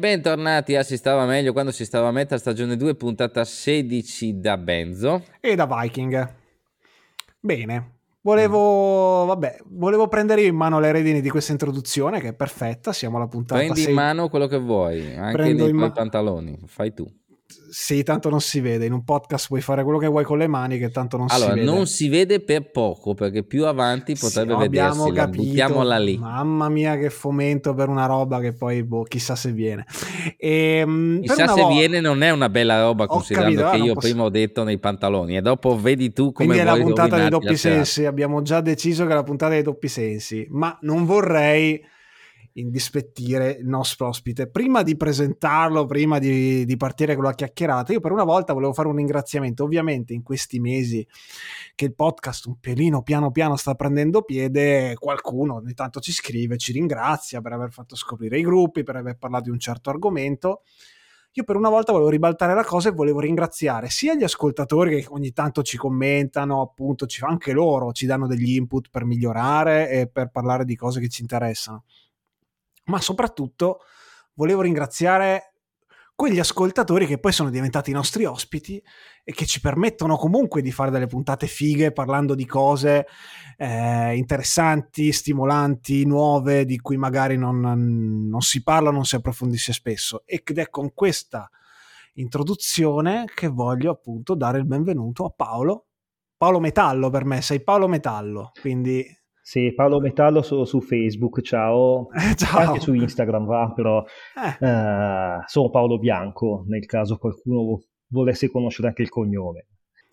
Bentornati 0.00 0.76
a 0.76 0.82
Si 0.82 0.96
stava 0.96 1.26
meglio 1.26 1.52
quando 1.52 1.70
si 1.72 1.84
stava 1.84 2.08
a 2.08 2.10
metà 2.10 2.38
stagione 2.38 2.74
2, 2.74 2.94
puntata 2.94 3.44
16 3.44 4.40
da 4.40 4.56
Benzo. 4.56 5.24
E 5.40 5.54
da 5.54 5.66
Viking. 5.66 6.34
Bene, 7.38 7.98
Volevo, 8.22 9.26
vabbè, 9.26 9.58
volevo 9.66 10.08
prendere 10.08 10.42
in 10.42 10.54
mano 10.54 10.80
le 10.80 10.90
redini 10.90 11.20
di 11.20 11.28
questa 11.28 11.52
introduzione 11.52 12.18
che 12.18 12.28
è 12.28 12.34
perfetta, 12.34 12.94
siamo 12.94 13.18
alla 13.18 13.28
puntata 13.28 13.60
Prendi 13.60 13.80
6. 13.80 13.90
in 13.90 13.94
mano 13.94 14.28
quello 14.30 14.46
che 14.46 14.58
vuoi, 14.58 15.16
anche 15.16 15.36
Prendo 15.36 15.64
nei 15.64 15.72
tuoi 15.72 15.82
ma- 15.88 15.92
pantaloni, 15.92 16.58
fai 16.64 16.94
tu. 16.94 17.06
Sì, 17.70 18.02
tanto 18.02 18.30
non 18.30 18.40
si 18.40 18.60
vede. 18.60 18.86
In 18.86 18.92
un 18.92 19.04
podcast 19.04 19.48
puoi 19.48 19.60
fare 19.60 19.82
quello 19.82 19.98
che 19.98 20.06
vuoi 20.06 20.24
con 20.24 20.38
le 20.38 20.46
mani, 20.46 20.78
che 20.78 20.90
tanto 20.90 21.16
non 21.16 21.26
allora, 21.28 21.50
si 21.50 21.50
vede. 21.50 21.60
Allora, 21.62 21.76
non 21.76 21.86
si 21.86 22.08
vede 22.08 22.40
per 22.40 22.70
poco, 22.70 23.14
perché 23.14 23.44
più 23.44 23.64
avanti 23.64 24.14
potrebbe 24.14 24.52
sì, 24.54 24.58
vedersi. 24.58 24.98
Abbiamo 24.98 25.12
capito. 25.12 25.42
Buttiamola 25.44 25.98
lì. 25.98 26.18
Mamma 26.18 26.68
mia, 26.68 26.96
che 26.96 27.10
fomento 27.10 27.74
per 27.74 27.88
una 27.88 28.06
roba 28.06 28.40
che 28.40 28.52
poi, 28.52 28.82
boh, 28.82 29.02
chissà 29.04 29.36
se 29.36 29.52
viene. 29.52 29.86
E, 30.36 30.78
ehm, 30.80 31.20
chissà 31.22 31.48
se 31.48 31.60
volta... 31.60 31.76
viene, 31.76 32.00
non 32.00 32.22
è 32.22 32.30
una 32.30 32.48
bella 32.48 32.80
roba, 32.80 33.06
considerando 33.06 33.60
capito, 33.60 33.82
che 33.82 33.88
io 33.88 33.94
posso... 33.94 34.08
prima 34.08 34.24
ho 34.24 34.30
detto 34.30 34.64
nei 34.64 34.78
pantaloni. 34.78 35.36
E 35.36 35.40
dopo 35.40 35.78
vedi 35.78 36.12
tu 36.12 36.32
come 36.32 36.48
Quindi 36.48 36.58
è 36.58 36.64
la 36.64 36.80
puntata 36.80 37.16
dei 37.16 37.28
doppi 37.28 37.56
sensi. 37.56 38.04
Abbiamo 38.04 38.42
già 38.42 38.60
deciso 38.60 39.04
che 39.06 39.12
è 39.12 39.14
la 39.14 39.22
puntata 39.22 39.52
dei 39.52 39.62
doppi 39.62 39.88
sensi. 39.88 40.46
Ma 40.50 40.76
non 40.82 41.04
vorrei 41.04 41.80
indispettire 42.54 43.58
il 43.60 43.66
nostro 43.66 44.08
ospite. 44.08 44.48
Prima 44.48 44.82
di 44.82 44.96
presentarlo, 44.96 45.86
prima 45.86 46.18
di, 46.18 46.64
di, 46.64 46.76
partire 46.76 47.14
con 47.14 47.24
la 47.24 47.34
chiacchierata, 47.34 47.92
io 47.92 48.00
per 48.00 48.12
una 48.12 48.24
volta 48.24 48.52
volevo 48.52 48.72
fare 48.72 48.88
un 48.88 48.96
ringraziamento. 48.96 49.64
Ovviamente 49.64 50.12
in 50.12 50.22
questi 50.22 50.58
mesi 50.58 51.06
che 51.74 51.84
il 51.86 51.94
podcast 51.94 52.46
un 52.46 52.58
pelino 52.58 53.02
piano 53.02 53.30
piano 53.30 53.56
sta 53.56 53.74
prendendo 53.74 54.22
piede, 54.22 54.94
qualcuno 54.98 55.56
ogni 55.56 55.74
tanto 55.74 56.00
ci 56.00 56.12
scrive, 56.12 56.56
ci 56.56 56.72
ringrazia 56.72 57.40
per 57.40 57.52
aver 57.52 57.70
fatto 57.70 57.96
scoprire 57.96 58.38
i 58.38 58.42
gruppi, 58.42 58.82
per 58.82 58.96
aver 58.96 59.16
parlato 59.16 59.44
di 59.44 59.50
un 59.50 59.58
certo 59.58 59.90
argomento. 59.90 60.62
Io 61.34 61.44
per 61.44 61.54
una 61.54 61.68
volta 61.68 61.92
volevo 61.92 62.10
ribaltare 62.10 62.54
la 62.54 62.64
cosa 62.64 62.88
e 62.88 62.92
volevo 62.92 63.20
ringraziare 63.20 63.88
sia 63.88 64.16
gli 64.16 64.24
ascoltatori 64.24 65.00
che 65.00 65.06
ogni 65.10 65.32
tanto 65.32 65.62
ci 65.62 65.76
commentano, 65.76 66.60
appunto, 66.60 67.06
ci, 67.06 67.22
anche 67.22 67.52
loro 67.52 67.92
ci 67.92 68.04
danno 68.04 68.26
degli 68.26 68.56
input 68.56 68.88
per 68.90 69.04
migliorare 69.04 69.88
e 69.90 70.08
per 70.08 70.30
parlare 70.30 70.64
di 70.64 70.74
cose 70.74 70.98
che 70.98 71.08
ci 71.08 71.22
interessano 71.22 71.84
ma 72.90 73.00
soprattutto 73.00 73.80
volevo 74.34 74.60
ringraziare 74.60 75.54
quegli 76.20 76.38
ascoltatori 76.38 77.06
che 77.06 77.18
poi 77.18 77.32
sono 77.32 77.48
diventati 77.48 77.88
i 77.88 77.94
nostri 77.94 78.26
ospiti 78.26 78.82
e 79.24 79.32
che 79.32 79.46
ci 79.46 79.58
permettono 79.58 80.18
comunque 80.18 80.60
di 80.60 80.70
fare 80.70 80.90
delle 80.90 81.06
puntate 81.06 81.46
fighe 81.46 81.92
parlando 81.92 82.34
di 82.34 82.44
cose 82.44 83.06
eh, 83.56 84.14
interessanti, 84.16 85.12
stimolanti, 85.12 86.04
nuove, 86.04 86.66
di 86.66 86.78
cui 86.78 86.98
magari 86.98 87.38
non, 87.38 87.60
non 88.28 88.40
si 88.42 88.62
parla, 88.62 88.90
non 88.90 89.06
si 89.06 89.14
approfondisce 89.14 89.72
spesso. 89.72 90.22
Ed 90.26 90.58
è 90.58 90.68
con 90.68 90.92
questa 90.92 91.48
introduzione 92.16 93.24
che 93.34 93.48
voglio 93.48 93.90
appunto 93.90 94.34
dare 94.34 94.58
il 94.58 94.66
benvenuto 94.66 95.24
a 95.24 95.30
Paolo. 95.30 95.86
Paolo 96.36 96.60
Metallo 96.60 97.08
per 97.08 97.24
me, 97.24 97.40
sei 97.40 97.62
Paolo 97.62 97.88
Metallo, 97.88 98.52
quindi 98.60 99.06
sì, 99.50 99.72
Paolo 99.74 99.98
Metallo 99.98 100.42
solo 100.42 100.64
su 100.64 100.80
Facebook, 100.80 101.40
ciao. 101.40 102.06
Eh, 102.12 102.36
ciao. 102.36 102.68
Anche 102.68 102.78
su 102.78 102.94
Instagram 102.94 103.46
va, 103.46 103.72
però 103.74 104.00
eh. 104.00 104.64
Eh, 104.64 105.42
sono 105.44 105.70
Paolo 105.70 105.98
Bianco, 105.98 106.62
nel 106.68 106.86
caso 106.86 107.16
qualcuno 107.16 107.82
volesse 108.12 108.48
conoscere 108.48 108.86
anche 108.86 109.02
il 109.02 109.08
cognome. 109.08 109.66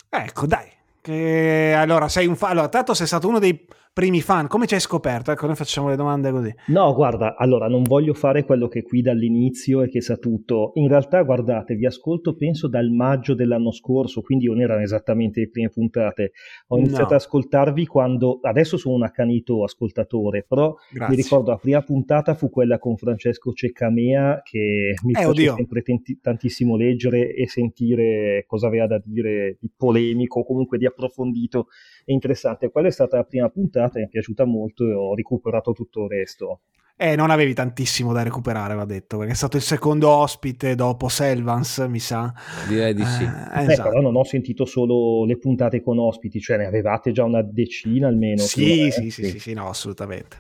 Ecco, 0.10 0.48
dai. 0.48 0.68
Che, 1.00 1.72
allora, 1.78 2.10
sei 2.10 2.26
un 2.26 2.36
fa- 2.36 2.48
allora, 2.48 2.68
tanto 2.68 2.96
sei 2.96 3.06
stato 3.06 3.28
uno 3.28 3.38
dei 3.38 3.64
primi 3.98 4.22
fan, 4.22 4.46
come 4.46 4.68
ci 4.68 4.76
hai 4.76 4.80
scoperto? 4.80 5.32
Ecco, 5.32 5.48
noi 5.48 5.56
facciamo 5.56 5.90
le 5.90 5.96
domande 5.96 6.30
così. 6.30 6.54
No, 6.68 6.94
guarda, 6.94 7.36
allora 7.36 7.68
non 7.68 7.82
voglio 7.82 8.14
fare 8.14 8.46
quello 8.46 8.68
che 8.68 8.84
qui 8.84 9.02
dall'inizio 9.02 9.82
e 9.82 9.90
che 9.90 10.02
sa 10.02 10.18
tutto. 10.18 10.70
In 10.76 10.88
realtà, 10.88 11.24
guardate, 11.24 11.74
vi 11.74 11.88
ascolto 11.88 12.36
penso 12.36 12.68
dal 12.68 12.92
maggio 12.92 13.34
dell'anno 13.34 13.72
scorso, 13.72 14.22
quindi 14.22 14.46
non 14.46 14.62
erano 14.62 14.84
esattamente 14.84 15.40
le 15.40 15.50
prime 15.50 15.70
puntate. 15.70 16.34
Ho 16.68 16.78
iniziato 16.78 17.02
no. 17.02 17.08
ad 17.08 17.16
ascoltarvi 17.16 17.88
quando 17.88 18.38
adesso 18.44 18.78
sono 18.78 18.94
un 18.94 19.04
accanito 19.04 19.64
ascoltatore, 19.64 20.46
però 20.48 20.76
Grazie. 20.92 21.16
mi 21.16 21.20
ricordo 21.20 21.50
la 21.50 21.58
prima 21.58 21.82
puntata 21.82 22.36
fu 22.36 22.52
quella 22.52 22.78
con 22.78 22.98
Francesco 22.98 23.52
Ceccamea 23.52 24.42
che 24.44 24.94
mi 25.06 25.14
eh, 25.14 25.22
piace 25.22 25.54
sempre 25.56 25.82
t- 25.82 26.20
tantissimo 26.22 26.78
leggere 26.78 27.34
e 27.34 27.48
sentire 27.48 28.44
cosa 28.46 28.68
aveva 28.68 28.86
da 28.86 29.02
dire 29.04 29.58
di 29.60 29.72
polemico, 29.76 30.44
comunque 30.44 30.78
di 30.78 30.86
approfondito 30.86 31.66
e 32.10 32.14
interessante. 32.14 32.72
Quella 32.72 32.88
è 32.88 32.92
stata 32.92 33.18
la 33.18 33.26
prima 33.26 33.50
puntata 33.50 34.00
mi 34.00 34.06
è 34.06 34.08
piaciuta 34.08 34.46
molto 34.46 34.86
e 34.86 34.94
ho 34.94 35.14
recuperato 35.14 35.74
tutto 35.74 36.06
il 36.06 36.10
resto. 36.10 36.62
Eh, 36.96 37.16
non 37.16 37.30
avevi 37.30 37.54
tantissimo 37.54 38.14
da 38.14 38.24
recuperare, 38.24 38.74
va 38.74 38.86
detto, 38.86 39.18
perché 39.18 39.34
è 39.34 39.36
stato 39.36 39.58
il 39.58 39.62
secondo 39.62 40.10
ospite 40.10 40.74
dopo 40.74 41.10
Selvans, 41.10 41.86
mi 41.90 42.00
sa. 42.00 42.34
Direi 42.68 42.94
di 42.94 43.04
sì. 43.04 43.24
Eh, 43.24 43.60
eh, 43.60 43.72
esatto. 43.72 43.90
però 43.90 44.02
non 44.02 44.16
ho 44.16 44.24
sentito 44.24 44.66
solo 44.66 45.26
le 45.26 45.38
puntate 45.38 45.82
con 45.82 46.00
ospiti, 46.00 46.40
cioè 46.40 46.58
ne 46.58 46.66
avevate 46.66 47.12
già 47.12 47.26
una 47.26 47.44
decina 47.44 48.08
almeno. 48.08 48.42
Sì, 48.42 48.90
sì, 48.90 49.12
sì, 49.12 49.26
sì, 49.26 49.40
sì, 49.40 49.54
no, 49.54 49.68
assolutamente. 49.68 50.38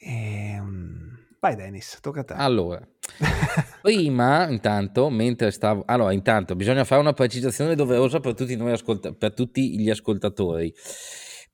Ehm... 0.00 1.13
Vai 1.44 1.56
Dennis, 1.56 1.98
tocca 2.00 2.20
a 2.20 2.24
te. 2.24 2.32
Allora, 2.32 2.80
prima 3.82 4.48
intanto, 4.48 5.10
mentre 5.10 5.50
stavo... 5.50 5.82
Allora, 5.84 6.10
intanto 6.14 6.56
bisogna 6.56 6.84
fare 6.84 7.02
una 7.02 7.12
precisazione 7.12 7.74
doverosa 7.74 8.18
per 8.18 8.32
tutti, 8.32 8.56
noi 8.56 8.72
ascolta... 8.72 9.12
per 9.12 9.34
tutti 9.34 9.78
gli 9.78 9.90
ascoltatori. 9.90 10.72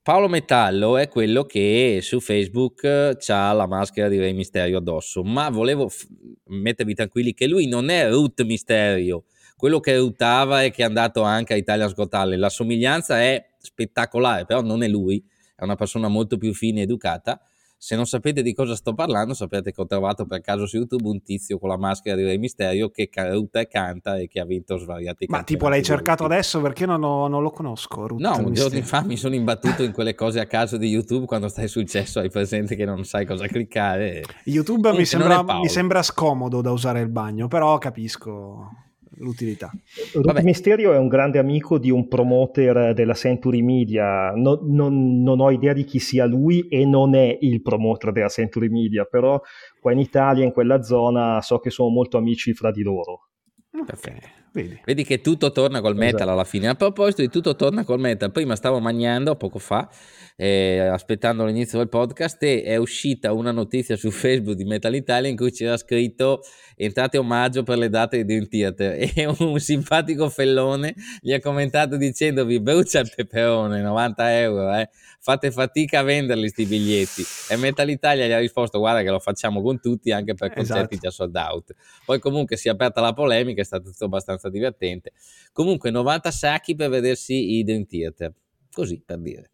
Paolo 0.01 0.29
Metallo 0.29 0.95
è 0.95 1.09
quello 1.09 1.43
che 1.43 1.99
su 2.01 2.21
Facebook 2.21 3.17
ha 3.27 3.51
la 3.51 3.67
maschera 3.67 4.07
di 4.07 4.17
Re 4.17 4.31
Misterio 4.31 4.77
addosso, 4.77 5.23
ma 5.23 5.49
volevo 5.49 5.89
f- 5.89 6.07
mettervi 6.45 6.93
tranquilli 6.93 7.33
che 7.33 7.47
lui 7.47 7.67
non 7.67 7.89
è 7.89 8.09
Ruth 8.09 8.43
Misterio, 8.43 9.25
quello 9.57 9.81
che 9.81 9.97
rutava 9.97 10.63
e 10.63 10.71
che 10.71 10.83
è 10.83 10.85
andato 10.85 11.21
anche 11.23 11.51
a 11.51 11.57
Italian 11.57 11.91
Got. 11.93 12.13
La 12.13 12.47
somiglianza 12.47 13.19
è 13.19 13.45
spettacolare, 13.57 14.45
però 14.45 14.61
non 14.61 14.83
è 14.83 14.87
lui, 14.87 15.21
è 15.53 15.63
una 15.65 15.75
persona 15.75 16.07
molto 16.07 16.37
più 16.37 16.53
fine 16.53 16.79
e 16.79 16.83
educata 16.83 17.41
se 17.83 17.95
non 17.95 18.05
sapete 18.05 18.43
di 18.43 18.53
cosa 18.53 18.75
sto 18.75 18.93
parlando, 18.93 19.33
sapete 19.33 19.71
che 19.71 19.81
ho 19.81 19.87
trovato 19.87 20.27
per 20.27 20.41
caso 20.41 20.67
su 20.67 20.77
YouTube 20.77 21.07
un 21.07 21.23
tizio 21.23 21.57
con 21.57 21.67
la 21.67 21.79
maschera 21.79 22.15
di 22.15 22.23
Re 22.23 22.37
Misterio 22.37 22.91
che 22.91 23.09
caruta 23.09 23.59
e 23.59 23.67
canta 23.67 24.17
e 24.17 24.27
che 24.27 24.39
ha 24.39 24.45
vinto 24.45 24.77
svariati 24.77 25.25
Ma 25.27 25.41
tipo 25.41 25.67
l'hai 25.67 25.81
cercato 25.81 26.23
adesso 26.23 26.61
perché 26.61 26.85
non, 26.85 27.03
ho, 27.03 27.27
non 27.27 27.41
lo 27.41 27.49
conosco? 27.49 28.05
Ruth 28.05 28.19
no, 28.19 28.37
un 28.37 28.53
giorno 28.53 28.79
fa 28.83 29.01
mi 29.03 29.17
sono 29.17 29.33
imbattuto 29.33 29.81
in 29.81 29.93
quelle 29.93 30.13
cose 30.13 30.39
a 30.39 30.45
caso 30.45 30.77
di 30.77 30.89
YouTube 30.89 31.25
quando 31.25 31.47
stai 31.47 31.67
sul 31.67 31.87
cesso, 31.87 32.19
hai 32.19 32.29
presente 32.29 32.75
che 32.75 32.85
non 32.85 33.03
sai 33.03 33.25
cosa 33.25 33.47
cliccare. 33.47 34.25
YouTube 34.43 34.91
mi 34.93 35.03
sembra, 35.03 35.41
mi 35.41 35.67
sembra 35.67 36.03
scomodo 36.03 36.61
da 36.61 36.69
usare 36.69 37.01
il 37.01 37.09
bagno, 37.09 37.47
però 37.47 37.79
capisco 37.79 38.90
l'utilità. 39.21 39.71
Ruth 40.13 40.41
Mysterio 40.41 40.93
è 40.93 40.97
un 40.97 41.07
grande 41.07 41.39
amico 41.39 41.77
di 41.77 41.89
un 41.89 42.07
promoter 42.07 42.93
della 42.93 43.13
Century 43.13 43.61
Media, 43.61 44.31
no, 44.31 44.59
non, 44.63 45.21
non, 45.21 45.39
ho 45.39 45.51
idea 45.51 45.73
di 45.73 45.83
chi 45.83 45.99
sia 45.99 46.25
lui 46.25 46.67
e 46.67 46.85
non 46.85 47.15
è 47.15 47.37
il 47.41 47.61
promoter 47.61 48.11
della 48.11 48.27
Century 48.27 48.69
Media, 48.69 49.05
però 49.05 49.39
qua 49.79 49.91
in 49.91 49.99
Italia, 49.99 50.43
in 50.43 50.51
quella 50.51 50.81
zona, 50.81 51.41
so 51.41 51.59
che 51.59 51.69
sono 51.69 51.89
molto 51.89 52.17
amici 52.17 52.53
fra 52.53 52.71
di 52.71 52.83
loro. 52.83 53.29
Ok. 53.73 54.39
Vedi. 54.53 54.81
Vedi. 54.83 55.05
che 55.05 55.21
tutto 55.21 55.53
torna 55.53 55.79
col 55.79 55.95
metal 55.95 56.15
esatto. 56.15 56.31
alla 56.31 56.43
fine. 56.43 56.67
A 56.67 56.75
proposito 56.75 57.21
di 57.21 57.29
tutto 57.29 57.55
torna 57.55 57.85
col 57.85 57.99
metal, 57.99 58.31
prima 58.31 58.57
stavo 58.57 58.79
mangiando 58.79 59.35
poco 59.37 59.59
fa, 59.59 59.89
eh, 60.35 60.79
aspettando 60.79 61.45
l'inizio 61.45 61.77
del 61.77 61.87
podcast, 61.87 62.43
e 62.43 62.63
è 62.63 62.75
uscita 62.75 63.31
una 63.31 63.51
notizia 63.51 63.95
su 63.95 64.11
Facebook 64.11 64.57
di 64.57 64.65
Metal 64.65 64.93
Italia 64.93 65.29
in 65.29 65.37
cui 65.37 65.51
c'era 65.51 65.77
scritto 65.77 66.41
entrate 66.75 67.17
omaggio 67.17 67.63
per 67.63 67.77
le 67.77 67.87
date 67.87 68.17
di 68.17 68.25
Dream 68.25 68.47
Theater 68.47 68.97
e 69.15 69.33
un 69.39 69.57
simpatico 69.59 70.29
fellone 70.29 70.95
gli 71.21 71.31
ha 71.31 71.39
commentato 71.39 71.95
dicendovi 71.95 72.59
brucia 72.59 72.99
il 72.99 73.11
peperone, 73.15 73.81
90 73.81 74.39
euro, 74.39 74.75
eh. 74.75 74.89
Fate 75.21 75.51
fatica 75.51 75.99
a 75.99 76.03
venderli 76.03 76.49
sti 76.49 76.65
biglietti. 76.65 77.23
E 77.49 77.55
Metal 77.55 77.87
Italia 77.89 78.25
gli 78.27 78.31
ha 78.31 78.39
risposto 78.39 78.79
guarda 78.79 79.03
che 79.03 79.09
lo 79.09 79.19
facciamo 79.19 79.61
con 79.61 79.79
tutti 79.79 80.11
anche 80.11 80.33
per 80.33 80.51
concerti 80.53 80.95
esatto. 80.95 81.07
già 81.07 81.11
sold 81.11 81.35
out. 81.35 81.75
Poi 82.05 82.19
comunque 82.19 82.57
si 82.57 82.67
è 82.67 82.71
aperta 82.71 83.01
la 83.01 83.13
polemica, 83.13 83.61
è 83.61 83.65
stato 83.65 83.91
tutto 83.91 84.05
abbastanza 84.05 84.49
divertente. 84.49 85.11
Comunque 85.53 85.91
90 85.91 86.31
sacchi 86.31 86.75
per 86.75 86.89
vedersi 86.89 87.57
i 87.57 87.63
Dream 87.63 87.85
Theater, 87.85 88.33
così 88.71 89.01
per 89.05 89.19
dire 89.19 89.51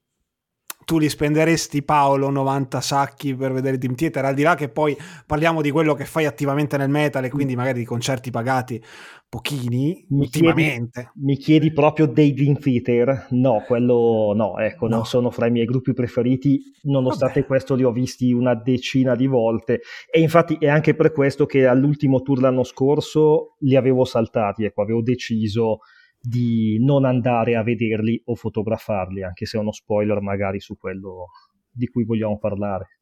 tu 0.88 1.00
li 1.00 1.10
spenderesti 1.10 1.84
Paolo 1.84 2.30
90 2.30 2.80
sacchi 2.80 3.36
per 3.36 3.52
vedere 3.52 3.78
Team 3.78 3.94
Theater 3.94 4.24
al 4.24 4.34
di 4.34 4.42
là 4.42 4.56
che 4.56 4.70
poi 4.70 4.98
parliamo 5.26 5.62
di 5.62 5.70
quello 5.70 5.94
che 5.94 6.06
fai 6.06 6.26
attivamente 6.26 6.78
nel 6.78 6.88
metal 6.88 7.26
e 7.26 7.30
quindi 7.30 7.58
magari 7.58 7.80
di 7.80 7.86
concerti 7.86 8.32
pagati 8.32 8.82
pochini 9.30 10.06
mi 10.10 10.22
ultimamente 10.22 11.02
chiedi, 11.02 11.26
mi 11.26 11.38
chiedi 11.38 11.74
proprio 11.74 12.06
dei 12.06 12.34
Dream 12.34 12.58
Theater 12.58 13.28
no 13.32 13.62
quello 13.68 14.32
no 14.34 14.58
ecco 14.58 14.88
no. 14.88 14.96
non 14.96 15.06
sono 15.06 15.30
fra 15.32 15.48
i 15.48 15.52
miei 15.52 15.66
gruppi 15.66 15.92
preferiti 15.94 16.62
nonostante 16.84 17.42
Vabbè. 17.42 17.48
questo 17.48 17.76
li 17.76 17.84
ho 17.84 17.92
visti 17.92 18.32
una 18.32 18.56
decina 18.56 19.16
di 19.16 19.28
volte 19.28 19.82
e 20.10 20.22
infatti 20.22 20.56
è 20.58 20.70
anche 20.70 20.96
per 20.96 21.12
questo 21.12 21.46
che 21.46 21.68
all'ultimo 21.68 22.22
tour 22.22 22.40
l'anno 22.40 22.64
scorso 22.64 23.56
li 23.60 23.76
avevo 23.76 24.06
saltati 24.06 24.64
ecco 24.64 24.82
avevo 24.82 25.02
deciso 25.02 25.80
di 26.20 26.78
non 26.84 27.06
andare 27.06 27.56
a 27.56 27.64
vederli 27.64 28.22
o 28.26 28.36
fotografarli, 28.36 29.24
anche 29.24 29.46
se 29.46 29.58
è 29.58 29.62
uno 29.62 29.72
spoiler 29.72 30.20
magari 30.20 30.60
su 30.60 30.78
quello 30.78 31.28
di 31.72 31.88
cui 31.88 32.04
vogliamo 32.04 32.38
parlare. 32.38 33.00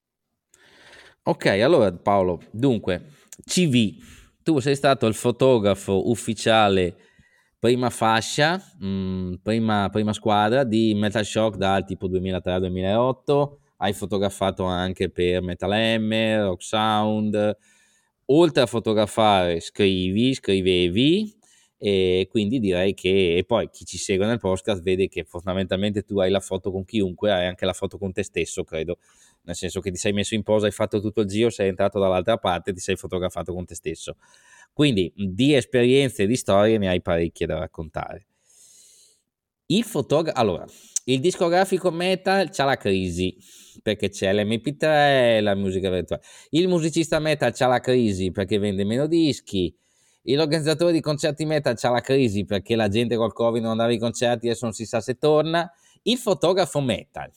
Ok, 1.23 1.45
allora 1.45 1.91
Paolo, 1.93 2.41
dunque, 2.51 3.09
CV, 3.43 3.95
tu 4.45 4.59
sei 4.59 4.75
stato 4.75 5.07
il 5.07 5.15
fotografo 5.15 6.07
ufficiale 6.11 6.95
prima 7.57 7.89
fascia, 7.89 8.61
mh, 8.77 8.87
mm, 8.87 9.33
prima, 9.41 9.89
prima, 9.91 10.13
squadra 10.13 10.63
di 10.63 10.93
Metal 10.93 11.25
Shock 11.25 11.57
dal 11.57 11.83
tipo 11.83 12.07
2003-2008, 12.07 13.57
hai 13.77 13.91
fotografato 13.93 14.63
anche 14.63 15.09
per 15.09 15.41
Metal 15.41 15.71
M, 15.99 16.41
Rock 16.43 16.61
Sound, 16.61 17.57
oltre 18.25 18.61
a 18.61 18.67
fotografare 18.67 19.59
scrivi, 19.61 20.35
scrivevi 20.35 21.33
e 21.79 22.27
quindi 22.29 22.59
direi 22.59 22.93
che 22.93 23.43
poi 23.47 23.67
chi 23.71 23.83
ci 23.83 23.97
segue 23.97 24.27
nel 24.27 24.37
podcast 24.37 24.83
vede 24.83 25.07
che 25.07 25.23
fondamentalmente 25.23 26.03
tu 26.03 26.19
hai 26.19 26.29
la 26.29 26.39
foto 26.39 26.71
con 26.71 26.85
chiunque, 26.85 27.31
hai 27.31 27.47
anche 27.47 27.65
la 27.65 27.73
foto 27.73 27.97
con 27.97 28.11
te 28.11 28.21
stesso, 28.21 28.63
credo, 28.63 28.99
nel 29.45 29.55
senso 29.55 29.79
che 29.79 29.91
ti 29.91 29.97
sei 29.97 30.13
messo 30.13 30.35
in 30.35 30.43
posa, 30.43 30.65
hai 30.65 30.71
fatto 30.71 30.99
tutto 30.99 31.21
il 31.21 31.27
giro, 31.27 31.49
sei 31.49 31.69
entrato 31.69 31.99
dall'altra 31.99 32.37
parte, 32.37 32.73
ti 32.73 32.79
sei 32.79 32.95
fotografato 32.95 33.53
con 33.53 33.65
te 33.65 33.75
stesso. 33.75 34.17
Quindi 34.73 35.13
di 35.15 35.53
esperienze 35.53 36.23
e 36.23 36.27
di 36.27 36.35
storie 36.35 36.77
ne 36.77 36.89
hai 36.89 37.01
parecchie 37.01 37.45
da 37.45 37.59
raccontare. 37.59 38.27
Il 39.67 39.83
fotografo, 39.83 40.37
allora, 40.37 40.65
il 41.05 41.19
discografico 41.19 41.91
metal 41.91 42.49
c'ha 42.49 42.65
la 42.65 42.77
crisi 42.77 43.37
perché 43.81 44.09
c'è 44.09 44.33
l'MP3, 44.33 45.41
la 45.41 45.55
musica 45.55 45.89
virtuale. 45.89 46.23
Il 46.49 46.67
musicista 46.67 47.19
metal 47.19 47.53
c'ha 47.53 47.67
la 47.67 47.79
crisi 47.79 48.31
perché 48.31 48.57
vende 48.57 48.83
meno 48.83 49.07
dischi. 49.07 49.75
L'organizzatore 50.23 50.91
di 50.91 51.01
concerti 51.01 51.45
metal 51.45 51.75
c'ha 51.75 51.91
la 51.91 52.01
crisi 52.01 52.45
perché 52.45 52.75
la 52.75 52.87
gente 52.87 53.15
col 53.15 53.33
Covid 53.33 53.61
non 53.61 53.71
andava 53.71 53.91
ai 53.91 53.99
concerti 53.99 54.47
e 54.47 54.49
adesso 54.49 54.65
non 54.65 54.73
si 54.73 54.85
sa 54.85 54.99
se 54.99 55.17
torna. 55.17 55.71
Il 56.01 56.17
fotografo 56.17 56.81
metal 56.81 57.31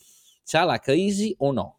c'ha 0.44 0.64
la 0.64 0.78
crisi 0.78 1.34
o 1.38 1.52
no? 1.52 1.77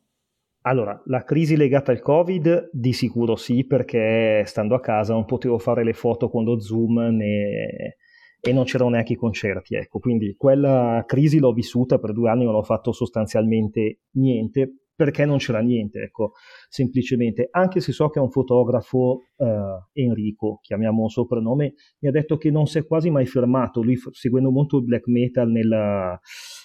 Allora, 0.70 1.02
la 1.06 1.24
crisi 1.24 1.58
legata 1.58 1.92
al 1.92 2.00
Covid 2.00 2.70
di 2.72 2.94
sicuro 2.94 3.36
sì, 3.36 3.66
perché 3.66 4.44
stando 4.46 4.76
a 4.76 4.80
casa 4.80 5.14
non 5.14 5.26
potevo 5.26 5.58
fare 5.58 5.84
le 5.84 5.94
foto 5.94 6.30
con 6.30 6.44
lo 6.44 6.60
Zoom 6.60 7.00
né... 7.16 7.98
e 8.40 8.54
non 8.54 8.66
c'erano 8.66 8.92
neanche 8.92 9.14
i 9.14 9.16
concerti, 9.16 9.74
ecco. 9.74 9.98
Quindi 9.98 10.36
quella 10.38 11.04
crisi 11.08 11.40
l'ho 11.40 11.54
vissuta 11.54 11.98
per 11.98 12.14
due 12.14 12.30
anni, 12.30 12.46
non 12.46 12.54
ho 12.54 12.62
fatto 12.62 12.92
sostanzialmente 12.92 14.02
niente 14.12 14.84
perché 15.00 15.26
non 15.26 15.38
c'era 15.38 15.62
niente, 15.62 16.02
ecco, 16.02 16.34
semplicemente. 16.68 17.48
Anche 17.50 17.80
se 17.80 17.92
so 17.92 18.10
che 18.10 18.20
è 18.20 18.22
un 18.22 18.30
fotografo, 18.30 19.22
uh, 19.38 19.46
Enrico, 19.94 20.60
chiamiamo 20.62 21.04
un 21.04 21.10
soprannome, 21.10 21.74
mi 22.00 22.10
ha 22.10 22.12
detto 22.12 22.38
che 22.38 22.52
non 22.52 22.68
si 22.68 22.80
è 22.80 22.86
quasi 22.86 23.10
mai 23.10 23.26
fermato, 23.26 23.82
lui 23.82 23.98
seguendo 24.12 24.52
molto 24.52 24.78
il 24.78 24.84
black 24.84 25.08
metal 25.08 25.50
nella, 25.50 26.20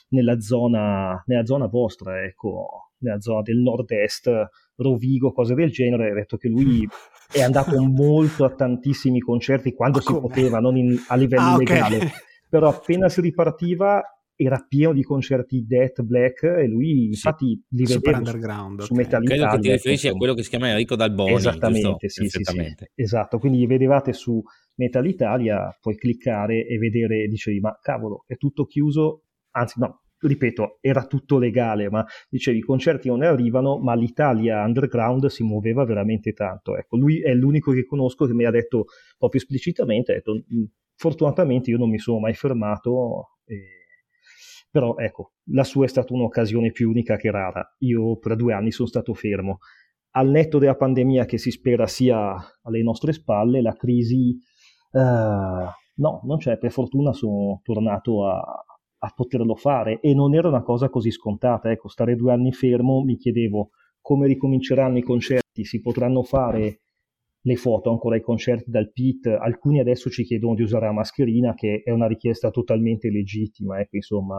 nella, 0.09 0.41
zona, 0.41 1.23
nella 1.27 1.45
zona 1.45 1.69
vostra, 1.69 2.25
ecco, 2.25 2.91
nella 2.99 3.21
zona 3.21 3.43
del 3.43 3.59
nord-est, 3.59 4.31
Rovigo, 4.77 5.33
cose 5.33 5.55
del 5.55 5.71
genere, 5.71 6.11
ha 6.11 6.15
detto 6.15 6.37
che 6.37 6.49
lui 6.49 6.89
è 7.33 7.43
andato 7.43 7.81
molto 7.83 8.45
a 8.45 8.55
tantissimi 8.55 9.21
concerti 9.21 9.73
quando 9.73 10.01
si 10.01 10.13
poteva, 10.13 10.59
non 10.61 10.77
in, 10.77 10.97
a 11.09 11.17
livello 11.17 11.55
ah, 11.55 11.57
legale. 11.57 11.97
Okay. 11.97 12.11
Però 12.49 12.69
appena 12.69 13.09
si 13.09 13.21
ripartiva 13.21 14.03
era 14.37 14.65
pieno 14.69 14.93
di 14.93 15.03
concerti 15.03 15.65
death 15.65 16.03
black 16.03 16.43
e 16.43 16.67
lui 16.67 17.07
infatti 17.07 17.63
sì, 17.69 17.77
li 17.77 17.85
vedeva 17.85 18.25
su, 18.25 18.87
su 18.87 18.95
Metal 18.95 19.25
Credo 19.25 19.49
che 19.49 19.59
ti 19.61 19.71
riferisci 19.71 20.09
a 20.09 20.13
quello 20.13 20.35
che 20.35 20.43
si 20.43 20.49
chiama 20.49 20.71
Enrico 20.71 20.97
Dalboni. 20.97 21.35
Esattamente, 21.35 22.09
sì, 22.09 22.27
sì, 22.27 22.43
sì, 22.43 22.75
esatto. 22.95 23.39
Quindi 23.39 23.59
li 23.59 23.67
vedevate 23.67 24.13
su 24.13 24.43
Metal 24.77 25.07
Italia, 25.07 25.77
puoi 25.81 25.97
cliccare 25.97 26.67
e 26.67 26.79
vedere, 26.79 27.23
e 27.23 27.29
dicevi, 27.29 27.61
ma 27.61 27.79
cavolo, 27.81 28.25
è 28.27 28.37
tutto 28.37 28.65
chiuso, 28.65 29.23
anzi 29.53 29.79
no, 29.79 30.03
ripeto, 30.19 30.79
era 30.81 31.07
tutto 31.07 31.39
legale, 31.39 31.91
ma 31.91 32.05
dicevi 32.29 32.59
i 32.59 32.63
concerti 32.63 33.09
non 33.09 33.23
arrivano, 33.23 33.79
ma 33.79 33.95
l'Italia 33.95 34.63
underground 34.65 35.27
si 35.27 35.43
muoveva 35.43 35.85
veramente 35.85 36.33
tanto. 36.33 36.77
Ecco, 36.77 36.97
lui 36.97 37.21
è 37.21 37.35
l'unico 37.35 37.73
che 37.73 37.85
conosco 37.85 38.27
che 38.27 38.35
mi 38.35 38.45
ha 38.45 38.51
detto 38.51 38.87
proprio 39.19 39.41
esplicitamente, 39.41 40.13
ha 40.13 40.15
detto, 40.17 40.33
mm, 40.35 40.65
fortunatamente 40.95 41.71
io 41.71 41.79
non 41.79 41.91
mi 41.91 41.99
sono 41.99 42.19
mai 42.21 42.35
fermato, 42.35 43.39
e... 43.45 43.59
però 44.71 44.97
ecco, 44.97 45.33
la 45.51 45.65
sua 45.65 45.85
è 45.85 45.89
stata 45.89 46.13
un'occasione 46.13 46.71
più 46.71 46.89
unica 46.89 47.17
che 47.17 47.31
rara. 47.31 47.65
Io 47.81 48.17
per 48.19 48.37
due 48.37 48.55
anni 48.55 48.71
sono 48.71 48.89
stato 48.89 49.15
fermo. 49.15 49.59
Al 50.17 50.29
netto 50.29 50.59
della 50.59 50.77
pandemia 50.77 51.25
che 51.25 51.39
si 51.39 51.51
spera 51.51 51.87
sia 51.87 52.35
alle 52.63 52.83
nostre 52.83 53.13
spalle, 53.13 53.61
la 53.61 53.75
crisi... 53.75 54.37
Uh, 54.93 55.67
no, 55.97 56.21
non 56.23 56.39
c'è, 56.39 56.57
per 56.57 56.71
fortuna 56.71 57.13
sono 57.13 57.61
tornato 57.65 58.25
a, 58.29 58.65
a 59.05 59.13
poterlo 59.15 59.55
fare 59.55 60.01
e 60.01 60.15
non 60.15 60.35
era 60.35 60.49
una 60.49 60.63
cosa 60.63 60.89
così 60.89 61.11
scontata. 61.11 61.71
Ecco, 61.71 61.89
stare 61.89 62.17
due 62.17 62.33
anni 62.33 62.53
fermo 62.53 63.03
mi 63.05 63.17
chiedevo 63.17 63.71
come 64.01 64.27
ricominceranno 64.27 64.99
i 64.99 65.03
concerti, 65.03 65.65
si 65.65 65.81
potranno 65.81 66.23
fare 66.23 66.81
le 67.47 67.57
foto 67.57 67.91
ancora 67.91 68.17
ai 68.17 68.23
concerti 68.23 68.71
dal 68.71 68.91
pit, 68.91 69.27
alcuni 69.27 69.79
adesso 69.79 70.09
ci 70.09 70.25
chiedono 70.25 70.55
di 70.55 70.63
usare 70.63 70.87
la 70.87 70.93
mascherina 70.93 71.53
che 71.55 71.83
è 71.85 71.91
una 71.91 72.07
richiesta 72.07 72.51
totalmente 72.51 73.11
legittima, 73.11 73.79
ecco, 73.81 73.97
insomma, 73.97 74.37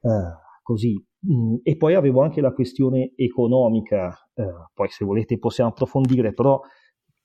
eh, 0.00 0.58
così. 0.62 0.94
Mm, 1.30 1.56
e 1.62 1.76
poi 1.76 1.94
avevo 1.94 2.22
anche 2.22 2.40
la 2.40 2.52
questione 2.52 3.12
economica, 3.14 4.08
eh, 4.34 4.44
poi 4.72 4.88
se 4.88 5.04
volete 5.04 5.38
possiamo 5.38 5.70
approfondire, 5.70 6.32
però 6.32 6.58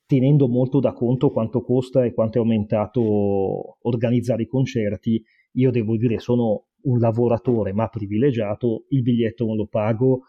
tenendo 0.06 0.48
molto 0.48 0.80
da 0.80 0.94
conto 0.94 1.32
quanto 1.32 1.62
costa 1.62 2.04
e 2.04 2.14
quanto 2.14 2.38
è 2.38 2.42
aumentato 2.42 3.78
organizzare 3.82 4.44
i 4.44 4.48
concerti, 4.48 5.22
io 5.58 5.72
devo 5.72 5.98
dire 5.98 6.20
sono 6.20 6.68
un 6.84 7.00
lavoratore 7.00 7.74
ma 7.74 7.88
privilegiato, 7.88 8.86
il 8.90 9.02
biglietto 9.02 9.46
non 9.46 9.58
lo 9.58 9.68
pago, 9.68 10.22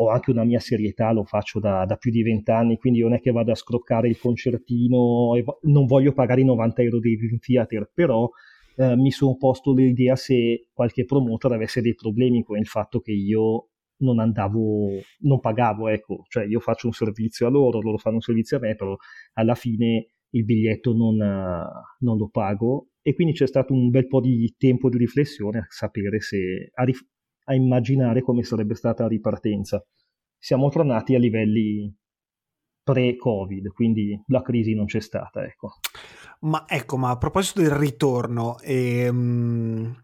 ho 0.00 0.08
anche 0.10 0.30
una 0.30 0.44
mia 0.44 0.60
serietà, 0.60 1.10
lo 1.10 1.24
faccio 1.24 1.58
da, 1.58 1.84
da 1.84 1.96
più 1.96 2.10
di 2.10 2.22
vent'anni, 2.22 2.76
quindi 2.76 3.00
non 3.00 3.14
è 3.14 3.20
che 3.20 3.32
vado 3.32 3.50
a 3.50 3.56
scroccare 3.56 4.08
il 4.08 4.18
concertino, 4.18 5.34
e 5.34 5.44
non 5.62 5.86
voglio 5.86 6.12
pagare 6.12 6.42
i 6.42 6.44
90 6.44 6.82
euro 6.82 7.00
di 7.00 7.16
Dream 7.16 7.38
Theater, 7.38 7.90
però 7.92 8.28
eh, 8.76 8.96
mi 8.96 9.10
sono 9.10 9.36
posto 9.36 9.72
l'idea 9.72 10.14
se 10.14 10.68
qualche 10.72 11.04
promoter 11.04 11.50
avesse 11.52 11.80
dei 11.80 11.94
problemi 11.94 12.44
con 12.44 12.58
il 12.58 12.66
fatto 12.66 13.00
che 13.00 13.12
io 13.12 13.70
non 14.00 14.20
andavo, 14.20 14.90
non 15.20 15.40
pagavo, 15.40 15.88
ecco, 15.88 16.22
cioè 16.28 16.44
io 16.44 16.60
faccio 16.60 16.86
un 16.86 16.92
servizio 16.92 17.48
a 17.48 17.50
loro, 17.50 17.80
loro 17.80 17.96
fanno 17.96 18.16
un 18.16 18.20
servizio 18.20 18.58
a 18.58 18.60
me, 18.60 18.76
però 18.76 18.96
alla 19.32 19.56
fine 19.56 20.06
il 20.30 20.44
biglietto 20.44 20.92
non, 20.94 21.16
non 21.16 22.16
lo 22.16 22.28
pago 22.28 22.87
e 23.02 23.14
quindi 23.14 23.32
c'è 23.32 23.46
stato 23.46 23.72
un 23.72 23.90
bel 23.90 24.06
po' 24.06 24.20
di 24.20 24.54
tempo 24.58 24.88
di 24.88 24.98
riflessione 24.98 25.58
a 25.58 25.66
sapere 25.68 26.20
se, 26.20 26.70
a, 26.74 26.84
rif- 26.84 27.06
a 27.44 27.54
immaginare 27.54 28.22
come 28.22 28.42
sarebbe 28.42 28.74
stata 28.74 29.02
la 29.02 29.08
ripartenza. 29.08 29.84
Siamo 30.38 30.68
tornati 30.68 31.14
a 31.14 31.18
livelli 31.18 31.92
pre-Covid, 32.82 33.68
quindi 33.68 34.18
la 34.28 34.42
crisi 34.42 34.74
non 34.74 34.86
c'è 34.86 35.00
stata, 35.00 35.44
ecco. 35.44 35.72
Ma 36.40 36.64
ecco, 36.66 36.96
ma 36.96 37.10
a 37.10 37.18
proposito 37.18 37.60
del 37.60 37.72
ritorno, 37.72 38.58
ehm, 38.60 40.02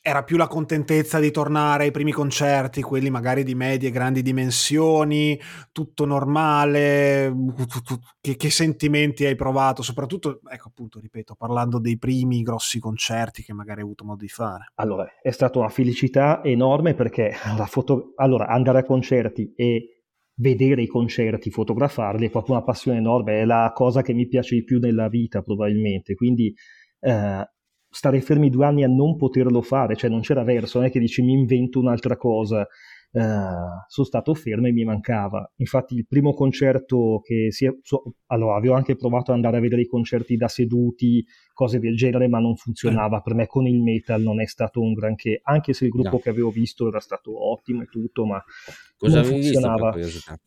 era 0.00 0.24
più 0.24 0.38
la 0.38 0.46
contentezza 0.46 1.18
di 1.18 1.30
tornare 1.30 1.84
ai 1.84 1.90
primi 1.90 2.12
concerti, 2.12 2.80
quelli 2.80 3.10
magari 3.10 3.44
di 3.44 3.54
medie 3.54 3.88
e 3.88 3.92
grandi 3.92 4.22
dimensioni, 4.22 5.38
tutto 5.72 6.06
normale, 6.06 7.34
che, 8.20 8.36
che, 8.36 8.50
sentimenti 8.50 9.26
hai 9.26 9.36
provato, 9.36 9.82
soprattutto, 9.82 10.40
ecco 10.50 10.68
appunto, 10.68 10.98
ripeto, 10.98 11.34
parlando 11.34 11.78
dei 11.78 11.98
primi 11.98 12.42
grossi 12.42 12.78
concerti 12.78 13.42
che 13.42 13.52
magari 13.52 13.80
hai 13.80 13.84
avuto 13.84 14.04
modo 14.04 14.22
di 14.22 14.28
fare. 14.28 14.72
Allora, 14.76 15.06
è 15.20 15.30
stata 15.30 15.58
una 15.58 15.68
felicità 15.68 16.42
enorme 16.42 16.94
perché 16.94 17.34
foto... 17.66 18.12
allora, 18.16 18.46
andare 18.46 18.78
a 18.78 18.84
concerti 18.84 19.52
e 19.54 20.04
vedere 20.36 20.82
i 20.82 20.86
concerti, 20.86 21.50
fotografarli 21.50 22.26
è 22.26 22.30
proprio 22.30 22.54
una 22.54 22.64
passione 22.64 22.98
enorme, 22.98 23.40
è 23.40 23.44
la 23.44 23.70
cosa 23.74 24.00
che 24.00 24.14
mi 24.14 24.26
piace 24.28 24.54
di 24.54 24.64
più 24.64 24.78
nella 24.78 25.08
vita 25.08 25.42
probabilmente, 25.42 26.14
quindi... 26.14 26.54
Eh, 27.00 27.46
stare 27.98 28.20
fermi 28.20 28.48
due 28.48 28.64
anni 28.64 28.84
a 28.84 28.86
non 28.86 29.16
poterlo 29.16 29.60
fare, 29.60 29.96
cioè 29.96 30.08
non 30.08 30.20
c'era 30.20 30.44
verso, 30.44 30.78
non 30.78 30.86
è 30.86 30.90
che 30.90 31.00
dici 31.00 31.20
mi 31.20 31.32
invento 31.32 31.80
un'altra 31.80 32.16
cosa. 32.16 32.64
Uh, 33.10 33.84
sono 33.86 34.06
stato 34.06 34.34
fermo 34.34 34.66
e 34.66 34.72
mi 34.72 34.84
mancava. 34.84 35.50
Infatti, 35.56 35.94
il 35.94 36.06
primo 36.06 36.34
concerto 36.34 37.20
che 37.24 37.50
si 37.50 37.66
è. 37.66 37.70
So, 37.82 38.14
allora, 38.26 38.56
avevo 38.56 38.74
anche 38.74 38.96
provato 38.96 39.30
ad 39.30 39.36
andare 39.36 39.56
a 39.56 39.60
vedere 39.60 39.82
i 39.82 39.86
concerti 39.86 40.36
da 40.36 40.48
seduti, 40.48 41.24
cose 41.52 41.78
del 41.78 41.96
genere, 41.96 42.28
ma 42.28 42.38
non 42.38 42.56
funzionava. 42.56 43.20
Per 43.20 43.34
me 43.34 43.46
con 43.46 43.66
il 43.66 43.80
metal 43.80 44.20
non 44.20 44.40
è 44.40 44.46
stato 44.46 44.80
un 44.80 44.92
granché, 44.92 45.40
anche 45.42 45.72
se 45.72 45.86
il 45.86 45.90
gruppo 45.90 46.10
no. 46.12 46.18
che 46.18 46.28
avevo 46.28 46.50
visto 46.50 46.88
era 46.88 47.00
stato 47.00 47.50
ottimo 47.50 47.82
e 47.82 47.86
tutto, 47.86 48.26
ma 48.26 48.42
Cosa 48.98 49.20
non 49.20 49.30
funzionava. 49.30 49.94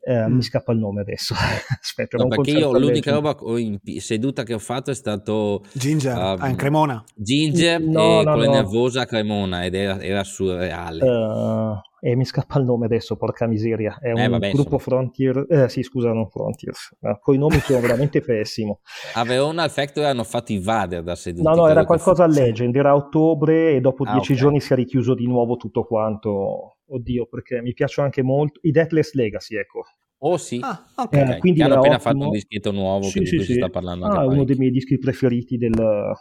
Eh, 0.01 0.27
mm. 0.27 0.33
Mi 0.33 0.41
scappa 0.41 0.73
il 0.73 0.79
nome 0.79 1.01
adesso. 1.01 1.33
Aspetta, 1.81 2.17
no, 2.17 2.27
perché 2.27 2.51
io 2.51 2.77
l'unica 2.77 3.13
roba 3.13 3.37
in 3.57 3.79
seduta 3.99 4.43
che 4.43 4.53
ho 4.53 4.59
fatto 4.59 4.91
è 4.91 4.93
stato 4.93 5.63
Ginger 5.71 6.17
ah, 6.17 6.49
in 6.49 6.57
Cremona. 6.57 7.01
Ginger 7.15 7.79
no, 7.79 8.19
e 8.19 8.23
no, 8.25 8.33
poi 8.33 8.47
no. 8.47 8.51
nervosa 8.51 9.05
Cremona 9.05 9.63
ed 9.63 9.73
era, 9.73 10.01
era 10.01 10.23
surreale. 10.25 11.01
Uh, 11.01 11.79
e 12.03 12.15
mi 12.15 12.25
scappa 12.25 12.57
il 12.57 12.65
nome 12.65 12.85
adesso, 12.85 13.15
porca 13.15 13.45
miseria. 13.45 13.99
È 14.01 14.07
eh, 14.07 14.13
un 14.13 14.29
vabbè, 14.31 14.51
gruppo 14.51 14.73
insomma. 14.73 14.79
Frontier, 14.79 15.45
eh, 15.47 15.69
sì, 15.69 15.83
scusa, 15.83 16.11
non 16.11 16.27
Frontiers. 16.29 16.97
No, 17.01 17.19
con 17.21 17.35
i 17.35 17.37
nomi 17.37 17.59
sono 17.59 17.79
veramente 17.79 18.21
pessimo. 18.21 18.79
A 19.13 19.23
Verona 19.23 19.61
al 19.61 19.69
Factory 19.69 20.07
hanno 20.07 20.23
fatto 20.23 20.51
i 20.51 20.57
Vader 20.57 21.03
da 21.03 21.13
seduti. 21.13 21.43
No, 21.43 21.53
no, 21.53 21.67
era 21.67 21.85
qualcosa 21.85 22.23
a 22.23 22.27
Legend, 22.27 22.75
era 22.75 22.95
ottobre 22.95 23.75
e 23.75 23.81
dopo 23.81 24.03
ah, 24.03 24.13
dieci 24.13 24.31
okay. 24.31 24.43
giorni 24.43 24.59
si 24.59 24.73
è 24.73 24.75
richiuso 24.75 25.13
di 25.13 25.27
nuovo 25.27 25.57
tutto 25.57 25.83
quanto. 25.83 26.77
Oddio, 26.87 27.27
perché 27.27 27.61
mi 27.61 27.73
piacciono 27.73 28.07
anche 28.07 28.23
molto 28.23 28.59
i 28.63 28.71
Deathless 28.71 29.13
Legacy, 29.13 29.57
ecco. 29.57 29.83
Oh 30.23 30.37
sì, 30.37 30.59
ah, 30.61 30.85
okay. 30.95 31.35
eh, 31.35 31.37
quindi 31.39 31.61
hanno 31.61 31.75
appena 31.75 31.95
ottimo. 31.95 32.11
fatto 32.11 32.25
un 32.25 32.31
dischetto 32.31 32.71
nuovo 32.71 33.03
sì, 33.03 33.19
che 33.19 33.25
sì, 33.25 33.31
di 33.31 33.37
cui 33.37 33.45
sì. 33.45 33.51
si 33.53 33.57
sta 33.57 33.69
parlando. 33.69 34.05
Ah, 34.05 34.23
è 34.23 34.25
uno 34.25 34.43
dei 34.43 34.55
miei 34.55 34.71
dischi 34.71 34.97
preferiti 34.97 35.57
del, 35.57 35.73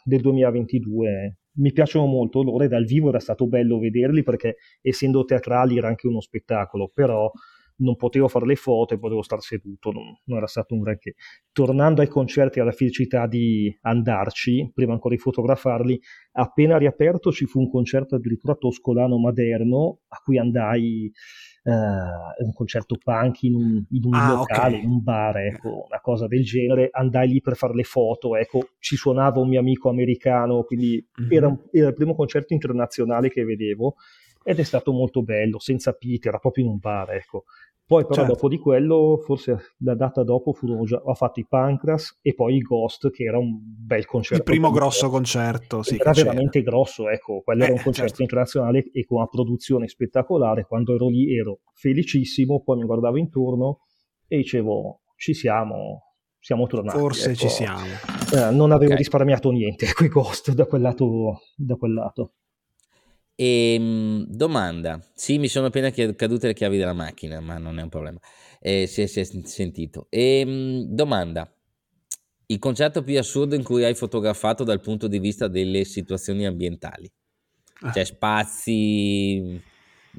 del 0.04 0.20
2022. 0.20 1.39
Mi 1.52 1.72
piacciono 1.72 2.06
molto 2.06 2.42
loro 2.42 2.64
e 2.64 2.68
dal 2.68 2.84
vivo 2.84 3.08
era 3.08 3.18
stato 3.18 3.46
bello 3.46 3.78
vederli 3.78 4.22
perché 4.22 4.56
essendo 4.80 5.24
teatrali 5.24 5.76
era 5.76 5.88
anche 5.88 6.06
uno 6.06 6.20
spettacolo, 6.20 6.90
però 6.92 7.30
non 7.80 7.96
potevo 7.96 8.28
fare 8.28 8.46
le 8.46 8.56
foto 8.56 8.94
e 8.94 8.98
potevo 8.98 9.22
stare 9.22 9.40
seduto, 9.42 9.90
non, 9.90 10.04
non, 10.24 10.38
era 10.38 10.46
stato 10.46 10.74
un 10.74 10.80
granché. 10.80 11.14
Tornando 11.52 12.00
ai 12.00 12.08
concerti 12.08 12.60
alla 12.60 12.72
felicità 12.72 13.26
di 13.26 13.74
andarci, 13.82 14.70
prima 14.72 14.92
ancora 14.92 15.14
di 15.14 15.20
fotografarli, 15.20 16.00
appena 16.32 16.78
riaperto 16.78 17.32
ci 17.32 17.46
fu 17.46 17.60
un 17.60 17.70
concerto 17.70 18.14
addirittura 18.14 18.54
toscolano 18.54 19.16
moderno 19.16 20.00
a 20.08 20.18
cui 20.22 20.38
andai 20.38 21.10
Uh, 21.62 22.42
un 22.42 22.54
concerto 22.54 22.96
punk 22.96 23.42
in 23.42 23.54
un, 23.54 23.84
in 23.90 24.04
un 24.04 24.14
ah, 24.14 24.32
locale, 24.32 24.76
okay. 24.76 24.82
in 24.82 24.90
un 24.90 25.02
bar, 25.02 25.36
ecco, 25.36 25.84
una 25.86 26.00
cosa 26.00 26.26
del 26.26 26.42
genere. 26.42 26.88
Andai 26.90 27.28
lì 27.28 27.40
per 27.42 27.54
fare 27.54 27.74
le 27.74 27.82
foto, 27.82 28.34
ecco, 28.34 28.70
ci 28.78 28.96
suonava 28.96 29.40
un 29.40 29.48
mio 29.48 29.60
amico 29.60 29.90
americano, 29.90 30.62
quindi 30.62 31.06
mm-hmm. 31.20 31.32
era, 31.32 31.58
era, 31.70 31.88
il 31.88 31.94
primo 31.94 32.14
concerto 32.14 32.54
internazionale 32.54 33.28
che 33.28 33.44
vedevo 33.44 33.96
ed 34.42 34.58
è 34.58 34.62
stato 34.62 34.92
molto 34.92 35.22
bello, 35.22 35.58
senza 35.58 35.92
Peter, 35.92 36.28
era 36.28 36.38
proprio 36.38 36.64
in 36.64 36.70
un 36.70 36.78
bar, 36.78 37.10
ecco. 37.12 37.44
Poi 37.90 38.02
però 38.02 38.14
certo. 38.14 38.34
dopo 38.34 38.48
di 38.48 38.56
quello, 38.56 39.20
forse 39.20 39.74
la 39.78 39.96
data 39.96 40.22
dopo 40.22 40.52
furono 40.52 40.84
già, 40.84 41.02
ho 41.02 41.12
fatto 41.14 41.40
i 41.40 41.46
Pancras 41.48 42.20
e 42.22 42.34
poi 42.34 42.54
i 42.54 42.60
Ghost, 42.60 43.10
che 43.10 43.24
era 43.24 43.36
un 43.36 43.58
bel 43.60 44.06
concerto. 44.06 44.36
Il 44.36 44.44
primo 44.44 44.70
grosso 44.70 45.10
concerto, 45.10 45.82
sì. 45.82 45.96
Era 45.96 46.12
veramente 46.12 46.62
grosso, 46.62 47.08
ecco, 47.08 47.40
quello 47.40 47.62
eh, 47.62 47.64
era 47.64 47.72
un 47.72 47.82
concerto 47.82 48.10
certo. 48.10 48.22
internazionale 48.22 48.88
e 48.92 49.04
con 49.04 49.16
una 49.16 49.26
produzione 49.26 49.88
spettacolare. 49.88 50.66
Quando 50.66 50.94
ero 50.94 51.08
lì 51.08 51.36
ero 51.36 51.62
felicissimo, 51.74 52.62
poi 52.62 52.76
mi 52.78 52.84
guardavo 52.84 53.16
intorno 53.16 53.80
e 54.28 54.36
dicevo, 54.36 55.00
ci 55.16 55.34
siamo, 55.34 56.14
siamo 56.38 56.68
tornati. 56.68 56.96
Forse 56.96 57.30
ecco. 57.30 57.38
ci 57.40 57.48
siamo. 57.48 57.80
Eh, 57.82 58.52
non 58.52 58.70
avevo 58.70 58.92
okay. 58.92 58.98
risparmiato 58.98 59.50
niente, 59.50 59.86
ecco, 59.90 60.04
i 60.04 60.08
Ghost 60.08 60.52
da 60.52 60.64
quel 60.64 60.82
lato. 60.82 61.40
Da 61.56 61.74
quel 61.74 61.94
lato. 61.94 62.34
E, 63.40 63.72
ehm, 63.72 64.26
domanda, 64.26 65.00
sì, 65.14 65.38
mi 65.38 65.48
sono 65.48 65.68
appena 65.68 65.90
cadute 65.90 66.48
le 66.48 66.52
chiavi 66.52 66.76
della 66.76 66.92
macchina, 66.92 67.40
ma 67.40 67.56
non 67.56 67.78
è 67.78 67.82
un 67.82 67.88
problema, 67.88 68.18
eh, 68.60 68.86
si, 68.86 69.00
è, 69.00 69.06
si, 69.06 69.20
è, 69.20 69.24
sentito. 69.24 70.08
E, 70.10 70.40
ehm, 70.40 70.82
domanda, 70.82 71.50
il 72.46 72.58
concerto 72.58 73.02
più 73.02 73.18
assurdo 73.18 73.54
in 73.54 73.62
cui 73.62 73.82
hai 73.82 73.94
fotografato 73.94 74.62
dal 74.62 74.82
punto 74.82 75.08
di 75.08 75.18
vista 75.18 75.48
delle 75.48 75.84
situazioni 75.84 76.44
ambientali? 76.44 77.10
Ah. 77.80 77.92
Cioè 77.92 78.04
spazi, 78.04 79.58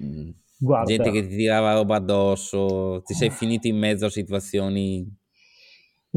mm, 0.02 0.30
Guarda. 0.58 0.88
gente 0.88 1.12
che 1.12 1.28
ti 1.28 1.36
tirava 1.36 1.74
roba 1.74 1.98
addosso, 1.98 3.04
ti 3.06 3.14
sei 3.14 3.30
finito 3.30 3.68
in 3.68 3.78
mezzo 3.78 4.08
a 4.08 4.10
situazioni 4.10 5.08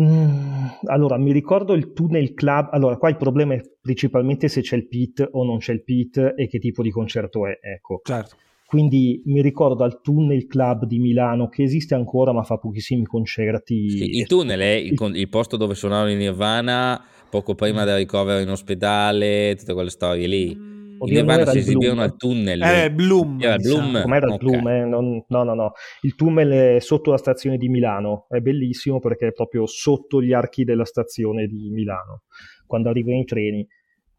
Mm, 0.01 0.67
allora, 0.87 1.17
mi 1.19 1.33
ricordo 1.33 1.73
il 1.75 1.93
tunnel 1.93 2.35
club. 2.35 2.69
Allora, 2.73 2.97
qua 2.97 3.09
il 3.09 3.17
problema 3.17 3.55
è 3.55 3.61
principalmente 3.81 4.49
se 4.49 4.61
c'è 4.61 4.77
il 4.77 4.89
pit 4.89 5.29
o 5.31 5.45
non 5.45 5.59
c'è 5.59 5.73
il 5.73 5.85
pit 5.85 6.35
e 6.37 6.49
che 6.49 6.59
tipo 6.59 6.83
di 6.83 6.91
concerto 6.91 7.47
è. 7.47 7.59
Ecco. 7.61 8.01
Certo. 8.03 8.37
Quindi 8.67 9.23
mi 9.27 9.41
ricordo 9.41 9.85
al 9.85 10.01
Tunnel 10.01 10.47
Club 10.47 10.87
di 10.87 10.99
Milano 10.99 11.49
che 11.49 11.63
esiste 11.63 11.95
ancora 11.95 12.33
ma 12.33 12.43
fa 12.43 12.57
pochissimi 12.57 13.05
concerti. 13.05 13.91
Sì, 13.91 14.17
il 14.17 14.27
tunnel 14.27 14.59
è 14.59 14.73
il, 14.73 14.97
il, 15.15 15.29
posto 15.29 15.57
dove 15.57 15.77
suonavano 15.77 16.11
in 16.11 16.19
Nirvana 16.19 17.01
poco 17.31 17.55
prima 17.55 17.85
del 17.85 17.97
ricovero 17.97 18.41
in 18.41 18.49
ospedale, 18.49 19.55
tutte 19.57 19.75
quelle 19.75 19.91
storie 19.91 20.27
lì. 20.27 20.74
I 21.01 21.11
Nirvana 21.13 21.47
si 21.47 21.59
esibivano 21.59 22.03
al 22.03 22.17
tunnel. 22.17 22.63
Eh, 22.63 22.93
Bloom. 22.93 23.41
Era 23.41 23.57
Bloom. 23.57 24.03
Com'era 24.03 24.27
il 24.27 24.33
okay. 24.33 24.47
Bloom? 24.47 24.69
Eh? 24.69 24.85
Non, 24.85 25.25
no, 25.29 25.43
no, 25.43 25.55
no. 25.55 25.73
Il 26.03 26.15
tunnel 26.15 26.77
è 26.77 26.81
sotto 26.81 27.11
la 27.11 27.19
stazione 27.19 27.57
di 27.57 27.69
Milano. 27.69 28.27
È 28.29 28.39
bellissimo 28.39 29.01
perché 29.01 29.29
è 29.29 29.33
proprio 29.33 29.67
sotto 29.67 30.23
gli 30.23 30.33
archi 30.33 30.65
della 30.65 30.85
stazione 30.85 31.47
di 31.47 31.71
Milano, 31.71 32.23
quando 32.67 32.89
arrivano 32.89 33.19
i 33.19 33.25
treni. 33.25 33.67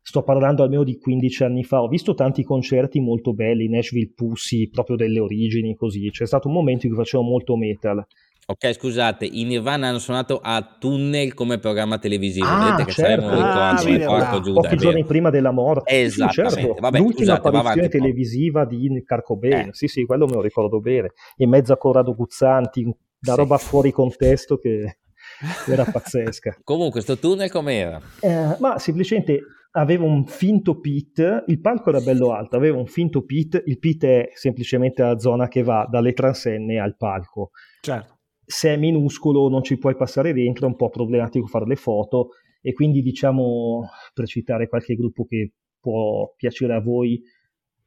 Sto 0.01 0.21
parlando 0.21 0.61
almeno 0.61 0.83
di 0.83 0.97
15 0.97 1.43
anni 1.43 1.63
fa. 1.63 1.81
Ho 1.81 1.87
visto 1.87 2.13
tanti 2.13 2.43
concerti 2.43 2.99
molto 2.99 3.33
belli, 3.33 3.67
Nashville 3.67 4.11
Pussy, 4.13 4.69
proprio 4.69 4.95
delle 4.95 5.19
origini, 5.19 5.75
così. 5.75 6.09
C'è 6.11 6.27
stato 6.27 6.47
un 6.47 6.53
momento 6.53 6.85
in 6.85 6.93
cui 6.93 7.03
facevo 7.03 7.23
molto 7.23 7.55
metal. 7.55 8.05
Ok, 8.47 8.73
scusate, 8.73 9.25
i 9.25 9.43
Nirvana 9.43 9.87
hanno 9.87 9.97
suonato 9.97 10.39
a 10.39 10.61
Tunnel 10.79 11.33
come 11.33 11.57
programma 11.57 11.97
televisivo. 11.97 12.45
Ah, 12.45 12.65
Vedete 12.65 12.85
che 12.85 12.91
certo. 12.91 13.27
saremo 13.27 13.43
ah, 13.43 13.77
sì, 13.77 13.97
porco 13.97 14.39
Giuda, 14.39 14.59
Pochi 14.61 14.77
giorni 14.77 15.03
prima 15.03 15.31
della 15.31 15.49
morte. 15.49 15.91
Esattamente. 15.91 16.49
Sì, 16.49 16.65
certo. 16.67 16.79
Vabbè, 16.79 16.97
L'ultima 16.99 17.35
scusate, 17.37 17.57
apparizione 17.57 17.89
televisiva 17.89 18.65
di 18.65 19.03
Carcobain. 19.03 19.69
Eh. 19.69 19.69
Sì, 19.71 19.87
sì, 19.87 20.05
quello 20.05 20.27
me 20.27 20.33
lo 20.33 20.41
ricordo 20.41 20.79
bene. 20.79 21.13
In 21.37 21.49
mezzo 21.49 21.73
a 21.73 21.77
Corrado 21.77 22.13
Guzzanti, 22.13 22.83
da 23.17 23.31
sì. 23.31 23.37
roba 23.39 23.57
fuori 23.57 23.91
contesto 23.91 24.57
che 24.57 24.99
era 25.67 25.83
pazzesca. 25.83 26.57
Comunque, 26.63 27.01
sto 27.01 27.17
tunnel 27.17 27.49
com'era? 27.49 27.99
Eh, 28.19 28.57
ma 28.59 28.77
semplicemente 28.77 29.39
aveva 29.71 30.03
un 30.03 30.23
finto 30.27 30.79
pit, 30.79 31.45
il 31.47 31.59
palco 31.59 31.89
era 31.89 31.99
bello 31.99 32.31
alto, 32.31 32.57
aveva 32.57 32.77
un 32.77 32.85
finto 32.85 33.23
pit, 33.23 33.59
il 33.65 33.79
pit 33.79 34.05
è 34.05 34.29
semplicemente 34.33 35.01
la 35.01 35.17
zona 35.17 35.47
che 35.47 35.63
va 35.63 35.87
dalle 35.89 36.13
transenne 36.13 36.79
al 36.79 36.95
palco. 36.95 37.49
Certo 37.81 38.14
se 38.45 38.73
è 38.73 38.77
minuscolo 38.77 39.49
non 39.49 39.63
ci 39.63 39.77
puoi 39.77 39.95
passare 39.95 40.33
dentro, 40.33 40.65
è 40.65 40.69
un 40.69 40.75
po' 40.75 40.89
problematico 40.89 41.47
fare 41.47 41.65
le 41.65 41.75
foto 41.75 42.29
e 42.61 42.73
quindi 42.73 43.01
diciamo, 43.01 43.87
per 44.13 44.27
citare 44.27 44.67
qualche 44.67 44.95
gruppo 44.95 45.25
che 45.25 45.53
può 45.79 46.33
piacere 46.35 46.73
a 46.73 46.81
voi, 46.81 47.21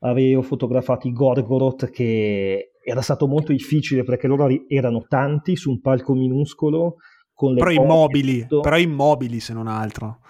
avevo 0.00 0.42
fotografato 0.42 1.08
i 1.08 1.12
Gorgoroth 1.12 1.90
che 1.90 2.72
era 2.84 3.00
stato 3.00 3.26
molto 3.26 3.52
difficile 3.52 4.04
perché 4.04 4.26
loro 4.26 4.48
erano 4.68 5.04
tanti 5.08 5.56
su 5.56 5.70
un 5.70 5.80
palco 5.80 6.14
minuscolo 6.14 6.96
con 7.32 7.54
le 7.54 7.60
però 7.60 7.70
immobili, 7.70 8.46
però 8.46 8.78
immobili 8.78 9.40
se 9.40 9.52
non 9.52 9.66
altro. 9.66 10.20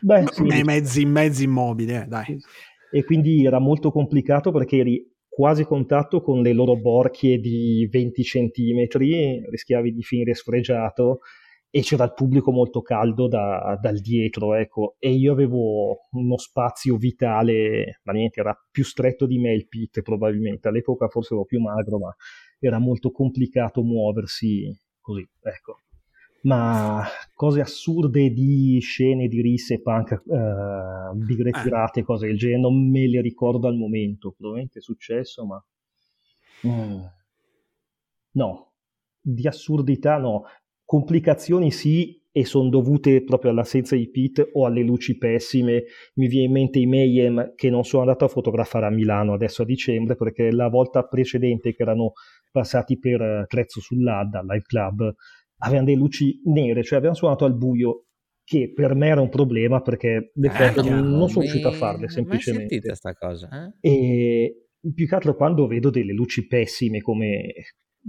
Beh, 0.00 0.24
sì. 0.30 0.42
mezzi, 0.64 1.04
mezzi 1.04 1.44
immobili, 1.44 1.92
eh, 1.92 2.06
dai. 2.06 2.38
E 2.90 3.04
quindi 3.04 3.44
era 3.44 3.58
molto 3.58 3.92
complicato 3.92 4.50
perché 4.50 4.78
eri 4.78 5.09
quasi 5.30 5.64
contatto 5.64 6.20
con 6.20 6.42
le 6.42 6.52
loro 6.52 6.76
borchie 6.76 7.38
di 7.38 7.88
20 7.90 8.22
centimetri, 8.24 9.40
rischiavi 9.48 9.94
di 9.94 10.02
finire 10.02 10.34
sfregiato 10.34 11.20
e 11.70 11.82
c'era 11.82 12.04
il 12.04 12.14
pubblico 12.14 12.50
molto 12.50 12.82
caldo 12.82 13.28
da, 13.28 13.78
dal 13.80 14.00
dietro, 14.00 14.54
ecco, 14.54 14.96
e 14.98 15.12
io 15.12 15.32
avevo 15.32 16.08
uno 16.10 16.36
spazio 16.36 16.96
vitale, 16.96 18.00
ma 18.02 18.12
niente, 18.12 18.40
era 18.40 18.54
più 18.70 18.82
stretto 18.82 19.24
di 19.24 19.38
me 19.38 19.54
il 19.54 19.68
pit 19.68 20.02
probabilmente, 20.02 20.66
all'epoca 20.66 21.06
forse 21.06 21.34
ero 21.34 21.44
più 21.44 21.60
magro, 21.60 21.98
ma 21.98 22.14
era 22.58 22.78
molto 22.80 23.12
complicato 23.12 23.84
muoversi 23.84 24.76
così, 25.00 25.26
ecco 25.42 25.76
ma 26.42 27.04
cose 27.34 27.60
assurde 27.60 28.30
di 28.30 28.78
scene 28.80 29.28
di 29.28 29.40
risse 29.40 29.80
punk, 29.80 30.22
uh, 30.24 31.14
big 31.16 31.50
tirate, 31.62 32.02
cose 32.02 32.26
del 32.26 32.38
genere, 32.38 32.60
non 32.60 32.90
me 32.90 33.08
le 33.08 33.20
ricordo 33.20 33.66
al 33.66 33.76
momento, 33.76 34.32
probabilmente 34.32 34.78
è 34.78 34.82
successo, 34.82 35.44
ma... 35.44 35.64
Mm. 36.66 37.00
No, 38.32 38.72
di 39.20 39.46
assurdità 39.46 40.18
no, 40.18 40.44
complicazioni 40.84 41.70
sì 41.70 42.20
e 42.32 42.44
sono 42.44 42.68
dovute 42.68 43.24
proprio 43.24 43.50
all'assenza 43.50 43.96
di 43.96 44.08
Pete 44.08 44.50
o 44.52 44.64
alle 44.64 44.82
luci 44.82 45.18
pessime. 45.18 45.84
Mi 46.14 46.28
viene 46.28 46.46
in 46.46 46.52
mente 46.52 46.78
i 46.78 46.86
Mayhem 46.86 47.54
che 47.56 47.70
non 47.70 47.84
sono 47.84 48.02
andato 48.02 48.24
a 48.24 48.28
fotografare 48.28 48.86
a 48.86 48.90
Milano 48.90 49.32
adesso 49.32 49.62
a 49.62 49.64
dicembre 49.64 50.14
perché 50.14 50.52
la 50.52 50.68
volta 50.68 51.02
precedente 51.02 51.74
che 51.74 51.82
erano 51.82 52.12
passati 52.52 52.98
per 52.98 53.46
Trezzo 53.48 53.80
sull'Adda, 53.80 54.42
live 54.42 54.62
club, 54.62 55.14
avevano 55.60 55.86
delle 55.86 55.98
luci 55.98 56.40
nere, 56.44 56.82
cioè 56.82 56.98
avevano 56.98 57.16
suonato 57.16 57.44
al 57.44 57.56
buio, 57.56 58.06
che 58.44 58.72
per 58.72 58.94
me 58.94 59.08
era 59.08 59.20
un 59.20 59.28
problema 59.28 59.80
perché 59.80 60.32
le 60.34 60.48
eh, 60.48 60.50
foto 60.50 60.88
non, 60.88 61.08
non 61.08 61.28
sono 61.28 61.42
riuscito 61.42 61.68
a 61.68 61.72
farle 61.72 62.08
semplicemente. 62.08 62.74
Ma 62.74 62.80
questa 62.80 63.14
cosa? 63.14 63.48
Eh? 63.80 63.88
E 63.88 64.68
più 64.94 65.06
che 65.06 65.14
altro 65.14 65.36
quando 65.36 65.66
vedo 65.66 65.90
delle 65.90 66.12
luci 66.12 66.46
pessime 66.46 67.00
come 67.00 67.52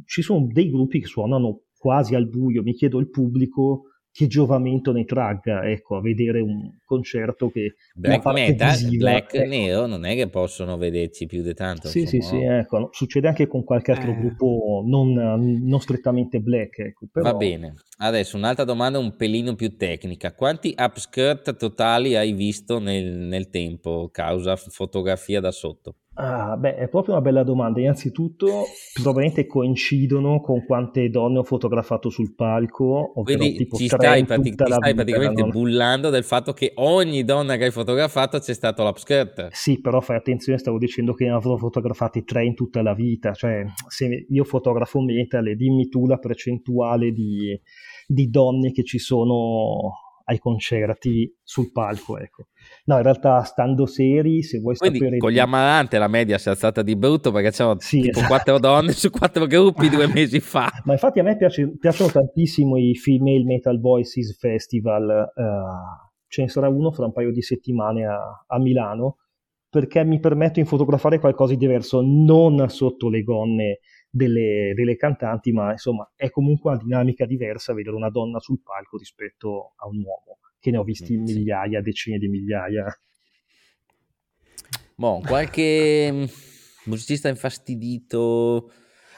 ci 0.05 0.21
sono 0.21 0.47
dei 0.49 0.69
gruppi 0.69 0.99
che 1.01 1.07
suonano 1.07 1.63
quasi 1.77 2.15
al 2.15 2.27
buio, 2.27 2.63
mi 2.63 2.73
chiedo 2.73 2.99
il 2.99 3.09
pubblico 3.09 3.90
che 4.11 4.27
giovamento 4.27 4.91
ne 4.91 5.05
tragga 5.05 5.69
ecco, 5.69 5.95
a 5.95 6.01
vedere 6.01 6.41
un 6.41 6.69
concerto 6.83 7.49
che 7.49 7.75
black 7.93 8.25
metal, 8.25 8.71
visiva, 8.71 9.09
black 9.09 9.33
ecco. 9.33 9.47
nero 9.47 9.85
non 9.85 10.05
è 10.05 10.15
che 10.15 10.27
possono 10.27 10.77
vederci 10.77 11.25
più 11.25 11.41
di 11.41 11.53
tanto 11.53 11.87
sì 11.87 12.01
insomma, 12.01 12.23
sì 12.23 12.29
sì 12.29 12.41
ecco, 12.43 12.89
succede 12.91 13.27
anche 13.29 13.47
con 13.47 13.63
qualche 13.63 13.91
altro 13.91 14.11
eh. 14.11 14.15
gruppo 14.15 14.83
non, 14.85 15.13
non, 15.13 15.79
strettamente 15.79 16.39
black 16.39 16.79
ecco, 16.79 17.07
però... 17.11 17.31
va 17.31 17.37
bene. 17.37 17.75
Adesso 17.97 18.35
un'altra 18.35 18.63
domanda 18.63 18.97
un 18.97 19.15
pelino 19.15 19.55
più 19.55 19.77
tecnica. 19.77 20.33
Quanti 20.33 20.73
upskirt 20.77 21.55
totali 21.55 22.15
hai 22.15 22.33
visto 22.33 22.79
nel, 22.79 23.05
nel 23.05 23.49
tempo? 23.49 24.09
Causa 24.11 24.55
fotografia 24.55 25.39
da 25.39 25.51
sotto 25.51 25.95
Ah, 26.15 26.57
beh, 26.57 26.75
è 26.75 26.89
proprio 26.89 27.13
una 27.13 27.23
bella 27.23 27.43
domanda. 27.43 27.79
Innanzitutto, 27.79 28.65
probabilmente 28.93 29.47
coincidono 29.47 30.41
con 30.41 30.65
quante 30.65 31.09
donne 31.09 31.39
ho 31.39 31.43
fotografato 31.43 32.09
sul 32.09 32.35
palco. 32.35 33.13
Quindi 33.23 33.55
tipo 33.55 33.77
ci 33.77 33.87
stai, 33.87 34.25
prati- 34.25 34.53
ti 34.53 34.65
stai 34.65 34.93
praticamente 34.93 35.41
non... 35.41 35.51
bullando 35.51 36.09
del 36.09 36.25
fatto 36.25 36.51
che 36.51 36.73
ogni 36.75 37.23
donna 37.23 37.55
che 37.55 37.65
hai 37.65 37.71
fotografato 37.71 38.39
c'è 38.39 38.53
stato 38.53 38.83
l'upskirt. 38.83 39.47
Sì, 39.51 39.79
però 39.79 40.01
fai 40.01 40.17
attenzione, 40.17 40.59
stavo 40.59 40.77
dicendo 40.77 41.13
che 41.13 41.25
ne 41.25 41.31
avrò 41.31 41.55
fotografati 41.55 42.25
tre 42.25 42.43
in 42.43 42.55
tutta 42.55 42.81
la 42.81 42.93
vita. 42.93 43.31
Cioè, 43.31 43.63
se 43.87 44.25
io 44.27 44.43
fotografo 44.43 44.99
metal 44.99 45.47
e 45.47 45.55
dimmi 45.55 45.87
tu 45.87 46.07
la 46.07 46.17
percentuale 46.17 47.11
di, 47.11 47.57
di 48.05 48.29
donne 48.29 48.73
che 48.73 48.83
ci 48.83 48.99
sono 48.99 50.09
ai 50.25 50.37
concerti 50.39 51.33
sul 51.43 51.71
palco, 51.71 52.17
ecco. 52.17 52.47
No, 52.85 52.97
in 52.97 53.03
realtà 53.03 53.43
stando 53.43 53.85
seri, 53.85 54.43
se 54.43 54.59
vuoi 54.59 54.75
Quindi, 54.75 54.99
sapere... 54.99 55.17
con 55.17 55.31
gli 55.31 55.39
Amarante 55.39 55.97
la 55.97 56.07
media 56.07 56.37
si 56.37 56.47
è 56.47 56.51
alzata 56.51 56.81
di 56.81 56.95
brutto 56.95 57.31
perché 57.31 57.51
c'erano 57.51 57.79
sì, 57.79 58.01
tipo 58.01 58.19
esatto. 58.19 58.27
quattro 58.27 58.59
donne 58.59 58.91
su 58.91 59.09
quattro 59.09 59.45
gruppi 59.45 59.89
due 59.89 60.07
mesi 60.13 60.39
fa. 60.39 60.71
Ma 60.83 60.93
infatti 60.93 61.19
a 61.19 61.23
me 61.23 61.37
piace, 61.37 61.77
piacciono 61.77 62.11
tantissimo 62.11 62.77
i 62.77 62.95
Female 62.95 63.43
Metal 63.43 63.79
Voices 63.79 64.37
Festival, 64.37 65.31
uh, 65.33 66.09
ce 66.27 66.41
ne 66.41 66.47
sarà 66.47 66.69
uno 66.69 66.91
fra 66.91 67.05
un 67.05 67.13
paio 67.13 67.31
di 67.31 67.41
settimane 67.41 68.05
a, 68.05 68.45
a 68.47 68.59
Milano, 68.59 69.17
perché 69.69 70.03
mi 70.03 70.19
permetto 70.19 70.59
di 70.59 70.65
fotografare 70.65 71.19
qualcosa 71.19 71.53
di 71.53 71.59
diverso, 71.59 72.01
non 72.01 72.67
sotto 72.69 73.09
le 73.09 73.23
gonne 73.23 73.79
delle, 74.11 74.73
delle, 74.75 74.97
cantanti, 74.97 75.51
ma 75.51 75.71
insomma 75.71 76.11
è 76.15 76.29
comunque 76.29 76.71
una 76.71 76.79
dinamica 76.81 77.25
diversa 77.25 77.73
vedere 77.73 77.95
una 77.95 78.09
donna 78.09 78.39
sul 78.39 78.61
palco 78.61 78.97
rispetto 78.97 79.73
a 79.77 79.87
un 79.87 79.97
uomo, 79.97 80.39
che 80.59 80.69
ne 80.69 80.77
ho 80.77 80.83
visti 80.83 81.17
mm, 81.17 81.23
migliaia, 81.23 81.81
decine 81.81 82.17
di 82.17 82.27
migliaia. 82.27 82.85
Bon, 84.95 85.21
qualche 85.21 86.11
mm, 86.11 86.23
musicista 86.85 87.29
infastidito. 87.29 88.71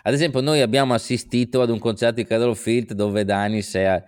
Ad 0.04 0.14
esempio, 0.14 0.42
noi 0.42 0.62
abbiamo 0.62 0.94
assistito 0.94 1.62
ad 1.62 1.70
un 1.70 1.80
concerto 1.80 2.16
di 2.16 2.26
Carlo 2.26 2.54
Field 2.54 2.94
dove 2.94 3.26
Dani 3.26 3.62
si 3.62 3.80
è 3.80 4.04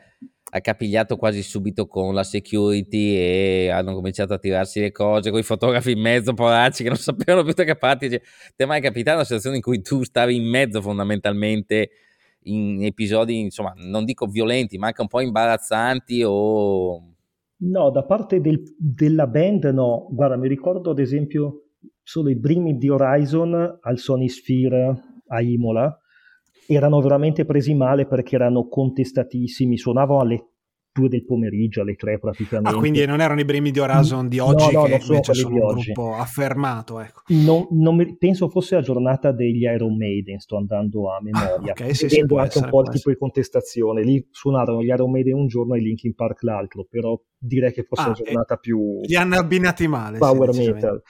accapigliato 0.55 1.17
quasi 1.17 1.43
subito 1.43 1.85
con 1.85 2.13
la 2.13 2.24
security 2.24 3.15
e 3.15 3.69
hanno 3.69 3.93
cominciato 3.93 4.33
a 4.33 4.38
tirarsi 4.38 4.79
le 4.79 4.91
cose 4.91 5.29
con 5.29 5.39
i 5.39 5.43
fotografi 5.43 5.91
in 5.91 6.00
mezzo, 6.00 6.33
poracci 6.33 6.83
che 6.83 6.89
non 6.89 6.97
sapevano 6.97 7.43
più 7.43 7.53
da 7.53 7.65
che 7.65 7.75
parti. 7.75 8.09
Cioè, 8.09 8.21
ti 8.55 8.63
è 8.63 8.65
mai 8.65 8.79
capitata 8.79 9.17
una 9.17 9.25
situazione 9.25 9.57
in 9.57 9.62
cui 9.62 9.81
tu 9.81 10.03
stavi 10.03 10.35
in 10.35 10.50
mezzo 10.50 10.81
fondamentalmente 10.81 11.89
in 12.43 12.83
episodi, 12.85 13.39
insomma, 13.39 13.74
non 13.75 14.05
dico 14.05 14.27
violenti, 14.27 14.77
ma 14.77 14.88
anche 14.88 15.01
un 15.01 15.07
po' 15.07 15.19
imbarazzanti 15.19 16.24
o... 16.25 17.12
No, 17.57 17.89
da 17.89 18.03
parte 18.03 18.39
del, 18.39 18.62
della 18.77 19.27
band 19.27 19.65
no. 19.65 20.07
Guarda, 20.12 20.37
mi 20.37 20.48
ricordo 20.48 20.91
ad 20.91 21.00
esempio 21.00 21.72
solo 22.01 22.29
i 22.29 22.39
primi 22.39 22.77
di 22.77 22.89
Horizon 22.89 23.79
al 23.81 23.98
Sony 23.98 24.29
Sphere 24.29 24.94
a 25.27 25.41
Imola, 25.41 26.00
erano 26.68 27.01
veramente 27.01 27.46
presi 27.46 27.74
male 27.74 28.06
perché 28.06 28.36
erano 28.36 28.68
contestatissimi, 28.68 29.78
suonavano 29.78 30.20
alle 30.20 30.50
2 30.96 31.10
del 31.10 31.25
pomeriggio, 31.25 31.82
alle 31.82 31.96
3 31.96 32.20
praticamente. 32.20 32.78
Ah, 32.78 32.80
quindi 32.80 33.06
non 33.06 33.20
erano 33.20 33.42
i 33.42 33.46
primi 33.46 33.72
di 33.72 33.80
Horizon 33.80 34.30
di 34.30 34.40
oggi 34.40 34.72
no, 34.72 34.80
no, 34.80 34.86
che 34.86 35.01
invece 35.01 35.34
sono 35.34 35.56
un 35.56 35.62
oggi. 35.62 35.92
gruppo 35.92 36.16
affermato, 36.16 37.01
ecco. 37.01 37.22
Non, 37.28 37.68
non 37.72 37.98
mi, 37.98 38.16
penso 38.18 38.48
fosse 38.48 38.75
la 38.75 38.82
giornata 38.82 39.34
degli 39.34 39.64
Iron 39.64 39.98
Maiden, 39.98 40.40
sto 40.40 40.56
andando 40.56 41.12
a 41.12 41.20
memoria. 41.22 41.72
Ah, 41.72 41.72
okay, 41.72 41.94
sì, 41.94 42.08
sì, 42.08 42.22
anche 42.22 42.42
essere, 42.42 42.66
un 42.66 42.72
po' 42.72 42.82
il 42.82 42.90
tipo 42.90 43.10
di 43.10 43.18
contestazione. 43.18 44.04
Lì 44.04 44.25
suonarono 44.32 44.82
gli 44.82 44.88
Iron 44.88 45.12
Maiden 45.12 45.36
un 45.36 45.48
giorno 45.48 45.75
e 45.75 45.80
Linkin 45.80 46.16
Park 46.16 46.44
l'altro, 46.44 46.86
però 46.90 47.20
direi 47.38 47.74
che 47.74 47.84
fosse 47.84 48.01
ah, 48.01 48.06
una 48.08 48.16
giornata 48.16 48.56
più... 48.56 49.01
Li 49.01 49.16
hanno 49.16 49.36
abbinati 49.36 49.88
male. 49.88 50.18
Power 50.18 50.54
sì, 50.54 50.72
metal 50.72 51.01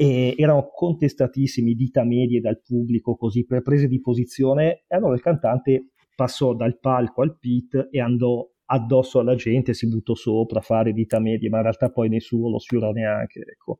e 0.00 0.36
erano 0.38 0.68
contestatissimi 0.72 1.74
dita 1.74 2.04
medie 2.04 2.38
dal 2.40 2.60
pubblico 2.62 3.16
così 3.16 3.44
per 3.44 3.62
prese 3.62 3.88
di 3.88 4.00
posizione 4.00 4.84
e 4.86 4.94
allora 4.94 5.16
il 5.16 5.20
cantante 5.20 5.88
passò 6.14 6.54
dal 6.54 6.78
palco 6.78 7.20
al 7.20 7.36
pit 7.36 7.88
e 7.90 8.00
andò 8.00 8.48
addosso 8.66 9.18
alla 9.18 9.34
gente, 9.34 9.74
si 9.74 9.88
buttò 9.88 10.14
sopra 10.14 10.60
a 10.60 10.62
fare 10.62 10.92
dita 10.92 11.18
medie, 11.18 11.48
ma 11.48 11.56
in 11.56 11.64
realtà 11.64 11.90
poi 11.90 12.08
nessuno 12.08 12.48
lo 12.48 12.60
sfiorò 12.60 12.92
neanche, 12.92 13.40
ecco. 13.40 13.78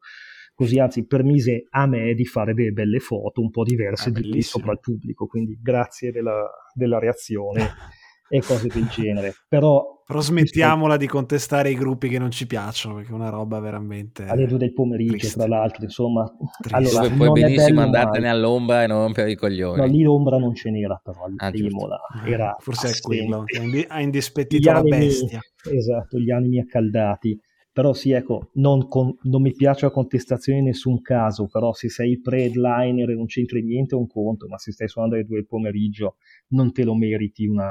Così 0.54 0.80
anzi 0.80 1.06
permise 1.06 1.66
a 1.70 1.86
me 1.86 2.14
di 2.14 2.24
fare 2.24 2.52
delle 2.52 2.72
belle 2.72 2.98
foto 2.98 3.40
un 3.40 3.50
po' 3.50 3.62
diverse 3.62 4.08
ah, 4.08 4.12
di 4.12 4.24
lì 4.24 4.42
sopra 4.42 4.72
il 4.72 4.80
pubblico, 4.80 5.26
quindi 5.26 5.56
grazie 5.62 6.10
della, 6.10 6.50
della 6.74 6.98
reazione. 6.98 7.60
e 8.28 8.42
cose 8.42 8.68
del 8.68 8.86
genere. 8.88 9.34
Però, 9.48 10.02
Però 10.06 10.20
smettiamola 10.20 10.96
questo... 10.96 11.04
di 11.04 11.06
contestare 11.06 11.70
i 11.70 11.74
gruppi 11.74 12.08
che 12.08 12.18
non 12.18 12.30
ci 12.30 12.46
piacciono, 12.46 12.96
perché 12.96 13.10
è 13.10 13.14
una 13.14 13.30
roba 13.30 13.58
veramente... 13.58 14.24
Alle 14.24 14.46
due 14.46 14.58
del 14.58 14.72
pomeriggio, 14.72 15.16
triste. 15.16 15.38
tra 15.38 15.48
l'altro, 15.48 15.84
insomma... 15.84 16.30
Allora, 16.70 17.02
Dove 17.02 17.14
puoi 17.14 17.30
benissimo 17.40 17.80
andartene 17.80 18.28
all'ombra 18.28 18.82
e 18.82 18.86
non 18.86 19.12
per 19.12 19.28
i 19.28 19.34
coglioni. 19.34 19.80
No, 19.80 19.86
lì 19.86 20.02
l'ombra 20.02 20.38
non 20.38 20.54
ce 20.54 20.70
n'era, 20.70 21.00
però, 21.02 21.24
al 21.24 21.34
ah. 21.36 22.28
Era 22.28 22.56
Forse 22.58 22.88
è 22.88 23.00
quello, 23.00 23.44
che 23.44 23.86
ha 23.88 24.00
indispettito 24.00 24.70
la 24.70 24.82
bestia. 24.82 25.40
Esatto, 25.70 26.18
gli 26.18 26.30
animi 26.30 26.60
accaldati. 26.60 27.40
Però 27.78 27.92
sì, 27.92 28.10
ecco, 28.10 28.50
non, 28.54 28.88
con, 28.88 29.16
non, 29.22 29.40
mi 29.40 29.52
piace 29.52 29.84
la 29.84 29.92
contestazione 29.92 30.58
in 30.58 30.64
nessun 30.64 31.00
caso, 31.00 31.46
però 31.46 31.72
se 31.72 31.88
sei 31.88 32.10
il 32.10 32.20
pre-headliner 32.20 33.10
e 33.10 33.14
non 33.14 33.26
c'entri 33.26 33.62
niente 33.62 33.94
è 33.94 33.98
un 33.98 34.08
conto, 34.08 34.48
ma 34.48 34.58
se 34.58 34.72
stai 34.72 34.88
suonando 34.88 35.14
alle 35.14 35.24
due 35.24 35.36
del 35.36 35.46
pomeriggio 35.46 36.16
non 36.48 36.72
te 36.72 36.82
lo 36.82 36.96
meriti 36.96 37.46
una, 37.46 37.70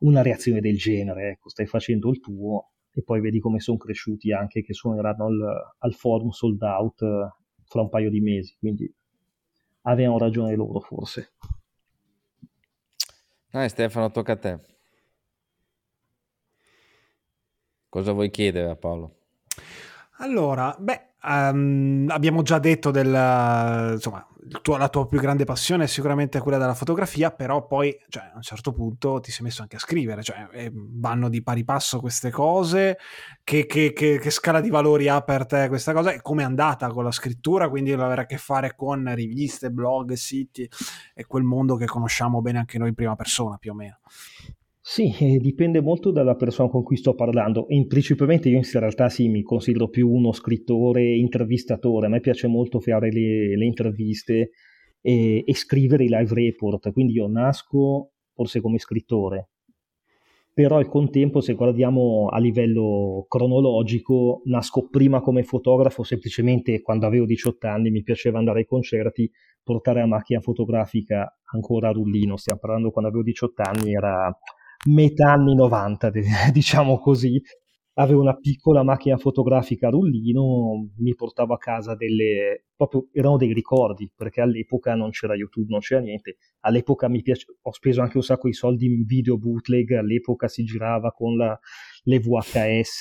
una 0.00 0.22
reazione 0.22 0.60
del 0.60 0.76
genere, 0.76 1.30
ecco, 1.30 1.48
stai 1.48 1.66
facendo 1.66 2.10
il 2.10 2.20
tuo 2.20 2.72
e 2.92 3.02
poi 3.02 3.20
vedi 3.20 3.40
come 3.40 3.60
sono 3.60 3.76
cresciuti 3.76 4.32
anche 4.32 4.62
che 4.62 4.74
suoneranno 4.74 5.26
al, 5.26 5.74
al 5.78 5.94
forum 5.94 6.30
sold 6.30 6.60
out 6.62 7.02
eh, 7.02 7.30
fra 7.64 7.80
un 7.82 7.88
paio 7.88 8.10
di 8.10 8.20
mesi, 8.20 8.56
quindi 8.58 8.92
avevano 9.82 10.18
ragione 10.18 10.54
loro 10.54 10.80
forse. 10.80 11.32
Dai 13.50 13.68
Stefano, 13.68 14.10
tocca 14.10 14.32
a 14.32 14.36
te. 14.36 14.58
Cosa 17.88 18.12
vuoi 18.12 18.30
chiedere 18.30 18.70
a 18.70 18.76
Paolo? 18.76 19.16
Allora, 20.18 20.76
beh, 20.78 21.14
um, 21.24 22.06
abbiamo 22.10 22.42
già 22.42 22.60
detto 22.60 22.92
del, 22.92 23.92
insomma, 23.94 24.24
tuo, 24.62 24.76
la 24.76 24.88
tua 24.88 25.06
più 25.06 25.20
grande 25.20 25.44
passione 25.44 25.84
è 25.84 25.86
sicuramente 25.86 26.40
quella 26.40 26.58
della 26.58 26.74
fotografia, 26.74 27.30
però 27.30 27.66
poi 27.66 27.96
cioè, 28.08 28.30
a 28.32 28.36
un 28.36 28.42
certo 28.42 28.72
punto 28.72 29.20
ti 29.20 29.30
sei 29.30 29.44
messo 29.44 29.62
anche 29.62 29.76
a 29.76 29.78
scrivere, 29.78 30.22
cioè 30.22 30.48
eh, 30.52 30.70
vanno 30.74 31.28
di 31.28 31.42
pari 31.42 31.64
passo 31.64 32.00
queste 32.00 32.30
cose, 32.30 32.98
che, 33.44 33.66
che, 33.66 33.92
che, 33.92 34.18
che, 34.18 34.30
scala 34.30 34.60
di 34.60 34.70
valori 34.70 35.08
ha 35.08 35.20
per 35.22 35.46
te 35.46 35.68
questa 35.68 35.92
cosa 35.92 36.12
e 36.12 36.20
come 36.20 36.42
è 36.42 36.44
andata 36.44 36.88
con 36.88 37.04
la 37.04 37.12
scrittura, 37.12 37.68
quindi 37.68 37.92
avere 37.92 38.22
a 38.22 38.26
che 38.26 38.38
fare 38.38 38.74
con 38.74 39.12
riviste, 39.14 39.70
blog, 39.70 40.12
siti 40.12 40.68
e 41.14 41.24
quel 41.26 41.42
mondo 41.42 41.76
che 41.76 41.86
conosciamo 41.86 42.40
bene 42.40 42.58
anche 42.58 42.78
noi 42.78 42.88
in 42.88 42.94
prima 42.94 43.16
persona 43.16 43.56
più 43.56 43.72
o 43.72 43.74
meno. 43.74 43.98
Sì, 44.92 45.14
eh, 45.20 45.38
dipende 45.38 45.80
molto 45.80 46.10
dalla 46.10 46.34
persona 46.34 46.68
con 46.68 46.82
cui 46.82 46.96
sto 46.96 47.14
parlando. 47.14 47.66
In, 47.68 47.86
principalmente 47.86 48.48
io 48.48 48.56
in 48.56 48.64
realtà 48.72 49.08
sì, 49.08 49.28
mi 49.28 49.42
considero 49.42 49.86
più 49.86 50.10
uno 50.10 50.32
scrittore 50.32 51.14
intervistatore. 51.14 52.06
A 52.06 52.08
me 52.08 52.18
piace 52.18 52.48
molto 52.48 52.80
fare 52.80 53.12
le, 53.12 53.56
le 53.56 53.64
interviste 53.66 54.50
e, 55.00 55.44
e, 55.46 55.54
scrivere 55.54 56.02
i 56.02 56.08
live 56.08 56.34
report. 56.34 56.90
Quindi 56.90 57.12
io 57.12 57.28
nasco 57.28 58.14
forse 58.34 58.60
come 58.60 58.78
scrittore, 58.78 59.50
però 60.52 60.78
al 60.78 60.88
contempo 60.88 61.40
se 61.40 61.54
guardiamo 61.54 62.26
a 62.26 62.40
livello 62.40 63.26
cronologico 63.28 64.42
nasco 64.46 64.88
prima 64.88 65.20
come 65.20 65.44
fotografo 65.44 66.02
semplicemente 66.02 66.82
quando 66.82 67.06
avevo 67.06 67.26
18 67.26 67.68
anni 67.68 67.90
mi 67.90 68.02
piaceva 68.02 68.38
andare 68.38 68.60
ai 68.60 68.66
concerti 68.66 69.30
portare 69.62 70.00
la 70.00 70.06
macchina 70.06 70.40
fotografica 70.40 71.38
ancora 71.52 71.90
a 71.90 71.92
rullino 71.92 72.36
stiamo 72.36 72.58
parlando 72.58 72.90
quando 72.90 73.10
avevo 73.10 73.24
18 73.24 73.62
anni 73.62 73.92
era 73.92 74.36
metà 74.88 75.32
anni 75.32 75.54
90, 75.54 76.10
diciamo 76.52 76.98
così. 76.98 77.40
Avevo 77.94 78.20
una 78.20 78.36
piccola 78.36 78.82
macchina 78.82 79.18
fotografica 79.18 79.88
a 79.88 79.90
rullino, 79.90 80.88
mi 80.98 81.14
portavo 81.14 81.52
a 81.52 81.58
casa 81.58 81.94
delle... 81.94 82.68
proprio 82.74 83.08
erano 83.12 83.36
dei 83.36 83.52
ricordi, 83.52 84.10
perché 84.14 84.40
all'epoca 84.40 84.94
non 84.94 85.10
c'era 85.10 85.34
YouTube, 85.34 85.66
non 85.68 85.80
c'era 85.80 86.00
niente. 86.00 86.36
All'epoca 86.60 87.08
mi 87.08 87.20
piace, 87.20 87.46
ho 87.60 87.72
speso 87.72 88.00
anche 88.00 88.16
un 88.16 88.22
sacco 88.22 88.46
di 88.46 88.54
soldi 88.54 88.86
in 88.86 89.04
video 89.04 89.36
bootleg, 89.36 89.90
all'epoca 89.92 90.48
si 90.48 90.64
girava 90.64 91.10
con 91.10 91.36
la, 91.36 91.58
le 92.04 92.20
VHS, 92.20 93.00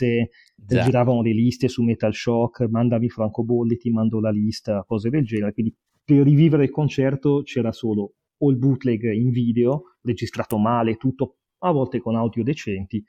Già. 0.56 0.84
giravano 0.84 1.22
le 1.22 1.34
liste 1.34 1.70
su 1.70 1.84
Metal 1.84 2.14
Shock, 2.14 2.68
mandami 2.68 3.08
francobolli, 3.08 3.78
ti 3.78 3.92
mando 3.92 4.20
la 4.20 4.32
lista, 4.32 4.84
cose 4.86 5.10
del 5.10 5.24
genere. 5.24 5.54
Quindi 5.54 5.74
per 6.04 6.24
rivivere 6.24 6.64
il 6.64 6.72
concerto 6.72 7.42
c'era 7.44 7.72
solo 7.72 8.16
o 8.42 8.50
il 8.50 8.58
bootleg 8.58 9.14
in 9.14 9.30
video, 9.30 9.96
registrato 10.02 10.58
male, 10.58 10.96
tutto 10.96 11.39
a 11.60 11.72
volte 11.72 12.00
con 12.00 12.16
audio 12.16 12.44
decenti 12.44 13.04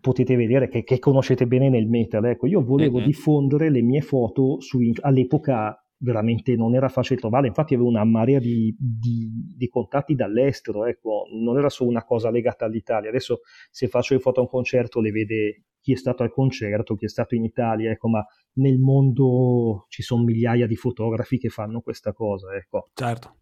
potete 0.00 0.36
vedere, 0.36 0.68
che, 0.68 0.84
che, 0.84 1.00
conoscete 1.00 1.48
bene 1.48 1.68
nel 1.68 1.88
metal. 1.88 2.26
Ecco, 2.26 2.46
io 2.46 2.62
volevo 2.62 2.98
mm-hmm. 2.98 3.06
diffondere 3.06 3.68
le 3.68 3.82
mie 3.82 4.02
foto 4.02 4.60
su 4.60 4.78
internet, 4.78 5.04
all'epoca 5.04 5.84
veramente 5.96 6.54
non 6.54 6.76
era 6.76 6.88
facile 6.88 7.18
trovarle, 7.18 7.48
infatti 7.48 7.74
avevo 7.74 7.88
una 7.88 8.04
marea 8.04 8.38
di, 8.38 8.72
di, 8.78 9.28
di, 9.56 9.68
contatti 9.68 10.14
dall'estero, 10.14 10.86
ecco, 10.86 11.24
non 11.32 11.58
era 11.58 11.70
solo 11.70 11.90
una 11.90 12.04
cosa 12.04 12.30
legata 12.30 12.66
all'Italia, 12.66 13.08
adesso 13.08 13.40
se 13.72 13.88
faccio 13.88 14.14
le 14.14 14.20
foto 14.20 14.38
a 14.38 14.42
un 14.44 14.48
concerto 14.48 15.00
le 15.00 15.10
vede 15.10 15.64
chi 15.80 15.92
è 15.92 15.96
stato 15.96 16.22
al 16.22 16.32
concerto, 16.32 16.94
chi 16.96 17.04
è 17.04 17.08
stato 17.08 17.34
in 17.34 17.44
Italia, 17.44 17.90
ecco, 17.90 18.08
ma 18.08 18.24
nel 18.56 18.78
mondo 18.78 19.86
ci 19.88 20.02
sono 20.02 20.24
migliaia 20.24 20.66
di 20.66 20.76
fotografi 20.76 21.38
che 21.38 21.48
fanno 21.48 21.80
questa 21.80 22.12
cosa, 22.12 22.54
ecco. 22.54 22.90
Certo. 22.94 23.36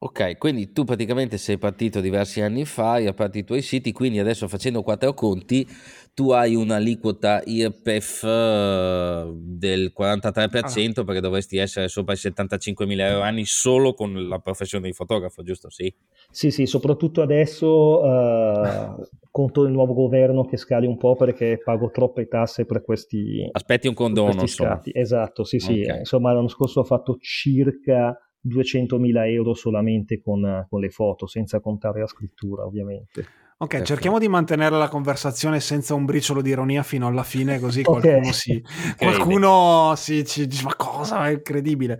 Ok, 0.00 0.38
quindi 0.38 0.70
tu 0.70 0.84
praticamente 0.84 1.38
sei 1.38 1.58
partito 1.58 2.00
diversi 2.00 2.40
anni 2.40 2.64
fa, 2.64 2.92
hai 2.92 3.08
aperto 3.08 3.36
i 3.36 3.42
tuoi 3.42 3.62
siti, 3.62 3.90
quindi 3.90 4.20
adesso 4.20 4.46
facendo 4.46 4.82
quattro 4.82 5.12
conti 5.12 5.66
tu 6.14 6.30
hai 6.30 6.54
un'aliquota 6.54 7.42
IRPEF 7.44 8.22
eh, 8.22 9.32
del 9.34 9.92
43% 9.96 11.00
ah. 11.00 11.04
perché 11.04 11.20
dovresti 11.20 11.58
essere 11.58 11.88
sopra 11.88 12.14
i 12.14 12.16
75 12.16 12.86
mila 12.86 13.08
euro 13.08 13.22
anni 13.22 13.44
solo 13.44 13.94
con 13.94 14.28
la 14.28 14.38
professione 14.38 14.86
di 14.86 14.92
fotografo, 14.92 15.42
giusto? 15.42 15.68
Sì, 15.68 15.92
sì, 16.30 16.52
sì 16.52 16.66
soprattutto 16.66 17.20
adesso 17.20 18.00
uh, 18.00 19.04
conto 19.32 19.64
il 19.64 19.72
nuovo 19.72 19.94
governo 19.94 20.44
che 20.44 20.56
scali 20.56 20.86
un 20.86 20.96
po' 20.96 21.16
perché 21.16 21.60
pago 21.62 21.90
troppe 21.90 22.28
tasse 22.28 22.66
per 22.66 22.82
questi... 22.82 23.48
Aspetti 23.50 23.88
un 23.88 23.94
condono, 23.94 24.40
insomma. 24.40 24.80
Esatto, 24.92 25.42
sì, 25.42 25.58
sì. 25.58 25.82
Okay. 25.82 25.98
Insomma, 25.98 26.32
l'anno 26.32 26.48
scorso 26.48 26.80
ho 26.80 26.84
fatto 26.84 27.16
circa 27.20 28.16
200.000 28.46 29.30
euro 29.30 29.54
solamente 29.54 30.20
con, 30.20 30.66
con, 30.68 30.80
le 30.80 30.90
foto, 30.90 31.26
senza 31.26 31.60
contare 31.60 32.00
la 32.00 32.06
scrittura 32.06 32.64
ovviamente. 32.64 33.26
Ok, 33.60 33.70
Perfetto. 33.70 33.92
cerchiamo 33.92 34.18
di 34.20 34.28
mantenere 34.28 34.78
la 34.78 34.88
conversazione 34.88 35.58
senza 35.58 35.92
un 35.92 36.04
briciolo 36.04 36.40
di 36.40 36.50
ironia 36.50 36.84
fino 36.84 37.08
alla 37.08 37.24
fine, 37.24 37.58
così 37.58 37.82
qualcuno, 37.84 38.18
okay. 38.18 38.32
si, 38.32 38.62
qualcuno 38.96 39.94
si, 39.96 40.24
ci 40.24 40.46
dice 40.46 40.62
ma 40.62 40.76
cosa, 40.76 41.26
è 41.26 41.32
incredibile. 41.32 41.98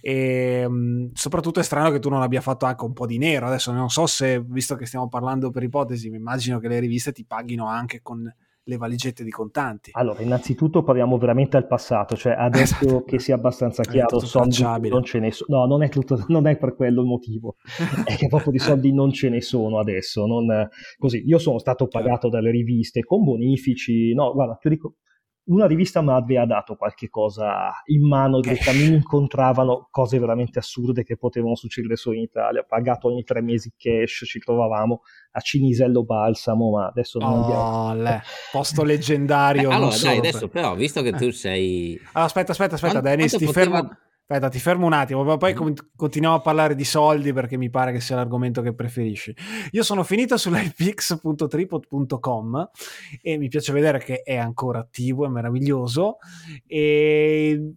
E 0.00 0.62
ehm, 0.62 1.10
soprattutto 1.12 1.58
è 1.58 1.64
strano 1.64 1.90
che 1.90 1.98
tu 1.98 2.08
non 2.10 2.22
abbia 2.22 2.40
fatto 2.40 2.64
anche 2.64 2.84
un 2.84 2.92
po' 2.92 3.06
di 3.06 3.18
nero. 3.18 3.46
Adesso 3.46 3.72
non 3.72 3.88
so 3.90 4.06
se, 4.06 4.40
visto 4.46 4.76
che 4.76 4.86
stiamo 4.86 5.08
parlando 5.08 5.50
per 5.50 5.64
ipotesi, 5.64 6.10
mi 6.10 6.16
immagino 6.16 6.60
che 6.60 6.68
le 6.68 6.78
riviste 6.78 7.10
ti 7.10 7.24
paghino 7.24 7.66
anche 7.66 8.02
con 8.02 8.32
le 8.64 8.76
valigette 8.76 9.24
di 9.24 9.30
contanti. 9.30 9.90
Allora, 9.94 10.22
innanzitutto 10.22 10.82
parliamo 10.82 11.18
veramente 11.18 11.56
al 11.56 11.66
passato, 11.66 12.16
cioè 12.16 12.32
adesso 12.32 12.84
esatto. 12.84 13.04
che 13.04 13.18
sia 13.18 13.34
abbastanza 13.34 13.82
chiaro, 13.90 14.18
soldi 14.20 14.88
non 14.88 15.04
ce 15.04 15.18
ne 15.18 15.32
sono. 15.32 15.58
No, 15.58 15.66
non 15.66 15.82
è, 15.82 15.88
tutto, 15.88 16.24
non 16.28 16.46
è 16.46 16.56
per 16.56 16.74
quello 16.74 17.00
il 17.00 17.06
motivo, 17.06 17.56
è 18.04 18.16
che 18.16 18.28
proprio 18.28 18.52
di 18.52 18.58
soldi 18.58 18.92
non 18.92 19.12
ce 19.12 19.28
ne 19.28 19.40
sono 19.40 19.78
adesso. 19.78 20.26
Non, 20.26 20.68
così, 20.98 21.22
io 21.26 21.38
sono 21.38 21.58
stato 21.58 21.86
pagato 21.86 22.28
dalle 22.28 22.50
riviste 22.50 23.02
con 23.02 23.24
bonifici, 23.24 24.12
no, 24.14 24.32
guarda, 24.32 24.56
ti 24.60 24.68
dico, 24.68 24.96
una 25.44 25.66
rivista 25.66 26.00
mi 26.00 26.10
aveva 26.10 26.44
dato 26.46 26.76
qualche 26.76 27.08
cosa 27.08 27.72
in 27.86 28.06
mano, 28.06 28.40
che 28.40 28.58
mi 28.72 28.86
incontravano 28.86 29.88
cose 29.90 30.18
veramente 30.18 30.58
assurde 30.58 31.02
che 31.02 31.16
potevano 31.16 31.56
succedere 31.56 31.96
solo 31.96 32.16
in 32.16 32.22
Italia, 32.22 32.64
pagato 32.66 33.08
ogni 33.08 33.24
tre 33.24 33.40
mesi 33.40 33.72
cash, 33.76 34.22
ci 34.26 34.38
trovavamo 34.38 35.00
a 35.32 35.40
Cinisello 35.40 36.04
Balsamo, 36.04 36.70
ma 36.70 36.86
adesso 36.86 37.18
non 37.18 37.32
oh, 37.32 37.44
abbiamo... 37.44 38.02
Le, 38.02 38.22
posto 38.52 38.84
leggendario. 38.84 39.68
Beh, 39.68 39.74
allora 39.74 39.96
dai, 39.96 40.18
adesso 40.18 40.48
per... 40.48 40.62
però, 40.62 40.74
visto 40.74 41.02
che 41.02 41.12
tu 41.12 41.30
sei... 41.30 41.98
Allora, 42.12 42.24
aspetta, 42.24 42.52
aspetta, 42.52 42.74
aspetta, 42.74 43.00
quanto, 43.00 43.08
Dennis, 43.08 43.30
quanto 43.30 43.46
ti 43.46 43.52
poteva... 43.52 43.76
fermo 43.78 43.96
Aspetta, 44.30 44.48
ti 44.48 44.60
fermo 44.60 44.86
un 44.86 44.92
attimo, 44.92 45.36
poi 45.36 45.56
mm. 45.60 45.72
continuiamo 45.96 46.36
a 46.36 46.40
parlare 46.40 46.76
di 46.76 46.84
soldi 46.84 47.32
perché 47.32 47.56
mi 47.56 47.68
pare 47.68 47.90
che 47.90 47.98
sia 47.98 48.14
l'argomento 48.14 48.62
che 48.62 48.72
preferisci. 48.72 49.34
Io 49.72 49.82
sono 49.82 50.04
finito 50.04 50.36
sull'ipix.tripod.com 50.36 52.70
e 53.22 53.38
mi 53.38 53.48
piace 53.48 53.72
vedere 53.72 53.98
che 53.98 54.22
è 54.22 54.36
ancora 54.36 54.78
attivo, 54.78 55.26
è 55.26 55.28
meraviglioso 55.28 56.18
e 56.64 57.72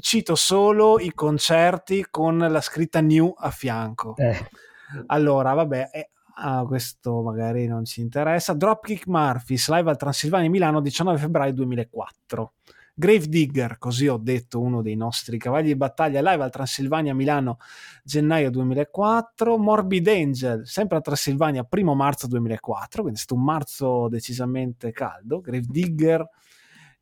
cito 0.00 0.34
solo 0.34 0.98
i 0.98 1.12
concerti 1.14 2.04
con 2.10 2.36
la 2.36 2.60
scritta 2.60 3.00
new 3.00 3.32
a 3.36 3.52
fianco. 3.52 4.16
Eh. 4.16 4.36
Allora, 5.06 5.52
vabbè, 5.52 5.90
eh, 5.92 6.08
Ah, 6.34 6.64
questo 6.66 7.20
magari 7.20 7.66
non 7.66 7.84
ci 7.84 8.00
interessa. 8.00 8.54
Dropkick 8.54 9.06
Murphys, 9.06 9.68
live 9.68 9.90
al 9.90 9.98
Transilvania 9.98 10.48
Milano, 10.48 10.80
19 10.80 11.18
febbraio 11.18 11.52
2004. 11.52 12.52
Gravedigger, 12.94 13.78
così 13.78 14.06
ho 14.06 14.18
detto 14.18 14.60
uno 14.60 14.82
dei 14.82 14.96
nostri 14.96 15.38
cavalli 15.38 15.68
di 15.68 15.76
battaglia, 15.76 16.20
live 16.20 16.42
al 16.44 16.50
Transilvania 16.50 17.14
Milano 17.14 17.56
gennaio 18.04 18.50
2004, 18.50 19.56
Morbid 19.56 20.06
Angel, 20.08 20.66
sempre 20.66 20.98
a 20.98 21.00
Transilvania 21.00 21.64
primo 21.64 21.94
marzo 21.94 22.26
2004, 22.26 23.00
quindi 23.00 23.18
è 23.18 23.22
stato 23.22 23.40
un 23.40 23.46
marzo 23.46 24.08
decisamente 24.08 24.92
caldo, 24.92 25.40
Gravedigger 25.40 26.28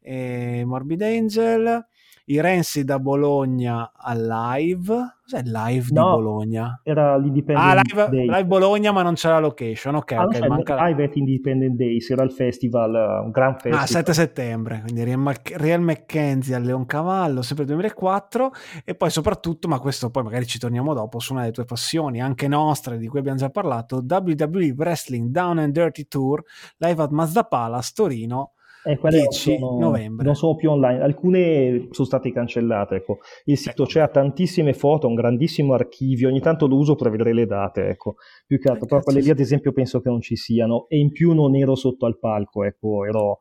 e 0.01 0.63
Morbid 0.65 1.03
Angel, 1.03 1.85
i 2.31 2.41
Renzi 2.41 2.85
da 2.85 3.01
Bologna 3.01 3.91
al 3.97 4.25
live. 4.25 5.17
Cos'è 5.21 5.43
live 5.43 5.87
no, 5.91 6.05
di 6.05 6.23
Bologna? 6.23 6.81
Era 6.85 7.17
l'Independent 7.17 7.69
ah, 7.69 8.07
live, 8.07 8.25
live, 8.25 8.47
Bologna, 8.47 8.93
ma 8.93 9.03
non 9.03 9.15
c'era 9.15 9.35
la 9.35 9.41
location. 9.41 9.97
Ok, 9.97 10.13
ah, 10.13 10.25
ok. 10.25 10.47
Manca... 10.47 10.87
Live 10.87 11.05
at 11.05 11.17
Independent 11.17 11.75
Days 11.75 12.09
era 12.09 12.23
il 12.23 12.31
festival, 12.31 13.23
un 13.25 13.31
gran 13.31 13.55
festival. 13.55 13.81
Ah, 13.81 13.87
7 13.87 14.13
settembre. 14.13 14.83
Quindi 14.83 15.03
Real 15.03 15.81
McKenzie 15.81 16.55
al 16.55 16.63
Leoncavallo, 16.63 17.43
sempre 17.43 17.65
2004. 17.65 18.53
E 18.85 18.95
poi, 18.95 19.11
soprattutto, 19.11 19.67
ma 19.67 19.81
questo 19.81 20.11
poi 20.11 20.23
magari 20.23 20.47
ci 20.47 20.61
torniamo 20.61 20.95
dopo, 20.95 21.19
su 21.19 21.33
una 21.33 21.43
delle 21.43 21.53
tue 21.53 21.65
passioni, 21.65 22.21
anche 22.21 22.47
nostre, 22.47 22.97
di 22.97 23.09
cui 23.09 23.19
abbiamo 23.19 23.39
già 23.39 23.51
parlato: 23.51 24.05
WWE 24.09 24.75
Wrestling 24.77 25.31
Down 25.31 25.59
and 25.59 25.73
Dirty 25.73 26.07
Tour, 26.07 26.45
live 26.77 27.03
at 27.03 27.11
Mazda 27.11 27.43
Palace, 27.43 27.91
Torino 27.93 28.53
eh, 28.85 28.99
10 29.01 29.59
sono, 29.59 29.79
novembre. 29.79 30.25
Non 30.25 30.35
sono 30.35 30.55
più 30.55 30.71
online, 30.71 31.03
alcune 31.03 31.89
sono 31.91 32.07
state 32.07 32.33
cancellate. 32.33 32.97
Ecco. 32.97 33.19
Il 33.45 33.59
sito 33.59 33.83
ecco. 33.83 33.93
c'ha 33.93 34.09
tantissime 34.09 34.73
foto, 34.73 35.07
un 35.07 35.15
grandissimo 35.15 35.75
archivio, 35.75 36.29
ogni 36.29 36.41
tanto 36.41 36.67
lo 36.67 36.77
uso 36.77 36.95
per 36.95 37.11
vedere 37.11 37.33
le 37.35 37.47
date. 37.47 37.89
Ecco. 37.89 38.17
Più 38.47 38.59
che 38.59 38.71
altro, 38.71 38.87
però 38.87 39.01
quelle 39.01 39.21
lì 39.21 39.31
ad 39.31 39.41
esempio 39.41 39.73
penso 39.73 40.01
che 40.01 40.09
non 40.09 40.21
ci 40.21 40.37
siano. 40.37 40.87
E 40.89 40.99
in 40.99 41.11
più 41.13 41.33
non 41.33 41.55
ero 41.55 41.75
sotto 41.75 42.07
al 42.07 42.19
palco, 42.19 42.65
ecco, 42.65 43.05
ero 43.05 43.39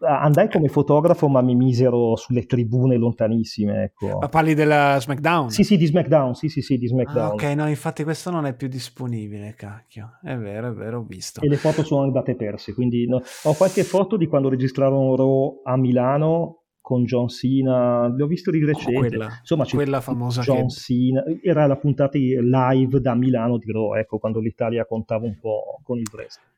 andai 0.00 0.48
come 0.50 0.68
fotografo, 0.68 1.28
ma 1.28 1.40
mi 1.40 1.54
misero 1.54 2.16
sulle 2.16 2.46
tribune 2.46 2.96
lontanissime. 2.96 3.84
Ecco. 3.84 4.18
Ma 4.18 4.28
parli 4.28 4.54
della 4.54 4.98
SmackDown? 5.00 5.50
Sì, 5.50 5.64
sì, 5.64 5.76
di 5.76 5.86
SmackDown. 5.86 6.34
Sì, 6.34 6.48
sì, 6.48 6.60
sì, 6.62 6.78
di 6.78 6.86
SmackDown. 6.86 7.30
Ah, 7.30 7.32
ok, 7.32 7.42
no, 7.54 7.68
infatti 7.68 8.04
questo 8.04 8.30
non 8.30 8.46
è 8.46 8.54
più 8.54 8.68
disponibile, 8.68 9.54
cacchio. 9.54 10.18
È 10.22 10.36
vero, 10.36 10.68
è 10.68 10.72
vero, 10.72 10.98
ho 10.98 11.04
visto. 11.06 11.40
E 11.40 11.48
le 11.48 11.56
foto 11.56 11.84
sono 11.84 12.02
andate 12.02 12.34
perse, 12.34 12.72
quindi 12.72 13.06
no. 13.06 13.22
ho 13.44 13.54
qualche 13.54 13.84
foto 13.84 14.16
di 14.16 14.26
quando 14.26 14.48
registrarono 14.48 15.16
Raw 15.16 15.60
a 15.64 15.76
Milano 15.76 16.56
con 16.80 17.04
John 17.04 17.28
Cena, 17.28 18.08
le 18.08 18.22
ho 18.22 18.26
visto 18.26 18.50
di 18.50 18.64
recente. 18.64 18.96
Oh, 18.96 19.00
quella, 19.00 19.28
Insomma, 19.38 19.64
quella 19.64 20.00
famosa 20.00 20.42
John 20.42 20.66
che... 20.66 20.74
Cena, 20.74 21.22
era 21.42 21.66
la 21.66 21.76
puntata 21.76 22.18
live 22.18 23.00
da 23.00 23.14
Milano 23.14 23.58
di 23.58 23.70
Raw, 23.70 23.94
ecco, 23.94 24.18
quando 24.18 24.40
l'Italia 24.40 24.84
contava 24.86 25.24
un 25.26 25.38
po' 25.38 25.78
con 25.84 25.98
il 25.98 26.08
wrestling. 26.12 26.48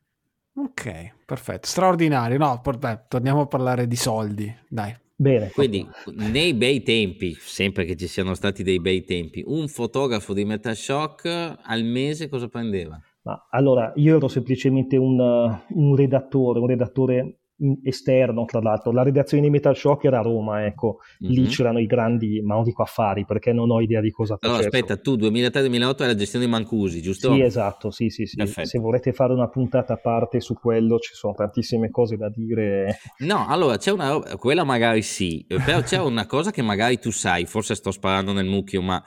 Ok, 0.55 1.25
perfetto, 1.25 1.67
straordinario. 1.67 2.37
No, 2.37 2.61
beh, 2.63 3.05
torniamo 3.07 3.41
a 3.41 3.47
parlare 3.47 3.87
di 3.87 3.95
soldi, 3.95 4.53
dai. 4.69 4.93
Bene. 5.15 5.49
Quindi, 5.51 5.87
nei 6.15 6.53
bei 6.53 6.83
tempi, 6.83 7.35
sempre 7.39 7.85
che 7.85 7.95
ci 7.95 8.07
siano 8.07 8.33
stati 8.33 8.61
dei 8.61 8.79
bei 8.79 9.03
tempi, 9.03 9.43
un 9.45 9.67
fotografo 9.67 10.33
di 10.33 10.43
Metashock 10.43 11.59
al 11.61 11.83
mese 11.83 12.27
cosa 12.29 12.47
prendeva? 12.47 12.99
Ma 13.23 13.47
allora, 13.51 13.93
io 13.95 14.17
ero 14.17 14.27
semplicemente 14.27 14.97
un, 14.97 15.17
un 15.19 15.95
redattore, 15.95 16.59
un 16.59 16.67
redattore 16.67 17.42
esterno, 17.83 18.45
tra 18.45 18.59
l'altro. 18.59 18.91
La 18.91 19.03
redazione 19.03 19.43
di 19.43 19.49
Metal 19.49 19.75
Shock 19.75 20.05
era 20.05 20.19
a 20.19 20.21
Roma, 20.21 20.65
ecco, 20.65 20.99
mm-hmm. 21.23 21.33
lì 21.33 21.41
mhm. 21.41 21.47
c'erano 21.47 21.79
i 21.79 21.85
grandi, 21.85 22.41
ma 22.41 22.55
non 22.55 22.63
dico 22.63 22.81
affari, 22.81 23.25
perché 23.25 23.53
non 23.53 23.71
ho 23.71 23.81
idea 23.81 24.01
di 24.01 24.11
cosa 24.11 24.37
facessero. 24.37 24.59
Allora, 24.59 24.77
aspetta, 24.77 25.01
tu 25.01 25.15
2003-2008 25.15 25.97
è 25.97 26.05
la 26.05 26.15
gestione 26.15 26.45
di 26.45 26.51
Mancusi, 26.51 27.01
giusto? 27.01 27.33
Sì, 27.33 27.41
esatto, 27.41 27.91
sì, 27.91 28.09
sì, 28.09 28.25
sì. 28.25 28.37
Se 28.45 28.79
volete 28.79 29.13
fare 29.13 29.33
una 29.33 29.47
puntata 29.47 29.93
a 29.93 29.97
parte 29.97 30.39
su 30.39 30.53
quello, 30.55 30.99
ci 30.99 31.13
sono 31.13 31.33
tantissime 31.33 31.89
cose 31.89 32.17
da 32.17 32.29
dire. 32.29 32.99
No, 33.19 33.45
allora, 33.47 33.77
c'è 33.77 33.91
una 33.91 34.19
quella 34.37 34.63
magari 34.63 35.01
sì, 35.01 35.45
però 35.47 35.81
c'è 35.81 35.99
una 35.99 36.25
cosa 36.25 36.51
che 36.51 36.61
magari 36.61 36.99
tu 36.99 37.11
sai, 37.11 37.45
forse 37.45 37.75
sto 37.75 37.91
sparando 37.91 38.33
nel 38.33 38.45
mucchio, 38.45 38.81
ma 38.81 39.01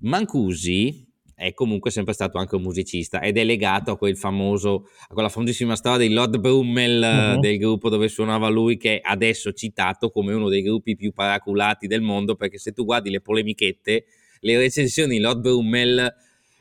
Mancusi 0.00 1.03
è 1.34 1.52
comunque 1.52 1.90
sempre 1.90 2.14
stato 2.14 2.38
anche 2.38 2.54
un 2.54 2.62
musicista 2.62 3.20
ed 3.20 3.36
è 3.36 3.44
legato 3.44 3.90
a 3.90 3.96
quel 3.96 4.16
famoso, 4.16 4.88
a 5.08 5.12
quella 5.12 5.28
famosissima 5.28 5.76
storia 5.76 6.06
di 6.06 6.12
Lord 6.12 6.38
Brummel 6.38 7.34
uh-huh. 7.34 7.40
del 7.40 7.58
gruppo 7.58 7.88
dove 7.88 8.08
suonava 8.08 8.48
lui, 8.48 8.76
che 8.76 9.00
è 9.00 9.00
adesso 9.02 9.52
citato 9.52 10.10
come 10.10 10.32
uno 10.32 10.48
dei 10.48 10.62
gruppi 10.62 10.96
più 10.96 11.12
paraculati 11.12 11.86
del 11.86 12.02
mondo, 12.02 12.36
perché 12.36 12.58
se 12.58 12.72
tu 12.72 12.84
guardi 12.84 13.10
le 13.10 13.20
polemichette, 13.20 14.04
le 14.40 14.58
recensioni 14.58 15.16
di 15.16 15.20
Lord 15.20 15.40
Brummel 15.40 16.14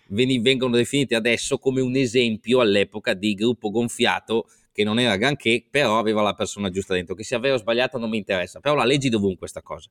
vengono 0.08 0.76
definite 0.76 1.16
adesso 1.16 1.58
come 1.58 1.82
un 1.82 1.96
esempio 1.96 2.60
all'epoca 2.60 3.14
di 3.14 3.34
gruppo 3.34 3.70
gonfiato 3.70 4.48
che 4.72 4.84
non 4.84 5.00
era 5.00 5.18
granché, 5.18 5.66
però 5.70 6.00
aveva 6.00 6.22
la 6.22 6.34
persona 6.34 6.70
giusta 6.70 6.94
dentro. 6.94 7.14
Che 7.14 7.24
sia 7.24 7.40
vero 7.40 7.56
o 7.56 7.58
sbagliato 7.58 7.98
non 7.98 8.10
mi 8.10 8.18
interessa, 8.18 8.60
però 8.60 8.76
la 8.76 8.86
leggi 8.86 9.10
dovunque 9.10 9.40
questa 9.40 9.62
cosa. 9.62 9.90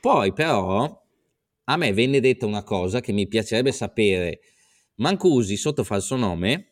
Poi 0.00 0.32
però 0.32 1.04
a 1.68 1.76
me 1.76 1.92
venne 1.92 2.20
detta 2.20 2.46
una 2.46 2.62
cosa 2.62 3.00
che 3.00 3.12
mi 3.12 3.26
piacerebbe 3.26 3.72
sapere. 3.72 4.40
Mancusi, 4.96 5.56
sotto 5.56 5.82
falso 5.84 6.16
nome, 6.16 6.70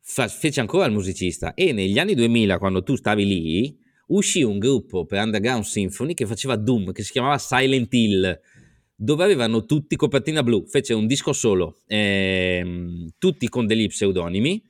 fa, 0.00 0.26
fece 0.28 0.60
ancora 0.60 0.86
il 0.86 0.92
musicista 0.92 1.54
e 1.54 1.72
negli 1.72 1.98
anni 1.98 2.14
2000, 2.14 2.58
quando 2.58 2.82
tu 2.82 2.96
stavi 2.96 3.26
lì, 3.26 3.78
uscì 4.08 4.42
un 4.42 4.58
gruppo 4.58 5.04
per 5.04 5.22
Underground 5.22 5.64
Symphony 5.64 6.14
che 6.14 6.26
faceva 6.26 6.56
Doom, 6.56 6.92
che 6.92 7.02
si 7.02 7.12
chiamava 7.12 7.36
Silent 7.36 7.92
Hill, 7.92 8.40
dove 8.96 9.24
avevano 9.24 9.66
tutti 9.66 9.96
copertina 9.96 10.42
blu. 10.42 10.66
Fece 10.66 10.94
un 10.94 11.06
disco 11.06 11.32
solo, 11.34 11.80
ehm, 11.86 13.10
tutti 13.18 13.48
con 13.48 13.66
degli 13.66 13.86
pseudonimi. 13.86 14.62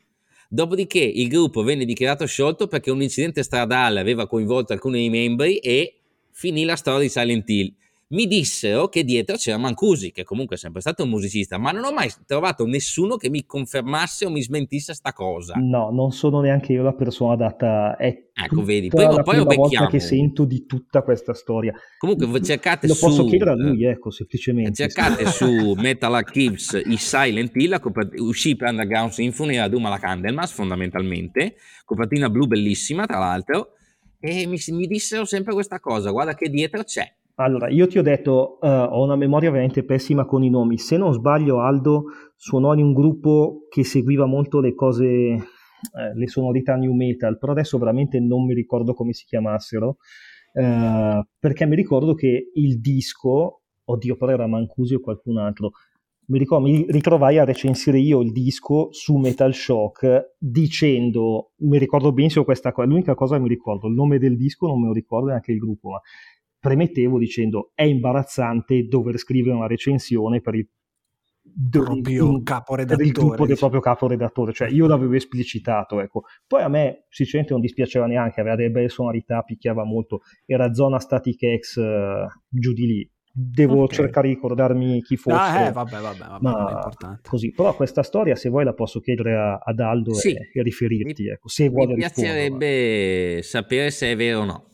Dopodiché 0.48 0.98
il 0.98 1.28
gruppo 1.28 1.62
venne 1.62 1.84
dichiarato 1.84 2.26
sciolto 2.26 2.66
perché 2.66 2.90
un 2.90 3.00
incidente 3.00 3.44
stradale 3.44 4.00
aveva 4.00 4.26
coinvolto 4.26 4.72
alcuni 4.72 4.98
dei 4.98 5.08
membri 5.08 5.58
e 5.58 6.00
finì 6.32 6.64
la 6.64 6.74
storia 6.74 7.02
di 7.02 7.08
Silent 7.08 7.48
Hill 7.48 7.74
mi 8.12 8.26
dissero 8.26 8.88
che 8.88 9.04
dietro 9.04 9.36
c'era 9.36 9.56
Mancusi, 9.56 10.10
che 10.10 10.24
comunque 10.24 10.56
è 10.56 10.58
sempre 10.58 10.80
stato 10.80 11.04
un 11.04 11.10
musicista, 11.10 11.58
ma 11.58 11.70
non 11.70 11.84
ho 11.84 11.92
mai 11.92 12.10
trovato 12.26 12.66
nessuno 12.66 13.16
che 13.16 13.30
mi 13.30 13.44
confermasse 13.46 14.26
o 14.26 14.30
mi 14.30 14.42
smentisse 14.42 14.94
sta 14.94 15.12
cosa. 15.12 15.54
No, 15.56 15.90
non 15.90 16.10
sono 16.10 16.40
neanche 16.40 16.72
io 16.72 16.82
la 16.82 16.92
persona 16.92 17.34
adatta. 17.34 17.96
È 17.96 18.30
ecco, 18.32 18.62
vedi, 18.64 18.88
poi, 18.88 19.04
la 19.04 19.22
poi 19.22 19.36
lo 19.36 19.44
volta 19.44 19.86
che 19.86 20.00
sento 20.00 20.44
di 20.44 20.66
tutta 20.66 21.02
questa 21.02 21.34
storia. 21.34 21.72
Comunque 21.98 22.42
cercate 22.42 22.88
lo 22.88 22.94
su... 22.94 23.06
posso 23.06 23.24
chiedere 23.26 23.50
a 23.50 23.54
lui, 23.54 23.84
eh, 23.84 23.90
ecco, 23.90 24.10
semplicemente. 24.10 24.72
Cercate 24.72 25.26
su 25.26 25.74
Metal 25.78 26.12
Archives 26.12 26.80
i 26.84 26.96
Silent 26.96 27.54
Hill, 27.54 27.80
uscì 28.18 28.56
per 28.56 28.70
Underground 28.70 29.12
Symphony 29.12 29.56
a 29.56 29.68
Duma 29.68 29.88
la 29.88 29.98
Candlemas, 29.98 30.50
fondamentalmente, 30.50 31.54
copertina 31.84 32.28
blu 32.28 32.48
bellissima, 32.48 33.06
tra 33.06 33.18
l'altro, 33.18 33.74
e 34.18 34.46
mi, 34.46 34.58
mi 34.70 34.86
dissero 34.86 35.24
sempre 35.24 35.52
questa 35.52 35.78
cosa, 35.78 36.10
guarda 36.10 36.34
che 36.34 36.48
dietro 36.48 36.82
c'è 36.82 37.08
allora, 37.42 37.68
io 37.70 37.86
ti 37.86 37.98
ho 37.98 38.02
detto, 38.02 38.58
uh, 38.60 38.66
ho 38.66 39.02
una 39.02 39.16
memoria 39.16 39.50
veramente 39.50 39.84
pessima 39.84 40.26
con 40.26 40.42
i 40.42 40.50
nomi. 40.50 40.76
Se 40.78 40.96
non 40.96 41.12
sbaglio, 41.12 41.60
Aldo 41.60 42.04
suonò 42.36 42.74
in 42.74 42.84
un 42.84 42.92
gruppo 42.92 43.66
che 43.70 43.82
seguiva 43.82 44.26
molto 44.26 44.60
le 44.60 44.74
cose, 44.74 45.06
eh, 45.06 45.40
le 46.14 46.28
sonorità 46.28 46.76
new 46.76 46.92
metal, 46.92 47.38
però 47.38 47.52
adesso 47.52 47.78
veramente 47.78 48.20
non 48.20 48.44
mi 48.44 48.52
ricordo 48.52 48.92
come 48.92 49.12
si 49.12 49.24
chiamassero, 49.24 49.96
uh, 50.52 51.22
perché 51.38 51.66
mi 51.66 51.76
ricordo 51.76 52.14
che 52.14 52.50
il 52.52 52.78
disco, 52.78 53.62
oddio, 53.84 54.16
però 54.16 54.32
era 54.32 54.46
Mancusi 54.46 54.94
o 54.94 55.00
qualcun 55.00 55.38
altro, 55.38 55.70
mi, 56.26 56.38
ricordo, 56.38 56.66
mi 56.66 56.84
ritrovai 56.88 57.38
a 57.38 57.44
recensire 57.44 57.98
io 57.98 58.20
il 58.20 58.32
disco 58.32 58.88
su 58.92 59.16
Metal 59.16 59.52
Shock 59.52 60.36
dicendo, 60.38 61.52
mi 61.60 61.78
ricordo 61.78 62.12
benissimo 62.12 62.44
questa 62.44 62.70
cosa, 62.70 62.86
l'unica 62.86 63.14
cosa 63.14 63.36
che 63.36 63.42
mi 63.42 63.48
ricordo, 63.48 63.88
il 63.88 63.94
nome 63.94 64.18
del 64.18 64.36
disco 64.36 64.66
non 64.66 64.80
me 64.80 64.88
lo 64.88 64.92
ricordo 64.92 65.28
neanche 65.28 65.52
il 65.52 65.58
gruppo, 65.58 65.90
ma 65.90 66.00
premettevo 66.60 67.18
dicendo 67.18 67.72
è 67.74 67.82
imbarazzante 67.82 68.86
dover 68.86 69.18
scrivere 69.18 69.56
una 69.56 69.66
recensione 69.66 70.40
per 70.40 70.54
il 70.54 70.68
proprio 71.70 72.42
caporedattore 72.42 72.96
per 72.96 73.06
il 73.06 73.12
gruppo 73.12 73.46
del 73.46 73.56
proprio 73.56 73.80
caporedattore 73.80 74.52
cioè 74.52 74.68
io 74.68 74.86
l'avevo 74.86 75.14
esplicitato 75.14 76.00
ecco. 76.00 76.22
Poi 76.46 76.62
a 76.62 76.68
me 76.68 77.06
sinceramente 77.08 77.52
non 77.54 77.62
dispiaceva 77.62 78.06
neanche 78.06 78.40
aveva 78.40 78.56
delle 78.56 78.70
belle 78.70 78.88
sonorità 78.88 79.42
picchiava 79.42 79.84
molto. 79.84 80.20
Era 80.44 80.72
zona 80.72 80.98
static 80.98 81.58
X 81.58 81.76
uh, 81.76 82.26
giù 82.48 82.72
di 82.72 82.86
lì. 82.86 83.10
Devo 83.32 83.84
okay. 83.84 83.96
cercare 83.96 84.28
di 84.28 84.34
ricordarmi 84.34 85.00
chi 85.02 85.16
fosse 85.16 85.36
ah, 85.36 85.66
eh, 85.66 85.72
vabbè, 85.72 85.98
vabbè, 86.00 86.18
vabbè, 86.18 86.40
ma 86.40 87.20
così. 87.22 87.52
Però 87.52 87.74
questa 87.76 88.02
storia 88.02 88.34
se 88.34 88.48
vuoi 88.48 88.64
la 88.64 88.74
posso 88.74 88.98
chiedere 88.98 89.36
a, 89.36 89.54
ad 89.54 89.78
Aldo 89.78 90.14
sì. 90.14 90.32
e, 90.32 90.50
e, 90.52 90.62
riferirti 90.62 91.28
ecco, 91.28 91.48
se 91.48 91.68
vuole 91.68 91.92
mi 91.94 92.00
piacerebbe 92.00 93.40
sapere 93.42 93.92
se 93.92 94.10
è 94.10 94.16
vero 94.16 94.40
o 94.40 94.44
no 94.44 94.69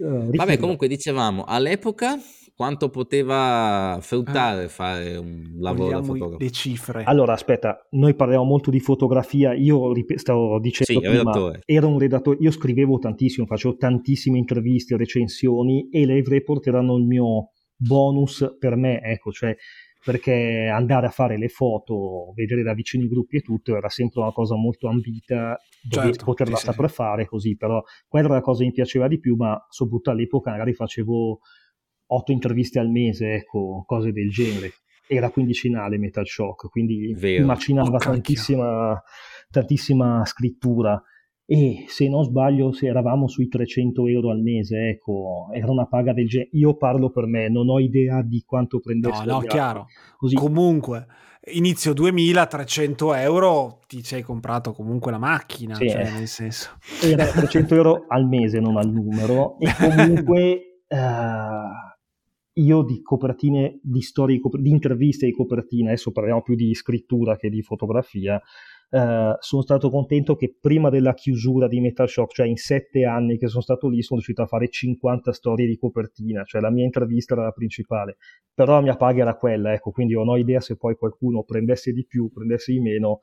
Uh, 0.00 0.34
Vabbè, 0.34 0.56
comunque 0.56 0.88
dicevamo, 0.88 1.44
all'epoca 1.44 2.18
quanto 2.56 2.90
poteva 2.90 3.98
fruttare 4.00 4.64
ah, 4.64 4.68
fare 4.68 5.16
un 5.16 5.56
lavoro 5.58 5.90
da 5.90 6.02
fotografo? 6.02 6.42
Le 6.42 6.50
cifre. 6.50 7.04
Allora, 7.04 7.32
aspetta, 7.32 7.86
noi 7.90 8.14
parliamo 8.14 8.44
molto 8.44 8.70
di 8.70 8.80
fotografia, 8.80 9.52
io 9.54 9.92
rip- 9.92 10.16
stavo 10.16 10.58
dicendo 10.58 11.00
sì, 11.00 11.08
prima, 11.08 11.58
ero 11.64 11.88
un 11.88 11.98
redattore, 11.98 12.38
io 12.40 12.50
scrivevo 12.50 12.98
tantissimo, 12.98 13.46
facevo 13.46 13.76
tantissime 13.76 14.38
interviste, 14.38 14.96
recensioni 14.96 15.88
e 15.90 16.04
le 16.06 16.22
report 16.22 16.66
erano 16.66 16.96
il 16.96 17.04
mio 17.04 17.52
bonus 17.76 18.56
per 18.58 18.76
me, 18.76 19.00
ecco, 19.02 19.32
cioè 19.32 19.54
perché 20.02 20.70
andare 20.72 21.06
a 21.06 21.10
fare 21.10 21.36
le 21.36 21.48
foto, 21.48 22.32
vedere 22.34 22.62
da 22.62 22.72
vicino 22.72 23.04
i 23.04 23.08
gruppi 23.08 23.36
e 23.36 23.40
tutto 23.42 23.76
era 23.76 23.88
sempre 23.88 24.20
una 24.22 24.32
cosa 24.32 24.56
molto 24.56 24.88
ambita, 24.88 25.58
certo, 25.88 26.24
poterla 26.24 26.56
sì, 26.56 26.64
saper 26.64 26.88
sì. 26.88 26.94
fare 26.94 27.26
così, 27.26 27.56
però 27.56 27.82
quella 28.08 28.26
era 28.26 28.34
la 28.36 28.40
cosa 28.40 28.60
che 28.60 28.66
mi 28.66 28.72
piaceva 28.72 29.08
di 29.08 29.18
più, 29.18 29.36
ma 29.36 29.58
soprattutto 29.68 30.10
all'epoca 30.10 30.50
magari 30.50 30.72
facevo 30.72 31.40
otto 32.06 32.32
interviste 32.32 32.78
al 32.78 32.90
mese, 32.90 33.34
ecco, 33.34 33.84
cose 33.86 34.12
del 34.12 34.30
genere. 34.30 34.72
Era 35.06 35.30
quindicinale 35.30 35.98
Metal 35.98 36.26
Shock, 36.26 36.70
quindi 36.70 37.12
Vero. 37.14 37.44
macinava 37.44 37.96
oh, 37.96 37.98
tantissima, 37.98 39.02
tantissima 39.50 40.24
scrittura 40.24 41.02
e 41.52 41.86
se 41.88 42.08
non 42.08 42.22
sbaglio 42.22 42.70
se 42.70 42.86
eravamo 42.86 43.26
sui 43.26 43.48
300 43.48 44.06
euro 44.06 44.30
al 44.30 44.40
mese, 44.40 44.90
ecco, 44.90 45.48
era 45.52 45.68
una 45.68 45.88
paga 45.88 46.12
del 46.12 46.28
genere. 46.28 46.50
Io 46.52 46.76
parlo 46.76 47.10
per 47.10 47.26
me, 47.26 47.48
non 47.48 47.68
ho 47.68 47.80
idea 47.80 48.22
di 48.22 48.44
quanto 48.46 48.78
prendesse. 48.78 49.24
No, 49.24 49.32
no, 49.32 49.40
chiaro. 49.40 49.88
Così. 50.16 50.36
Comunque, 50.36 51.08
inizio 51.52 51.92
2000, 51.92 52.46
300 52.46 53.14
euro, 53.14 53.80
ti 53.88 54.00
sei 54.04 54.22
comprato 54.22 54.72
comunque 54.72 55.10
la 55.10 55.18
macchina, 55.18 55.74
sì, 55.74 55.90
cioè, 55.90 56.06
eh. 56.06 56.10
nel 56.12 56.28
senso... 56.28 56.68
Era 57.02 57.26
300 57.26 57.74
euro 57.74 58.04
al 58.06 58.28
mese, 58.28 58.60
non 58.60 58.76
al 58.76 58.88
numero, 58.88 59.58
e 59.58 59.74
comunque... 59.76 60.82
uh, 60.86 60.94
io 62.54 62.82
di 62.82 63.00
copertine, 63.02 63.80
di 63.82 64.02
storie, 64.02 64.38
di 64.52 64.70
interviste 64.70 65.26
di 65.26 65.32
copertina, 65.32 65.88
adesso 65.88 66.12
parliamo 66.12 66.42
più 66.42 66.54
di 66.54 66.74
scrittura 66.74 67.36
che 67.36 67.48
di 67.48 67.62
fotografia, 67.62 68.40
eh, 68.90 69.36
sono 69.38 69.62
stato 69.62 69.88
contento 69.88 70.34
che 70.34 70.56
prima 70.60 70.90
della 70.90 71.14
chiusura 71.14 71.68
di 71.68 71.80
Metal 71.80 72.08
Shock, 72.08 72.34
cioè 72.34 72.46
in 72.46 72.56
sette 72.56 73.04
anni 73.04 73.38
che 73.38 73.46
sono 73.46 73.62
stato 73.62 73.88
lì, 73.88 74.02
sono 74.02 74.18
riuscito 74.18 74.42
a 74.42 74.46
fare 74.46 74.68
50 74.68 75.32
storie 75.32 75.66
di 75.66 75.78
copertina, 75.78 76.42
cioè 76.44 76.60
la 76.60 76.70
mia 76.70 76.84
intervista 76.84 77.34
era 77.34 77.44
la 77.44 77.52
principale, 77.52 78.16
però 78.52 78.74
la 78.74 78.82
mia 78.82 78.96
paga 78.96 79.22
era 79.22 79.36
quella, 79.36 79.72
ecco, 79.72 79.92
quindi 79.92 80.14
non 80.14 80.28
ho 80.28 80.36
idea 80.36 80.60
se 80.60 80.76
poi 80.76 80.96
qualcuno 80.96 81.44
prendesse 81.44 81.92
di 81.92 82.04
più, 82.04 82.30
prendesse 82.32 82.72
di 82.72 82.80
meno, 82.80 83.20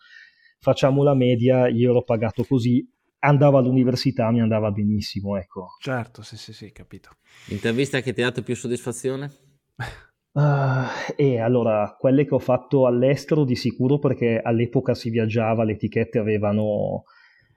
facciamo 0.59 1.03
la 1.03 1.13
media, 1.13 1.67
io 1.67 1.91
l'ho 1.91 2.03
pagato 2.03 2.45
così, 2.45 2.87
andava 3.19 3.59
all'università, 3.59 4.31
mi 4.31 4.41
andava 4.41 4.71
benissimo, 4.71 5.37
ecco. 5.37 5.67
Certo, 5.81 6.21
sì, 6.21 6.37
sì, 6.37 6.53
sì, 6.53 6.71
capito. 6.71 7.17
Intervista 7.47 7.99
che 8.01 8.13
ti 8.13 8.21
ha 8.21 8.25
dato 8.25 8.41
più 8.41 8.55
soddisfazione? 8.55 9.31
Uh, 10.37 11.13
e 11.15 11.39
allora, 11.39 11.95
quelle 11.97 12.23
che 12.23 12.35
ho 12.35 12.39
fatto 12.39 12.85
all'estero 12.85 13.43
di 13.43 13.55
sicuro 13.55 13.97
perché 13.97 14.39
all'epoca 14.39 14.93
si 14.93 15.09
viaggiava, 15.09 15.63
le 15.63 15.71
etichette 15.71 16.19
avevano 16.19 17.05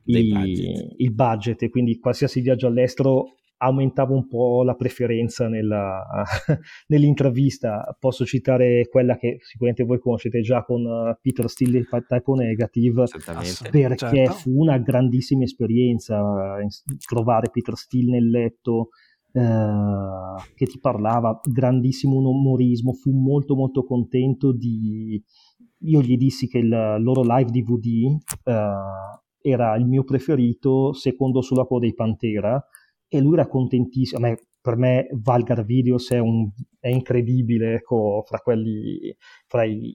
i, 0.04 0.32
budget. 0.32 0.94
il 0.96 1.12
budget 1.12 1.62
e 1.62 1.68
quindi 1.68 1.98
qualsiasi 1.98 2.40
viaggio 2.40 2.68
all'estero 2.68 3.34
aumentava 3.58 4.14
un 4.14 4.26
po' 4.26 4.62
la 4.64 4.74
preferenza 4.76 5.46
nella, 5.46 6.02
nell'intervista. 6.88 7.94
Posso 7.98 8.24
citare 8.24 8.88
quella 8.88 9.18
che 9.18 9.36
sicuramente 9.42 9.84
voi 9.84 9.98
conoscete 9.98 10.40
già 10.40 10.64
con 10.64 10.82
uh, 10.82 11.14
Peter 11.20 11.50
Steele 11.50 11.80
e 11.80 12.04
Typo 12.08 12.34
Negative, 12.34 13.04
perché 13.70 13.96
certo. 13.96 14.32
fu 14.32 14.58
una 14.58 14.78
grandissima 14.78 15.42
esperienza 15.42 16.18
uh, 16.18 16.66
trovare 17.06 17.50
Peter 17.50 17.76
Steele 17.76 18.12
nel 18.12 18.30
letto 18.30 18.88
eh, 19.32 20.52
che 20.54 20.66
ti 20.66 20.78
parlava, 20.80 21.40
grandissimo 21.42 22.16
umorismo, 22.16 22.92
fu 22.92 23.12
molto 23.12 23.54
molto 23.54 23.84
contento 23.84 24.52
di, 24.52 25.22
io 25.82 26.00
gli 26.02 26.16
dissi 26.16 26.48
che 26.48 26.58
il 26.58 26.68
loro 26.68 27.22
live 27.22 27.50
DVD 27.50 28.16
uh, 28.44 29.20
era 29.40 29.76
il 29.76 29.86
mio 29.86 30.04
preferito, 30.04 30.92
secondo 30.92 31.40
sulla 31.40 31.64
coda 31.64 31.86
dei 31.86 31.94
Pantera, 31.94 32.62
e 33.08 33.20
lui 33.20 33.34
era 33.34 33.46
contentissimo. 33.46 34.24
A 34.24 34.28
me, 34.28 34.36
per 34.60 34.76
me 34.76 35.08
Valgar 35.12 35.64
Videos 35.64 36.10
è, 36.10 36.18
un, 36.18 36.50
è 36.78 36.88
incredibile, 36.88 37.74
ecco, 37.74 38.22
fra 38.26 38.38
quelli, 38.38 39.14
fra 39.46 39.64
i, 39.64 39.94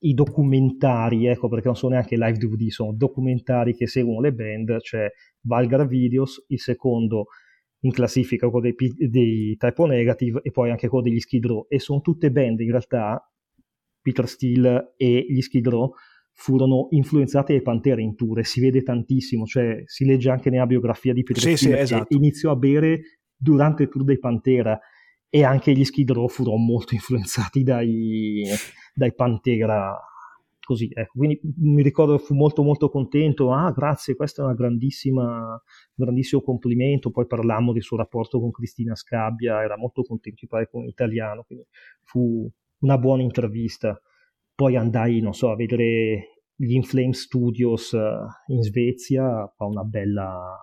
i 0.00 0.14
documentari, 0.14 1.26
ecco, 1.26 1.48
perché 1.48 1.66
non 1.66 1.76
sono 1.76 1.94
neanche 1.94 2.16
live 2.16 2.38
DVD, 2.38 2.68
sono 2.68 2.92
documentari 2.92 3.74
che 3.74 3.86
seguono 3.86 4.20
le 4.20 4.32
band, 4.32 4.80
cioè 4.80 5.08
Valgar 5.42 5.86
Videos, 5.86 6.44
il 6.48 6.58
secondo 6.58 7.26
in 7.80 7.92
classifica 7.92 8.48
quello 8.48 8.74
dei, 8.76 9.08
dei 9.08 9.56
Typo 9.56 9.86
Negative 9.86 10.40
e 10.42 10.50
poi 10.50 10.70
anche 10.70 10.88
quello 10.88 11.04
degli 11.04 11.20
Skid 11.20 11.46
Row 11.46 11.66
e 11.68 11.78
sono 11.78 12.00
tutte 12.00 12.30
band 12.30 12.60
in 12.60 12.70
realtà 12.70 13.22
Peter 14.02 14.28
Steele 14.28 14.94
e 14.96 15.26
gli 15.28 15.40
Skid 15.40 15.66
Row 15.68 15.92
furono 16.32 16.88
influenzati 16.90 17.52
dai 17.52 17.62
Pantera 17.62 18.00
in 18.00 18.16
tour 18.16 18.38
e 18.38 18.44
si 18.44 18.60
vede 18.60 18.82
tantissimo, 18.82 19.44
cioè 19.44 19.82
si 19.84 20.04
legge 20.04 20.30
anche 20.30 20.48
nella 20.48 20.66
biografia 20.66 21.12
di 21.12 21.22
Peter 21.22 21.42
sì, 21.42 21.56
Steele 21.56 21.76
sì, 21.76 21.94
esatto. 21.94 22.16
iniziò 22.16 22.50
a 22.50 22.56
bere 22.56 23.00
durante 23.36 23.84
il 23.84 23.88
tour 23.88 24.04
dei 24.04 24.18
Pantera 24.18 24.78
e 25.28 25.44
anche 25.44 25.72
gli 25.72 25.84
Skid 25.84 26.10
Row 26.10 26.28
furono 26.28 26.56
molto 26.56 26.94
influenzati 26.96 27.62
dai, 27.62 28.42
dai 28.94 29.14
Pantera 29.14 29.98
così, 30.70 30.88
ecco. 30.92 31.18
quindi 31.18 31.40
mi 31.56 31.82
ricordo 31.82 32.16
fu 32.18 32.34
molto 32.34 32.62
molto 32.62 32.88
contento, 32.90 33.52
ah 33.52 33.72
grazie, 33.72 34.14
questo 34.14 34.42
è 34.42 34.46
un 34.46 34.54
grandissimo 34.54 36.42
complimento, 36.44 37.10
poi 37.10 37.26
parlammo 37.26 37.72
del 37.72 37.82
suo 37.82 37.96
rapporto 37.96 38.38
con 38.38 38.52
Cristina 38.52 38.94
Scabbia, 38.94 39.64
era 39.64 39.76
molto 39.76 40.02
contento 40.02 40.38
di 40.42 40.46
parlare 40.46 40.70
con 40.70 40.86
italiano, 40.86 41.42
quindi 41.42 41.66
fu 42.02 42.48
una 42.80 42.98
buona 42.98 43.22
intervista. 43.22 44.00
Poi 44.54 44.76
andai, 44.76 45.20
non 45.20 45.32
so, 45.32 45.50
a 45.50 45.56
vedere 45.56 46.44
gli 46.54 46.74
Inflame 46.74 47.14
Studios 47.14 47.92
eh, 47.94 48.18
in 48.48 48.62
Svezia, 48.62 49.52
fa 49.56 49.64
una 49.64 49.82
bella, 49.82 50.56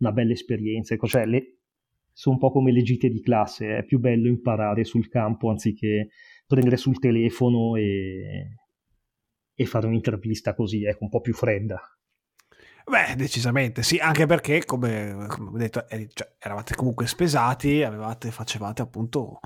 una 0.00 0.12
bella 0.12 0.32
esperienza, 0.32 0.92
ecco, 0.92 1.06
cioè 1.06 1.24
le, 1.24 1.60
sono 2.12 2.34
un 2.34 2.40
po' 2.42 2.50
come 2.50 2.72
le 2.72 2.82
gite 2.82 3.08
di 3.08 3.22
classe, 3.22 3.78
è 3.78 3.84
più 3.84 4.00
bello 4.00 4.28
imparare 4.28 4.84
sul 4.84 5.08
campo 5.08 5.48
anziché 5.48 6.10
prendere 6.46 6.76
sul 6.76 6.98
telefono 6.98 7.76
e, 7.76 8.56
e 9.60 9.66
fare 9.66 9.88
un'intervista 9.88 10.54
così, 10.54 10.84
ecco, 10.84 11.02
un 11.02 11.10
po' 11.10 11.20
più 11.20 11.34
fredda. 11.34 11.82
Beh, 12.86 13.16
decisamente 13.16 13.82
sì, 13.82 13.98
anche 13.98 14.24
perché, 14.24 14.64
come, 14.64 15.26
come 15.28 15.50
ho 15.50 15.56
detto, 15.56 15.84
cioè, 15.88 16.36
eravate 16.38 16.76
comunque 16.76 17.08
spesati, 17.08 17.82
avevate, 17.82 18.30
facevate 18.30 18.82
appunto 18.82 19.40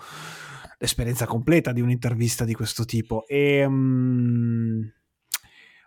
l'esperienza 0.79 1.25
completa 1.25 1.73
di 1.73 1.81
un'intervista 1.81 2.45
di 2.45 2.53
questo 2.53 2.85
tipo. 2.85 3.27
E, 3.27 3.65
um, 3.65 4.87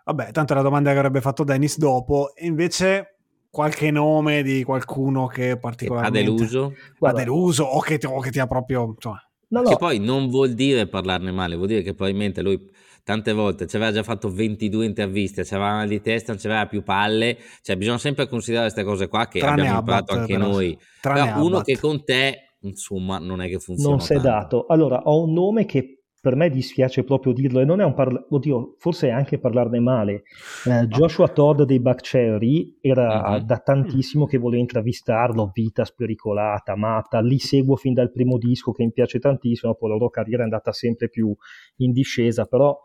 vabbè, 0.04 0.32
tanto 0.32 0.52
è 0.52 0.56
la 0.56 0.62
domanda 0.62 0.90
che 0.90 0.98
avrebbe 0.98 1.20
fatto 1.20 1.44
Dennis 1.44 1.78
dopo, 1.78 2.34
e 2.34 2.46
invece 2.46 3.18
qualche 3.48 3.92
nome 3.92 4.42
di 4.42 4.64
qualcuno 4.64 5.28
che 5.28 5.56
particolarmente... 5.56 6.18
Ha 6.18 6.22
deluso? 6.22 6.74
Ha 6.98 7.12
deluso 7.12 7.62
o 7.62 7.80
che, 7.80 8.00
o 8.04 8.18
che 8.18 8.30
ti 8.30 8.40
ha 8.40 8.48
proprio... 8.48 8.86
Insomma, 8.86 9.22
no, 9.48 9.62
no. 9.62 9.68
Che 9.68 9.76
poi 9.76 10.00
non 10.00 10.28
vuol 10.28 10.52
dire 10.52 10.88
parlarne 10.88 11.30
male, 11.30 11.54
vuol 11.54 11.68
dire 11.68 11.82
che 11.82 11.94
probabilmente 11.94 12.42
lui 12.42 12.75
tante 13.06 13.32
volte 13.32 13.68
ci 13.68 13.76
aveva 13.76 13.92
già 13.92 14.02
fatto 14.02 14.28
22 14.28 14.84
interviste, 14.84 15.44
ci 15.44 15.54
aveva 15.54 15.74
mal 15.74 15.86
di 15.86 16.00
testa, 16.00 16.32
non 16.32 16.40
ci 16.40 16.48
aveva 16.48 16.66
più 16.66 16.82
palle, 16.82 17.38
cioè 17.62 17.76
bisogna 17.76 17.98
sempre 17.98 18.26
considerare 18.26 18.68
queste 18.68 18.82
cose 18.82 19.06
qua 19.06 19.28
che 19.28 19.38
Tranne 19.38 19.60
abbiamo 19.60 19.78
imparato 19.78 20.12
anche 20.14 20.32
però, 20.32 20.48
noi. 20.48 20.76
Però 21.00 21.40
uno 21.40 21.60
che 21.60 21.78
con 21.78 22.02
te, 22.02 22.56
insomma, 22.62 23.18
non 23.18 23.42
è 23.42 23.48
che 23.48 23.60
funziona. 23.60 23.90
Non 23.90 24.00
si 24.00 24.12
è 24.14 24.18
dato. 24.18 24.66
Allora, 24.66 25.02
ho 25.04 25.22
un 25.22 25.32
nome 25.32 25.66
che 25.66 26.00
per 26.20 26.34
me 26.34 26.50
dispiace 26.50 27.04
proprio 27.04 27.32
dirlo 27.32 27.60
e 27.60 27.64
non 27.64 27.80
è 27.80 27.84
un 27.84 27.94
parla- 27.94 28.26
oddio, 28.28 28.74
forse 28.78 29.06
è 29.06 29.12
anche 29.12 29.38
parlarne 29.38 29.78
male. 29.78 30.24
Eh, 30.64 30.88
Joshua 30.88 31.28
Todd 31.28 31.62
dei 31.62 31.78
Buckcherry 31.78 32.78
era 32.80 33.36
uh-huh. 33.36 33.44
da 33.44 33.58
tantissimo 33.58 34.26
che 34.26 34.36
volevo 34.36 34.62
intervistarlo, 34.62 35.52
vita 35.54 35.84
spericolata, 35.84 36.74
matta, 36.74 37.20
li 37.20 37.38
seguo 37.38 37.76
fin 37.76 37.94
dal 37.94 38.10
primo 38.10 38.36
disco 38.36 38.72
che 38.72 38.82
mi 38.82 38.90
piace 38.90 39.20
tantissimo, 39.20 39.76
poi 39.76 39.90
la 39.90 39.94
loro 39.94 40.10
carriera 40.10 40.40
è 40.40 40.46
andata 40.46 40.72
sempre 40.72 41.08
più 41.08 41.32
in 41.76 41.92
discesa, 41.92 42.46
però 42.46 42.76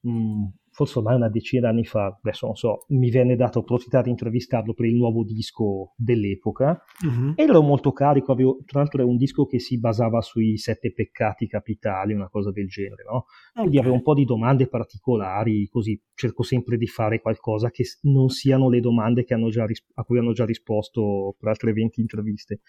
mh, 0.00 0.46
forse 0.78 0.98
ormai 0.98 1.16
una 1.16 1.28
decina 1.28 1.70
di 1.70 1.74
anni 1.74 1.84
fa, 1.84 2.18
adesso 2.22 2.46
non 2.46 2.54
so, 2.54 2.84
mi 2.90 3.10
venne 3.10 3.34
dato 3.34 3.58
l'opportunità 3.58 4.00
di 4.00 4.10
intervistarlo 4.10 4.74
per 4.74 4.86
il 4.86 4.94
nuovo 4.94 5.24
disco 5.24 5.94
dell'epoca 5.96 6.80
uh-huh. 7.04 7.32
e 7.34 7.42
ero 7.42 7.62
molto 7.62 7.90
carico, 7.90 8.30
avevo, 8.30 8.58
tra 8.64 8.78
l'altro 8.78 9.02
era 9.02 9.10
un 9.10 9.16
disco 9.16 9.44
che 9.46 9.58
si 9.58 9.80
basava 9.80 10.20
sui 10.20 10.56
sette 10.56 10.92
peccati 10.92 11.48
capitali, 11.48 12.12
una 12.14 12.28
cosa 12.28 12.52
del 12.52 12.68
genere, 12.68 13.02
no? 13.10 13.24
Quindi 13.52 13.78
okay. 13.78 13.80
avevo 13.80 13.94
un 13.94 14.02
po' 14.02 14.14
di 14.14 14.24
domande 14.24 14.68
particolari, 14.68 15.66
così 15.68 16.00
cerco 16.14 16.44
sempre 16.44 16.76
di 16.76 16.86
fare 16.86 17.20
qualcosa 17.20 17.70
che 17.70 17.84
non 18.02 18.28
siano 18.28 18.68
le 18.68 18.78
domande 18.78 19.24
ris- 19.26 19.84
a 19.94 20.04
cui 20.04 20.18
hanno 20.18 20.32
già 20.32 20.44
risposto 20.44 21.34
per 21.38 21.48
altre 21.48 21.72
20 21.72 22.00
interviste. 22.00 22.60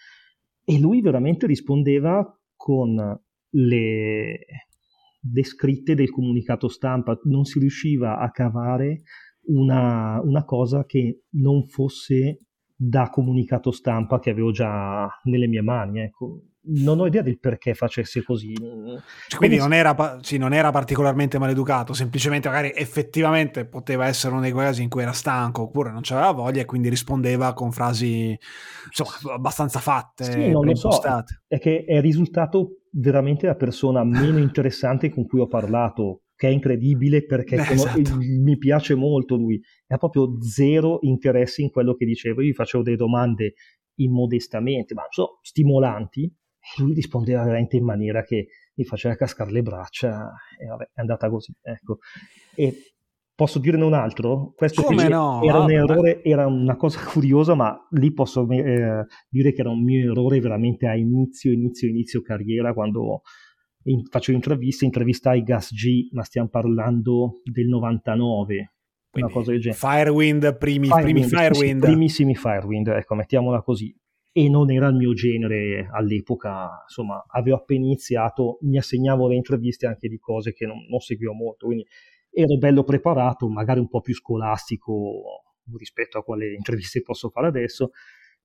E 0.64 0.80
lui 0.80 1.00
veramente 1.00 1.46
rispondeva 1.46 2.26
con 2.56 3.20
le, 3.50 4.38
descritte 5.20 5.94
del 5.94 6.10
comunicato 6.10 6.68
stampa, 6.68 7.18
non 7.24 7.44
si 7.44 7.58
riusciva 7.58 8.18
a 8.18 8.30
cavare 8.30 9.02
una, 9.42 10.20
una 10.22 10.44
cosa 10.44 10.84
che 10.84 11.24
non 11.30 11.66
fosse 11.66 12.40
da 12.82 13.10
comunicato 13.10 13.72
stampa 13.72 14.18
che 14.20 14.30
avevo 14.30 14.52
già 14.52 15.06
nelle 15.24 15.46
mie 15.46 15.60
mani. 15.60 16.00
Ecco. 16.00 16.44
Non 16.62 16.98
ho 16.98 17.06
idea 17.06 17.20
del 17.20 17.38
perché 17.38 17.74
facesse 17.74 18.22
così. 18.22 18.54
Cioè, 18.54 19.38
quindi 19.38 19.56
non 19.56 19.72
era, 19.72 20.18
sì, 20.22 20.38
non 20.38 20.52
era, 20.54 20.70
particolarmente 20.70 21.38
maleducato, 21.38 21.92
semplicemente 21.92 22.48
magari 22.48 22.72
effettivamente 22.74 23.66
poteva 23.66 24.06
essere 24.06 24.32
uno 24.32 24.42
dei 24.42 24.52
casi 24.52 24.82
in 24.82 24.88
cui 24.88 25.02
era 25.02 25.12
stanco 25.12 25.62
oppure 25.62 25.90
non 25.90 26.00
c'aveva 26.02 26.30
voglia 26.32 26.62
e 26.62 26.64
quindi 26.66 26.88
rispondeva 26.88 27.52
con 27.54 27.70
frasi 27.70 28.38
insomma, 28.86 29.34
abbastanza 29.34 29.78
fatte. 29.78 30.24
Sì, 30.24 30.50
non 30.50 30.64
lo 30.64 30.74
so, 30.74 31.00
è 31.48 31.58
che 31.58 31.84
è 31.86 32.00
risultato 32.00 32.80
veramente 32.92 33.46
la 33.46 33.56
persona 33.56 34.04
meno 34.04 34.38
interessante 34.38 35.10
con 35.10 35.26
cui 35.26 35.40
ho 35.40 35.46
parlato, 35.46 36.22
che 36.40 36.48
è 36.48 36.50
incredibile 36.50 37.26
perché 37.26 37.56
Beh, 37.56 37.68
esatto. 37.68 38.16
mi 38.16 38.56
piace 38.56 38.94
molto 38.94 39.36
lui, 39.36 39.60
ha 39.88 39.98
proprio 39.98 40.40
zero 40.40 41.00
interesse 41.02 41.60
in 41.60 41.68
quello 41.68 41.94
che 41.94 42.06
dicevo, 42.06 42.40
io 42.40 42.48
gli 42.48 42.54
facevo 42.54 42.82
delle 42.82 42.96
domande 42.96 43.52
immodestamente, 43.96 44.94
ma 44.94 45.02
so, 45.10 45.38
stimolanti, 45.42 46.22
e 46.22 46.82
lui 46.82 46.94
rispondeva 46.94 47.44
veramente 47.44 47.76
in 47.76 47.84
maniera 47.84 48.22
che 48.22 48.46
mi 48.72 48.84
faceva 48.84 49.16
cascare 49.16 49.50
le 49.50 49.60
braccia 49.60 50.32
e 50.58 50.64
vabbè, 50.64 50.84
è 50.94 51.00
andata 51.00 51.28
così, 51.28 51.52
ecco. 51.60 51.98
E 52.54 52.94
Posso 53.34 53.58
dirne 53.58 53.84
un 53.84 53.94
altro? 53.94 54.52
Questo 54.54 54.82
Come 54.82 55.08
no? 55.08 55.40
era 55.42 55.60
un 55.60 55.70
errore, 55.70 56.22
era 56.22 56.46
una 56.46 56.76
cosa 56.76 57.00
curiosa, 57.10 57.54
ma 57.54 57.74
lì 57.92 58.12
posso 58.12 58.46
eh, 58.50 59.06
dire 59.30 59.52
che 59.54 59.60
era 59.62 59.70
un 59.70 59.82
mio 59.82 60.10
errore 60.10 60.40
veramente 60.40 60.86
a 60.86 60.94
inizio, 60.94 61.50
inizio, 61.50 61.88
inizio 61.88 62.20
carriera, 62.20 62.74
quando 62.74 63.22
in, 63.84 64.04
facevo 64.04 64.36
interviste, 64.36 64.84
intervistai 64.84 65.42
Gas 65.42 65.72
G, 65.72 66.08
ma 66.12 66.22
stiamo 66.22 66.48
parlando 66.48 67.40
del 67.44 67.68
99, 67.68 68.72
Quindi, 69.10 69.30
una 69.30 69.30
cosa 69.30 69.50
del 69.52 69.60
genere. 69.60 69.80
Firewind, 69.80 70.58
primi, 70.58 70.86
Firewind, 70.86 71.04
primi 71.04 71.24
Firewind. 71.24 71.80
Sì, 71.80 71.86
primissimi 71.86 72.34
Firewind, 72.34 72.88
ecco, 72.88 73.14
mettiamola 73.14 73.62
così. 73.62 73.94
E 74.32 74.48
non 74.48 74.70
era 74.70 74.86
il 74.86 74.94
mio 74.94 75.12
genere 75.12 75.88
all'epoca, 75.90 76.82
insomma, 76.84 77.24
avevo 77.28 77.56
appena 77.56 77.84
iniziato, 77.84 78.58
mi 78.62 78.78
assegnavo 78.78 79.26
le 79.26 79.34
interviste 79.34 79.86
anche 79.86 80.08
di 80.08 80.18
cose 80.18 80.52
che 80.52 80.66
non, 80.66 80.86
non 80.88 81.00
seguivo 81.00 81.32
molto, 81.32 81.66
quindi 81.66 81.84
ero 82.30 82.56
bello 82.56 82.84
preparato, 82.84 83.48
magari 83.48 83.80
un 83.80 83.88
po' 83.88 84.00
più 84.00 84.14
scolastico 84.14 85.42
rispetto 85.76 86.18
a 86.18 86.22
quale 86.22 86.52
interviste 86.52 87.02
posso 87.02 87.28
fare 87.30 87.48
adesso. 87.48 87.90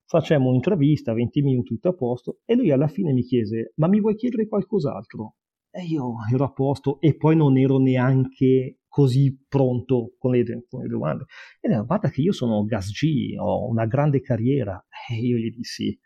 Facciamo 0.08 0.50
un'intervista, 0.50 1.12
20 1.12 1.42
minuti, 1.42 1.74
tutto 1.74 1.88
a 1.88 1.94
posto, 1.94 2.38
e 2.44 2.54
lui 2.54 2.70
alla 2.70 2.86
fine 2.86 3.12
mi 3.12 3.22
chiese, 3.22 3.72
ma 3.76 3.88
mi 3.88 4.00
vuoi 4.00 4.14
chiedere 4.14 4.46
qualcos'altro? 4.46 5.34
E 5.68 5.82
io 5.82 6.14
ero 6.32 6.44
a 6.44 6.52
posto 6.52 7.00
e 7.00 7.16
poi 7.16 7.34
non 7.34 7.58
ero 7.58 7.78
neanche 7.78 8.78
così 8.86 9.36
pronto 9.48 10.14
con 10.16 10.30
le, 10.30 10.64
con 10.68 10.82
le 10.82 10.88
domande. 10.88 11.24
E 11.60 11.68
lui, 11.68 11.84
guarda 11.84 12.08
che 12.08 12.20
io 12.20 12.32
sono 12.32 12.64
Gas 12.64 12.92
G, 12.92 13.34
ho 13.36 13.68
una 13.68 13.84
grande 13.86 14.20
carriera. 14.20 14.80
E 15.10 15.16
io 15.16 15.36
gli 15.38 15.50
dissi, 15.50 15.98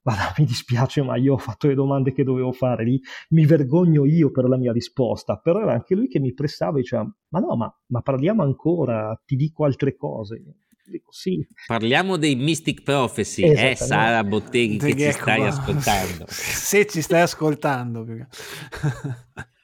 guarda, 0.00 0.32
mi 0.38 0.44
dispiace, 0.44 1.02
ma 1.02 1.16
io 1.16 1.34
ho 1.34 1.38
fatto 1.38 1.66
le 1.66 1.74
domande 1.74 2.12
che 2.12 2.22
dovevo 2.22 2.52
fare 2.52 2.84
lì, 2.84 3.00
mi 3.30 3.44
vergogno 3.44 4.06
io 4.06 4.30
per 4.30 4.44
la 4.48 4.56
mia 4.56 4.72
risposta, 4.72 5.36
però 5.36 5.60
era 5.62 5.72
anche 5.72 5.96
lui 5.96 6.06
che 6.06 6.20
mi 6.20 6.32
pressava 6.32 6.78
e 6.78 6.82
diceva, 6.82 7.02
ma 7.30 7.40
no, 7.40 7.56
ma, 7.56 7.76
ma 7.86 8.00
parliamo 8.02 8.44
ancora, 8.44 9.20
ti 9.26 9.34
dico 9.34 9.64
altre 9.64 9.96
cose. 9.96 10.42
Dico, 10.90 11.12
sì. 11.12 11.46
Parliamo 11.66 12.16
dei 12.16 12.34
Mystic 12.34 12.82
Prophecy, 12.82 13.42
eh, 13.42 13.74
Sara 13.76 14.24
Botteghi 14.24 14.78
che 14.78 14.96
ci 14.96 15.12
stai 15.12 15.44
ascoltando. 15.44 16.24
Se 16.28 16.86
ci 16.86 17.02
stai 17.02 17.20
ascoltando. 17.20 18.06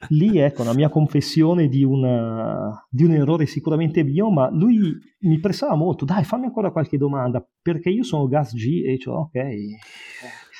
Lì 0.09 0.37
ecco 0.37 0.63
la 0.63 0.73
mia 0.73 0.89
confessione 0.89 1.67
di, 1.67 1.83
una, 1.83 2.85
di 2.89 3.05
un 3.05 3.13
errore 3.13 3.47
sicuramente 3.47 4.03
mio, 4.03 4.29
ma 4.29 4.49
lui 4.51 4.95
mi 5.21 5.39
pressava 5.39 5.75
molto, 5.75 6.05
dai 6.05 6.23
fammi 6.23 6.45
ancora 6.45 6.71
qualche 6.71 6.97
domanda, 6.97 7.43
perché 7.61 7.89
io 7.89 8.03
sono 8.03 8.27
Gas 8.27 8.53
G 8.53 8.83
e 8.85 8.91
dicevo 8.91 9.17
ok, 9.17 9.33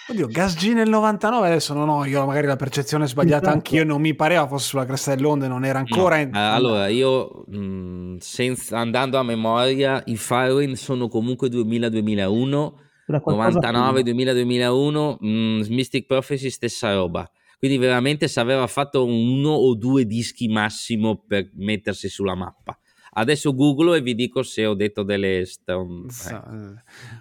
Oddio, 0.08 0.28
Gas 0.28 0.56
G 0.56 0.74
nel 0.74 0.88
99, 0.88 1.48
adesso 1.48 1.74
non 1.74 1.90
ho 1.90 2.06
io 2.06 2.24
magari 2.28 2.46
la 2.46 2.56
percezione 2.56 3.08
sbagliata 3.08 3.48
esatto. 3.48 3.56
anch'io, 3.58 3.84
non 3.84 4.02
mi 4.02 4.14
pareva 4.14 4.48
fosse 4.48 4.68
sulla 4.68 4.86
cresta 4.86 5.16
dell'onde, 5.16 5.48
non 5.48 5.66
era 5.66 5.80
ancora... 5.80 6.18
No. 6.18 6.22
In... 6.22 6.36
Allora, 6.36 6.88
io 6.90 7.44
mh, 7.48 8.18
senza, 8.18 8.78
andando 8.78 9.18
a 9.18 9.24
memoria, 9.24 10.04
i 10.06 10.16
Firewind 10.16 10.76
sono 10.76 11.08
comunque 11.08 11.50
2000-2001, 11.50 12.74
99-2000-2001, 13.08 15.68
Mystic 15.70 16.06
Prophecy 16.06 16.52
stessa 16.52 16.94
roba. 16.94 17.28
Quindi 17.58 17.78
veramente 17.78 18.28
se 18.28 18.40
aveva 18.40 18.68
fatto 18.68 19.06
uno 19.06 19.50
o 19.50 19.74
due 19.74 20.06
dischi 20.06 20.48
massimo 20.50 21.24
per 21.28 21.50
mettersi 21.56 22.10
sulla 22.10 22.36
mappa. 22.36 22.78
Adesso 23.18 23.56
googlo 23.56 23.94
e 23.94 24.02
vi 24.02 24.14
dico 24.14 24.44
se 24.44 24.66
ho 24.68 24.76
detto 24.76 25.02
delle... 25.02 25.46
Stone... 25.46 26.08
Eh. 26.30 26.38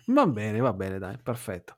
Va 0.06 0.26
bene, 0.26 0.58
va 0.58 0.72
bene, 0.72 0.98
dai, 0.98 1.16
perfetto. 1.22 1.76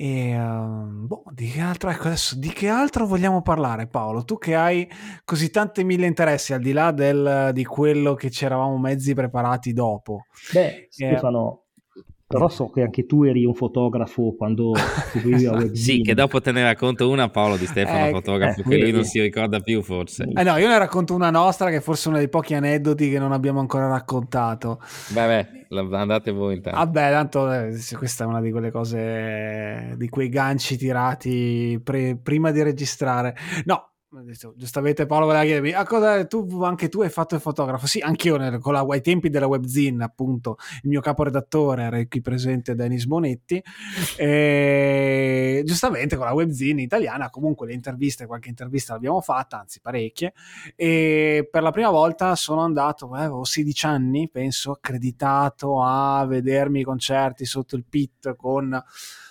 E, 0.00 0.38
uh, 0.38 1.06
boh, 1.06 1.24
di, 1.32 1.50
che 1.50 1.60
altro, 1.60 1.90
ecco 1.90 2.06
adesso, 2.06 2.38
di 2.38 2.50
che 2.50 2.68
altro 2.68 3.04
vogliamo 3.04 3.42
parlare 3.42 3.88
Paolo? 3.88 4.22
Tu 4.22 4.38
che 4.38 4.54
hai 4.54 4.88
così 5.24 5.50
tanti 5.50 5.82
mille 5.82 6.06
interessi 6.06 6.52
al 6.52 6.60
di 6.60 6.70
là 6.70 6.92
del, 6.92 7.50
di 7.52 7.64
quello 7.64 8.14
che 8.14 8.30
ci 8.30 8.44
eravamo 8.44 8.78
mezzi 8.78 9.12
preparati 9.12 9.72
dopo. 9.72 10.26
Beh, 10.52 10.66
eh, 10.66 10.86
Stefano, 10.88 11.64
però 12.28 12.50
so 12.50 12.68
che 12.68 12.82
anche 12.82 13.06
tu 13.06 13.24
eri 13.24 13.46
un 13.46 13.54
fotografo 13.54 14.34
quando 14.36 14.74
seguivi 15.12 15.46
a 15.46 15.52
web. 15.52 15.72
sì, 15.72 16.02
che 16.02 16.12
dopo 16.12 16.42
te 16.42 16.52
ne 16.52 16.62
racconto 16.62 17.08
una 17.08 17.30
Paolo 17.30 17.56
di 17.56 17.64
Stefano, 17.64 18.08
eh, 18.08 18.10
fotografo, 18.10 18.60
eh, 18.60 18.64
che 18.64 18.76
lui 18.76 18.92
non 18.92 19.04
si 19.04 19.18
ricorda 19.18 19.60
più 19.60 19.82
forse. 19.82 20.28
Eh 20.34 20.42
no, 20.42 20.58
io 20.58 20.68
ne 20.68 20.76
racconto 20.76 21.14
una 21.14 21.30
nostra 21.30 21.70
che 21.70 21.76
è 21.76 21.80
forse 21.80 22.08
uno 22.08 22.18
dei 22.18 22.28
pochi 22.28 22.52
aneddoti 22.52 23.08
che 23.08 23.18
non 23.18 23.32
abbiamo 23.32 23.60
ancora 23.60 23.88
raccontato. 23.88 24.78
Beh, 25.08 25.46
beh 25.70 25.96
andate 25.96 26.30
voi 26.30 26.56
intanto. 26.56 26.78
Vabbè, 26.78 27.10
tanto 27.10 27.50
eh, 27.50 27.78
questa 27.96 28.24
è 28.24 28.26
una 28.26 28.42
di 28.42 28.50
quelle 28.50 28.70
cose, 28.70 29.94
di 29.96 30.08
quei 30.10 30.28
ganci 30.28 30.76
tirati 30.76 31.80
pre, 31.82 32.18
prima 32.22 32.50
di 32.50 32.62
registrare. 32.62 33.34
No, 33.64 33.92
giustamente 34.56 35.04
Paolo 35.04 35.26
voleva 35.26 35.44
chiedermi 35.44 35.72
a 35.72 35.84
cosa 35.84 36.24
tu, 36.26 36.62
anche 36.62 36.88
tu 36.88 37.02
hai 37.02 37.10
fatto 37.10 37.34
il 37.34 37.42
fotografo. 37.42 37.86
Sì 37.86 37.98
anch'io 38.00 38.38
nel, 38.38 38.58
con 38.58 38.72
la, 38.72 38.80
ai 38.80 39.02
tempi 39.02 39.28
della 39.28 39.46
webzine 39.46 40.02
appunto 40.02 40.56
il 40.82 40.88
mio 40.88 41.02
caporedattore 41.02 41.82
era 41.82 42.06
qui 42.06 42.22
presente 42.22 42.74
Denis 42.74 43.04
Bonetti. 43.04 43.62
E 44.16 45.62
giustamente 45.64 46.16
con 46.16 46.24
la 46.24 46.32
webzine 46.32 46.80
italiana 46.80 47.28
comunque 47.28 47.66
le 47.66 47.74
interviste 47.74 48.26
qualche 48.26 48.48
intervista 48.48 48.94
l'abbiamo 48.94 49.20
fatta 49.20 49.60
anzi 49.60 49.80
parecchie. 49.80 50.32
E 50.74 51.46
per 51.50 51.62
la 51.62 51.70
prima 51.70 51.90
volta 51.90 52.34
sono 52.34 52.62
andato 52.62 53.14
eh, 53.14 53.18
avevo 53.18 53.44
16 53.44 53.86
anni 53.86 54.30
penso 54.30 54.72
accreditato 54.72 55.82
a 55.82 56.24
vedermi 56.24 56.80
i 56.80 56.84
concerti 56.84 57.44
sotto 57.44 57.76
il 57.76 57.84
pit 57.84 58.34
con 58.36 58.82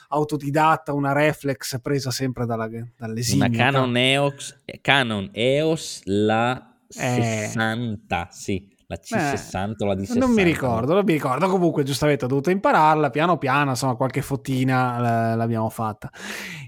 autodidatta, 0.09 0.93
una 0.93 1.11
reflex 1.11 1.79
presa 1.81 2.11
sempre 2.11 2.45
dalla, 2.45 2.69
dall'esimio. 2.97 3.45
Una 3.45 3.55
Canon 3.55 3.97
EOS, 3.97 4.63
Canon 4.81 5.29
EOS 5.31 6.01
la 6.05 6.75
eh. 6.89 7.47
60, 7.49 8.27
sì. 8.31 8.75
La 8.89 8.95
C60 8.95 9.73
o 9.79 9.85
la 9.85 9.95
D60? 9.95 10.17
Non 10.17 10.31
mi 10.31 10.43
ricordo, 10.43 10.93
non 10.93 11.03
mi 11.03 11.11
ricordo. 11.11 11.49
Comunque, 11.49 11.83
giustamente 11.83 12.23
ho 12.23 12.29
dovuto 12.29 12.51
impararla 12.51 13.09
piano 13.09 13.37
piano, 13.37 13.71
insomma, 13.71 13.95
qualche 13.95 14.21
fotina 14.21 15.35
l'abbiamo 15.35 15.69
fatta. 15.69 16.09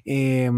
E, 0.04 0.50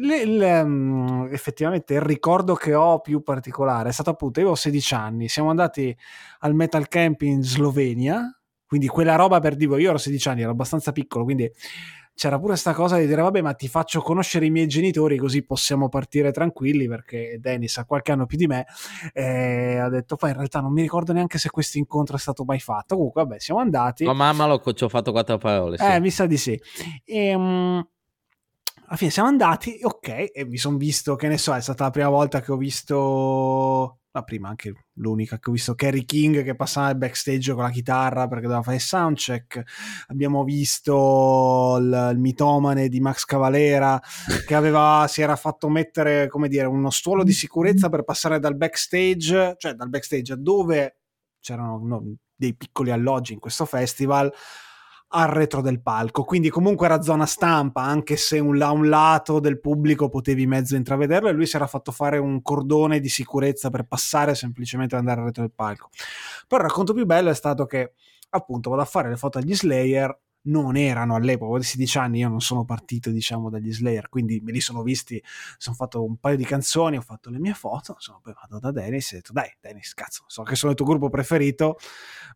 le, 0.00 0.24
le, 0.24 0.60
um, 0.60 1.28
effettivamente 1.30 1.94
il 1.94 2.00
ricordo 2.00 2.54
che 2.54 2.74
ho 2.74 3.00
più 3.00 3.22
particolare 3.22 3.88
è 3.88 3.92
stato 3.92 4.10
appunto, 4.10 4.40
io 4.40 4.46
avevo 4.46 4.60
16 4.60 4.94
anni, 4.94 5.28
siamo 5.28 5.50
andati 5.50 5.94
al 6.40 6.54
Metal 6.54 6.86
Camp 6.88 7.22
in 7.22 7.42
Slovenia, 7.42 8.39
quindi 8.70 8.86
quella 8.86 9.16
roba 9.16 9.40
per 9.40 9.56
dico, 9.56 9.76
io 9.78 9.88
ero 9.88 9.98
16 9.98 10.28
anni, 10.28 10.42
ero 10.42 10.52
abbastanza 10.52 10.92
piccolo, 10.92 11.24
quindi 11.24 11.50
c'era 12.14 12.36
pure 12.36 12.50
questa 12.50 12.72
cosa 12.72 12.98
di 12.98 13.06
dire 13.08 13.20
vabbè 13.20 13.40
ma 13.42 13.52
ti 13.54 13.66
faccio 13.66 14.00
conoscere 14.00 14.46
i 14.46 14.50
miei 14.50 14.68
genitori 14.68 15.16
così 15.16 15.42
possiamo 15.42 15.88
partire 15.88 16.30
tranquilli 16.30 16.86
perché 16.86 17.38
Dennis 17.40 17.78
ha 17.78 17.84
qualche 17.84 18.12
anno 18.12 18.26
più 18.26 18.36
di 18.36 18.46
me 18.46 18.66
e 19.12 19.78
ha 19.78 19.88
detto 19.88 20.14
poi 20.14 20.30
in 20.30 20.36
realtà 20.36 20.60
non 20.60 20.72
mi 20.72 20.82
ricordo 20.82 21.12
neanche 21.12 21.38
se 21.38 21.50
questo 21.50 21.78
incontro 21.78 22.14
è 22.14 22.18
stato 22.20 22.44
mai 22.44 22.60
fatto. 22.60 22.94
Comunque 22.94 23.22
vabbè 23.24 23.40
siamo 23.40 23.58
andati. 23.58 24.04
Ma 24.04 24.12
mamma 24.12 24.46
lo 24.46 24.62
ci 24.72 24.84
ho 24.84 24.88
fatto 24.88 25.10
quattro 25.10 25.36
parole 25.38 25.76
sì. 25.76 25.84
eh 25.84 25.98
mi 25.98 26.10
sa 26.10 26.26
di 26.26 26.36
sì. 26.36 26.60
E, 27.04 27.34
um, 27.34 27.84
alla 28.86 28.96
fine 28.96 29.10
siamo 29.10 29.28
andati 29.28 29.80
ok 29.82 30.30
e 30.32 30.44
mi 30.46 30.58
sono 30.58 30.76
visto 30.76 31.16
che 31.16 31.26
ne 31.26 31.38
so 31.38 31.56
è 31.56 31.60
stata 31.60 31.84
la 31.84 31.90
prima 31.90 32.08
volta 32.08 32.40
che 32.40 32.52
ho 32.52 32.56
visto 32.56 33.99
la 34.12 34.22
prima 34.22 34.48
anche 34.48 34.86
l'unica 34.94 35.38
che 35.38 35.50
ho 35.50 35.52
visto 35.52 35.74
Kerry 35.74 36.04
King 36.04 36.42
che 36.42 36.56
passava 36.56 36.90
il 36.90 36.96
backstage 36.96 37.52
con 37.52 37.62
la 37.62 37.70
chitarra 37.70 38.26
perché 38.26 38.44
doveva 38.44 38.62
fare 38.62 38.76
il 38.76 38.82
soundcheck. 38.82 39.62
Abbiamo 40.08 40.42
visto 40.42 41.76
il, 41.78 42.10
il 42.12 42.18
mitomane 42.18 42.88
di 42.88 43.00
Max 43.00 43.24
Cavalera 43.24 44.00
che 44.46 44.54
aveva, 44.54 45.06
si 45.08 45.22
era 45.22 45.36
fatto 45.36 45.68
mettere 45.68 46.28
come 46.28 46.48
dire 46.48 46.66
uno 46.66 46.90
stuolo 46.90 47.22
di 47.22 47.32
sicurezza 47.32 47.88
per 47.88 48.02
passare 48.02 48.38
dal 48.38 48.56
backstage 48.56 49.54
cioè 49.56 49.74
dal 49.74 49.88
backstage 49.88 50.32
a 50.32 50.36
dove 50.36 50.96
c'erano 51.40 51.80
no, 51.82 52.14
dei 52.34 52.54
piccoli 52.54 52.90
alloggi 52.90 53.32
in 53.32 53.38
questo 53.38 53.64
festival 53.64 54.32
al 55.12 55.28
retro 55.28 55.60
del 55.60 55.80
palco, 55.80 56.22
quindi 56.22 56.50
comunque 56.50 56.86
era 56.86 57.02
zona 57.02 57.26
stampa, 57.26 57.82
anche 57.82 58.16
se 58.16 58.38
un, 58.38 58.60
un 58.60 58.88
lato 58.88 59.40
del 59.40 59.58
pubblico 59.58 60.08
potevi 60.08 60.46
mezzo 60.46 60.76
intravederlo 60.76 61.28
e 61.28 61.32
lui 61.32 61.46
si 61.46 61.56
era 61.56 61.66
fatto 61.66 61.90
fare 61.90 62.18
un 62.18 62.42
cordone 62.42 63.00
di 63.00 63.08
sicurezza 63.08 63.70
per 63.70 63.84
passare 63.84 64.34
semplicemente 64.34 64.94
ad 64.94 65.00
andare 65.00 65.20
al 65.20 65.26
retro 65.26 65.42
del 65.42 65.52
palco. 65.52 65.88
Però 66.46 66.62
il 66.62 66.68
racconto 66.68 66.92
più 66.92 67.06
bello 67.06 67.30
è 67.30 67.34
stato 67.34 67.66
che 67.66 67.94
appunto 68.30 68.70
vado 68.70 68.82
a 68.82 68.86
fare 68.86 69.08
le 69.08 69.16
foto 69.16 69.38
agli 69.38 69.54
Slayer, 69.54 70.16
non 70.42 70.76
erano 70.76 71.16
all'epoca, 71.16 71.58
di 71.58 71.64
16 71.64 71.98
anni 71.98 72.18
io 72.20 72.28
non 72.28 72.40
sono 72.40 72.64
partito 72.64 73.10
diciamo 73.10 73.50
dagli 73.50 73.72
Slayer, 73.72 74.08
quindi 74.08 74.40
me 74.40 74.52
li 74.52 74.60
sono 74.60 74.82
visti, 74.82 75.22
sono 75.58 75.74
fatto 75.74 76.02
un 76.04 76.16
paio 76.16 76.36
di 76.36 76.44
canzoni, 76.44 76.96
ho 76.96 77.02
fatto 77.02 77.30
le 77.30 77.38
mie 77.38 77.52
foto, 77.52 77.92
insomma 77.94 78.20
poi 78.22 78.32
vado 78.32 78.58
da 78.58 78.70
Dennis 78.70 79.12
e 79.12 79.16
ho 79.16 79.18
detto 79.18 79.32
dai 79.32 79.54
Dennis 79.60 79.92
cazzo, 79.92 80.24
so 80.28 80.42
che 80.42 80.54
sono 80.54 80.70
il 80.70 80.78
tuo 80.78 80.86
gruppo 80.86 81.10
preferito, 81.10 81.78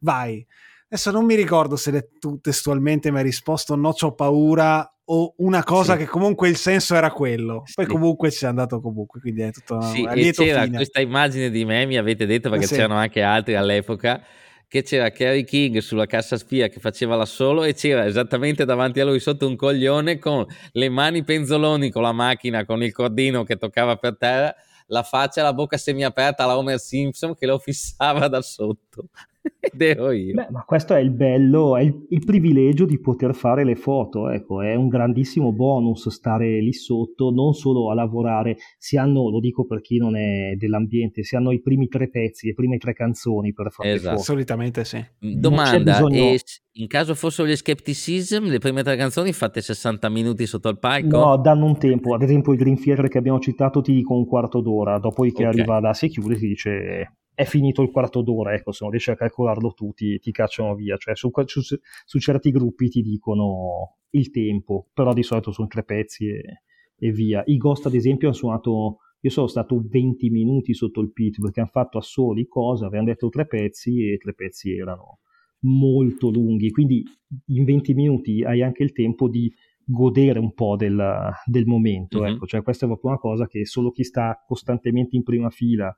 vai 0.00 0.46
Adesso 0.89 1.11
non 1.11 1.24
mi 1.24 1.35
ricordo 1.35 1.76
se 1.76 2.11
tu 2.18 2.41
testualmente 2.41 3.11
mi 3.11 3.18
hai 3.18 3.24
risposto 3.24 3.74
no, 3.74 3.93
c'ho 3.93 4.14
paura 4.14 4.89
o 5.07 5.35
una 5.39 5.62
cosa 5.62 5.93
sì. 5.93 6.01
che 6.01 6.07
comunque 6.07 6.49
il 6.49 6.57
senso 6.57 6.95
era 6.95 7.11
quello. 7.11 7.64
Poi 7.74 7.85
sì. 7.85 7.91
comunque 7.91 8.30
ci 8.30 8.45
è 8.45 8.49
andato 8.49 8.80
comunque, 8.80 9.20
quindi 9.20 9.43
è 9.43 9.51
tutto 9.51 9.80
sì, 9.80 10.05
e 10.05 10.32
c'era 10.32 10.62
fine. 10.62 10.76
questa 10.76 11.01
immagine 11.01 11.51
di 11.51 11.64
me, 11.64 11.85
mi 11.87 11.97
avete 11.97 12.26
detto 12.26 12.49
perché 12.51 12.66
sì. 12.66 12.74
c'erano 12.74 12.95
anche 12.95 13.22
altri 13.22 13.55
all'epoca 13.55 14.22
che 14.66 14.82
c'era 14.82 15.11
Kerry 15.11 15.45
King 15.45 15.78
sulla 15.78 16.07
cassa 16.07 16.37
spia 16.37 16.68
che 16.68 16.80
faceva 16.80 17.16
la 17.16 17.26
solo 17.26 17.62
e 17.64 17.74
c'era 17.74 18.07
esattamente 18.07 18.64
davanti 18.64 18.99
a 18.99 19.05
lui 19.05 19.20
sotto 19.20 19.47
un 19.47 19.57
coglione 19.57 20.18
con 20.18 20.45
le 20.72 20.89
mani 20.89 21.22
penzoloni 21.22 21.91
con 21.91 22.03
la 22.03 22.12
macchina 22.12 22.64
con 22.64 22.82
il 22.82 22.91
cordino 22.93 23.45
che 23.45 23.57
toccava 23.57 23.97
per 23.97 24.16
terra 24.16 24.53
la 24.87 25.03
faccia 25.03 25.41
e 25.41 25.45
la 25.45 25.53
bocca 25.53 25.76
semiaperta 25.76 26.43
alla 26.45 26.57
Homer 26.59 26.78
Simpson 26.78 27.35
che 27.35 27.47
lo 27.47 27.59
fissava 27.59 28.26
da 28.28 28.43
sotto. 28.43 29.09
Ed 29.61 29.80
ero 29.80 30.11
io. 30.11 30.34
Beh, 30.34 30.49
ma 30.51 30.62
questo 30.64 30.95
è 30.95 31.01
il 31.01 31.11
bello, 31.11 31.76
è 31.76 31.82
il, 31.82 32.07
il, 32.11 32.24
privilegio 32.24 32.86
di 32.86 32.99
poter 32.99 33.34
fare 33.34 33.64
le 33.64 33.76
foto, 33.76 34.28
ecco, 34.28 34.62
è 34.62 34.74
un 34.74 34.88
grandissimo 34.88 35.53
bonus 35.53 36.09
stare 36.09 36.61
lì 36.61 36.72
sotto, 36.72 37.30
non 37.30 37.53
solo 37.53 37.90
a 37.90 37.95
lavorare, 37.95 38.57
si 38.78 38.97
hanno, 38.97 39.30
lo 39.30 39.40
dico 39.40 39.66
per 39.66 39.80
chi 39.80 39.99
non 39.99 40.16
è 40.16 40.55
dell'ambiente, 40.57 41.22
si 41.22 41.36
hanno 41.36 41.53
i 41.53 41.61
primi 41.61 41.88
tre 41.88 42.09
pezzi, 42.09 42.47
le 42.47 42.55
prime 42.55 42.78
tre 42.78 42.95
canzoni 42.95 43.53
per 43.53 43.70
fare 43.70 43.92
esatto. 43.92 44.16
foto. 44.16 44.22
Solitamente 44.22 44.84
sì. 44.84 44.99
Mm, 44.99 45.32
domanda, 45.40 45.92
bisogno... 45.92 46.34
in 46.72 46.86
caso 46.86 47.14
fossero 47.14 47.47
gli 47.49 47.57
Skepticism, 47.57 48.45
le 48.45 48.59
prime 48.59 48.82
tre 48.82 48.97
canzoni 48.97 49.32
fatte 49.32 49.61
60 49.61 50.09
minuti 50.09 50.47
sotto 50.47 50.68
il 50.68 50.78
palco? 50.78 51.18
No, 51.18 51.36
danno 51.36 51.66
un 51.66 51.78
tempo, 51.78 52.14
ad 52.14 52.22
esempio 52.22 52.53
il 52.53 52.59
Green 52.59 52.80
Theater 52.80 53.09
che 53.09 53.18
abbiamo 53.18 53.40
citato 53.40 53.82
ti 53.82 53.92
dico 53.92 54.14
un 54.14 54.26
quarto 54.26 54.61
d'ora, 54.61 54.99
dopo 54.99 55.22
che 55.22 55.28
okay. 55.28 55.45
arriva 55.47 55.80
la 55.80 55.92
security 55.92 56.49
dice 56.49 57.16
è 57.35 57.45
finito 57.45 57.82
il 57.82 57.91
quarto 57.91 58.22
d'ora, 58.22 58.55
ecco, 58.55 58.70
se 58.70 58.78
non 58.82 58.91
riesci 58.91 59.11
a 59.11 59.16
calcolarlo 59.16 59.72
tu 59.72 59.93
ti, 59.93 60.18
ti 60.20 60.30
cacciano 60.30 60.74
via, 60.74 60.97
cioè 60.97 61.16
su, 61.16 61.30
su, 61.47 61.61
su, 62.05 62.18
certi 62.20 62.51
gruppi 62.53 62.89
ti 62.89 63.03
dicono 63.03 63.97
il 64.11 64.30
tempo, 64.30 64.89
però 64.95 65.12
di 65.12 65.24
solito 65.24 65.51
sono 65.51 65.66
tre 65.66 65.82
pezzi 65.82 66.28
e, 66.28 66.62
e 66.97 67.11
via. 67.11 67.43
I 67.47 67.57
Ghost 67.57 67.87
ad 67.87 67.95
esempio 67.95 68.28
hanno 68.28 68.37
suonato, 68.37 68.99
io 69.20 69.30
sono 69.30 69.49
stato 69.49 69.82
20 69.85 70.30
minuti 70.30 70.74
sotto 70.74 71.01
il 71.01 71.12
pit 71.12 71.41
perché 71.41 71.61
hanno 71.61 71.70
fatto 71.72 71.99
a 71.99 72.03
soli 72.03 72.47
cosa, 72.47 72.87
avevano 72.87 73.09
detto 73.09 73.28
tre 73.28 73.47
pezzi 73.47 74.12
e 74.12 74.16
tre 74.18 74.32
pezzi 74.32 74.72
erano 74.72 75.18
molto 75.64 76.30
lunghi, 76.30 76.70
quindi 76.70 77.03
in 77.47 77.64
20 77.64 77.95
minuti 77.95 78.45
hai 78.45 78.62
anche 78.62 78.82
il 78.85 78.93
tempo 78.93 79.28
di 79.28 79.53
godere 79.85 80.39
un 80.39 80.53
po' 80.53 80.76
del, 80.76 81.30
del 81.45 81.66
momento, 81.66 82.20
mm-hmm. 82.20 82.35
ecco, 82.35 82.47
cioè 82.47 82.62
questa 82.62 82.85
è 82.85 82.89
proprio 82.89 83.11
una 83.11 83.18
cosa 83.18 83.47
che 83.47 83.66
solo 83.66 83.91
chi 83.91 84.05
sta 84.05 84.43
costantemente 84.47 85.16
in 85.16 85.22
prima 85.22 85.51
fila 85.51 85.95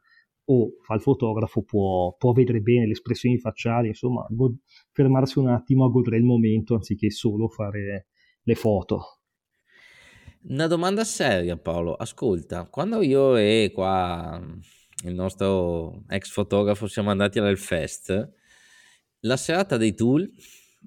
o 0.47 0.70
fa 0.82 0.94
il 0.94 1.01
fotografo 1.01 1.62
può, 1.62 2.14
può 2.16 2.32
vedere 2.32 2.61
bene 2.61 2.86
le 2.86 2.92
espressioni 2.92 3.38
facciali, 3.38 3.88
insomma, 3.88 4.26
god- 4.28 4.59
fermarsi 4.92 5.38
un 5.38 5.49
attimo 5.49 5.84
a 5.84 5.88
godere 5.88 6.16
il 6.16 6.24
momento 6.24 6.74
anziché 6.74 7.11
solo 7.11 7.49
fare 7.49 8.09
le 8.42 8.55
foto. 8.55 9.20
Una 10.49 10.68
domanda 10.68 11.03
seria 11.05 11.57
Paolo, 11.57 11.94
ascolta, 11.94 12.68
quando 12.68 13.03
io 13.03 13.36
e 13.36 13.70
qua 13.74 14.40
il 15.05 15.14
nostro 15.14 16.05
ex 16.09 16.30
fotografo 16.30 16.86
siamo 16.86 17.11
andati 17.11 17.38
all'Elfest, 17.38 18.32
la 19.20 19.36
serata 19.36 19.76
dei 19.76 19.94
tool 19.94 20.30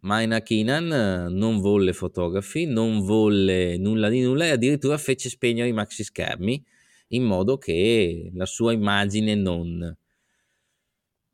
Maina 0.02 0.42
Keenan 0.42 1.34
non 1.34 1.60
volle 1.60 1.92
fotografi, 1.92 2.66
non 2.66 3.02
volle 3.02 3.78
nulla 3.78 4.08
di 4.08 4.22
nulla 4.22 4.46
e 4.46 4.52
addirittura 4.52 4.98
fece 4.98 5.28
spegnere 5.28 5.68
i 5.68 5.74
maxi 5.74 6.04
schermi 6.06 6.64
in 7.10 7.24
modo 7.24 7.58
che 7.58 8.32
la 8.34 8.46
sua 8.46 8.74
immagine 8.74 9.36
non... 9.36 9.98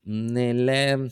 Nelle 0.08 1.10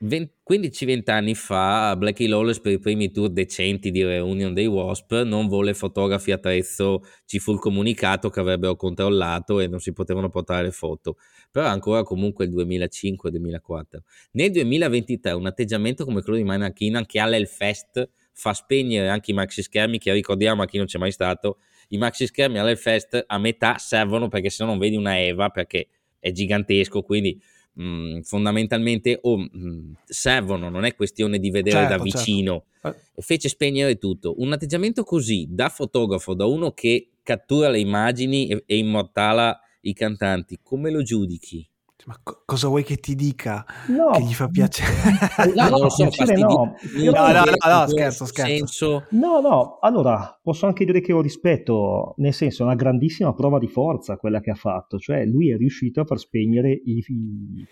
15-20 0.00 1.10
anni 1.10 1.34
fa 1.34 1.96
Blackie 1.96 2.28
Lawless 2.28 2.60
per 2.60 2.70
i 2.70 2.78
primi 2.78 3.10
tour 3.10 3.30
decenti 3.30 3.90
di 3.90 4.04
reunion 4.04 4.54
dei 4.54 4.66
Wasp 4.66 5.22
non 5.22 5.48
volle 5.48 5.74
fotografi 5.74 6.30
a 6.30 6.38
trezzo, 6.38 7.02
ci 7.24 7.40
fu 7.40 7.52
il 7.52 7.58
comunicato 7.58 8.30
che 8.30 8.38
avrebbero 8.38 8.76
controllato 8.76 9.58
e 9.58 9.66
non 9.66 9.80
si 9.80 9.92
potevano 9.92 10.28
portare 10.28 10.70
foto, 10.70 11.16
però 11.50 11.66
ancora 11.66 12.04
comunque 12.04 12.44
il 12.44 12.54
2005-2004. 12.54 13.98
Nel 14.32 14.52
2023 14.52 15.32
un 15.32 15.46
atteggiamento 15.46 16.04
come 16.04 16.22
quello 16.22 16.38
di 16.38 16.44
Maynard 16.44 16.74
Keenan 16.74 17.04
che 17.04 17.18
all'Elfest 17.18 18.08
fa 18.32 18.52
spegnere 18.54 19.08
anche 19.08 19.32
i 19.32 19.34
maxi 19.34 19.62
schermi 19.62 19.98
che 19.98 20.12
ricordiamo 20.12 20.62
a 20.62 20.66
chi 20.66 20.76
non 20.76 20.86
c'è 20.86 20.98
mai 20.98 21.10
stato, 21.10 21.58
i 21.88 21.98
maxi 21.98 22.26
schermi 22.26 22.58
all'Elfest 22.58 23.24
a 23.26 23.38
metà 23.38 23.78
servono 23.78 24.28
perché 24.28 24.50
se 24.50 24.64
no 24.64 24.70
non 24.70 24.78
vedi 24.78 24.96
una 24.96 25.18
Eva 25.18 25.48
perché 25.50 25.88
è 26.18 26.30
gigantesco, 26.32 27.02
quindi 27.02 27.40
mh, 27.74 27.82
mhmm, 27.82 28.22
fondamentalmente 28.22 29.18
oh, 29.22 29.38
mh, 29.38 29.48
mhmm, 29.52 29.94
servono, 30.04 30.68
non 30.68 30.84
è 30.84 30.94
questione 30.94 31.38
di 31.38 31.50
vedere 31.50 31.86
certo, 31.86 31.96
da 31.96 32.02
certo. 32.04 32.18
vicino. 32.18 32.64
Certo. 32.80 33.20
Fece 33.20 33.48
spegnere 33.48 33.98
tutto. 33.98 34.34
Un 34.38 34.52
atteggiamento 34.52 35.02
così 35.02 35.46
da 35.50 35.68
fotografo, 35.68 36.34
da 36.34 36.46
uno 36.46 36.72
che 36.72 37.10
cattura 37.22 37.68
le 37.68 37.80
immagini 37.80 38.48
e, 38.48 38.62
e 38.66 38.76
immortala 38.76 39.58
i 39.82 39.92
cantanti, 39.92 40.58
come 40.62 40.90
lo 40.90 41.02
giudichi? 41.02 41.68
Ma 42.06 42.18
co- 42.22 42.42
cosa 42.44 42.68
vuoi 42.68 42.84
che 42.84 42.96
ti 42.96 43.14
dica? 43.14 43.64
No. 43.88 44.10
Che 44.10 44.22
gli 44.22 44.32
fa 44.32 44.48
piacere? 44.48 44.92
No, 45.54 45.68
lo 45.68 45.88
so, 45.88 46.08
piacere 46.08 46.36
no. 46.36 46.74
No, 46.94 47.10
no, 47.10 47.44
no, 47.44 47.80
no, 47.80 47.86
scherzo, 47.88 48.24
scherzo. 48.24 48.46
Senso... 48.46 49.06
No, 49.10 49.40
no, 49.40 49.78
allora, 49.80 50.38
posso 50.42 50.66
anche 50.66 50.84
dire 50.84 51.00
che 51.00 51.12
ho 51.12 51.20
rispetto, 51.20 52.14
nel 52.18 52.32
senso, 52.32 52.62
è 52.62 52.66
una 52.66 52.76
grandissima 52.76 53.34
prova 53.34 53.58
di 53.58 53.68
forza 53.68 54.16
quella 54.16 54.40
che 54.40 54.50
ha 54.50 54.54
fatto, 54.54 54.98
cioè 54.98 55.24
lui 55.24 55.50
è 55.50 55.56
riuscito 55.56 56.00
a 56.00 56.04
far 56.04 56.18
spegnere 56.18 56.70
i, 56.70 57.04
i, 57.04 57.66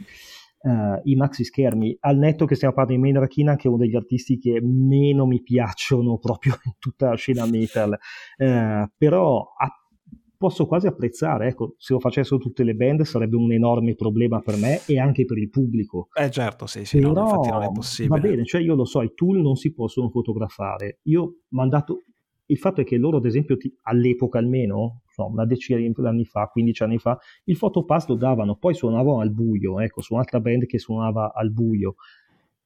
uh, 0.63 1.01
i 1.05 1.15
maxi 1.15 1.45
schermi, 1.45 1.97
al 2.01 2.17
netto 2.17 2.47
che 2.47 2.57
stiamo 2.57 2.75
parlando 2.75 3.01
di 3.01 3.07
Maynard 3.07 3.33
Keenan, 3.33 3.57
che 3.57 3.65
è 3.65 3.69
uno 3.69 3.79
degli 3.79 3.97
artisti 3.97 4.39
che 4.39 4.61
meno 4.61 5.27
mi 5.27 5.41
piacciono 5.41 6.19
proprio 6.19 6.59
in 6.65 6.73
tutta 6.79 7.11
la 7.11 7.17
scena 7.17 7.47
metal, 7.47 7.91
uh, 7.91 8.91
però 8.97 9.53
ha 9.57 9.73
posso 10.37 10.67
quasi 10.67 10.87
apprezzare, 10.87 11.49
ecco, 11.49 11.75
se 11.79 11.93
lo 11.93 12.01
facessero 12.01 12.39
tutte 12.39 12.63
le 12.65 12.75
band 12.75 13.03
sarebbe 13.03 13.37
un 13.37 13.53
enorme 13.53 13.95
problema 13.95 14.41
per 14.41 14.57
me 14.57 14.81
e 14.87 14.99
anche 14.99 15.25
per 15.25 15.39
il 15.39 15.51
pubblico. 15.51 16.09
Eh 16.15 16.31
certo, 16.31 16.67
sì, 16.67 16.85
sì, 16.85 16.99
Però, 16.99 17.13
no, 17.13 17.23
infatti 17.23 17.51
non 17.51 17.63
è 17.63 17.73
possibile. 17.73 18.21
Va 18.21 18.29
bene, 18.29 18.45
cioè 18.45 18.61
io 18.61 18.75
lo 18.75 18.85
so, 18.85 19.03
i 19.03 19.13
tool 19.15 19.41
non 19.41 19.57
si 19.57 19.73
possono 19.73 20.09
fotografare. 20.11 20.99
Io 21.05 21.23
ho 21.23 21.35
mandato, 21.49 22.05
il 22.47 22.59
fatto 22.59 22.81
è 22.81 22.85
che 22.85 22.97
loro 22.97 23.19
ad 23.19 23.27
esempio 23.27 23.57
ti, 23.57 23.75
all'epoca 23.83 24.39
almeno, 24.39 25.03
no, 25.17 25.27
una 25.27 25.45
decina 25.47 25.79
di 25.79 25.93
anni 26.05 26.25
fa, 26.25 26.47
15 26.47 26.83
anni 26.83 26.99
fa, 26.99 27.19
il 27.45 27.57
fotopass 27.57 28.07
lo 28.09 28.15
davano, 28.15 28.57
poi 28.57 28.75
suonavano 28.75 29.21
al 29.21 29.33
buio, 29.33 29.81
ecco, 29.81 30.01
su 30.01 30.15
un'altra 30.15 30.41
band 30.41 30.67
che 30.67 30.79
suonava 30.79 31.33
al 31.35 31.51
buio. 31.51 31.97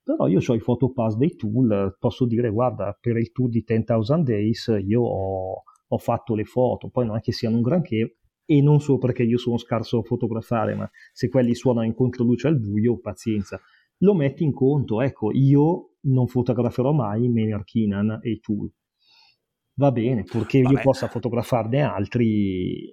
Però 0.02 0.26
io 0.26 0.40
ho 0.44 0.54
i 0.54 0.60
fotopass 0.60 1.14
dei 1.14 1.36
tool, 1.36 1.96
posso 1.98 2.24
dire 2.26 2.50
guarda, 2.50 2.96
per 2.98 3.16
il 3.16 3.30
tour 3.30 3.48
di 3.48 3.62
10,000 3.64 4.22
Days 4.22 4.74
io 4.84 5.02
ho 5.02 5.62
ho 5.92 5.98
fatto 5.98 6.34
le 6.34 6.44
foto, 6.44 6.88
poi 6.88 7.06
non 7.06 7.16
è 7.16 7.20
che 7.20 7.32
siano 7.32 7.56
un 7.56 7.62
granché, 7.62 8.16
e 8.44 8.60
non 8.62 8.80
solo 8.80 8.98
perché 8.98 9.22
io 9.22 9.38
sono 9.38 9.58
scarso 9.58 9.98
a 9.98 10.02
fotografare, 10.02 10.74
ma 10.74 10.88
se 11.12 11.28
quelli 11.28 11.54
suonano 11.54 11.86
in 11.86 11.94
controluce 11.94 12.48
al 12.48 12.58
buio, 12.58 12.98
pazienza. 12.98 13.60
Lo 13.98 14.14
metti 14.14 14.44
in 14.44 14.52
conto, 14.52 15.02
ecco, 15.02 15.30
io 15.32 15.96
non 16.02 16.26
fotograferò 16.26 16.92
mai 16.92 17.28
Maynard 17.28 17.64
Keenan 17.64 18.18
e 18.22 18.40
tool. 18.40 18.72
Va 19.74 19.92
bene, 19.92 20.24
purché 20.24 20.62
Vabbè. 20.62 20.74
io 20.74 20.80
possa 20.82 21.08
fotografarne 21.08 21.82
altri, 21.82 22.92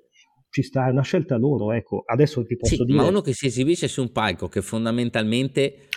ci 0.50 0.64
sta, 0.64 0.88
è 0.88 0.92
una 0.92 1.02
scelta 1.02 1.38
loro, 1.38 1.72
ecco. 1.72 2.04
Adesso 2.06 2.44
ti 2.46 2.56
posso 2.56 2.76
sì, 2.76 2.84
dire... 2.84 2.98
Ma 2.98 3.08
uno 3.08 3.22
che 3.22 3.34
si 3.34 3.48
esibisce 3.48 3.88
su 3.88 4.02
un 4.02 4.12
palco 4.12 4.48
che 4.48 4.62
fondamentalmente 4.62 5.90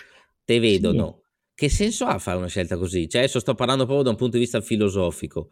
te 0.43 0.59
vedono, 0.59 1.21
sì. 1.23 1.51
che 1.53 1.69
senso 1.69 2.05
ha 2.05 2.17
fare 2.19 2.37
una 2.37 2.47
scelta 2.47 2.77
così? 2.77 3.07
Cioè, 3.07 3.21
adesso 3.21 3.39
sto 3.39 3.53
parlando 3.53 3.83
proprio 3.83 4.05
da 4.05 4.11
un 4.11 4.17
punto 4.17 4.37
di 4.37 4.43
vista 4.43 4.59
filosofico. 4.59 5.49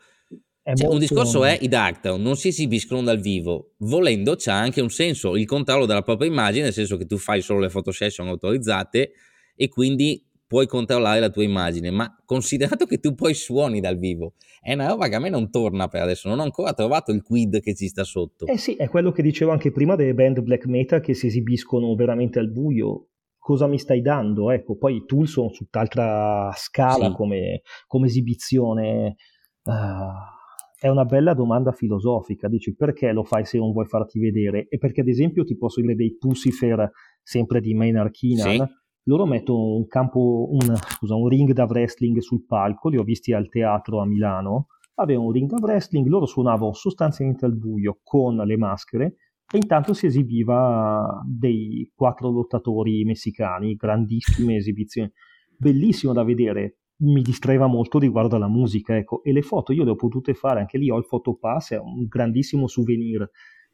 Cioè. 0.76 0.88
Un 0.88 1.00
discorso 1.00 1.44
è 1.44 1.58
i 1.62 1.68
Darktown 1.68 2.22
non 2.22 2.36
si 2.36 2.50
esibiscono 2.50 3.02
dal 3.02 3.20
vivo, 3.20 3.74
volendo 3.80 4.36
c'è 4.36 4.52
anche 4.52 4.82
un 4.82 4.90
senso, 4.90 5.36
il 5.36 5.46
controllo 5.46 5.86
della 5.86 6.02
propria 6.02 6.30
immagine, 6.30 6.66
nel 6.66 6.74
senso 6.74 6.98
che 6.98 7.06
tu 7.06 7.18
fai 7.18 7.42
solo 7.42 7.60
le 7.60 7.70
fotosession 7.70 8.28
autorizzate 8.28 9.12
e 9.56 9.68
quindi 9.68 10.24
puoi 10.46 10.66
controllare 10.66 11.20
la 11.20 11.30
tua 11.30 11.44
immagine, 11.44 11.92
ma 11.92 12.12
considerato 12.26 12.86
che 12.86 13.00
tu 13.00 13.14
poi 13.14 13.36
suoni 13.36 13.80
dal 13.80 13.98
vivo, 13.98 14.34
è 14.62 14.74
una 14.74 14.88
roba 14.88 15.08
che 15.08 15.16
a 15.16 15.20
me 15.20 15.30
non 15.30 15.52
torna 15.52 15.88
per 15.88 16.02
adesso, 16.02 16.28
non 16.28 16.40
ho 16.40 16.44
ancora 16.44 16.74
trovato 16.74 17.12
il 17.12 17.22
quid 17.22 17.62
che 17.62 17.76
ci 17.76 17.88
sta 17.88 18.04
sotto. 18.04 18.48
Eh 18.48 18.58
sì, 18.58 18.74
è 18.74 18.90
quello 18.90 19.12
che 19.12 19.22
dicevo 19.22 19.52
anche 19.52 19.72
prima 19.72 19.96
delle 19.96 20.14
band 20.14 20.42
black 20.42 20.66
metal 20.66 21.02
che 21.02 21.14
si 21.14 21.28
esibiscono 21.28 21.94
veramente 21.94 22.40
al 22.40 22.52
buio. 22.52 23.10
Cosa 23.38 23.68
mi 23.68 23.78
stai 23.78 24.02
dando? 24.02 24.52
Ecco, 24.52 24.76
poi 24.76 24.98
i 24.98 25.06
tool 25.06 25.28
sono 25.28 25.50
su 25.50 25.64
tutt'altra 25.66 26.52
scala 26.56 27.10
sì. 27.10 27.14
come, 27.14 27.62
come, 27.88 28.08
esibizione. 28.08 29.16
Uh 29.64 30.38
è 30.80 30.88
una 30.88 31.04
bella 31.04 31.34
domanda 31.34 31.74
filosofica. 31.74 32.48
Dici 32.48 32.74
perché 32.74 33.12
lo 33.12 33.24
fai 33.24 33.46
se 33.46 33.58
non 33.58 33.72
vuoi 33.72 33.86
farti 33.86 34.18
vedere? 34.18 34.68
E 34.70 34.78
perché, 34.78 35.02
ad 35.02 35.10
esempio, 35.10 35.44
ti 35.44 35.58
posso 35.58 35.82
dire 35.82 35.94
dei 35.94 36.16
Pussifer, 36.18 36.90
sempre 37.22 37.60
di 37.60 37.74
Maynard 37.74 38.12
Keenan, 38.12 38.66
sì. 38.66 38.74
loro 39.04 39.26
mettono 39.26 39.76
un 39.76 39.86
campo, 39.88 40.48
un, 40.50 40.76
scusa, 40.76 41.16
un 41.16 41.28
ring 41.28 41.52
da 41.52 41.66
wrestling 41.66 42.20
sul 42.20 42.46
palco, 42.46 42.88
li 42.88 42.98
ho 42.98 43.04
visti 43.04 43.34
al 43.34 43.50
teatro 43.50 44.00
a 44.00 44.06
Milano. 44.06 44.68
Avevano 44.96 45.28
un 45.28 45.34
ring 45.34 45.50
da 45.50 45.58
wrestling, 45.60 46.08
loro 46.08 46.26
suonavano 46.26 46.74
sostanzialmente 46.74 47.46
al 47.46 47.58
buio 47.58 48.00
con 48.02 48.36
le 48.36 48.58
maschere 48.58 49.16
e 49.52 49.58
intanto 49.58 49.94
si 49.94 50.06
esibiva 50.06 51.22
dei 51.26 51.92
quattro 51.96 52.30
lottatori 52.30 53.04
messicani, 53.04 53.76
grandissime 53.76 54.56
esibizioni, 54.56 55.12
bellissimo 55.58 56.14
da 56.14 56.24
vedere 56.24 56.80
mi 57.02 57.22
distraeva 57.22 57.68
molto 57.68 58.00
riguardo 58.00 58.36
alla 58.36 58.48
musica, 58.48 58.96
ecco, 58.96 59.24
e 59.24 59.32
le 59.32 59.42
foto 59.42 59.72
io 59.72 59.84
le 59.84 59.92
ho 59.92 59.96
potute 59.96 60.34
fare, 60.34 60.60
anche 60.60 60.78
lì 60.78 60.90
ho 60.90 60.98
il 60.98 61.06
fotopass, 61.06 61.74
è 61.74 61.80
un 61.80 62.06
grandissimo 62.08 62.68
souvenir, 62.68 63.30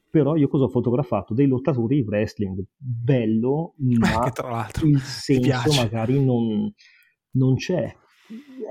però 0.09 0.35
io 0.35 0.47
cosa 0.47 0.65
ho 0.65 0.69
fotografato? 0.69 1.33
Dei 1.33 1.47
lottatori 1.47 1.95
di 1.95 2.07
wrestling, 2.07 2.63
bello, 2.77 3.73
ma 3.99 4.31
il 4.83 4.99
senso 4.99 5.73
magari 5.73 6.23
non, 6.23 6.71
non, 7.31 7.55
c'è. 7.55 7.93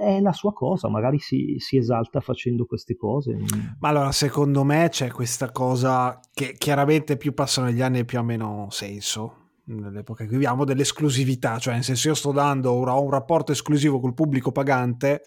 È 0.01 0.21
la 0.21 0.33
sua 0.33 0.53
cosa, 0.53 0.89
magari 0.89 1.19
si, 1.19 1.57
si 1.59 1.77
esalta 1.77 2.21
facendo 2.21 2.65
queste 2.65 2.97
cose. 2.97 3.37
Ma 3.79 3.89
allora, 3.89 4.13
secondo 4.13 4.65
me 4.65 4.89
c'è 4.89 5.11
questa 5.11 5.51
cosa 5.51 6.19
che 6.33 6.55
chiaramente 6.57 7.17
più 7.17 7.35
passano 7.35 7.71
gli 7.71 7.81
anni 7.81 8.05
più 8.05 8.19
ha 8.19 8.23
meno 8.23 8.69
senso 8.71 9.44
nell'epoca 9.67 10.25
che 10.25 10.31
viviamo, 10.31 10.65
dell'esclusività, 10.65 11.59
cioè 11.59 11.75
nel 11.75 11.85
senso 11.85 12.09
io 12.09 12.15
sto 12.15 12.33
dando 12.33 12.75
un, 12.75 12.89
un 12.89 13.11
rapporto 13.11 13.53
esclusivo 13.53 14.01
col 14.01 14.15
pubblico 14.15 14.53
pagante 14.53 15.23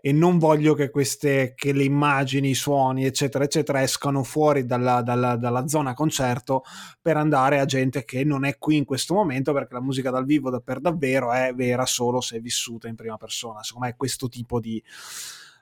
e 0.00 0.12
non 0.12 0.38
voglio 0.38 0.74
che 0.74 0.90
queste, 0.90 1.54
che 1.56 1.72
le 1.72 1.82
immagini, 1.82 2.50
i 2.50 2.54
suoni, 2.54 3.04
eccetera, 3.04 3.44
eccetera, 3.44 3.82
escano 3.82 4.22
fuori 4.22 4.64
dalla, 4.64 5.02
dalla, 5.02 5.36
dalla, 5.36 5.66
zona 5.66 5.94
concerto 5.94 6.62
per 7.00 7.16
andare 7.16 7.58
a 7.58 7.64
gente 7.64 8.04
che 8.04 8.22
non 8.24 8.44
è 8.44 8.58
qui 8.58 8.76
in 8.76 8.84
questo 8.84 9.14
momento, 9.14 9.52
perché 9.52 9.74
la 9.74 9.80
musica 9.80 10.10
dal 10.10 10.24
vivo 10.24 10.60
per 10.60 10.80
davvero 10.80 11.32
è 11.32 11.52
vera 11.54 11.84
solo 11.86 12.20
se 12.20 12.38
vissuta 12.40 12.88
in 12.88 12.94
prima 12.94 13.16
persona. 13.16 13.62
Secondo 13.62 13.86
me 13.86 13.92
è 13.92 13.96
questo 13.96 14.28
tipo 14.28 14.60
di, 14.60 14.82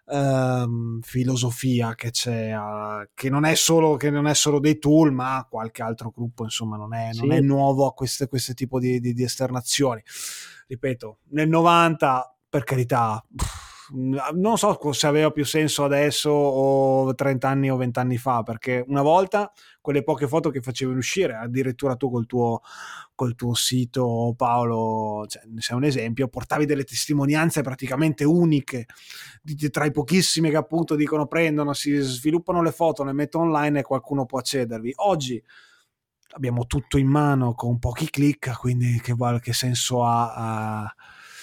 ehm, 0.09 1.01
filosofia 1.01 1.95
che 1.95 2.11
c'è, 2.11 2.57
uh, 2.57 3.09
che, 3.15 3.29
non 3.29 3.45
è 3.45 3.55
solo, 3.55 3.97
che 3.97 4.11
non 4.11 4.27
è 4.27 4.35
solo 4.35 4.61
dei 4.61 4.79
tool, 4.79 5.13
ma 5.13 5.47
qualche 5.49 5.83
altro 5.83 6.13
gruppo, 6.15 6.45
insomma, 6.45 6.77
non 6.77 6.95
è, 6.95 7.11
sì. 7.13 7.21
non 7.21 7.33
è 7.33 7.41
nuovo 7.41 7.87
a 7.87 7.95
questo 7.95 8.27
tipo 8.55 8.79
di, 8.79 9.01
di, 9.01 9.13
di, 9.13 9.23
esternazioni. 9.23 10.03
Ripeto, 10.69 11.19
nel 11.31 11.49
90, 11.49 12.37
per 12.49 12.65
carità. 12.65 13.25
Pff, 13.35 13.66
non 13.93 14.59
so 14.59 14.93
se 14.93 15.07
aveva 15.07 15.31
più 15.31 15.45
senso 15.45 15.85
adesso 15.85 16.31
o 16.31 17.15
30 17.15 17.49
anni 17.49 17.71
o 17.71 17.77
20 17.77 17.99
anni 17.99 18.17
fa, 18.17 18.43
perché 18.43 18.85
una 18.89 19.03
volta 19.03 19.53
quelle 19.81 20.03
poche 20.03 20.27
foto 20.27 20.51
che 20.51 20.61
facevi 20.61 20.95
uscire, 20.95 21.35
addirittura 21.35 21.95
tu 21.95 22.11
col 22.11 22.27
tuo, 22.27 22.63
col 23.15 23.35
tuo 23.35 23.55
sito 23.55 24.35
Paolo, 24.37 25.27
cioè, 25.29 25.43
sei 25.59 25.77
un 25.77 25.85
esempio, 25.85 26.29
portavi 26.29 26.67
delle 26.67 26.85
testimonianze 26.85 27.63
praticamente 27.63 28.25
uniche, 28.25 28.87
tra 29.71 29.85
i 29.85 29.93
pochissimi 29.93 30.51
che 30.51 30.57
appunto 30.57 30.97
dicono 30.97 31.27
prendono, 31.27 31.73
si 31.73 31.95
sviluppano 31.97 32.63
le 32.63 32.73
foto, 32.73 33.05
le 33.05 33.13
mettono 33.13 33.45
online 33.45 33.81
e 33.81 33.85
qualcuno 33.85 34.27
può 34.27 34.39
accedervi. 34.39 34.93
Oggi 34.97 35.43
abbiamo 36.31 36.67
tutto 36.67 36.99
in 36.99 37.07
mano 37.07 37.55
con 37.55 37.79
pochi 37.79 38.11
click, 38.11 38.59
quindi 38.59 39.01
che, 39.01 39.15
che 39.41 39.53
senso 39.53 40.05
ha... 40.05 40.83
ha 40.83 40.95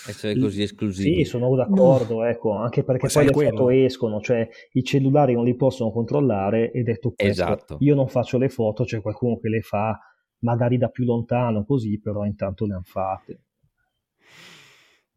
essere 0.08 0.38
così 0.38 0.62
esclusivi. 0.62 1.18
Sì, 1.18 1.24
sono 1.24 1.56
d'accordo, 1.56 2.16
no. 2.16 2.26
ecco, 2.26 2.52
anche 2.52 2.84
perché 2.84 3.08
poi, 3.08 3.32
poi 3.32 3.46
le 3.46 3.50
foto 3.52 3.70
escono, 3.70 4.20
cioè 4.20 4.48
i 4.74 4.84
cellulari 4.84 5.34
non 5.34 5.44
li 5.44 5.56
possono 5.56 5.92
controllare 5.92 6.72
e 6.72 6.84
detto 6.84 7.14
questo, 7.16 7.44
esatto. 7.44 7.78
io 7.80 7.96
non 7.96 8.08
faccio 8.08 8.38
le 8.38 8.50
foto, 8.50 8.84
c'è 8.84 9.02
qualcuno 9.02 9.38
che 9.38 9.50
le 9.50 9.62
fa 9.62 9.98
magari 10.40 10.78
da 10.78 10.90
più 10.90 11.06
lontano 11.06 11.66
così, 11.66 12.00
però 12.00 12.26
intanto 12.26 12.66
le 12.66 12.74
hanno 12.74 12.84
fatte. 12.84 13.42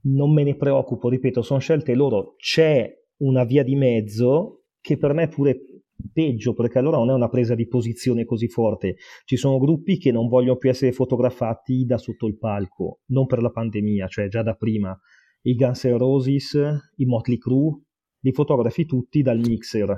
non 0.03 0.33
me 0.33 0.45
ne 0.45 0.55
preoccupo, 0.55 1.09
ripeto, 1.09 1.43
sono 1.43 1.59
scelte 1.59 1.95
loro, 1.95 2.35
c'è 2.37 2.93
una 3.19 3.45
via 3.45 3.65
di 3.65 3.75
mezzo 3.75 4.67
che 4.81 4.97
per 4.97 5.13
me 5.15 5.25
è 5.25 5.29
pure 5.29 5.76
peggio 6.13 6.55
perché 6.55 6.79
allora 6.79 6.97
non 6.97 7.11
è 7.11 7.13
una 7.13 7.29
presa 7.29 7.55
di 7.55 7.67
posizione 7.67 8.25
così 8.25 8.49
forte. 8.49 8.97
Ci 9.25 9.37
sono 9.37 9.59
gruppi 9.59 9.99
che 9.99 10.13
non 10.13 10.29
vogliono 10.29 10.57
più 10.57 10.71
essere 10.71 10.93
fotografati 10.93 11.85
da 11.85 11.99
sotto 11.99 12.27
il 12.27 12.39
palco, 12.39 13.01
non 13.07 13.27
per 13.27 13.43
la 13.43 13.51
pandemia, 13.51 14.07
cioè 14.09 14.29
già 14.29 14.43
da 14.43 14.55
prima. 14.55 14.99
I 15.43 15.55
Guns 15.55 15.85
N' 15.85 15.99
Roses, 15.99 16.55
i 16.97 17.05
Motley 17.05 17.39
Crue, 17.39 17.81
li 18.21 18.33
fotografi 18.33 18.85
tutti 18.85 19.23
dal 19.23 19.39
mixer 19.39 19.95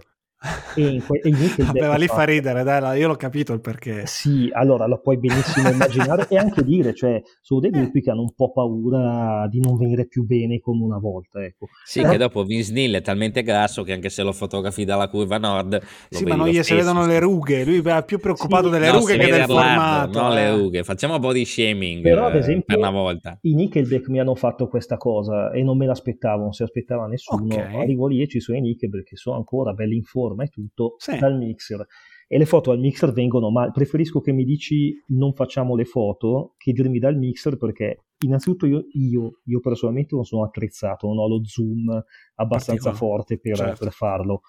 e, 0.77 0.87
in 0.87 1.05
que- 1.05 1.21
e 1.21 1.33
Vabbè, 1.65 1.89
ma 1.89 1.97
lì 1.97 2.07
fa 2.07 2.23
ridere, 2.23 2.63
dai, 2.63 3.01
io 3.01 3.09
l'ho 3.09 3.17
capito 3.17 3.53
il 3.53 3.61
perché. 3.61 4.03
Sì, 4.07 4.49
allora 4.53 4.87
lo 4.87 5.01
puoi 5.01 5.19
benissimo 5.19 5.69
immaginare 5.69 6.27
e 6.29 6.37
anche 6.37 6.63
dire, 6.63 6.95
cioè, 6.95 7.21
sono 7.41 7.61
dei 7.61 7.71
gruppi 7.71 8.01
che 8.01 8.11
hanno 8.11 8.21
un 8.21 8.33
po' 8.35 8.53
paura 8.53 9.49
di 9.51 9.61
non 9.61 9.77
venire 9.77 10.07
più 10.07 10.25
bene 10.25 10.61
come 10.61 10.85
una 10.85 10.99
volta, 10.99 11.43
ecco. 11.43 11.67
Sì, 11.85 12.01
Però... 12.01 12.13
che 12.13 12.19
dopo 12.19 12.45
Vince 12.45 12.73
Neil 12.73 12.95
è 12.95 13.03
talmente 13.03 13.43
grasso 13.43 13.83
che 13.83 13.93
anche 13.93 14.11
se 14.11 14.23
lo 14.23 14.33
fotografi 14.33 14.85
dalla 14.85 15.09
curva 15.09 15.39
nord... 15.39 15.83
Sì, 16.09 16.25
ma 16.25 16.37
non 16.37 16.47
gli 16.47 16.63
si 16.63 16.75
vedono 16.75 17.05
le 17.05 17.19
rughe, 17.19 17.65
lui 17.65 17.81
è 17.83 18.05
più 18.05 18.21
preoccupato 18.21 18.67
sì, 18.67 18.71
delle 18.71 18.91
no, 18.93 18.99
rughe 18.99 19.19
che 19.19 19.31
del 19.31 19.43
formato. 19.43 20.31
Eh. 20.31 20.35
le 20.35 20.51
rughe, 20.57 20.85
facciamo 20.85 21.19
body 21.19 21.45
shaming 21.45 22.03
Però, 22.03 22.27
ad 22.27 22.37
esempio, 22.37 22.77
per 22.77 22.79
una 22.79 22.91
volta. 22.91 23.39
I 23.43 23.55
Nickelback 23.55 24.09
mi 24.09 24.21
hanno 24.21 24.37
fatto 24.37 24.69
questa 24.69 24.97
cosa 24.97 25.51
e 25.51 25.65
non 25.65 25.77
me 25.77 25.87
l'aspettavo, 25.87 26.43
non 26.43 26.53
si 26.53 26.63
aspettava 26.63 27.07
nessuno. 27.07 27.55
Okay. 27.55 27.81
Arrivo 27.81 28.07
lì 28.07 28.23
e 28.23 28.29
ci 28.29 28.39
sono 28.39 28.59
i 28.59 28.61
Nickelback 28.61 29.05
che 29.05 29.17
sono 29.17 29.37
ancora 29.37 29.73
belli 29.73 29.97
in 29.97 30.05
forma 30.05 30.28
e 30.37 30.49
tutto 30.49 30.95
sì. 30.99 31.19
dal 31.19 31.37
mixer. 31.37 31.87
E 32.27 32.37
le 32.37 32.45
foto 32.45 32.71
al 32.71 32.79
mixer 32.79 33.13
vengono 33.13 33.51
male. 33.51 33.71
Preferisco 33.73 34.21
che 34.21 34.33
mi 34.33 34.45
dici 34.45 34.93
non 35.09 35.33
facciamo 35.33 35.75
le 35.75 35.85
foto 35.85 36.55
che 36.59 36.73
dirmi 36.73 36.99
dal 36.99 37.17
mixer 37.17 37.57
perché 37.57 38.05
innanzitutto 38.21 38.67
io, 38.67 38.85
io, 38.93 39.41
io 39.45 39.61
personalmente 39.61 40.15
non 40.15 40.25
sono 40.25 40.45
attrezzato, 40.45 41.07
non 41.07 41.19
ho 41.19 41.29
lo 41.29 41.41
zoom 41.45 42.03
abbastanza 42.35 42.93
forte 42.93 43.39
per, 43.39 43.57
certo. 43.57 43.85
per 43.85 43.93
farlo 43.93 44.41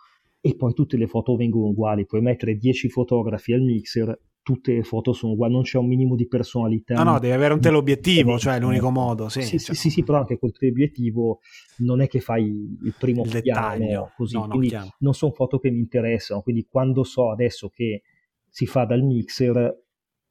e 0.41 0.55
poi 0.55 0.73
tutte 0.73 0.97
le 0.97 1.07
foto 1.07 1.35
vengono 1.35 1.67
uguali. 1.67 2.05
Puoi 2.05 2.21
mettere 2.21 2.55
10 2.55 2.89
fotografi 2.89 3.53
al 3.53 3.61
mixer 3.61 4.17
tutte 4.49 4.73
le 4.73 4.83
foto 4.83 5.13
sono 5.13 5.33
uguali, 5.33 5.53
non 5.53 5.61
c'è 5.61 5.77
un 5.77 5.87
minimo 5.87 6.15
di 6.15 6.27
personalità. 6.27 6.95
No, 6.95 7.03
no, 7.03 7.19
devi 7.19 7.33
avere 7.33 7.53
un 7.53 7.59
teleobiettivo, 7.59 8.39
cioè 8.39 8.55
è 8.55 8.59
l'unico 8.59 8.89
modo. 8.89 9.29
Sì, 9.29 9.43
sì, 9.43 9.59
sì, 9.59 9.75
sì, 9.75 9.89
sì, 9.91 10.03
però 10.03 10.19
anche 10.19 10.39
col 10.39 10.51
teleobiettivo 10.51 11.39
non 11.79 12.01
è 12.01 12.07
che 12.07 12.19
fai 12.19 12.45
il 12.47 12.95
primo 12.97 13.23
il 13.23 13.41
piano 13.43 14.11
così, 14.15 14.35
no, 14.35 14.47
quindi 14.47 14.71
no, 14.71 14.95
non 14.99 15.13
sono 15.13 15.33
foto 15.33 15.59
che 15.59 15.69
mi 15.69 15.77
interessano, 15.77 16.41
quindi 16.41 16.65
quando 16.67 17.03
so 17.03 17.29
adesso 17.29 17.69
che 17.69 18.01
si 18.49 18.65
fa 18.65 18.85
dal 18.85 19.03
mixer 19.03 19.83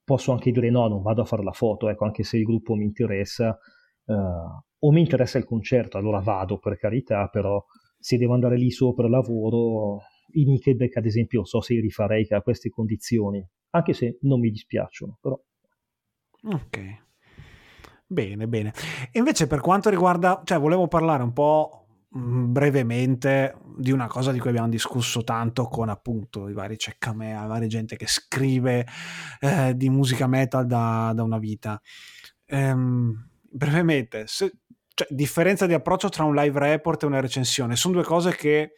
posso 0.02 0.32
anche 0.32 0.50
dire 0.50 0.70
no, 0.70 0.88
non 0.88 1.02
vado 1.02 1.22
a 1.22 1.24
fare 1.24 1.44
la 1.44 1.52
foto, 1.52 1.88
ecco, 1.88 2.04
anche 2.04 2.24
se 2.24 2.38
il 2.38 2.44
gruppo 2.44 2.74
mi 2.74 2.84
interessa 2.84 3.56
uh, 4.06 4.14
o 4.14 4.90
mi 4.90 5.00
interessa 5.00 5.38
il 5.38 5.44
concerto, 5.44 5.96
allora 5.96 6.18
vado 6.18 6.59
per 6.59 6.76
carità, 6.76 7.28
però 7.28 7.62
se 7.99 8.16
devo 8.16 8.34
andare 8.34 8.57
lì 8.57 8.70
sopra 8.70 9.09
lavoro, 9.09 10.03
i 10.32 10.44
Nickelback 10.44 10.96
ad 10.96 11.07
esempio 11.07 11.44
so 11.44 11.61
se 11.61 11.74
li 11.74 11.80
rifarei 11.80 12.26
a 12.30 12.42
queste 12.42 12.70
condizioni, 12.70 13.46
anche 13.70 13.92
se 13.92 14.18
non 14.22 14.40
mi 14.40 14.51
dispiacciono, 14.51 15.18
però. 15.20 15.40
Ok. 16.42 17.07
Bene, 18.07 18.49
bene. 18.49 18.72
E 19.12 19.18
invece 19.18 19.46
per 19.46 19.61
quanto 19.61 19.90
riguarda, 19.90 20.40
cioè 20.44 20.59
volevo 20.59 20.88
parlare 20.88 21.22
un 21.22 21.32
po' 21.32 21.86
mm, 22.16 22.53
brevemente 22.53 23.57
di 23.76 23.90
una 23.90 24.07
cosa 24.07 24.32
di 24.32 24.38
cui 24.38 24.49
abbiamo 24.49 24.68
discusso 24.68 25.22
tanto 25.24 25.64
con 25.64 25.90
appunto 25.90 26.49
i 26.49 26.55
vari 26.55 26.78
ceccamea, 26.78 27.42
la 27.42 27.46
varia 27.46 27.68
gente 27.68 27.96
che 27.96 28.07
scrive 28.07 28.86
eh, 29.40 29.76
di 29.76 29.90
musica 29.90 30.26
metal 30.26 30.66
da, 30.66 31.12
da 31.14 31.22
una 31.22 31.38
vita. 31.38 31.80
Ehm, 32.46 33.28
brevemente, 33.51 34.26
se, 34.26 34.53
cioè, 34.99 35.07
differenza 35.11 35.66
di 35.66 35.74
approccio 35.74 36.09
tra 36.09 36.24
un 36.24 36.34
live 36.34 36.59
report 36.59 37.05
e 37.05 37.07
una 37.07 37.20
recensione, 37.20 37.76
sono 37.76 37.94
due 37.94 38.03
cose 38.03 38.34
che 38.34 38.72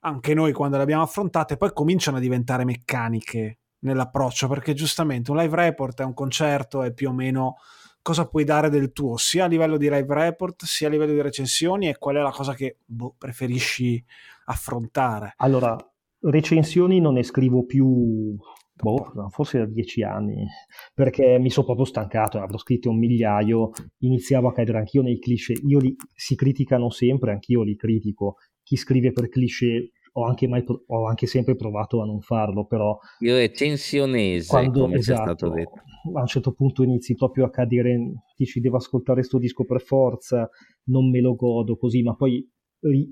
anche 0.00 0.34
noi 0.34 0.52
quando 0.52 0.76
le 0.76 0.82
abbiamo 0.82 1.04
affrontate 1.04 1.56
poi 1.56 1.72
cominciano 1.72 2.16
a 2.16 2.20
diventare 2.20 2.64
meccaniche 2.64 3.58
nell'approccio, 3.84 4.48
perché 4.48 4.74
giustamente 4.74 5.30
un 5.30 5.36
live 5.36 5.54
report 5.54 6.00
è 6.00 6.04
un 6.04 6.12
concerto, 6.12 6.82
è 6.82 6.92
più 6.92 7.10
o 7.10 7.12
meno 7.12 7.54
cosa 8.02 8.26
puoi 8.26 8.42
dare 8.42 8.68
del 8.68 8.92
tuo, 8.92 9.16
sia 9.16 9.44
a 9.44 9.46
livello 9.46 9.76
di 9.76 9.88
live 9.88 10.12
report, 10.12 10.64
sia 10.64 10.88
a 10.88 10.90
livello 10.90 11.12
di 11.12 11.22
recensioni, 11.22 11.88
e 11.88 11.98
qual 11.98 12.16
è 12.16 12.20
la 12.20 12.32
cosa 12.32 12.52
che 12.52 12.78
boh, 12.84 13.14
preferisci 13.16 14.04
affrontare. 14.46 15.34
Allora, 15.36 15.76
recensioni 16.22 16.98
non 16.98 17.14
ne 17.14 17.22
scrivo 17.22 17.64
più, 17.64 18.36
boh, 18.74 19.28
forse 19.30 19.58
da 19.58 19.66
dieci 19.66 20.02
anni, 20.02 20.46
perché 20.92 21.38
mi 21.38 21.50
sono 21.50 21.66
proprio 21.66 21.86
stancato, 21.86 22.38
ne 22.38 22.44
avrò 22.44 22.58
scritto 22.58 22.90
un 22.90 22.98
migliaio, 22.98 23.70
iniziavo 23.98 24.48
a 24.48 24.52
cadere 24.52 24.78
anch'io 24.78 25.02
nei 25.02 25.18
cliché, 25.18 25.54
io 25.64 25.78
li, 25.78 25.94
si 26.14 26.34
criticano 26.34 26.90
sempre, 26.90 27.32
anch'io 27.32 27.62
li 27.62 27.76
critico, 27.76 28.36
chi 28.62 28.76
scrive 28.76 29.12
per 29.12 29.28
cliché 29.28 29.90
ho 30.16 30.24
anche, 30.24 30.46
mai, 30.46 30.64
ho 30.86 31.06
anche 31.06 31.26
sempre 31.26 31.56
provato 31.56 32.00
a 32.00 32.04
non 32.04 32.20
farlo, 32.20 32.66
però... 32.66 32.96
Il 33.18 33.34
recensionese, 33.34 34.48
quando, 34.48 34.82
come 34.82 34.96
esatto. 34.96 35.46
A 35.46 36.20
un 36.20 36.26
certo 36.26 36.52
punto 36.52 36.82
inizi 36.82 37.14
proprio 37.14 37.46
a 37.46 37.50
cadere, 37.50 37.96
dici 38.36 38.60
devo 38.60 38.76
ascoltare 38.76 39.20
questo 39.20 39.38
disco 39.38 39.64
per 39.64 39.80
forza, 39.80 40.48
non 40.84 41.08
me 41.10 41.20
lo 41.20 41.34
godo 41.34 41.76
così, 41.76 42.02
ma 42.02 42.14
poi 42.14 42.46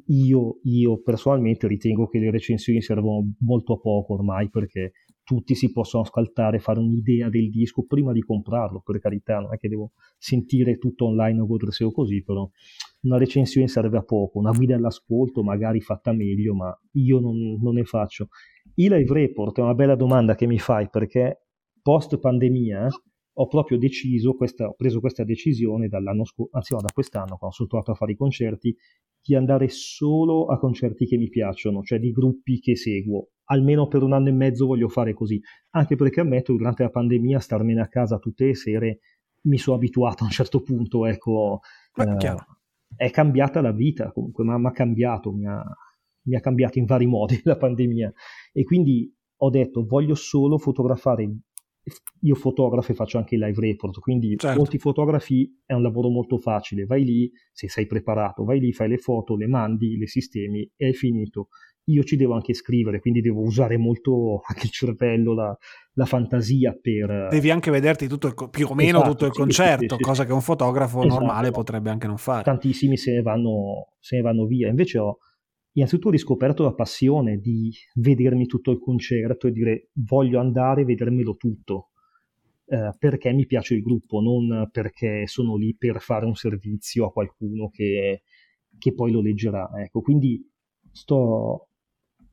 io, 0.06 0.58
io 0.62 1.00
personalmente 1.00 1.66
ritengo 1.66 2.06
che 2.06 2.18
le 2.18 2.30
recensioni 2.30 2.82
servono 2.82 3.32
molto 3.40 3.74
a 3.74 3.80
poco 3.80 4.14
ormai 4.14 4.50
perché 4.50 4.92
tutti 5.24 5.54
si 5.54 5.70
possono 5.70 6.02
ascoltare, 6.02 6.58
fare 6.58 6.80
un'idea 6.80 7.28
del 7.28 7.50
disco 7.50 7.84
prima 7.84 8.12
di 8.12 8.20
comprarlo, 8.20 8.80
per 8.84 8.98
carità, 8.98 9.38
non 9.38 9.54
è 9.54 9.58
che 9.58 9.68
devo 9.68 9.92
sentire 10.18 10.78
tutto 10.78 11.06
online 11.06 11.40
o 11.40 11.46
goderselo 11.46 11.90
così, 11.92 12.22
però 12.22 12.48
una 13.02 13.18
recensione 13.18 13.68
serve 13.68 13.98
a 13.98 14.02
poco, 14.02 14.38
una 14.38 14.52
guida 14.52 14.76
all'ascolto 14.76 15.42
magari 15.42 15.80
fatta 15.80 16.12
meglio, 16.12 16.54
ma 16.54 16.76
io 16.92 17.20
non, 17.20 17.58
non 17.60 17.74
ne 17.74 17.84
faccio. 17.84 18.28
Il 18.74 18.92
live 18.92 19.12
report 19.12 19.58
è 19.58 19.62
una 19.62 19.74
bella 19.74 19.96
domanda 19.96 20.34
che 20.34 20.46
mi 20.46 20.58
fai 20.58 20.88
perché 20.88 21.46
post 21.82 22.18
pandemia 22.18 22.88
ho 23.34 23.46
proprio 23.46 23.78
deciso, 23.78 24.34
questa, 24.34 24.68
ho 24.68 24.74
preso 24.74 25.00
questa 25.00 25.24
decisione 25.24 25.88
dall'anno 25.88 26.24
scorso, 26.24 26.54
anzi 26.56 26.74
no, 26.74 26.80
da 26.80 26.90
quest'anno, 26.92 27.36
quando 27.36 27.56
sono 27.56 27.68
tornato 27.68 27.92
a 27.92 27.94
fare 27.94 28.12
i 28.12 28.16
concerti, 28.16 28.76
di 29.24 29.34
andare 29.34 29.68
solo 29.68 30.46
a 30.46 30.58
concerti 30.58 31.06
che 31.06 31.16
mi 31.16 31.28
piacciono, 31.28 31.82
cioè 31.82 31.98
di 31.98 32.10
gruppi 32.10 32.60
che 32.60 32.76
seguo. 32.76 33.28
Almeno 33.44 33.86
per 33.86 34.02
un 34.02 34.12
anno 34.12 34.28
e 34.28 34.32
mezzo 34.32 34.66
voglio 34.66 34.88
fare 34.88 35.14
così, 35.14 35.40
anche 35.70 35.96
perché 35.96 36.20
ammetto 36.20 36.54
durante 36.54 36.82
la 36.82 36.90
pandemia 36.90 37.38
starmene 37.38 37.80
a 37.80 37.88
casa 37.88 38.18
tutte 38.18 38.46
le 38.46 38.54
sere 38.54 38.98
mi 39.42 39.58
sono 39.58 39.76
abituato 39.76 40.22
a 40.22 40.26
un 40.26 40.32
certo 40.32 40.62
punto, 40.62 41.06
ecco, 41.06 41.60
eh, 41.94 42.36
è 42.96 43.10
cambiata 43.10 43.60
la 43.60 43.72
vita 43.72 44.12
comunque, 44.12 44.44
ma 44.44 44.58
mi 44.58 44.66
ha 44.66 44.70
cambiato, 44.70 45.32
mi 45.32 45.46
ha, 45.46 45.64
mi 46.24 46.36
ha 46.36 46.40
cambiato 46.40 46.78
in 46.78 46.84
vari 46.84 47.06
modi 47.06 47.40
la 47.44 47.56
pandemia. 47.56 48.12
E 48.52 48.64
quindi 48.64 49.12
ho 49.36 49.50
detto 49.50 49.84
voglio 49.84 50.14
solo 50.14 50.58
fotografare 50.58 51.28
io 52.20 52.34
fotografo 52.34 52.92
e 52.92 52.94
faccio 52.94 53.18
anche 53.18 53.34
il 53.34 53.40
live 53.40 53.60
report, 53.60 53.98
quindi 53.98 54.36
certo. 54.36 54.58
molti 54.58 54.78
fotografi 54.78 55.60
è 55.64 55.72
un 55.72 55.82
lavoro 55.82 56.08
molto 56.08 56.38
facile, 56.38 56.84
vai 56.84 57.04
lì, 57.04 57.30
se 57.52 57.68
sei 57.68 57.86
preparato, 57.86 58.44
vai 58.44 58.60
lì, 58.60 58.72
fai 58.72 58.88
le 58.88 58.98
foto, 58.98 59.36
le 59.36 59.48
mandi, 59.48 59.96
le 59.96 60.06
sistemi 60.06 60.68
e 60.76 60.90
è 60.90 60.92
finito. 60.92 61.48
Io 61.86 62.04
ci 62.04 62.14
devo 62.14 62.34
anche 62.34 62.54
scrivere, 62.54 63.00
quindi 63.00 63.20
devo 63.20 63.40
usare 63.40 63.76
molto 63.76 64.40
anche 64.46 64.66
il 64.66 64.70
cervello, 64.70 65.34
la, 65.34 65.56
la 65.94 66.04
fantasia 66.04 66.78
per... 66.80 67.26
Devi 67.28 67.50
anche 67.50 67.72
vederti 67.72 68.06
tutto 68.06 68.28
il, 68.28 68.34
più 68.50 68.68
o 68.68 68.74
meno 68.74 68.98
esatto, 68.98 69.10
tutto 69.10 69.26
il 69.26 69.32
sì, 69.32 69.38
concerto, 69.38 69.94
sì, 69.96 69.96
sì, 69.96 70.02
cosa 70.02 70.24
che 70.24 70.32
un 70.32 70.40
fotografo 70.40 71.00
esatto, 71.00 71.18
normale 71.18 71.50
potrebbe 71.50 71.90
anche 71.90 72.06
non 72.06 72.18
fare. 72.18 72.44
Tantissimi 72.44 72.96
se 72.96 73.12
ne 73.14 73.22
vanno, 73.22 73.94
se 73.98 74.16
ne 74.16 74.22
vanno 74.22 74.46
via, 74.46 74.68
invece 74.68 74.98
ho 74.98 75.18
innanzitutto 75.72 76.08
ho 76.08 76.12
riscoperto 76.12 76.62
la 76.62 76.74
passione 76.74 77.38
di 77.38 77.72
vedermi 77.94 78.46
tutto 78.46 78.70
il 78.70 78.78
concerto 78.78 79.46
e 79.46 79.52
dire 79.52 79.90
voglio 79.94 80.38
andare 80.40 80.82
e 80.82 80.84
vedermelo 80.84 81.36
tutto 81.36 81.88
eh, 82.72 82.94
perché 82.98 83.32
mi 83.32 83.44
piace 83.44 83.74
il 83.74 83.82
gruppo, 83.82 84.20
non 84.20 84.68
perché 84.72 85.26
sono 85.26 85.56
lì 85.56 85.76
per 85.76 86.00
fare 86.00 86.24
un 86.24 86.34
servizio 86.34 87.06
a 87.06 87.12
qualcuno 87.12 87.68
che, 87.68 88.22
che 88.78 88.94
poi 88.94 89.12
lo 89.12 89.20
leggerà. 89.20 89.70
Ecco, 89.76 90.00
quindi 90.00 90.42
sto, 90.90 91.68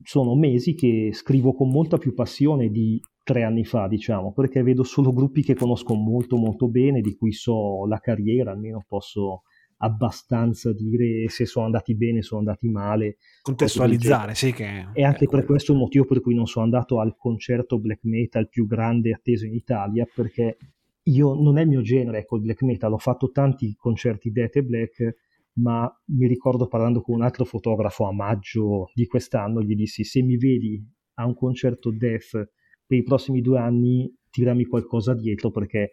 sono 0.02 0.34
mesi 0.34 0.74
che 0.74 1.10
scrivo 1.12 1.52
con 1.54 1.70
molta 1.70 1.98
più 1.98 2.14
passione 2.14 2.70
di 2.70 2.98
tre 3.22 3.42
anni 3.42 3.64
fa, 3.64 3.86
diciamo, 3.86 4.32
perché 4.32 4.62
vedo 4.62 4.82
solo 4.82 5.12
gruppi 5.12 5.42
che 5.42 5.54
conosco 5.54 5.94
molto 5.94 6.36
molto 6.36 6.68
bene, 6.68 7.00
di 7.00 7.14
cui 7.16 7.32
so 7.32 7.86
la 7.86 7.98
carriera, 7.98 8.52
almeno 8.52 8.82
posso 8.88 9.42
abbastanza 9.82 10.72
dire 10.72 11.28
se 11.28 11.46
sono 11.46 11.66
andati 11.66 11.94
bene, 11.94 12.22
sono 12.22 12.40
andati 12.40 12.68
male. 12.68 13.16
Contestualizzare, 13.42 14.34
sì 14.34 14.52
che... 14.52 14.88
E 14.92 15.04
anche 15.04 15.26
per 15.26 15.44
questo 15.44 15.72
il 15.72 15.78
motivo 15.78 16.04
per 16.04 16.20
cui 16.20 16.34
non 16.34 16.46
sono 16.46 16.64
andato 16.64 17.00
al 17.00 17.16
concerto 17.16 17.78
black 17.78 18.04
metal 18.04 18.48
più 18.48 18.66
grande 18.66 19.12
atteso 19.12 19.46
in 19.46 19.54
Italia, 19.54 20.06
perché 20.12 20.56
io 21.04 21.34
non 21.34 21.58
è 21.58 21.62
il 21.62 21.68
mio 21.68 21.82
genere, 21.82 22.18
ecco, 22.18 22.36
il 22.36 22.42
black 22.42 22.62
metal, 22.62 22.92
ho 22.92 22.98
fatto 22.98 23.30
tanti 23.30 23.74
concerti 23.76 24.30
death 24.30 24.56
e 24.56 24.62
black, 24.62 25.14
ma 25.54 25.90
mi 26.06 26.26
ricordo 26.26 26.66
parlando 26.66 27.00
con 27.00 27.16
un 27.16 27.22
altro 27.22 27.44
fotografo 27.44 28.06
a 28.06 28.12
maggio 28.12 28.90
di 28.94 29.06
quest'anno, 29.06 29.62
gli 29.62 29.74
dissi 29.74 30.04
se 30.04 30.22
mi 30.22 30.36
vedi 30.36 30.82
a 31.14 31.26
un 31.26 31.34
concerto 31.34 31.90
death 31.90 32.50
per 32.86 32.98
i 32.98 33.02
prossimi 33.02 33.40
due 33.40 33.58
anni, 33.58 34.14
tirami 34.30 34.64
qualcosa 34.64 35.14
dietro 35.14 35.50
perché 35.50 35.90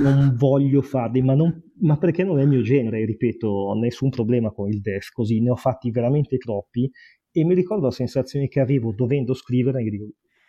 non 0.00 0.34
voglio 0.36 0.82
farli, 0.82 1.22
ma, 1.22 1.34
non, 1.34 1.62
ma, 1.80 1.96
perché 1.96 2.24
non 2.24 2.38
è 2.38 2.42
il 2.42 2.48
mio 2.48 2.62
genere, 2.62 3.04
ripeto, 3.04 3.46
ho 3.46 3.74
nessun 3.74 4.10
problema 4.10 4.50
con 4.50 4.68
il 4.68 4.80
death, 4.80 5.10
così 5.12 5.40
ne 5.40 5.50
ho 5.50 5.56
fatti 5.56 5.90
veramente 5.90 6.38
troppi 6.38 6.90
e 7.30 7.44
mi 7.44 7.54
ricordo 7.54 7.86
la 7.86 7.90
sensazione 7.90 8.48
che 8.48 8.60
avevo 8.60 8.92
dovendo 8.92 9.34
scrivere, 9.34 9.82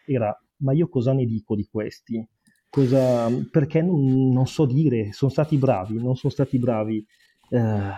era 0.06 0.40
ma 0.58 0.74
io 0.74 0.88
cosa 0.88 1.14
ne 1.14 1.26
dico 1.26 1.56
di 1.56 1.68
questi? 1.70 2.26
Cosa, 2.70 3.30
perché 3.52 3.82
non, 3.82 4.32
non, 4.32 4.48
so 4.48 4.66
dire, 4.66 5.12
sono 5.12 5.32
stati 5.32 5.58
bravi, 5.58 6.02
non 6.02 6.16
sono 6.16 6.32
stati 6.32 6.60
bravi. 6.60 7.06
Eh, 7.50 7.90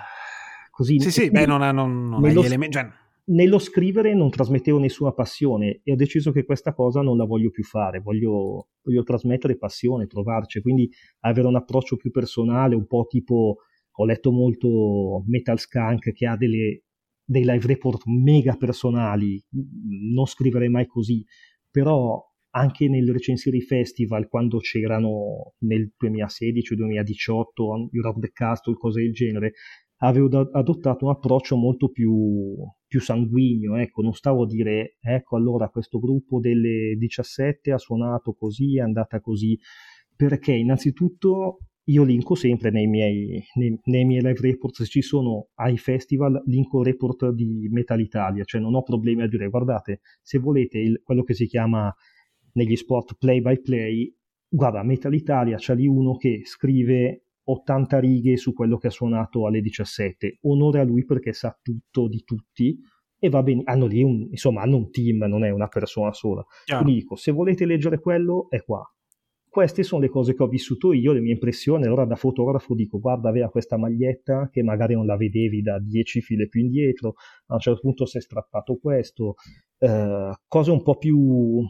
così, 0.72 1.00
sì, 1.00 1.12
sì, 1.12 1.32
beh, 1.32 1.46
non, 1.46 1.62
ha, 1.62 1.72
non, 1.72 2.10
non 2.10 2.22
nello, 2.22 2.44
elementi, 2.44 2.78
cioè... 2.78 2.90
nello 3.30 3.60
scrivere 3.60 4.14
non 4.14 4.30
trasmettevo 4.30 4.80
nessuna 4.80 5.12
passione 5.12 5.82
e 5.84 5.92
ho 5.92 5.96
deciso 5.96 6.32
che 6.32 6.46
questa 6.46 6.74
cosa 6.74 7.02
non 7.02 7.18
la 7.18 7.26
voglio 7.26 7.50
più 7.50 7.64
fare, 7.64 8.00
voglio, 8.00 8.70
voglio 8.82 9.04
trasmettere 9.04 9.58
passione, 9.58 10.08
provarci, 10.08 10.62
quindi 10.62 10.90
avere 11.22 11.48
un 11.48 11.56
approccio 11.56 11.98
più 11.98 12.12
personale, 12.12 12.76
un 12.76 12.88
po' 12.88 13.06
tipo, 13.10 13.58
ho 13.92 14.06
letto 14.06 14.32
molto 14.32 15.24
Metal 15.28 15.60
Skunk 15.60 16.14
che 16.14 16.26
ha 16.26 16.38
delle, 16.38 16.84
dei 17.24 17.44
live 17.44 17.68
report 17.68 18.04
mega 18.06 18.56
personali, 18.56 19.44
non 20.14 20.26
scriverei 20.26 20.70
mai 20.70 20.86
così, 20.86 21.26
però 21.70 22.24
anche 22.52 22.88
nel 22.88 23.12
recensire 23.12 23.58
i 23.58 23.62
festival 23.62 24.30
quando 24.30 24.58
c'erano 24.60 25.54
nel 25.60 25.92
2016 25.98 26.74
o 26.74 26.76
2018 26.78 27.90
Europe 27.92 28.20
the 28.22 28.32
Castle, 28.32 28.76
cose 28.76 29.02
del 29.02 29.12
genere, 29.12 29.52
avevo 29.98 30.50
adottato 30.52 31.06
un 31.06 31.12
approccio 31.12 31.56
molto 31.56 31.90
più, 31.90 32.56
più, 32.86 33.00
sanguigno, 33.00 33.76
ecco, 33.78 34.02
non 34.02 34.14
stavo 34.14 34.44
a 34.44 34.48
dire 34.48 34.98
ecco 35.00 35.36
allora 35.36 35.70
questo 35.70 36.00
gruppo 36.00 36.40
delle 36.40 36.96
17 36.98 37.72
ha 37.72 37.78
suonato 37.78 38.34
così, 38.34 38.78
è 38.78 38.82
andata 38.82 39.20
così, 39.20 39.58
perché 40.16 40.54
innanzitutto 40.54 41.60
io 41.90 42.04
linko 42.04 42.36
sempre 42.36 42.70
nei 42.70 42.88
miei, 42.88 43.42
nei, 43.56 43.80
nei 43.86 44.06
miei 44.06 44.22
live 44.22 44.40
report, 44.42 44.76
se 44.76 44.86
ci 44.86 45.02
sono 45.02 45.50
ai 45.56 45.78
festival, 45.78 46.42
linko 46.46 46.84
report 46.84 47.30
di 47.30 47.68
Metal 47.72 48.00
Italia, 48.00 48.44
cioè 48.44 48.60
non 48.60 48.76
ho 48.76 48.84
problemi 48.84 49.22
a 49.22 49.28
dire 49.28 49.48
guardate, 49.50 50.02
se 50.22 50.38
volete 50.38 50.80
il, 50.80 51.02
quello 51.02 51.24
che 51.24 51.34
si 51.34 51.48
chiama 51.48 51.94
negli 52.54 52.76
sport 52.76 53.16
play 53.18 53.42
by 53.42 53.62
play, 53.62 54.14
guarda, 54.50 54.84
Metal 54.84 55.14
Italia 55.14 55.58
c'è 55.58 55.76
lì 55.76 55.88
uno 55.88 56.18
che 56.18 56.42
scrive 56.44 57.27
80 57.50 58.00
righe 58.00 58.38
su 58.38 58.54
quello 58.54 58.78
che 58.78 58.88
ha 58.88 58.92
suonato 58.92 59.48
alle 59.48 59.62
17. 59.62 60.40
Onore 60.42 60.80
a 60.80 60.84
lui 60.84 61.06
perché 61.06 61.32
sa 61.34 61.58
tutto 61.62 62.08
di 62.08 62.24
tutti 62.24 62.78
e 63.18 63.30
va 63.30 63.42
bene. 63.42 63.62
Hanno 63.66 63.86
lì 63.86 64.04
un, 64.04 64.28
insomma, 64.30 64.62
hanno 64.62 64.78
un 64.78 64.92
team, 64.92 65.24
non 65.24 65.46
è 65.46 65.50
una 65.50 65.68
persona 65.68 66.12
sola. 66.12 66.46
Chiaro. 66.66 66.84
Quindi 66.84 67.02
dico, 67.02 67.16
se 67.16 67.32
volete 67.32 67.66
leggere 67.66 68.00
quello, 68.00 68.48
è 68.50 68.62
qua. 68.64 68.84
Queste 69.50 69.82
sono 69.82 70.02
le 70.02 70.10
cose 70.10 70.36
che 70.36 70.44
ho 70.44 70.48
vissuto 70.48 70.92
io, 70.92 71.14
le 71.14 71.22
mie 71.22 71.32
impressioni. 71.32 71.86
Allora 71.86 72.06
da 72.06 72.16
fotografo 72.16 72.76
dico, 72.76 73.00
guarda, 73.00 73.30
aveva 73.30 73.50
questa 73.50 73.78
maglietta 73.78 74.50
che 74.52 74.62
magari 74.62 74.94
non 74.94 75.06
la 75.06 75.16
vedevi 75.16 75.62
da 75.62 75.80
10 75.80 76.22
file 76.22 76.48
più 76.48 76.62
indietro, 76.62 77.16
a 77.48 77.54
un 77.54 77.60
certo 77.60 77.80
punto 77.82 78.06
si 78.06 78.18
è 78.18 78.22
strappato 78.22 78.78
questo. 78.78 79.36
Eh, 79.80 80.32
cose 80.48 80.72
un 80.72 80.84
po' 80.84 80.98
più 80.98 81.66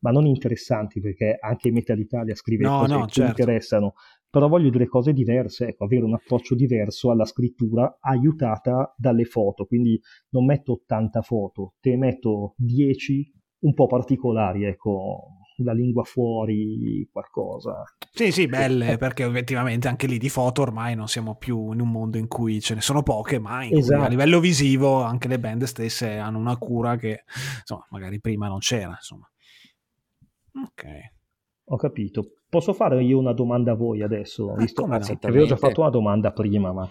ma 0.00 0.10
non 0.10 0.26
interessanti 0.26 1.00
perché 1.00 1.36
anche 1.40 1.72
Metal 1.72 1.98
Italia 1.98 2.34
scrive 2.34 2.64
no, 2.64 2.80
cose 2.80 2.94
no, 2.94 3.04
che 3.06 3.10
certo. 3.10 3.30
interessano, 3.30 3.94
però 4.30 4.48
voglio 4.48 4.70
dire 4.70 4.86
cose 4.86 5.12
diverse, 5.12 5.68
ecco, 5.68 5.84
avere 5.84 6.04
un 6.04 6.14
approccio 6.14 6.54
diverso 6.54 7.10
alla 7.10 7.24
scrittura 7.24 7.98
aiutata 8.00 8.94
dalle 8.96 9.24
foto, 9.24 9.64
quindi 9.64 10.00
non 10.30 10.44
metto 10.44 10.72
80 10.72 11.22
foto, 11.22 11.74
te 11.80 11.96
metto 11.96 12.54
10 12.56 13.32
un 13.60 13.74
po' 13.74 13.86
particolari, 13.86 14.64
ecco, 14.64 15.38
la 15.62 15.72
lingua 15.72 16.04
fuori, 16.04 17.08
qualcosa. 17.10 17.82
Sì, 18.12 18.30
sì, 18.32 18.46
belle, 18.46 18.96
perché 18.96 19.24
effettivamente 19.24 19.88
anche 19.88 20.06
lì 20.06 20.18
di 20.18 20.28
foto 20.28 20.62
ormai 20.62 20.94
non 20.94 21.08
siamo 21.08 21.36
più 21.36 21.72
in 21.72 21.80
un 21.80 21.90
mondo 21.90 22.18
in 22.18 22.28
cui 22.28 22.60
ce 22.60 22.74
ne 22.74 22.80
sono 22.80 23.02
poche, 23.02 23.38
ma 23.38 23.66
esatto. 23.66 24.02
a 24.02 24.08
livello 24.08 24.40
visivo 24.40 25.02
anche 25.02 25.28
le 25.28 25.38
band 25.38 25.64
stesse 25.64 26.16
hanno 26.16 26.38
una 26.38 26.56
cura 26.56 26.96
che 26.96 27.24
insomma, 27.60 27.86
magari 27.90 28.20
prima 28.20 28.48
non 28.48 28.58
c'era, 28.58 28.90
insomma. 28.90 29.28
Ok. 30.64 30.84
Ho 31.70 31.76
capito. 31.76 32.37
Posso 32.50 32.72
fare 32.72 33.02
io 33.02 33.18
una 33.18 33.34
domanda 33.34 33.72
a 33.72 33.74
voi 33.74 34.02
adesso? 34.02 34.54
Eh, 34.54 34.60
visto, 34.60 34.84
anzi, 34.84 35.18
avevo 35.20 35.44
già 35.44 35.56
fatto 35.56 35.82
una 35.82 35.90
domanda 35.90 36.32
prima, 36.32 36.72
ma 36.72 36.88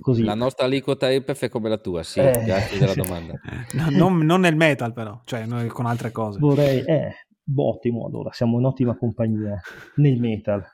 così. 0.00 0.22
La 0.22 0.34
nostra 0.34 0.64
aliquota 0.64 1.10
IPF 1.10 1.42
è 1.42 1.48
come 1.50 1.68
la 1.68 1.76
tua, 1.76 2.02
sì, 2.02 2.20
eh, 2.20 2.42
grazie 2.42 2.78
della 2.78 2.94
domanda. 2.94 3.34
no, 3.74 3.90
non, 3.90 4.18
non, 4.24 4.40
nel 4.40 4.56
metal 4.56 4.94
però, 4.94 5.20
cioè 5.26 5.44
noi 5.44 5.68
con 5.68 5.84
altre 5.84 6.10
cose. 6.10 6.38
Vorrei, 6.38 6.82
eh, 6.86 7.12
ottimo 7.54 8.06
allora, 8.06 8.32
siamo 8.32 8.58
in 8.58 8.64
ottima 8.64 8.96
compagnia 8.96 9.60
nel 9.96 10.18
metal. 10.18 10.64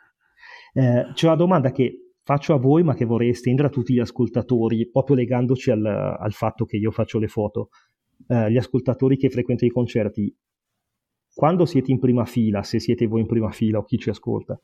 Eh, 0.75 1.11
c'è 1.13 1.27
una 1.27 1.35
domanda 1.37 1.73
che 1.73 2.13
faccio 2.23 2.55
a 2.55 2.59
voi, 2.59 2.85
ma 2.85 2.95
che 2.95 3.05
vorrei 3.05 3.31
estendere 3.31 3.67
a 3.67 3.71
tutti 3.73 3.95
gli 3.95 3.99
ascoltatori, 3.99 4.89
proprio 4.91 5.17
legandoci 5.17 5.73
al, 5.73 5.85
al 5.85 6.33
fatto 6.33 6.65
che 6.65 6.77
io 6.77 6.93
faccio 6.93 7.19
le 7.19 7.27
foto. 7.27 7.71
Eh, 8.29 8.53
gli 8.53 8.57
ascoltatori 8.57 9.17
che 9.17 9.29
frequentano 9.29 9.69
i 9.69 9.75
concerti, 9.75 10.37
quando 11.33 11.65
siete 11.65 11.91
in 11.91 11.99
prima 11.99 12.25
fila, 12.25 12.63
se 12.63 12.81
siete 12.81 13.07
voi 13.07 13.21
in 13.21 13.27
prima 13.27 13.51
fila 13.51 13.79
o 13.79 13.85
chi 13.85 13.99
ci 13.99 14.11
ascolta, 14.11 14.61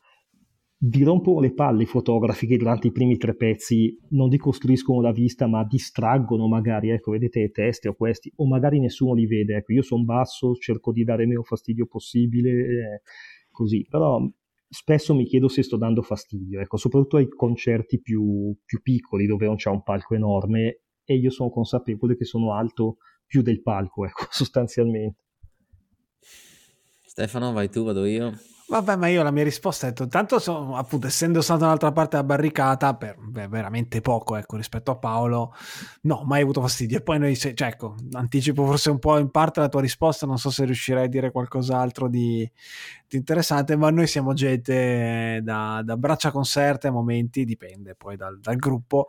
vi 0.79 1.03
rompono 1.03 1.39
le 1.39 1.53
palle 1.53 1.83
i 1.83 1.87
fotografi 1.87 2.45
che 2.45 2.57
durante 2.57 2.87
i 2.87 2.91
primi 2.91 3.17
tre 3.17 3.35
pezzi 3.35 3.97
non 4.09 4.29
ricostruiscono 4.29 5.01
la 5.01 5.11
vista 5.11 5.47
ma 5.47 5.65
distraggono 5.65 6.47
magari, 6.47 6.89
ecco, 6.89 7.11
vedete 7.11 7.39
le 7.39 7.49
teste 7.49 7.87
o 7.87 7.95
questi, 7.95 8.31
o 8.35 8.47
magari 8.47 8.79
nessuno 8.79 9.13
li 9.13 9.25
vede, 9.25 9.55
ecco, 9.55 9.73
io 9.73 9.81
sono 9.81 10.03
basso, 10.03 10.53
cerco 10.53 10.91
di 10.91 11.03
dare 11.03 11.25
meno 11.25 11.41
fastidio 11.41 11.87
possibile, 11.87 12.49
eh, 12.51 13.01
così, 13.49 13.85
però 13.89 14.21
spesso 14.69 15.15
mi 15.15 15.25
chiedo 15.25 15.47
se 15.47 15.63
sto 15.63 15.77
dando 15.77 16.03
fastidio, 16.03 16.59
ecco, 16.59 16.77
soprattutto 16.77 17.17
ai 17.17 17.27
concerti 17.27 17.99
più, 17.99 18.55
più 18.63 18.81
piccoli 18.81 19.25
dove 19.25 19.47
non 19.47 19.55
c'è 19.55 19.71
un 19.71 19.81
palco 19.81 20.13
enorme 20.13 20.81
e 21.03 21.15
io 21.15 21.31
sono 21.31 21.49
consapevole 21.49 22.15
che 22.15 22.25
sono 22.25 22.53
alto 22.53 22.97
più 23.25 23.41
del 23.41 23.63
palco, 23.63 24.05
ecco, 24.05 24.27
sostanzialmente. 24.29 25.26
Stefano, 27.17 27.51
vai 27.51 27.67
tu, 27.67 27.83
vado 27.83 28.05
io. 28.05 28.31
Vabbè, 28.69 28.97
ma 28.97 29.07
io 29.07 29.23
la 29.23 29.31
mia 29.31 29.45
risposta 29.45 29.87
è 29.87 29.93
tanto 29.93 30.39
sono, 30.39 30.75
appunto, 30.75 31.07
essendo 31.07 31.41
stato 31.41 31.61
dall'altra 31.61 31.93
parte 31.93 32.17
della 32.17 32.27
barricata, 32.27 32.95
per 32.95 33.15
beh, 33.17 33.47
veramente 33.47 34.01
poco, 34.01 34.35
ecco, 34.35 34.57
rispetto 34.57 34.91
a 34.91 34.97
Paolo, 34.97 35.53
no, 36.01 36.23
mai 36.25 36.41
avuto 36.41 36.59
fastidio. 36.59 36.97
E 36.97 37.01
poi 37.01 37.17
noi, 37.17 37.37
cioè, 37.37 37.53
ecco, 37.55 37.95
anticipo 38.11 38.65
forse 38.65 38.89
un 38.89 38.99
po' 38.99 39.17
in 39.19 39.31
parte 39.31 39.61
la 39.61 39.69
tua 39.69 39.79
risposta, 39.79 40.25
non 40.25 40.37
so 40.37 40.49
se 40.49 40.65
riuscirai 40.65 41.05
a 41.05 41.07
dire 41.07 41.31
qualcos'altro 41.31 42.09
di, 42.09 42.49
di 43.07 43.15
interessante, 43.15 43.77
ma 43.77 43.89
noi 43.89 44.05
siamo 44.05 44.33
gente 44.33 45.39
da, 45.43 45.81
da, 45.81 45.95
braccia 45.95 46.31
conserte 46.31 46.87
a 46.87 46.91
momenti, 46.91 47.45
dipende 47.45 47.95
poi 47.95 48.17
dal, 48.17 48.37
dal 48.37 48.57
gruppo, 48.57 49.07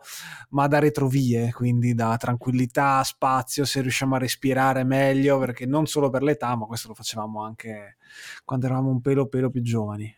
ma 0.51 0.67
da 0.67 0.79
retrovie, 0.79 1.51
quindi 1.51 1.93
da 1.93 2.15
tranquillità, 2.15 3.03
spazio, 3.03 3.65
se 3.65 3.81
riusciamo 3.81 4.15
a 4.15 4.19
respirare 4.19 4.85
meglio, 4.85 5.37
perché 5.37 5.65
non 5.65 5.85
solo 5.85 6.09
per 6.09 6.23
l'età, 6.23 6.55
ma 6.55 6.65
questo 6.65 6.87
lo 6.87 6.93
facevamo 6.93 7.43
anche 7.43 7.97
quando 8.45 8.65
eravamo 8.65 8.89
un 8.89 9.01
pelo 9.01 9.27
pelo 9.27 9.48
più 9.49 9.61
giovani. 9.61 10.13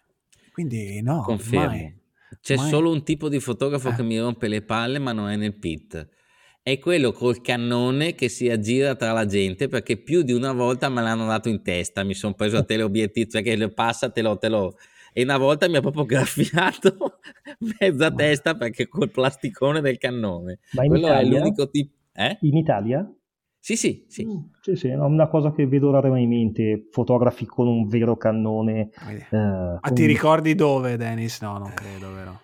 Quindi 0.52 1.02
no, 1.02 1.22
confermo. 1.22 1.68
Mai, 1.68 1.96
C'è 2.42 2.56
mai... 2.56 2.70
solo 2.70 2.92
un 2.92 3.04
tipo 3.04 3.30
di 3.30 3.40
fotografo 3.40 3.90
eh. 3.90 3.96
che 3.96 4.04
mi 4.04 4.20
rompe 4.20 4.48
le 4.48 4.62
palle, 4.62 5.00
ma 5.00 5.12
non 5.12 5.30
è 5.30 5.36
nel 5.36 5.56
pit. 5.56 6.08
È 6.64 6.78
quello 6.78 7.12
col 7.12 7.42
cannone 7.42 8.14
che 8.14 8.30
si 8.30 8.50
aggira 8.50 8.96
tra 8.96 9.14
la 9.14 9.26
gente 9.26 9.68
perché 9.68 9.98
più 9.98 10.22
di 10.22 10.32
una 10.32 10.54
volta 10.54 10.90
me 10.90 11.02
l'hanno 11.02 11.26
dato 11.26 11.50
in 11.50 11.64
testa. 11.64 12.04
Mi 12.04 12.14
sono 12.14 12.34
preso 12.34 12.58
a 12.58 12.64
teleobiettivo, 12.64 13.30
cioè 13.30 13.42
che 13.42 13.70
passa, 13.70 14.12
te 14.12 14.22
lo, 14.22 14.38
te 14.38 14.50
lo, 14.50 14.76
e 15.14 15.24
una 15.24 15.38
volta 15.38 15.68
mi 15.68 15.76
ha 15.76 15.82
proprio 15.82 16.06
graffiato 16.06 17.20
mezza 17.80 18.12
testa 18.12 18.56
perché 18.56 18.88
col 18.88 19.10
plasticone 19.10 19.82
del 19.82 19.98
cannone. 19.98 20.60
Ma 20.72 20.84
in 20.84 20.90
Quello 20.90 21.08
Italia? 21.08 21.38
è 21.38 21.40
l'unico 21.40 21.70
tipo. 21.70 21.96
Eh? 22.14 22.38
In 22.42 22.58
Italia? 22.58 23.14
Sì, 23.64 23.76
sì, 23.76 24.06
sì. 24.08 24.26
Mm, 24.26 24.40
sì, 24.60 24.76
sì, 24.76 24.88
è 24.88 24.96
una 24.96 25.28
cosa 25.28 25.52
che 25.52 25.68
vedo 25.68 25.92
raramente, 25.92 26.88
fotografi 26.90 27.46
con 27.46 27.68
un 27.68 27.88
vero 27.88 28.18
cannone. 28.18 28.90
Eh, 29.30 29.38
ah, 29.38 29.80
con... 29.80 29.94
ti 29.94 30.08
ricordi 30.08 30.56
dove, 30.56 30.98
Dennis? 30.98 31.40
No, 31.42 31.60
non 31.60 31.72
credo, 31.76 32.12
vero? 32.12 32.42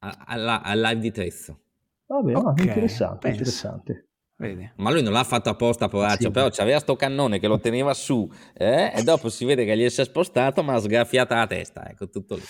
Al 0.00 0.80
live 0.80 0.98
di 0.98 1.12
Trezzo. 1.12 1.60
Vabbè, 2.06 2.34
okay, 2.34 2.66
interessante, 2.66 3.28
interessante. 3.28 4.08
Vedi. 4.36 4.68
Ma 4.76 4.90
lui 4.90 5.00
non 5.00 5.12
l'ha 5.12 5.22
fatto 5.22 5.48
apposta, 5.48 5.86
poraccio, 5.86 6.22
sì. 6.22 6.30
però 6.32 6.48
c'aveva 6.50 6.80
sto 6.80 6.96
cannone 6.96 7.38
che 7.38 7.46
lo 7.46 7.60
teneva 7.60 7.94
su 7.94 8.28
eh? 8.52 8.92
e 8.92 9.02
dopo 9.04 9.28
si 9.28 9.44
vede 9.44 9.64
che 9.64 9.76
gli 9.76 9.88
si 9.88 10.00
è 10.00 10.04
spostato 10.04 10.64
ma 10.64 10.74
ha 10.74 10.80
sgraffiata 10.80 11.36
la 11.36 11.46
testa, 11.46 11.88
ecco 11.88 12.08
tutto 12.08 12.34
lì. 12.34 12.42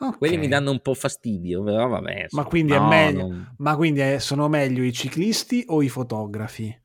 Okay. 0.00 0.18
Quelli 0.18 0.36
mi 0.36 0.48
danno 0.48 0.70
un 0.70 0.80
po' 0.80 0.94
fastidio, 0.94 1.62
però 1.62 1.88
vabbè. 1.88 2.26
Ma 2.30 2.44
quindi, 2.44 2.72
no, 2.72 2.86
meglio, 2.86 3.26
non... 3.26 3.54
ma 3.58 3.76
quindi 3.76 4.00
è, 4.00 4.18
sono 4.18 4.48
meglio 4.48 4.84
i 4.84 4.92
ciclisti 4.92 5.64
o 5.66 5.82
i 5.82 5.88
fotografi? 5.88 6.76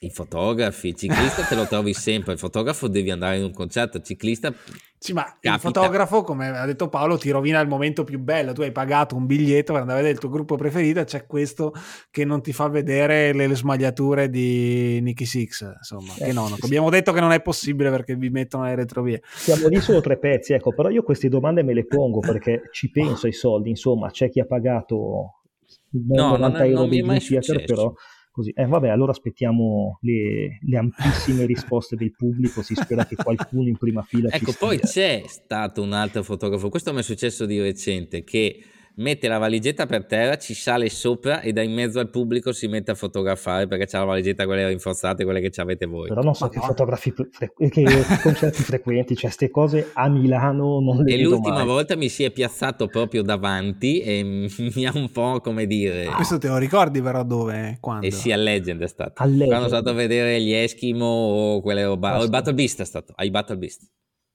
I 0.00 0.10
fotografi, 0.10 0.88
il 0.88 0.94
ciclista 0.94 1.42
te 1.42 1.56
lo 1.56 1.66
trovi 1.66 1.92
sempre, 1.92 2.32
il 2.32 2.38
fotografo 2.38 2.86
devi 2.86 3.10
andare 3.10 3.38
in 3.38 3.44
un 3.44 3.52
concerto, 3.52 3.96
il 3.96 4.04
ciclista... 4.04 4.54
Sì, 5.00 5.12
ma 5.12 5.22
capita. 5.22 5.54
il 5.54 5.60
fotografo, 5.60 6.22
come 6.22 6.48
ha 6.48 6.66
detto 6.66 6.88
Paolo, 6.88 7.18
ti 7.18 7.30
rovina 7.30 7.60
il 7.60 7.68
momento 7.68 8.02
più 8.02 8.18
bello. 8.18 8.52
Tu 8.52 8.62
hai 8.62 8.72
pagato 8.72 9.14
un 9.14 9.26
biglietto 9.26 9.72
per 9.72 9.82
andare 9.82 10.00
a 10.00 10.02
vedere 10.02 10.14
il 10.14 10.18
tuo 10.20 10.28
gruppo 10.28 10.56
preferito 10.56 11.04
c'è 11.04 11.24
questo 11.24 11.72
che 12.10 12.24
non 12.24 12.42
ti 12.42 12.52
fa 12.52 12.68
vedere 12.68 13.32
le, 13.32 13.46
le 13.46 13.54
smagliature 13.54 14.28
di 14.28 15.00
Nicky 15.00 15.24
Six. 15.24 15.72
Insomma, 15.76 16.14
eh, 16.18 16.26
che 16.26 16.32
no, 16.32 16.46
sì, 16.48 16.64
abbiamo 16.64 16.90
detto 16.90 17.12
che 17.12 17.20
non 17.20 17.30
è 17.30 17.40
possibile 17.40 17.90
perché 17.90 18.16
vi 18.16 18.28
mettono 18.28 18.64
le 18.64 18.74
retrovie. 18.74 19.22
Siamo 19.24 19.68
lì 19.68 19.80
solo 19.80 20.00
tre 20.00 20.18
pezzi, 20.18 20.52
ecco, 20.52 20.72
però 20.74 20.90
io 20.90 21.02
queste 21.04 21.28
domande 21.28 21.62
me 21.62 21.74
le 21.74 21.86
pongo 21.86 22.18
perché 22.18 22.62
ci 22.72 22.90
penso 22.90 23.26
ai 23.26 23.32
soldi. 23.32 23.70
Insomma, 23.70 24.10
c'è 24.10 24.28
chi 24.30 24.40
ha 24.40 24.46
pagato 24.46 25.42
no, 25.90 26.30
90 26.36 26.58
non, 26.58 26.66
euro 26.66 26.80
non 26.80 26.88
di 26.88 27.20
theater, 27.20 27.64
però 27.64 27.92
Così. 28.38 28.52
Eh, 28.54 28.66
vabbè, 28.66 28.88
allora 28.88 29.10
aspettiamo 29.10 29.98
le, 30.02 30.60
le 30.62 30.76
ampissime 30.76 31.44
risposte 31.46 31.96
del 31.96 32.12
pubblico. 32.12 32.62
Si 32.62 32.76
spera 32.76 33.04
che 33.04 33.16
qualcuno 33.16 33.66
in 33.66 33.76
prima 33.76 34.02
fila. 34.02 34.30
Ecco, 34.30 34.54
poi 34.56 34.78
c'è 34.78 35.24
stato 35.26 35.82
un 35.82 35.92
altro 35.92 36.22
fotografo. 36.22 36.68
Questo 36.68 36.92
mi 36.92 37.00
è 37.00 37.02
successo 37.02 37.46
di 37.46 37.60
recente 37.60 38.22
che 38.22 38.62
mette 38.98 39.28
la 39.28 39.38
valigetta 39.38 39.86
per 39.86 40.06
terra, 40.06 40.36
ci 40.36 40.54
sale 40.54 40.88
sopra 40.88 41.40
e 41.40 41.52
da 41.52 41.62
in 41.62 41.72
mezzo 41.72 41.98
al 41.98 42.10
pubblico 42.10 42.52
si 42.52 42.66
mette 42.68 42.90
a 42.90 42.94
fotografare 42.94 43.66
perché 43.66 43.86
c'ha 43.86 43.98
la 44.00 44.04
valigetta 44.04 44.44
quelle 44.44 44.66
rinforzate, 44.68 45.24
quelle 45.24 45.40
che 45.40 45.60
avete 45.60 45.86
voi. 45.86 46.08
Però 46.08 46.22
non 46.22 46.34
so 46.34 46.44
Ma 46.44 46.50
che 46.50 46.58
no. 46.58 46.64
fotografi, 46.64 47.10
fre- 47.12 47.52
che 47.70 47.84
concerti 48.22 48.62
frequenti, 48.62 49.14
cioè 49.14 49.24
queste 49.24 49.50
cose 49.50 49.90
a 49.94 50.08
Milano 50.08 50.80
non 50.80 51.02
le 51.02 51.14
E 51.14 51.22
l'ultima 51.22 51.56
mai. 51.56 51.66
volta 51.66 51.96
mi 51.96 52.08
si 52.08 52.24
è 52.24 52.30
piazzato 52.30 52.86
proprio 52.88 53.22
davanti 53.22 54.00
e 54.00 54.48
mi 54.74 54.86
ha 54.86 54.92
un 54.94 55.10
po' 55.10 55.40
come 55.40 55.66
dire... 55.66 56.06
Questo 56.06 56.38
te 56.38 56.48
lo 56.48 56.56
ricordi 56.58 57.00
però 57.00 57.22
dove? 57.24 57.78
Quando? 57.80 58.06
E 58.06 58.10
sì, 58.10 58.32
a 58.32 58.36
Legend 58.36 58.82
è 58.82 58.88
stato. 58.88 59.22
Legend. 59.24 59.46
Quando 59.46 59.68
sono 59.68 59.80
stato 59.80 59.90
a 59.90 59.92
vedere 59.94 60.40
gli 60.40 60.52
Eskimo 60.52 61.04
o 61.06 61.60
quelle 61.60 61.84
roba... 61.84 62.18
O 62.18 62.22
il 62.24 62.30
Battle 62.30 62.54
Beast 62.54 62.80
è 62.80 62.84
stato, 62.84 63.12
ai 63.16 63.30
Battle 63.30 63.56
Beast. 63.56 63.82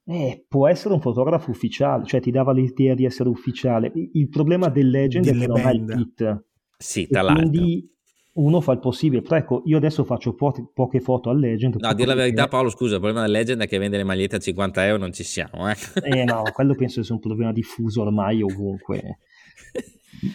Eh, 0.06 0.45
può 0.47 0.68
essere 0.68 0.93
un 0.93 0.99
fotografo 0.99 1.49
ufficiale, 1.49 2.06
cioè 2.06 2.20
ti 2.20 2.32
dava 2.32 2.51
l'idea 2.51 2.93
di 2.93 3.06
essere 3.06 3.30
ufficiale. 3.30 3.91
Il 3.93 4.28
problema 4.30 4.70
del 4.70 4.89
Legend 4.89 5.26
Delle 5.26 5.45
è 5.45 5.47
che 5.47 5.47
non 5.47 5.66
ha 5.66 5.72
il 5.72 5.86
kit. 5.86 6.45
Sì, 6.78 7.08
tra 7.08 7.22
l'altro. 7.22 7.49
Quindi 7.49 7.89
uno 8.34 8.62
fa 8.62 8.74
il 8.74 8.80
possibile. 8.80 9.22
Però 9.22 9.36
ecco, 9.36 9.62
io 9.66 9.78
adesso 9.78 10.04
faccio 10.04 10.34
po- 10.34 10.72
poche 10.74 10.99
foto 10.99 11.30
al 11.30 11.39
Legend. 11.39 11.76
No, 11.80 11.88
a 11.88 11.93
dire 11.93 12.08
la 12.08 12.16
verità, 12.16 12.47
Paolo, 12.47 12.70
scusa, 12.70 12.95
il 12.95 12.99
problema 12.99 13.26
del 13.26 13.32
Legend 13.32 13.62
è 13.62 13.68
che 13.68 13.78
vende 13.78 13.97
le 13.97 14.04
magliette 14.04 14.38
a 14.38 14.39
50 14.39 14.86
euro 14.86 14.97
non 14.99 15.14
ci 15.14 15.24
siamo. 15.24 15.70
Eh, 15.70 15.76
eh 16.04 16.24
no, 16.26 16.43
quello 16.51 16.76
penso 16.76 17.01
sia 17.04 17.14
un 17.14 17.22
problema 17.22 17.51
diffuso 17.51 18.01
ormai 18.01 18.41
ovunque. 18.41 19.20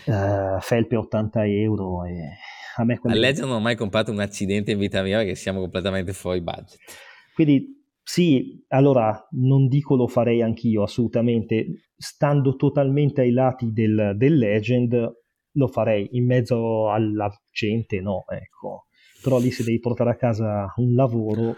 uh, 0.06 0.60
felpe 0.60 0.96
80 0.96 1.46
euro 1.46 2.04
e... 2.04 2.14
A 2.76 2.84
me 2.84 2.98
quello... 2.98 3.16
Al 3.16 3.20
Legend 3.20 3.48
non 3.48 3.56
ho 3.56 3.60
mai 3.60 3.74
comprato 3.74 4.12
un 4.12 4.20
accidente 4.20 4.70
in 4.70 4.78
vita 4.78 5.02
mia 5.02 5.18
perché 5.18 5.34
siamo 5.34 5.60
completamente 5.60 6.12
fuori 6.12 6.40
budget. 6.40 6.78
Quindi 7.34 7.77
sì, 8.11 8.64
allora 8.68 9.28
non 9.32 9.68
dico 9.68 9.94
lo 9.94 10.09
farei 10.09 10.40
anch'io 10.40 10.82
assolutamente, 10.82 11.90
stando 11.94 12.56
totalmente 12.56 13.20
ai 13.20 13.32
lati 13.32 13.70
del, 13.70 14.14
del 14.16 14.38
legend 14.38 15.12
lo 15.52 15.66
farei, 15.66 16.09
in 16.12 16.24
mezzo 16.24 16.90
alla 16.90 17.30
gente 17.52 18.00
no, 18.00 18.24
ecco. 18.26 18.86
Però 19.22 19.38
lì 19.38 19.50
se 19.50 19.62
devi 19.62 19.78
portare 19.78 20.09
a 20.09 20.16
casa 20.16 20.72
un 20.76 20.94
lavoro 20.94 21.56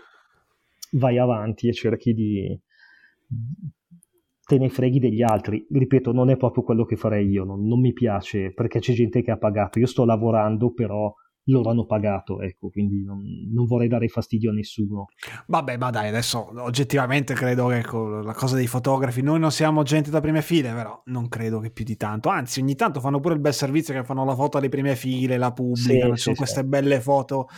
vai 0.95 1.19
avanti 1.19 1.69
e 1.69 1.73
cerchi 1.73 2.15
di 2.15 2.61
te 4.45 4.59
ne 4.59 4.71
freghi 4.71 4.99
degli 4.99 5.23
altri. 5.23 5.65
Ripeto, 5.71 6.11
non 6.11 6.31
è 6.31 6.37
proprio 6.37 6.65
quello 6.65 6.85
che 6.85 6.97
farei 6.97 7.29
io, 7.29 7.45
non, 7.45 7.65
non 7.65 7.79
mi 7.79 7.93
piace 7.93 8.53
perché 8.53 8.81
c'è 8.81 8.93
gente 8.93 9.23
che 9.23 9.31
ha 9.31 9.39
pagato. 9.39 9.79
Io 9.79 9.87
sto 9.87 10.05
lavorando, 10.05 10.73
però 10.73 11.15
loro 11.45 11.71
hanno 11.71 11.87
pagato, 11.87 12.41
ecco, 12.41 12.69
quindi 12.69 13.03
non, 13.03 13.23
non, 13.53 13.67
vorrei 13.67 13.89
dare 13.89 14.09
fastidio 14.09 14.51
a 14.51 14.53
nessuno. 14.53 15.07
Vabbè, 15.47 15.77
ma 15.77 15.91
dai, 15.91 16.09
adesso 16.09 16.53
oggettivamente 16.63 17.35
credo 17.35 17.69
che 17.69 17.79
ecco, 17.79 18.21
la 18.21 18.35
cosa 18.35 18.57
dei 18.57 18.67
fotografi, 18.67 19.23
noi 19.23 19.39
non 19.39 19.51
siamo 19.51 19.83
gente 19.83 20.11
da 20.11 20.21
prime 20.21 20.43
file, 20.43 20.73
però 20.73 21.03
non 21.07 21.29
credo 21.29 21.61
che 21.61 21.71
più 21.71 21.85
di 21.85 21.97
tanto, 21.97 22.29
anzi 22.29 22.61
ogni 22.61 22.75
tanto 22.75 23.01
fanno 23.01 23.21
pure 23.21 23.35
il 23.35 23.41
bel 23.41 23.55
servizio 23.55 23.95
che 23.95 24.05
fanno 24.05 24.25
la 24.25 24.35
foto 24.35 24.59
alle 24.59 24.69
prime 24.69 24.97
file, 24.97 25.37
la 25.37 25.53
pubblicano, 25.53 26.17
sì, 26.17 26.23
sono 26.23 26.35
sì, 26.35 26.41
queste 26.41 26.61
sì. 26.61 26.67
belle 26.67 27.01
foto. 27.01 27.49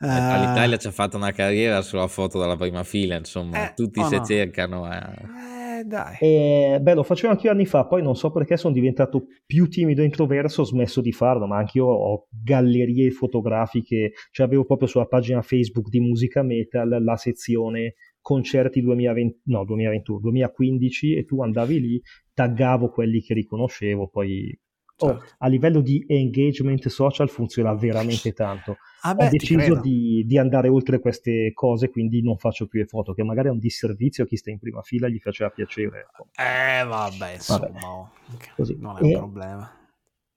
Eh... 0.00 0.06
L'Italia 0.06 0.76
ci 0.78 0.86
ha 0.86 0.92
fatto 0.92 1.16
una 1.16 1.32
carriera 1.32 1.82
sulla 1.82 2.08
foto 2.08 2.38
dalla 2.38 2.56
prima 2.56 2.84
fila, 2.84 3.16
insomma, 3.16 3.70
eh, 3.70 3.74
tutti 3.74 4.00
oh 4.00 4.08
si 4.08 4.16
no. 4.16 4.24
cercano. 4.24 4.92
Eh 4.92 5.61
dai. 5.92 6.16
E, 6.18 6.78
beh, 6.80 6.94
lo 6.94 7.02
facevo 7.02 7.32
anche 7.32 7.46
io 7.46 7.52
anni 7.52 7.66
fa, 7.66 7.86
poi 7.86 8.02
non 8.02 8.16
so 8.16 8.30
perché 8.30 8.56
sono 8.56 8.72
diventato 8.72 9.26
più 9.44 9.68
timido 9.68 10.00
e 10.00 10.06
introverso, 10.06 10.62
ho 10.62 10.64
smesso 10.64 11.02
di 11.02 11.12
farlo, 11.12 11.46
ma 11.46 11.58
anche 11.58 11.78
io 11.78 11.86
ho 11.86 12.26
gallerie 12.30 13.10
fotografiche, 13.10 14.12
cioè 14.30 14.46
avevo 14.46 14.64
proprio 14.64 14.88
sulla 14.88 15.06
pagina 15.06 15.42
Facebook 15.42 15.88
di 15.90 16.00
Musica 16.00 16.42
Metal 16.42 17.02
la 17.02 17.16
sezione 17.16 17.94
concerti 18.20 18.80
2020, 18.80 19.40
no, 19.46 19.64
2021, 19.64 20.20
2015 20.20 21.16
e 21.16 21.24
tu 21.24 21.42
andavi 21.42 21.80
lì, 21.80 22.00
taggavo 22.32 22.88
quelli 22.88 23.20
che 23.20 23.34
riconoscevo, 23.34 24.08
poi 24.08 24.58
oh, 24.98 25.06
certo. 25.08 25.24
a 25.38 25.46
livello 25.48 25.80
di 25.80 26.04
engagement 26.06 26.86
social 26.88 27.28
funziona 27.28 27.74
veramente 27.74 28.32
tanto. 28.32 28.76
Ah 29.02 29.14
beh, 29.14 29.26
ho 29.26 29.30
deciso 29.30 29.80
di, 29.80 30.24
di, 30.26 30.38
andare 30.38 30.68
oltre 30.68 31.00
queste 31.00 31.52
cose, 31.52 31.90
quindi 31.90 32.22
non 32.22 32.36
faccio 32.36 32.66
più 32.66 32.80
le 32.80 32.86
foto, 32.86 33.12
che 33.12 33.24
magari 33.24 33.48
è 33.48 33.50
un 33.50 33.58
disservizio 33.58 34.24
a 34.24 34.26
chi 34.26 34.36
sta 34.36 34.50
in 34.50 34.58
prima 34.58 34.82
fila 34.82 35.08
gli 35.08 35.18
faceva 35.18 35.50
piacere. 35.50 36.00
Ecco. 36.00 36.28
Eh 36.36 36.84
vabbè, 36.84 37.32
insomma, 37.34 37.68
vabbè. 37.68 38.50
Così. 38.56 38.76
non 38.78 38.96
è 38.98 39.02
e 39.02 39.06
un 39.06 39.12
problema. 39.12 39.76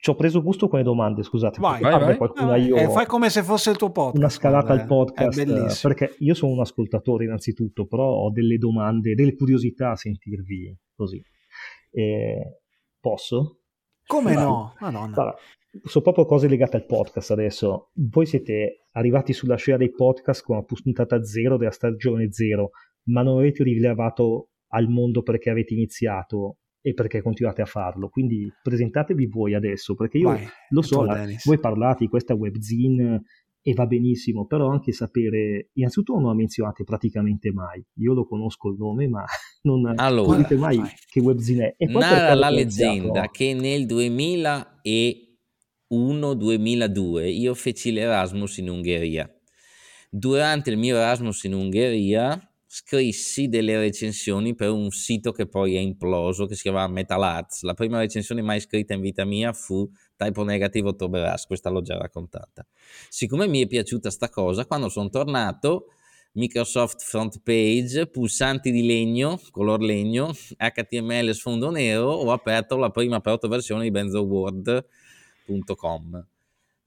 Ci 0.06 0.12
ho 0.12 0.16
preso 0.16 0.43
gusto 0.43 0.68
con 0.68 0.78
le 0.78 0.86
domande, 0.86 1.24
scusate. 1.24 1.60
Vai, 1.60 1.82
vai, 1.82 1.99
vai. 1.99 2.18
Qualcuna 2.18 2.58
io 2.58 2.76
eh, 2.76 2.89
fai 2.89 3.08
come 3.08 3.32
se 3.32 3.41
fosse 3.41 3.72
il 3.72 3.78
tuo 3.78 3.91
podcast. 3.91 4.18
Una 4.18 4.30
scalata 4.30 4.68
vabbè. 4.68 4.82
al 4.82 4.88
podcast, 4.88 5.82
perché 5.82 6.16
io 6.20 6.36
sono 6.36 6.51
un 6.51 6.60
ascoltatore 6.60 7.24
innanzitutto, 7.24 7.88
però 7.88 8.06
ho 8.06 8.30
delle 8.30 8.58
domande, 8.58 9.16
delle 9.16 9.34
curiosità 9.34 9.91
a 9.91 9.95
sentirvi 9.95 10.78
così. 10.93 11.20
Eh, 11.89 12.60
posso? 12.99 13.62
Come 14.08 14.34
no? 14.34 14.74
Madonna. 14.80 15.16
Allora, 15.16 15.36
sono 15.84 16.03
proprio 16.03 16.26
cose 16.26 16.47
legate 16.47 16.78
al 16.78 16.86
podcast 16.86 17.32
adesso. 17.32 17.89
Voi 17.93 18.26
siete 18.26 18.86
arrivati 18.91 19.34
sulla 19.34 19.56
scena 19.56 19.78
dei 19.78 19.91
podcast 19.91 20.43
con 20.43 20.58
la 20.58 20.64
puntata 20.64 21.24
zero 21.24 21.58
della 21.58 21.72
stagione 21.72 22.32
zero, 22.32 22.72
ma 23.06 23.22
non 23.24 23.39
avete 23.39 23.64
rilevato 23.64 24.49
al 24.70 24.88
mondo 24.88 25.22
perché 25.22 25.49
avete 25.49 25.74
iniziato 25.74 26.58
e 26.82 26.93
perché 26.93 27.22
continuate 27.22 27.64
a 27.64 27.66
farlo. 27.66 28.10
Quindi 28.10 28.47
presentatevi 28.62 29.26
voi 29.26 29.56
adesso, 29.56 29.95
perché 29.95 30.20
io 30.20 30.30
Vai, 30.30 30.47
lo 30.70 30.82
so, 30.84 31.06
voi 31.43 31.60
parlate 31.60 32.03
di 32.03 32.10
questa 32.10 32.36
webzine 32.36 33.24
e 33.68 33.74
va 33.74 33.88
benissimo, 33.88 34.45
però 34.45 34.70
anche 34.70 34.91
sapere, 34.91 35.72
innanzitutto 35.74 36.13
non 36.13 36.30
lo 36.30 36.36
menzionate 36.36 36.84
praticamente 36.84 37.51
mai, 37.51 37.84
io 37.95 38.13
lo 38.13 38.28
conosco 38.28 38.70
il 38.70 38.76
nome, 38.78 39.07
ma 39.07 39.24
non, 39.63 39.91
allora, 39.95 40.38
dite 40.38 40.55
mai 40.55 40.78
vai. 40.78 40.89
che 41.09 41.20
webzine 41.20 41.70
è. 41.70 41.84
E 41.84 41.88
Narra 41.88 42.36
la 42.36 42.51
leggenda 42.51 43.32
che 43.32 43.55
nel 43.55 43.88
2000 43.88 44.82
e 44.84 45.39
1-2002 45.91 47.28
io 47.34 47.55
feci 47.55 47.91
l'Erasmus 47.91 48.57
in 48.57 48.70
Ungheria. 48.70 49.28
Durante 50.11 50.70
il 50.70 50.78
mio 50.78 50.97
Erasmus 50.97 51.45
in 51.45 51.55
Ungheria 51.55 52.39
scrissi 52.68 53.47
delle 53.47 53.80
recensioni 53.80 54.53
per 54.53 54.70
un 54.70 54.91
sito 54.91 55.32
che 55.32 55.47
poi 55.47 55.76
è 55.76 55.80
imploso, 55.80 56.45
che 56.45 56.53
si 56.53 56.61
chiama 56.61 56.88
Metal 56.88 57.24
Arts. 57.24 57.63
La 57.63 57.74
prima 57.74 57.97
recensione 57.97 58.43
mai 58.43 58.59
scritta 58.59 58.93
in 58.93 59.01
vita 59.01 59.26
mia 59.26 59.53
fu 59.53 59.89
Typo 60.16 60.43
Negativo 60.43 60.89
Octoberas, 60.89 61.45
questa 61.45 61.70
l'ho 61.70 61.82
già 61.82 61.97
raccontata. 61.97 62.66
Siccome 63.09 63.47
mi 63.47 63.61
è 63.61 63.68
piaciuta 63.68 64.09
sta 64.09 64.30
cosa, 64.30 64.66
quando 64.66 64.89
sono 64.89 65.09
tornato 65.09 65.88
Microsoft 66.34 67.01
Front 67.01 67.41
Page, 67.43 68.07
pulsanti 68.07 68.72
di 68.72 68.86
legno, 68.86 69.39
color 69.51 69.82
legno, 69.82 70.34
HTML 70.57 71.34
sfondo 71.34 71.72
nero, 71.72 72.11
ho 72.11 72.32
aperto 72.32 72.78
la 72.78 72.89
prima 72.89 73.20
proto-versione 73.22 73.84
di 73.84 73.91
Benzo 73.91 74.22
Word 74.22 74.86
www.redazione.com. 75.45 76.28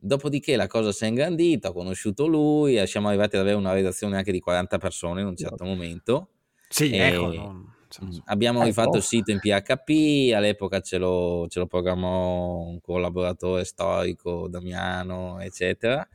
Dopodiché 0.01 0.55
la 0.55 0.69
cosa 0.69 0.93
si 0.93 1.05
è 1.05 1.09
ingrandita, 1.09 1.71
ho 1.71 1.73
conosciuto 1.73 2.27
lui 2.27 2.79
e 2.79 2.87
siamo 2.87 3.09
arrivati 3.09 3.35
ad 3.35 3.43
avere 3.43 3.57
una 3.57 3.73
redazione 3.73 4.17
anche 4.17 4.31
di 4.31 4.39
40 4.39 4.79
persone 4.79 5.23
in 5.23 5.27
un 5.27 5.37
certo 5.37 5.65
momento. 5.65 6.29
Sì, 6.69 6.95
ecco. 6.95 7.77
Mm, 8.05 8.19
abbiamo 8.27 8.63
rifatto 8.65 8.99
il 8.99 9.03
sito 9.03 9.31
in 9.31 9.39
PHP, 9.41 10.33
all'epoca 10.35 10.81
ce 10.81 10.99
lo, 10.99 11.47
ce 11.49 11.59
lo 11.59 11.67
programmò 11.67 12.59
un 12.59 12.81
collaboratore 12.81 13.65
storico, 13.65 14.47
Damiano, 14.49 15.41
eccetera. 15.41 16.07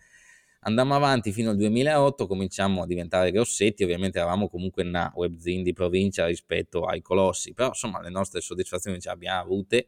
Andammo 0.65 0.95
avanti 0.95 1.33
fino 1.33 1.49
al 1.49 1.57
2008, 1.57 2.27
cominciamo 2.27 2.83
a 2.83 2.85
diventare 2.85 3.31
grossetti, 3.31 3.83
ovviamente 3.83 4.19
eravamo 4.19 4.47
comunque 4.47 4.83
una 4.83 5.11
webzine 5.13 5.63
di 5.63 5.73
provincia 5.73 6.25
rispetto 6.25 6.85
ai 6.85 7.01
colossi, 7.01 7.53
però 7.53 7.69
insomma 7.69 8.01
le 8.01 8.09
nostre 8.09 8.39
soddisfazioni 8.39 8.99
ce 9.01 9.09
le 9.09 9.15
abbiamo 9.15 9.41
avute 9.41 9.87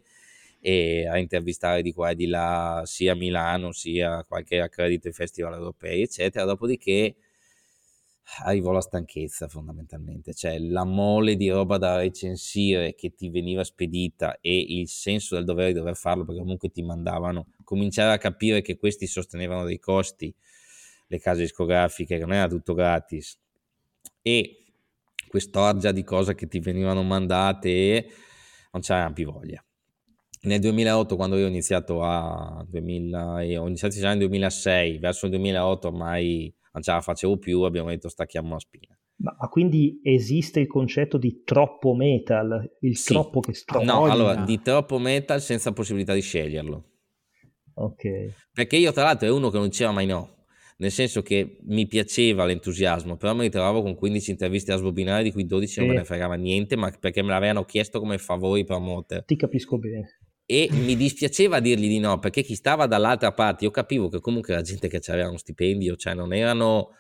e 0.60 1.08
a 1.08 1.18
intervistare 1.18 1.82
di 1.82 1.94
qua 1.94 2.10
e 2.10 2.16
di 2.16 2.26
là 2.26 2.82
sia 2.86 3.14
a 3.14 3.16
Milano 3.16 3.72
sia 3.72 4.26
qualche 4.28 4.60
accredito 4.60 5.08
ai 5.08 5.14
festival 5.14 5.54
europei 5.54 6.02
eccetera. 6.02 6.44
Dopodiché 6.46 7.16
arrivò 8.44 8.72
la 8.72 8.82
stanchezza 8.82 9.48
fondamentalmente 9.48 10.34
cioè 10.34 10.58
la 10.58 10.84
mole 10.84 11.36
di 11.36 11.50
roba 11.50 11.78
da 11.78 11.98
recensire 11.98 12.96
che 12.96 13.14
ti 13.14 13.30
veniva 13.30 13.64
spedita 13.64 14.40
e 14.42 14.60
il 14.60 14.88
senso 14.88 15.36
del 15.36 15.46
dovere 15.46 15.74
di 15.74 15.78
dover 15.78 15.96
farlo 15.96 16.26
perché 16.26 16.42
comunque 16.42 16.70
ti 16.70 16.82
mandavano 16.82 17.48
cominciare 17.64 18.14
a 18.14 18.18
capire 18.18 18.62
che 18.62 18.78
questi 18.78 19.06
sostenevano 19.06 19.64
dei 19.64 19.80
costi 19.80 20.34
le 21.08 21.20
case 21.20 21.42
discografiche, 21.42 22.18
non 22.18 22.34
era 22.34 22.48
tutto 22.48 22.74
gratis. 22.74 23.38
E 24.22 24.64
quest'orgia 25.28 25.92
di 25.92 26.04
cose 26.04 26.36
che 26.36 26.48
ti 26.48 26.60
venivano 26.60 27.04
mandate 27.04 27.70
e 27.70 28.10
non 28.72 28.82
c'avevano 28.82 29.14
più 29.14 29.32
voglia. 29.32 29.64
Nel 30.42 30.60
2008, 30.60 31.16
quando 31.16 31.38
io 31.38 31.46
ho 31.46 31.50
iniziato 31.50 32.04
a 32.04 32.64
2000, 32.68 33.34
ho 33.60 33.68
iniziato 33.68 33.96
già 33.98 34.10
nel 34.10 34.20
2006, 34.20 35.00
verso 35.00 35.26
il 35.26 35.32
2008 35.32 35.88
ormai 35.88 36.54
non 36.76 36.84
ce 36.84 36.92
la 36.92 37.02
facevo 37.02 37.38
più, 37.38 37.62
abbiamo 37.62 37.90
detto 37.90 38.10
stacchiamo 38.10 38.54
la 38.54 38.60
spina. 38.60 38.98
Ma 39.18 39.48
quindi 39.50 40.02
esiste 40.04 40.60
il 40.60 40.68
concetto 40.68 41.18
di 41.18 41.44
troppo 41.46 41.96
metal, 41.96 42.78
il 42.82 42.98
sì. 42.98 43.14
troppo 43.14 43.40
che 43.40 43.54
strogna? 43.54 43.94
No, 43.94 44.06
allora, 44.06 44.44
di 44.44 44.62
troppo 44.62 45.00
metal 45.00 45.42
senza 45.42 45.72
possibilità 45.72 46.14
di 46.14 46.22
sceglierlo. 46.22 46.84
Ok. 47.76 48.34
Perché 48.52 48.76
io 48.76 48.92
tra 48.92 49.04
l'altro 49.04 49.28
è 49.28 49.32
uno 49.32 49.50
che 49.50 49.58
non 49.58 49.70
diceva 49.70 49.92
mai 49.92 50.06
no, 50.06 50.46
nel 50.78 50.92
senso 50.92 51.22
che 51.22 51.60
mi 51.64 51.88
piaceva 51.88 52.44
l'entusiasmo, 52.44 53.16
però 53.16 53.34
mi 53.34 53.44
ritrovavo 53.44 53.82
con 53.82 53.96
15 53.96 54.32
interviste 54.32 54.74
a 54.74 54.78
sbobinare 54.78 55.24
di 55.24 55.32
cui 55.32 55.46
12 55.46 55.80
non 55.80 55.90
me 55.90 55.96
ne 55.96 56.04
fregava 56.04 56.36
niente, 56.36 56.76
ma 56.76 56.92
perché 57.00 57.22
me 57.22 57.30
l'avevano 57.30 57.64
chiesto 57.64 58.00
come 58.00 58.18
favori 58.18 58.66
promoter. 58.66 59.24
Ti 59.24 59.36
capisco 59.38 59.78
bene. 59.78 60.20
E 60.46 60.68
mi 60.72 60.96
dispiaceva 60.96 61.60
dirgli 61.60 61.88
di 61.88 62.00
no, 62.00 62.20
perché 62.20 62.44
chi 62.44 62.56
stava 62.56 62.86
dall'altra 62.86 63.32
parte, 63.34 63.66
io 63.66 63.72
capivo 63.72 64.10
che 64.10 64.20
comunque 64.20 64.54
la 64.54 64.62
gente 64.62 64.88
che 64.88 65.02
aveva 65.12 65.30
uno 65.30 65.38
stipendio, 65.38 65.96
cioè 65.96 66.14
non 66.14 66.34
erano... 66.34 66.92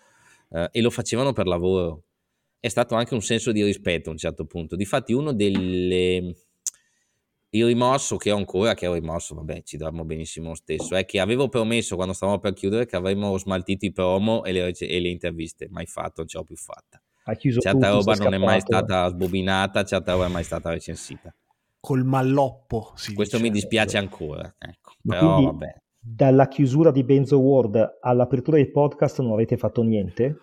Uh, 0.47 0.67
e 0.71 0.79
lo 0.81 0.91
facevano 0.91 1.33
per 1.33 1.47
lavoro 1.47 2.03
è 2.65 2.69
stato 2.69 2.95
anche 2.95 3.13
un 3.13 3.21
senso 3.21 3.51
di 3.51 3.63
rispetto 3.63 4.09
a 4.09 4.11
un 4.11 4.17
certo 4.17 4.45
punto. 4.45 4.75
Difatti 4.75 5.13
uno 5.13 5.33
delle... 5.33 6.35
Il 7.51 7.65
rimorso 7.65 8.17
che 8.17 8.31
ho 8.31 8.37
ancora, 8.37 8.73
che 8.73 8.87
ho 8.87 8.93
rimorso, 8.93 9.35
vabbè, 9.35 9.61
ci 9.63 9.77
dormo 9.77 10.03
benissimo 10.03 10.49
lo 10.49 10.55
stesso, 10.55 10.95
è 10.95 11.05
che 11.05 11.19
avevo 11.19 11.47
promesso 11.47 11.95
quando 11.95 12.13
stavamo 12.13 12.39
per 12.39 12.53
chiudere 12.53 12.87
che 12.87 12.95
avremmo 12.95 13.37
smaltito 13.37 13.85
i 13.85 13.91
promo 13.91 14.43
e 14.43 14.51
le, 14.51 14.73
e 14.77 14.99
le 14.99 15.09
interviste. 15.09 15.67
Mai 15.69 15.85
fatto, 15.85 16.13
non 16.17 16.27
ce 16.27 16.37
l'ho 16.39 16.43
più 16.43 16.55
fatta. 16.57 16.99
certa 17.61 17.89
roba 17.89 18.15
non 18.15 18.33
è 18.33 18.37
mai 18.39 18.59
stata 18.61 19.07
sbobinata, 19.09 19.85
certa 19.85 20.13
roba 20.13 20.25
è 20.25 20.29
mai 20.29 20.43
stata 20.43 20.71
recensita. 20.71 21.33
Col 21.85 22.03
malloppo. 22.03 22.93
Questo 23.13 23.37
dice. 23.37 23.39
mi 23.39 23.51
dispiace 23.51 23.99
ancora, 23.99 24.55
ecco. 24.57 24.93
però 25.03 25.39
vabbè. 25.39 25.75
Dalla 25.99 26.47
chiusura 26.47 26.89
di 26.89 27.03
Benzo 27.03 27.37
World 27.37 27.99
all'apertura 28.01 28.57
del 28.57 28.71
podcast 28.71 29.21
non 29.21 29.33
avete 29.33 29.55
fatto 29.55 29.83
niente? 29.83 30.35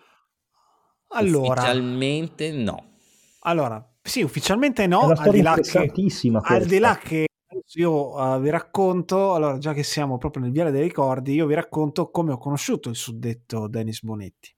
Allora, 1.09 1.63
ufficialmente 1.63 2.51
no. 2.53 2.91
Allora, 3.41 3.85
sì, 4.01 4.21
ufficialmente 4.21 4.87
no, 4.87 5.01
al 5.01 5.31
di, 5.31 5.41
là 5.41 5.55
che, 5.55 5.91
al 6.43 6.65
di 6.65 6.79
là 6.79 6.97
che 6.97 7.25
io 7.73 8.15
uh, 8.17 8.39
vi 8.39 8.49
racconto, 8.49 9.33
allora 9.33 9.57
già 9.57 9.73
che 9.73 9.83
siamo 9.83 10.17
proprio 10.17 10.43
nel 10.43 10.53
Viale 10.53 10.71
dei 10.71 10.83
Ricordi, 10.83 11.33
io 11.33 11.45
vi 11.45 11.55
racconto 11.55 12.09
come 12.09 12.31
ho 12.31 12.37
conosciuto 12.37 12.87
il 12.87 12.95
suddetto 12.95 13.67
Dennis 13.67 14.01
Bonetti. 14.01 14.49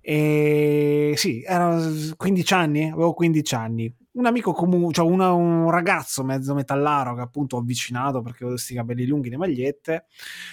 E 0.00 1.12
sì, 1.16 1.42
erano 1.42 2.14
15 2.16 2.54
anni, 2.54 2.90
avevo 2.90 3.12
15 3.12 3.54
anni 3.54 3.94
un 4.12 4.26
amico 4.26 4.52
comune, 4.52 4.92
cioè 4.92 5.08
una, 5.08 5.32
un 5.32 5.70
ragazzo 5.70 6.24
mezzo 6.24 6.52
metallaro 6.54 7.14
che 7.14 7.20
appunto 7.20 7.56
ho 7.56 7.60
avvicinato 7.60 8.20
perché 8.22 8.38
avevo 8.38 8.52
questi 8.52 8.74
capelli 8.74 9.06
lunghi, 9.06 9.30
le 9.30 9.36
magliette, 9.36 10.06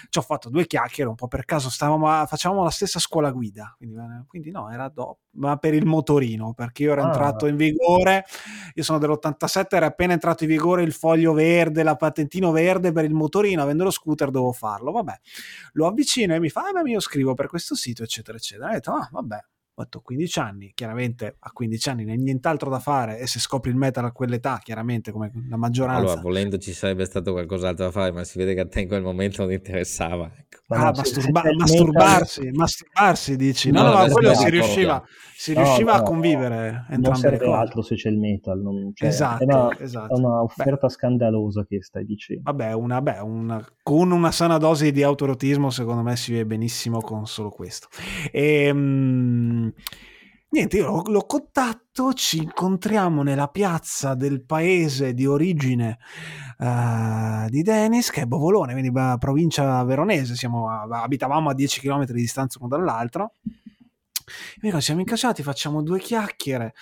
ci 0.09 0.19
ho 0.19 0.21
fatto 0.21 0.49
due 0.49 0.67
chiacchiere, 0.67 1.09
un 1.09 1.15
po' 1.15 1.27
per 1.27 1.45
caso 1.45 1.69
stavamo, 1.69 2.25
facevamo 2.27 2.63
la 2.63 2.69
stessa 2.69 2.99
scuola 2.99 3.31
guida, 3.31 3.73
quindi, 3.75 3.95
eh, 3.95 4.25
quindi 4.27 4.51
no, 4.51 4.69
era 4.69 4.89
dopo, 4.89 5.21
ma 5.31 5.57
per 5.57 5.73
il 5.73 5.85
motorino, 5.85 6.53
perché 6.53 6.83
io 6.83 6.91
ero 6.91 7.03
ah. 7.03 7.07
entrato 7.07 7.47
in 7.47 7.55
vigore, 7.55 8.25
io 8.73 8.83
sono 8.83 8.99
dell'87, 8.99 9.65
era 9.69 9.87
appena 9.87 10.13
entrato 10.13 10.43
in 10.43 10.49
vigore 10.49 10.83
il 10.83 10.93
foglio 10.93 11.33
verde, 11.33 11.81
la 11.81 11.95
patentino 11.95 12.51
verde 12.51 12.91
per 12.91 13.05
il 13.05 13.13
motorino, 13.13 13.63
avendo 13.63 13.83
lo 13.83 13.91
scooter 13.91 14.29
dovevo 14.29 14.51
farlo, 14.51 14.91
vabbè, 14.91 15.19
lo 15.73 15.87
avvicino 15.87 16.35
e 16.35 16.39
mi 16.39 16.49
fa, 16.49 16.65
ah 16.67 16.81
beh, 16.83 16.89
io 16.91 16.99
scrivo 16.99 17.33
per 17.33 17.47
questo 17.47 17.73
sito, 17.73 18.03
eccetera, 18.03 18.37
eccetera, 18.37 18.69
ho 18.69 18.73
detto, 18.73 18.91
ah 18.91 19.09
vabbè, 19.11 19.39
ho 19.79 19.83
detto 19.83 20.01
15 20.01 20.39
anni, 20.39 20.71
chiaramente 20.73 21.35
a 21.37 21.51
15 21.51 21.89
anni 21.89 22.03
non 22.03 22.13
hai 22.13 22.17
nient'altro 22.17 22.69
da 22.71 22.79
fare 22.79 23.19
e 23.19 23.27
se 23.27 23.39
scopri 23.39 23.69
il 23.69 23.77
metal 23.77 24.05
a 24.05 24.11
quell'età, 24.11 24.59
chiaramente 24.63 25.11
come 25.11 25.31
la 25.47 25.57
maggioranza. 25.57 26.01
Allora, 26.01 26.21
volendo 26.21 26.57
ci 26.57 26.73
sarebbe 26.73 27.05
stato 27.05 27.31
qualcos'altro 27.31 27.85
da 27.85 27.91
fare, 27.91 28.11
ma 28.11 28.23
si 28.23 28.39
vede 28.39 28.55
che 28.55 28.61
a 28.61 28.67
te 28.67 28.81
in 28.81 28.87
quel 28.87 29.03
momento 29.03 29.43
non 29.43 29.51
interessava. 29.51 30.31
Ecco. 30.35 30.73
Ah, 30.73 30.91
masturba- 30.95 31.43
masturbarsi, 31.55 32.49
masturbarsi 32.51 33.35
dici? 33.35 33.69
No, 33.69 33.83
no, 33.83 33.89
no 33.89 33.93
ma 33.93 34.07
quello 34.09 34.33
si 34.33 34.49
riusciva, 34.49 35.01
si 35.39 35.53
riusciva 35.53 35.93
no, 35.93 35.99
a 35.99 36.01
convivere 36.01 36.85
non 36.97 37.15
serve 37.15 37.45
altro 37.53 37.83
se 37.83 37.93
c'è 37.93 38.09
il 38.09 38.17
metal 38.17 38.59
non, 38.59 38.89
cioè, 38.95 39.07
esatto, 39.07 39.43
è, 39.43 39.45
una, 39.45 39.79
esatto. 39.79 40.15
è 40.15 40.17
una 40.17 40.41
offerta 40.41 40.87
beh, 40.87 40.93
scandalosa 40.93 41.63
che 41.63 41.83
stai 41.83 42.05
dicendo 42.05 42.41
vabbè, 42.45 42.73
una, 42.73 43.01
beh, 43.03 43.19
una, 43.19 43.63
con 43.83 44.09
una 44.09 44.31
sana 44.31 44.57
dose 44.57 44.91
di 44.91 45.03
autorotismo 45.03 45.69
secondo 45.69 46.01
me 46.01 46.15
si 46.15 46.31
vede 46.31 46.47
benissimo 46.47 47.01
con 47.01 47.27
solo 47.27 47.51
questo 47.51 47.87
e, 48.31 48.63
ehm, 48.63 49.66
niente 50.49 50.77
io 50.77 51.03
lo, 51.07 51.25
contatto 51.25 52.13
ci 52.13 52.37
incontriamo 52.37 53.23
nella 53.23 53.47
piazza 53.47 54.15
del 54.15 54.43
paese 54.43 55.13
di 55.13 55.25
origine 55.25 55.97
uh, 56.59 57.49
di 57.49 57.61
Denis 57.61 58.09
che 58.09 58.21
è 58.21 58.25
Bovolone 58.25 58.73
quindi 58.73 58.91
provincia 59.19 59.83
veronese 59.83 60.35
siamo, 60.35 60.69
abitavamo 60.69 61.49
a 61.49 61.53
10 61.53 61.81
km 61.81 62.05
di 62.05 62.13
distanza 62.13 62.59
uno 62.59 62.69
dall'altro 62.69 63.33
dico, 64.59 64.79
siamo 64.79 64.99
incasciati, 64.99 65.43
facciamo 65.43 65.81
due 65.81 65.99
chiacchiere. 65.99 66.73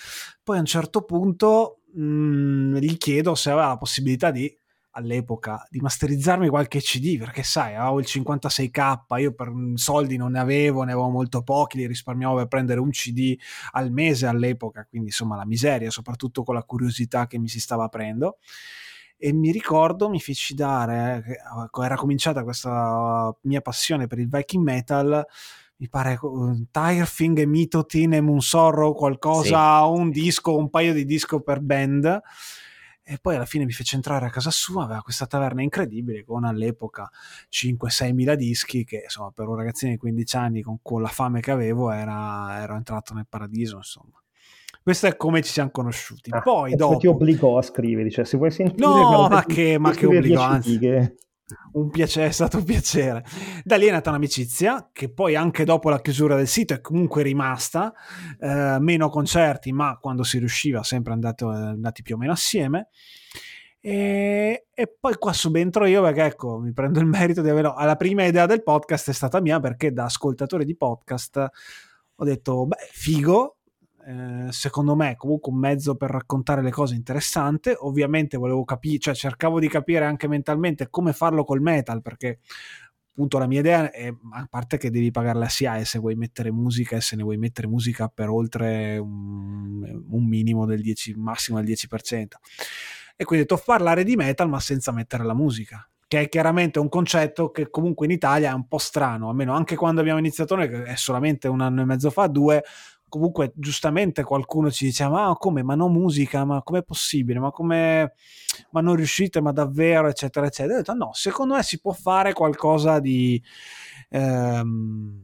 Poi 0.44 0.58
a 0.58 0.60
un 0.60 0.66
certo 0.66 1.04
punto 1.04 1.82
mh, 1.94 2.04
mm, 2.04 2.76
gli 2.78 2.98
chiedo 2.98 3.36
se 3.36 3.52
aveva 3.52 3.68
la 3.70 3.78
possibilità 3.78 4.32
di 4.32 4.54
all'epoca 4.96 5.66
di 5.70 5.80
masterizzarmi 5.80 6.48
qualche 6.48 6.80
CD 6.80 7.18
perché 7.18 7.44
sai 7.44 7.76
avevo 7.76 8.00
il 8.00 8.06
56k 8.08 9.20
io 9.20 9.34
per 9.34 9.52
soldi 9.76 10.16
non 10.16 10.32
ne 10.32 10.40
avevo 10.40 10.84
ne 10.84 10.94
avevo 10.94 11.10
molto 11.10 11.44
pochi 11.44 11.78
li 11.78 11.88
risparmiavo 11.88 12.36
per 12.36 12.48
prendere 12.48 12.80
un 12.80 12.90
CD 12.92 13.38
al 13.72 13.92
mese 13.92 14.26
all'epoca 14.26 14.86
quindi 14.86 15.08
insomma 15.08 15.36
la 15.36 15.46
miseria 15.46 15.90
soprattutto 15.90 16.44
con 16.44 16.56
la 16.56 16.64
curiosità 16.64 17.28
che 17.28 17.38
mi 17.38 17.50
si 17.50 17.60
stava 17.60 17.84
aprendo 17.84 18.38
e 19.18 19.34
mi 19.34 19.52
ricordo 19.52 20.10
mi 20.10 20.20
feci 20.20 20.54
dare 20.54 21.24
eh, 21.28 21.84
era 21.84 21.96
cominciata 21.96 22.44
questa 22.44 23.36
mia 23.42 23.62
passione 23.62 24.08
per 24.08 24.20
il 24.20 24.30
Viking 24.30 24.64
Metal 24.64 25.26
mi 25.78 25.90
pare 25.90 26.18
uh, 26.22 26.68
Tirefing 26.72 27.38
e 27.40 27.46
Mitotin 27.46 28.14
e 28.14 28.22
Moonsorrow 28.22 28.96
qualcosa, 28.96 29.82
sì. 29.82 30.00
un 30.00 30.10
disco, 30.10 30.56
un 30.56 30.70
paio 30.70 30.94
di 30.94 31.04
disco 31.04 31.42
per 31.42 31.60
band 31.60 32.22
e 33.08 33.20
poi 33.22 33.36
alla 33.36 33.46
fine 33.46 33.66
mi 33.66 33.72
fece 33.72 33.96
entrare 33.96 34.26
a 34.26 34.30
casa 34.32 34.50
sua, 34.50 34.86
aveva 34.86 35.02
questa 35.02 35.28
taverna 35.28 35.62
incredibile 35.62 36.24
con 36.24 36.44
all'epoca 36.44 37.10
5-6 37.52 38.14
mila 38.14 38.34
dischi 38.34 38.84
che 38.84 39.02
insomma 39.04 39.30
per 39.32 39.48
un 39.48 39.56
ragazzino 39.56 39.92
di 39.92 39.98
15 39.98 40.36
anni 40.38 40.62
con, 40.64 40.80
con 40.82 41.04
la 41.04 41.08
fame 41.08 41.40
che 41.40 41.52
avevo 41.52 41.92
era, 41.92 42.62
ero 42.62 42.76
entrato 42.76 43.14
nel 43.14 43.28
paradiso 43.30 43.78
insomma. 43.78 44.20
Questo 44.82 45.08
è 45.08 45.16
come 45.16 45.42
ci 45.42 45.52
siamo 45.52 45.70
conosciuti. 45.72 46.30
Ah, 46.32 46.42
poi 46.42 46.76
dopo... 46.76 46.98
ti 46.98 47.08
obbligò 47.08 47.58
a 47.58 47.62
scrivere, 47.62 48.12
cioè 48.12 48.24
se 48.24 48.38
vuoi 48.38 48.52
sentire... 48.52 48.88
No, 48.88 49.28
ma 49.28 49.44
che, 49.44 49.80
ma 49.80 49.92
che 49.92 50.06
obbligò, 50.06 50.42
anzi... 50.42 50.72
Righe 50.72 51.16
un 51.74 51.90
piacere, 51.90 52.28
è 52.28 52.32
stato 52.32 52.58
un 52.58 52.64
piacere. 52.64 53.24
Da 53.64 53.76
lì 53.76 53.86
è 53.86 53.92
nata 53.92 54.10
un'amicizia 54.10 54.90
che 54.92 55.12
poi 55.12 55.36
anche 55.36 55.64
dopo 55.64 55.90
la 55.90 56.02
chiusura 56.02 56.36
del 56.36 56.48
sito 56.48 56.74
è 56.74 56.82
comunque 56.82 57.24
rimasta, 57.24 57.94
eh, 58.40 58.78
meno 58.80 59.10
concerti, 59.10 59.72
ma 59.72 59.98
quando 60.00 60.24
si 60.24 60.40
riusciva 60.40 60.84
sempre 60.84 61.14
andato, 61.14 61.52
eh, 61.52 61.56
andati 61.56 62.02
più 62.02 62.16
o 62.16 62.18
meno 62.18 62.32
assieme. 62.32 62.90
E, 63.80 64.66
e, 64.74 64.96
poi 65.00 65.16
qua 65.16 65.32
subentro 65.32 65.86
io 65.86 66.02
perché 66.02 66.24
ecco 66.24 66.58
mi 66.58 66.74
prendo 66.74 67.00
il 67.00 67.06
merito 67.06 67.42
di 67.44 67.50
averlo. 67.50 67.76
La 67.78 67.96
prima 67.96 68.26
idea 68.26 68.48
del 68.48 68.64
podcast 68.64 69.10
è 69.10 69.14
stata 69.14 69.40
mia 69.42 69.60
perché 69.60 69.94
da 69.94 70.06
ascoltatore 70.06 70.66
di 70.66 70.76
podcast 70.76 71.50
ho 72.16 72.24
detto 72.24 72.66
beh 72.66 72.78
figo 72.92 73.58
eh, 74.08 74.52
secondo 74.52 74.96
me 74.96 75.16
comunque 75.16 75.52
un 75.52 75.58
mezzo 75.58 75.96
per 75.96 76.12
raccontare 76.12 76.62
le 76.62 76.70
cose 76.70 76.94
interessante. 76.94 77.76
Ovviamente 77.80 78.38
volevo 78.38 78.64
capire, 78.64 79.00
cioè 79.00 79.16
cercavo 79.16 79.60
di 79.60 79.68
capire 79.68 80.06
anche 80.06 80.28
mentalmente 80.28 80.90
come 80.90 81.12
farlo 81.12 81.44
col 81.44 81.62
metal, 81.62 82.02
perché 82.02 82.40
appunto 83.10 83.38
la 83.38 83.48
mia 83.48 83.62
idea 83.62 83.90
è, 83.92 84.08
a 84.08 84.48
parte 84.50 84.78
che 84.78 84.92
devi 84.92 85.10
pagare 85.10 85.40
la 85.40 85.50
SIAE 85.50 85.86
se 85.86 86.00
vuoi 86.00 86.16
mettere 86.16 86.52
musica 86.52 86.98
e 86.98 87.02
se 87.02 87.16
ne 87.16 87.24
vuoi 87.24 87.38
mettere 87.38 87.68
musica 87.68 88.08
per 88.08 88.30
oltre 88.30 88.98
un, 88.98 90.04
un 90.10 90.28
minimo 90.28 90.66
del 90.66 90.82
10, 90.82 91.16
massimo 91.16 91.62
del 91.62 91.68
10%. 91.74 92.26
E 93.16 93.24
quindi 93.24 93.46
ho 93.46 93.48
detto 93.48 93.64
parlare 93.66 94.04
di 94.04 94.16
metal 94.16 94.50
ma 94.50 94.60
senza 94.60 94.92
mettere 94.92 95.24
la 95.24 95.34
musica 95.34 95.90
che 96.08 96.22
è 96.22 96.30
chiaramente 96.30 96.78
un 96.78 96.88
concetto 96.88 97.50
che 97.50 97.70
comunque 97.70 98.06
in 98.06 98.12
Italia 98.12 98.52
è 98.52 98.54
un 98.54 98.68
po' 98.68 98.78
strano, 98.78 99.30
almeno 99.30 99.54
anche 99.54 99.76
quando 99.76 100.02
abbiamo 100.02 100.20
iniziato 100.20 100.56
noi, 100.56 100.70
che 100.70 100.84
è 100.84 100.96
solamente 100.96 101.48
un 101.48 101.62
anno 101.62 101.82
e 101.82 101.86
mezzo 101.86 102.12
fa, 102.12 102.28
due, 102.28 102.64
comunque 103.16 103.54
giustamente 103.56 104.24
qualcuno 104.24 104.70
ci 104.70 104.84
diceva 104.84 105.28
ma 105.28 105.36
come? 105.36 105.64
Ma 105.64 105.74
no 105.74 105.88
musica? 105.88 106.44
Ma 106.44 106.62
com'è 106.62 106.84
possibile? 106.84 107.40
Ma 107.40 107.50
come 107.50 108.14
ma 108.72 108.82
non 108.82 108.96
riuscite? 108.96 109.40
Ma 109.40 109.54
davvero? 109.54 110.10
eccetera 110.10 110.46
eccetera. 110.46 110.74
Ho 110.74 110.78
detto 110.80 110.94
no 110.94 111.12
secondo 111.14 111.56
me 111.56 111.64
si 111.64 111.80
può 111.80 111.94
fare 111.94 112.34
qualcosa 112.34 113.00
di 113.00 113.42
ehm, 114.10 115.24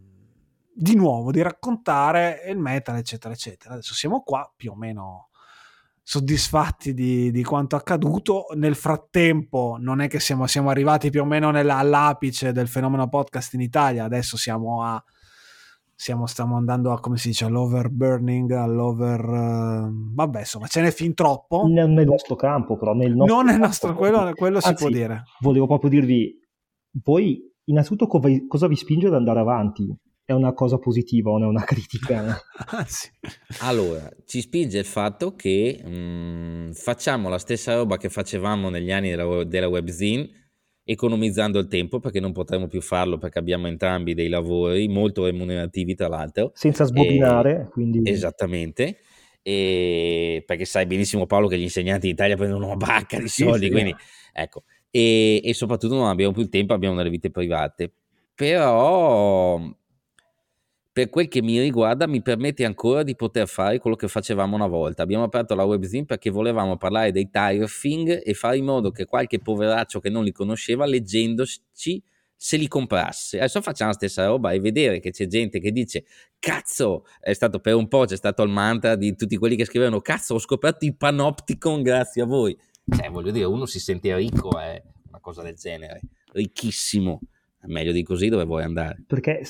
di 0.73 0.95
nuovo 0.95 1.31
di 1.31 1.41
raccontare 1.41 2.43
il 2.47 2.57
metal 2.57 2.95
eccetera 2.95 3.33
eccetera. 3.33 3.73
Adesso 3.73 3.93
siamo 3.93 4.21
qua 4.21 4.49
più 4.55 4.71
o 4.71 4.75
meno 4.75 5.27
soddisfatti 6.01 6.93
di, 6.93 7.29
di 7.29 7.43
quanto 7.43 7.75
accaduto. 7.75 8.45
Nel 8.55 8.75
frattempo 8.75 9.75
non 9.81 9.99
è 9.99 10.07
che 10.07 10.21
siamo, 10.21 10.47
siamo 10.47 10.69
arrivati 10.69 11.09
più 11.09 11.23
o 11.23 11.25
meno 11.25 11.51
nella, 11.51 11.75
all'apice 11.75 12.53
del 12.53 12.69
fenomeno 12.69 13.09
podcast 13.09 13.53
in 13.55 13.61
Italia 13.61 14.05
adesso 14.05 14.37
siamo 14.37 14.81
a 14.81 15.03
siamo, 16.01 16.25
stiamo 16.25 16.55
andando 16.55 16.91
a, 16.91 16.99
come 16.99 17.17
si 17.17 17.27
dice, 17.27 17.45
all'overburning, 17.45 18.49
all'over... 18.53 19.23
Uh, 19.23 20.13
vabbè, 20.15 20.39
insomma, 20.39 20.65
ce 20.65 20.81
n'è 20.81 20.89
fin 20.89 21.13
troppo. 21.13 21.67
Nel, 21.67 21.89
nel 21.89 22.07
nostro 22.07 22.35
campo, 22.35 22.75
però. 22.75 22.95
Nel 22.95 23.15
nostro 23.15 23.35
non 23.35 23.45
nel 23.45 23.59
nostro, 23.59 23.93
quello, 23.93 24.31
quello 24.33 24.55
Anzi, 24.55 24.69
si 24.69 24.73
può 24.73 24.89
dire. 24.89 25.25
Volevo 25.41 25.67
proprio 25.67 25.91
dirvi, 25.91 26.35
voi 27.03 27.39
innanzitutto 27.65 28.07
cosa 28.47 28.67
vi 28.67 28.75
spinge 28.75 29.07
ad 29.07 29.13
andare 29.13 29.41
avanti? 29.41 29.95
È 30.25 30.33
una 30.33 30.53
cosa 30.53 30.79
positiva 30.79 31.29
o 31.29 31.39
è 31.39 31.45
una 31.45 31.63
critica? 31.63 32.35
sì. 32.87 33.07
Allora, 33.59 34.09
ci 34.25 34.41
spinge 34.41 34.79
il 34.79 34.85
fatto 34.85 35.35
che 35.35 35.83
mh, 35.83 35.89
mm, 35.89 36.71
facciamo 36.71 37.29
la 37.29 37.37
stessa 37.37 37.75
roba 37.75 37.97
che 37.97 38.09
facevamo 38.09 38.69
negli 38.69 38.91
anni 38.91 39.11
della, 39.11 39.43
della 39.43 39.67
webzine, 39.67 40.40
economizzando 40.91 41.59
il 41.59 41.67
tempo 41.67 41.99
perché 41.99 42.19
non 42.19 42.31
potremo 42.31 42.67
più 42.67 42.81
farlo 42.81 43.17
perché 43.17 43.39
abbiamo 43.39 43.67
entrambi 43.67 44.13
dei 44.13 44.29
lavori 44.29 44.87
molto 44.87 45.25
remunerativi 45.25 45.95
tra 45.95 46.07
l'altro. 46.07 46.51
Senza 46.53 46.83
sbobinare, 46.83 47.61
e, 47.67 47.69
quindi... 47.69 48.01
Esattamente. 48.03 48.97
E 49.41 50.43
perché 50.45 50.65
sai 50.65 50.85
benissimo 50.85 51.25
Paolo 51.25 51.47
che 51.47 51.57
gli 51.57 51.63
insegnanti 51.63 52.07
in 52.07 52.13
Italia 52.13 52.35
prendono 52.35 52.65
una 52.67 52.75
barca 52.75 53.17
di 53.17 53.27
soldi, 53.27 53.65
sì, 53.65 53.71
quindi 53.71 53.95
ecco. 54.33 54.63
E, 54.91 55.41
e 55.43 55.53
soprattutto 55.53 55.95
non 55.95 56.07
abbiamo 56.07 56.33
più 56.33 56.43
il 56.43 56.49
tempo, 56.49 56.73
abbiamo 56.73 56.95
delle 56.95 57.09
vite 57.09 57.31
private. 57.31 57.91
Però 58.35 59.59
per 61.01 61.09
quel 61.09 61.27
che 61.27 61.41
mi 61.41 61.59
riguarda 61.59 62.05
mi 62.05 62.21
permette 62.21 62.63
ancora 62.63 63.01
di 63.01 63.15
poter 63.15 63.47
fare 63.47 63.79
quello 63.79 63.95
che 63.95 64.07
facevamo 64.07 64.55
una 64.55 64.67
volta. 64.67 65.01
Abbiamo 65.01 65.23
aperto 65.23 65.55
la 65.55 65.63
webzine 65.63 66.05
perché 66.05 66.29
volevamo 66.29 66.77
parlare 66.77 67.11
dei 67.11 67.27
Tirefing 67.31 68.21
e 68.23 68.33
fare 68.35 68.57
in 68.57 68.65
modo 68.65 68.91
che 68.91 69.05
qualche 69.05 69.39
poveraccio 69.39 69.99
che 69.99 70.11
non 70.11 70.23
li 70.23 70.31
conosceva 70.31 70.85
leggendoci 70.85 72.03
se 72.35 72.57
li 72.57 72.67
comprasse. 72.67 73.37
Adesso 73.37 73.61
facciamo 73.61 73.89
la 73.89 73.95
stessa 73.95 74.27
roba 74.27 74.51
e 74.51 74.59
vedere 74.59 74.99
che 74.99 75.09
c'è 75.09 75.25
gente 75.25 75.59
che 75.59 75.71
dice 75.71 76.05
cazzo, 76.37 77.05
è 77.19 77.33
stato 77.33 77.59
per 77.59 77.73
un 77.73 77.87
po', 77.87 78.05
c'è 78.05 78.15
stato 78.15 78.43
il 78.43 78.51
mantra 78.51 78.95
di 78.95 79.15
tutti 79.15 79.37
quelli 79.37 79.55
che 79.55 79.65
scrivevano 79.65 80.01
cazzo 80.01 80.35
ho 80.35 80.39
scoperto 80.39 80.85
i 80.85 80.93
Panopticon 80.93 81.81
grazie 81.81 82.21
a 82.21 82.25
voi. 82.25 82.55
Cioè 82.95 83.09
voglio 83.09 83.31
dire, 83.31 83.45
uno 83.45 83.65
si 83.65 83.79
sente 83.79 84.15
ricco, 84.15 84.59
è 84.59 84.79
una 85.07 85.19
cosa 85.19 85.41
del 85.41 85.55
genere, 85.55 86.01
ricchissimo 86.33 87.21
meglio 87.67 87.91
di 87.91 88.03
così 88.03 88.29
dove 88.29 88.45
vuoi 88.45 88.63
andare. 88.63 89.03
Perché 89.05 89.41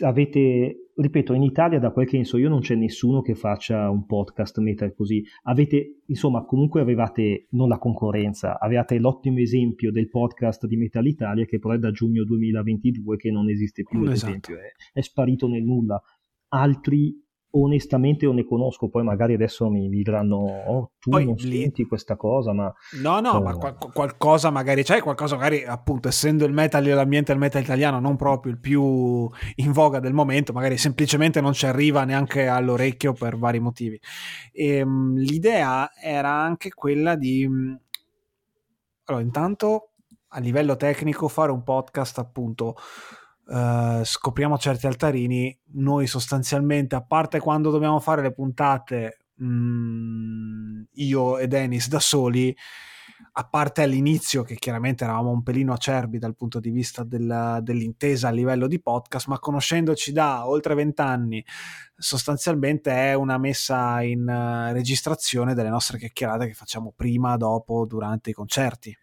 avete, 0.00 0.90
ripeto, 0.94 1.34
in 1.34 1.42
Italia 1.42 1.78
da 1.78 1.90
quel 1.90 2.06
che 2.06 2.16
ne 2.16 2.24
so 2.24 2.38
io 2.38 2.48
non 2.48 2.60
c'è 2.60 2.74
nessuno 2.74 3.20
che 3.20 3.34
faccia 3.34 3.90
un 3.90 4.06
podcast 4.06 4.58
metal 4.58 4.94
così. 4.94 5.22
Avete, 5.42 6.00
insomma, 6.06 6.44
comunque 6.44 6.80
avevate 6.80 7.46
non 7.50 7.68
la 7.68 7.78
concorrenza, 7.78 8.58
avevate 8.58 8.98
l'ottimo 8.98 9.38
esempio 9.38 9.90
del 9.90 10.08
podcast 10.08 10.66
di 10.66 10.76
Metal 10.76 11.06
Italia 11.06 11.44
che 11.44 11.58
però 11.58 11.74
è 11.74 11.78
da 11.78 11.90
giugno 11.90 12.24
2022 12.24 13.16
che 13.16 13.30
non 13.30 13.48
esiste 13.48 13.82
più, 13.82 14.00
ad 14.00 14.12
esatto. 14.12 14.28
esempio, 14.30 14.56
è, 14.56 14.72
è 14.92 15.00
sparito 15.00 15.48
nel 15.48 15.62
nulla. 15.62 16.00
Altri 16.50 17.14
onestamente 17.50 18.26
non 18.26 18.34
ne 18.34 18.44
conosco, 18.44 18.88
poi 18.88 19.02
magari 19.02 19.34
adesso 19.34 19.68
mi, 19.70 19.88
mi 19.88 20.02
diranno, 20.02 20.36
oh, 20.36 20.90
tu 20.98 21.10
poi 21.10 21.24
non 21.24 21.34
lì... 21.38 21.62
senti 21.62 21.86
questa 21.86 22.16
cosa, 22.16 22.52
ma... 22.52 22.72
No, 23.00 23.20
no, 23.20 23.38
eh... 23.38 23.42
ma 23.42 23.56
qual- 23.56 23.76
qualcosa 23.92 24.50
magari 24.50 24.82
c'è, 24.82 25.00
qualcosa 25.00 25.36
magari 25.36 25.64
appunto 25.64 26.08
essendo 26.08 26.44
il 26.44 26.52
metal 26.52 26.86
e 26.86 26.92
l'ambiente 26.92 27.32
del 27.32 27.40
metal 27.40 27.62
italiano 27.62 28.00
non 28.00 28.16
proprio 28.16 28.52
il 28.52 28.58
più 28.58 29.28
in 29.56 29.72
voga 29.72 30.00
del 30.00 30.12
momento, 30.12 30.52
magari 30.52 30.76
semplicemente 30.76 31.40
non 31.40 31.52
ci 31.52 31.66
arriva 31.66 32.04
neanche 32.04 32.46
all'orecchio 32.46 33.12
per 33.14 33.38
vari 33.38 33.60
motivi. 33.60 33.98
E, 34.52 34.76
ehm, 34.76 35.16
l'idea 35.16 35.90
era 35.94 36.30
anche 36.30 36.70
quella 36.70 37.16
di... 37.16 37.48
Mm, 37.48 37.74
allora, 39.04 39.24
intanto 39.24 39.90
a 40.32 40.40
livello 40.40 40.76
tecnico 40.76 41.28
fare 41.28 41.50
un 41.50 41.62
podcast 41.62 42.18
appunto 42.18 42.76
Uh, 43.48 44.04
scopriamo 44.04 44.58
certi 44.58 44.86
altarini, 44.86 45.58
noi 45.72 46.06
sostanzialmente, 46.06 46.94
a 46.94 47.02
parte 47.02 47.40
quando 47.40 47.70
dobbiamo 47.70 47.98
fare 47.98 48.20
le 48.20 48.30
puntate, 48.30 49.20
mh, 49.36 49.46
mm, 49.46 50.82
io 50.92 51.38
e 51.38 51.46
Dennis 51.48 51.88
da 51.88 51.98
soli, 51.98 52.54
a 53.32 53.48
parte 53.48 53.82
all'inizio 53.82 54.42
che 54.42 54.56
chiaramente 54.56 55.04
eravamo 55.04 55.30
un 55.30 55.42
pelino 55.42 55.72
acerbi 55.72 56.18
dal 56.18 56.36
punto 56.36 56.60
di 56.60 56.68
vista 56.68 57.04
della, 57.04 57.60
dell'intesa 57.62 58.28
a 58.28 58.32
livello 58.32 58.66
di 58.66 58.82
podcast, 58.82 59.28
ma 59.28 59.38
conoscendoci 59.38 60.12
da 60.12 60.46
oltre 60.46 60.74
vent'anni, 60.74 61.42
sostanzialmente 61.96 62.90
è 62.90 63.14
una 63.14 63.38
messa 63.38 64.02
in 64.02 64.28
uh, 64.28 64.74
registrazione 64.74 65.54
delle 65.54 65.70
nostre 65.70 65.96
chiacchierate 65.96 66.48
che 66.48 66.54
facciamo 66.54 66.92
prima, 66.94 67.38
dopo, 67.38 67.86
durante 67.86 68.28
i 68.28 68.34
concerti 68.34 68.94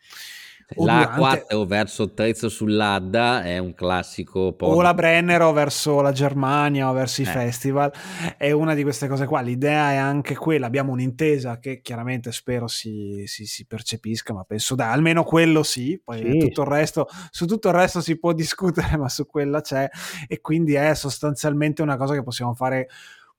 la 0.77 1.13
durante... 1.15 1.53
o 1.53 1.65
verso 1.65 2.13
Trezzo 2.13 2.49
sull'Adda 2.49 3.43
è 3.43 3.57
un 3.59 3.73
classico. 3.75 4.53
Po- 4.53 4.67
o 4.67 4.81
la 4.81 4.93
Brennero 4.93 5.51
verso 5.51 6.01
la 6.01 6.11
Germania 6.11 6.89
o 6.89 6.93
verso 6.93 7.21
i 7.21 7.25
eh. 7.25 7.27
festival. 7.27 7.93
È 8.37 8.51
una 8.51 8.73
di 8.73 8.81
queste 8.81 9.07
cose 9.07 9.27
qua. 9.27 9.41
L'idea 9.41 9.91
è 9.91 9.95
anche 9.95 10.35
quella. 10.35 10.65
Abbiamo 10.65 10.91
un'intesa 10.91 11.59
che 11.59 11.81
chiaramente 11.81 12.31
spero 12.31 12.67
si, 12.67 13.23
si, 13.27 13.45
si 13.45 13.65
percepisca, 13.65 14.33
ma 14.33 14.43
penso 14.43 14.73
dai, 14.75 14.91
almeno 14.91 15.23
quello 15.23 15.61
sì. 15.61 15.99
Poi 16.03 16.17
sì. 16.17 16.37
Tutto 16.39 16.61
il 16.61 16.67
resto, 16.67 17.07
su 17.29 17.45
tutto 17.45 17.67
il 17.67 17.75
resto 17.75 18.01
si 18.01 18.17
può 18.17 18.33
discutere, 18.33 18.97
ma 18.97 19.09
su 19.09 19.27
quella 19.27 19.61
c'è. 19.61 19.87
E 20.27 20.41
quindi 20.41 20.73
è 20.73 20.95
sostanzialmente 20.95 21.83
una 21.83 21.97
cosa 21.97 22.15
che 22.15 22.23
possiamo 22.23 22.55
fare 22.55 22.87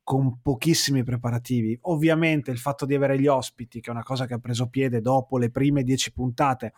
con 0.07 0.41
pochissimi 0.41 1.03
preparativi. 1.03 1.77
Ovviamente 1.83 2.53
il 2.53 2.59
fatto 2.59 2.87
di 2.87 2.95
avere 2.95 3.19
gli 3.19 3.27
ospiti, 3.27 3.81
che 3.81 3.91
è 3.91 3.93
una 3.93 4.05
cosa 4.05 4.25
che 4.25 4.35
ha 4.35 4.39
preso 4.39 4.69
piede 4.69 5.01
dopo 5.01 5.37
le 5.37 5.51
prime 5.51 5.83
dieci 5.83 6.13
puntate, 6.13 6.75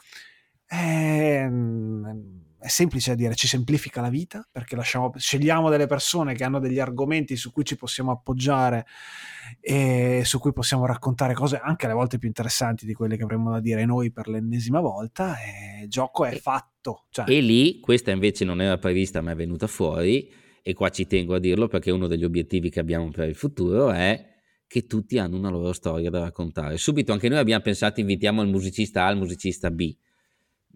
è, 0.68 1.42
ehm, 1.44 2.36
è 2.60 2.68
semplice 2.68 3.10
da 3.10 3.16
dire, 3.16 3.34
ci 3.34 3.46
semplifica 3.46 4.00
la 4.00 4.10
vita 4.10 4.46
perché 4.50 4.76
lasciamo, 4.76 5.12
scegliamo 5.16 5.70
delle 5.70 5.86
persone 5.86 6.34
che 6.34 6.44
hanno 6.44 6.58
degli 6.58 6.78
argomenti 6.78 7.36
su 7.36 7.50
cui 7.52 7.64
ci 7.64 7.76
possiamo 7.76 8.10
appoggiare 8.10 8.84
e 9.60 10.22
su 10.24 10.38
cui 10.38 10.52
possiamo 10.52 10.84
raccontare 10.84 11.32
cose 11.34 11.56
anche 11.56 11.86
alle 11.86 11.94
volte 11.94 12.18
più 12.18 12.28
interessanti 12.28 12.84
di 12.84 12.92
quelle 12.92 13.16
che 13.16 13.22
avremmo 13.22 13.50
da 13.50 13.60
dire 13.60 13.86
noi 13.86 14.12
per 14.12 14.28
l'ennesima 14.28 14.80
volta 14.80 15.36
e 15.38 15.84
il 15.84 15.88
gioco 15.88 16.26
è 16.26 16.36
fatto. 16.36 17.06
Cioè. 17.10 17.24
E 17.28 17.40
lì, 17.40 17.80
questa 17.80 18.10
invece 18.10 18.44
non 18.44 18.60
era 18.60 18.76
prevista 18.76 19.22
ma 19.22 19.30
è 19.30 19.34
venuta 19.34 19.66
fuori 19.66 20.30
e 20.60 20.74
qua 20.74 20.90
ci 20.90 21.06
tengo 21.06 21.34
a 21.34 21.38
dirlo 21.38 21.68
perché 21.68 21.90
uno 21.90 22.08
degli 22.08 22.24
obiettivi 22.24 22.68
che 22.68 22.80
abbiamo 22.80 23.08
per 23.10 23.28
il 23.28 23.36
futuro 23.36 23.90
è 23.90 24.26
che 24.66 24.86
tutti 24.86 25.16
hanno 25.16 25.38
una 25.38 25.48
loro 25.48 25.72
storia 25.72 26.10
da 26.10 26.18
raccontare. 26.18 26.76
Subito 26.76 27.12
anche 27.12 27.30
noi 27.30 27.38
abbiamo 27.38 27.62
pensato 27.62 28.00
invitiamo 28.00 28.42
il 28.42 28.48
musicista 28.48 29.06
A, 29.06 29.10
il 29.10 29.16
musicista 29.16 29.70
B 29.70 29.96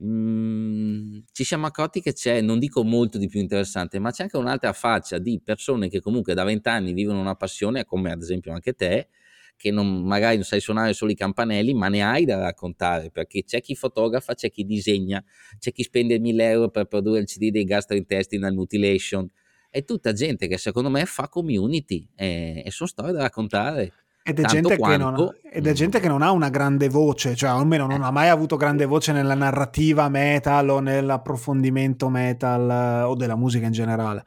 Mm, 0.04 1.20
ci 1.32 1.44
siamo 1.44 1.66
accorti 1.66 2.00
che 2.00 2.12
c'è, 2.12 2.40
non 2.40 2.58
dico 2.58 2.82
molto 2.82 3.18
di 3.18 3.28
più 3.28 3.40
interessante, 3.40 3.98
ma 4.00 4.10
c'è 4.10 4.24
anche 4.24 4.36
un'altra 4.36 4.72
faccia 4.72 5.18
di 5.18 5.40
persone 5.42 5.88
che 5.88 6.00
comunque 6.00 6.34
da 6.34 6.42
vent'anni 6.44 6.92
vivono 6.92 7.20
una 7.20 7.36
passione, 7.36 7.84
come 7.84 8.10
ad 8.10 8.20
esempio 8.20 8.52
anche 8.52 8.72
te, 8.72 9.08
che 9.56 9.70
non, 9.70 10.02
magari 10.04 10.36
non 10.36 10.44
sai 10.44 10.60
suonare 10.60 10.92
solo 10.92 11.12
i 11.12 11.14
campanelli, 11.14 11.72
ma 11.74 11.88
ne 11.88 12.02
hai 12.02 12.24
da 12.24 12.38
raccontare, 12.40 13.10
perché 13.10 13.44
c'è 13.44 13.60
chi 13.60 13.76
fotografa, 13.76 14.34
c'è 14.34 14.50
chi 14.50 14.64
disegna, 14.64 15.22
c'è 15.58 15.70
chi 15.72 15.84
spende 15.84 16.18
1000 16.18 16.48
euro 16.50 16.68
per 16.70 16.86
produrre 16.86 17.20
il 17.20 17.26
CD 17.26 17.50
dei 17.50 17.64
gastrointestinal 17.64 18.52
mutilation, 18.54 19.28
è 19.70 19.84
tutta 19.84 20.12
gente 20.12 20.48
che 20.48 20.58
secondo 20.58 20.90
me 20.90 21.04
fa 21.06 21.28
community 21.28 22.08
e, 22.16 22.62
e 22.64 22.70
sono 22.72 22.88
storie 22.88 23.12
da 23.12 23.20
raccontare. 23.20 23.92
Ed 24.24 24.38
è, 24.38 24.44
gente 24.44 24.78
quanto, 24.78 25.28
ha, 25.28 25.34
ed 25.50 25.66
è, 25.66 25.72
gente 25.72 25.98
che 25.98 26.06
non 26.06 26.22
ha, 26.22 26.30
una 26.30 26.48
grande 26.48 26.88
voce, 26.88 27.34
cioè 27.34 27.50
almeno 27.50 27.86
non 27.86 28.02
eh. 28.02 28.04
ha 28.04 28.10
mai 28.12 28.28
avuto 28.28 28.56
grande 28.56 28.84
voce 28.86 29.10
nella 29.10 29.34
narrativa 29.34 30.08
metal 30.08 30.68
o 30.68 30.78
nell'approfondimento 30.78 32.08
metal 32.08 32.70
eh, 32.70 33.02
o 33.02 33.16
della 33.16 33.34
musica 33.34 33.66
in 33.66 33.72
generale. 33.72 34.24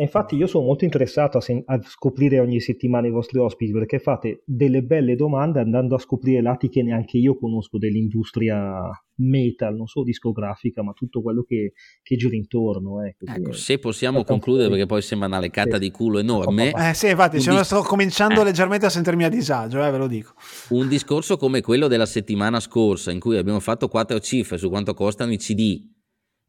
Infatti 0.00 0.36
io 0.36 0.46
sono 0.46 0.64
molto 0.64 0.84
interessato 0.84 1.38
a, 1.38 1.40
sen- 1.40 1.62
a, 1.66 1.80
scoprire 1.82 2.38
ogni 2.38 2.60
settimana 2.60 3.08
i 3.08 3.10
vostri 3.10 3.38
ospiti 3.38 3.72
perché 3.72 3.98
fate 3.98 4.42
delle 4.44 4.82
belle 4.82 5.16
domande 5.16 5.58
andando 5.58 5.96
a 5.96 5.98
scoprire 5.98 6.40
lati 6.40 6.68
che 6.68 6.84
neanche 6.84 7.18
io 7.18 7.36
conosco 7.36 7.78
dell'industria 7.78 8.90
metal, 9.16 9.74
non 9.74 9.88
solo 9.88 10.04
discografica, 10.04 10.84
ma 10.84 10.92
tutto 10.92 11.20
quello 11.20 11.42
che, 11.42 11.72
che 12.00 12.14
gira 12.14 12.36
intorno. 12.36 13.02
Eh. 13.02 13.16
Ecco, 13.18 13.52
se 13.52 13.80
possiamo 13.80 14.22
concludere, 14.22 14.68
perché 14.68 14.86
poi 14.86 15.02
sembra 15.02 15.26
una 15.26 15.40
leccata 15.40 15.74
sì. 15.74 15.80
di 15.80 15.90
culo 15.90 16.20
enorme. 16.20 16.70
Eh 16.70 16.94
sì, 16.94 17.08
infatti, 17.08 17.38
dis- 17.38 17.60
sto 17.60 17.82
cominciando 17.82 18.42
eh. 18.42 18.44
leggermente 18.44 18.86
a 18.86 18.90
sentirmi 18.90 19.24
a 19.24 19.28
disagio, 19.28 19.84
eh, 19.84 19.90
ve 19.90 19.98
lo 19.98 20.06
dico. 20.06 20.34
Un 20.68 20.86
discorso 20.86 21.36
come 21.36 21.60
quello 21.60 21.88
della 21.88 22.06
settimana 22.06 22.60
scorsa, 22.60 23.10
in 23.10 23.18
cui 23.18 23.36
abbiamo 23.36 23.58
fatto 23.58 23.88
quattro 23.88 24.20
cifre 24.20 24.58
su 24.58 24.68
quanto 24.68 24.94
costano 24.94 25.32
i 25.32 25.38
CD 25.38 25.96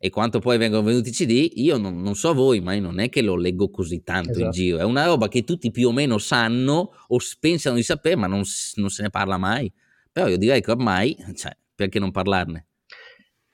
e 0.02 0.10
quanto 0.10 0.40
poi 0.40 0.58
vengono 0.58 0.82
venuti 0.82 1.10
i 1.10 1.12
CD, 1.12 1.52
io 1.56 1.78
non, 1.78 2.02
non, 2.02 2.16
so 2.16 2.34
voi, 2.34 2.62
ma 2.62 2.74
io 2.74 2.82
non 2.82 3.00
è 3.00 3.10
che 3.10 3.22
lo 3.22 3.36
leggo 3.36 3.70
così 3.70 4.02
tanto 4.02 4.30
esatto. 4.30 4.46
in 4.46 4.52
giro. 4.52 4.78
È 4.78 4.84
una 4.84 5.06
roba 5.06 5.28
che 5.28 5.44
tutti 5.44 5.72
più 5.72 5.90
o 5.90 5.92
meno 5.92 6.18
sanno 6.18 6.92
o 7.08 7.18
pensano 7.38 7.76
di 7.76 7.84
sapere, 7.84 8.16
ma 8.16 8.26
non, 8.26 8.44
non 8.76 8.90
se 8.90 9.02
ne 9.02 9.10
parla 9.10 9.38
mai. 9.38 9.70
Però 10.10 10.30
io 10.30 10.38
direi 10.38 10.62
che 10.62 10.72
ormai, 10.72 11.18
cioè, 11.36 11.56
perché 11.76 12.00
non 12.00 12.12
parlarne? 12.12 12.68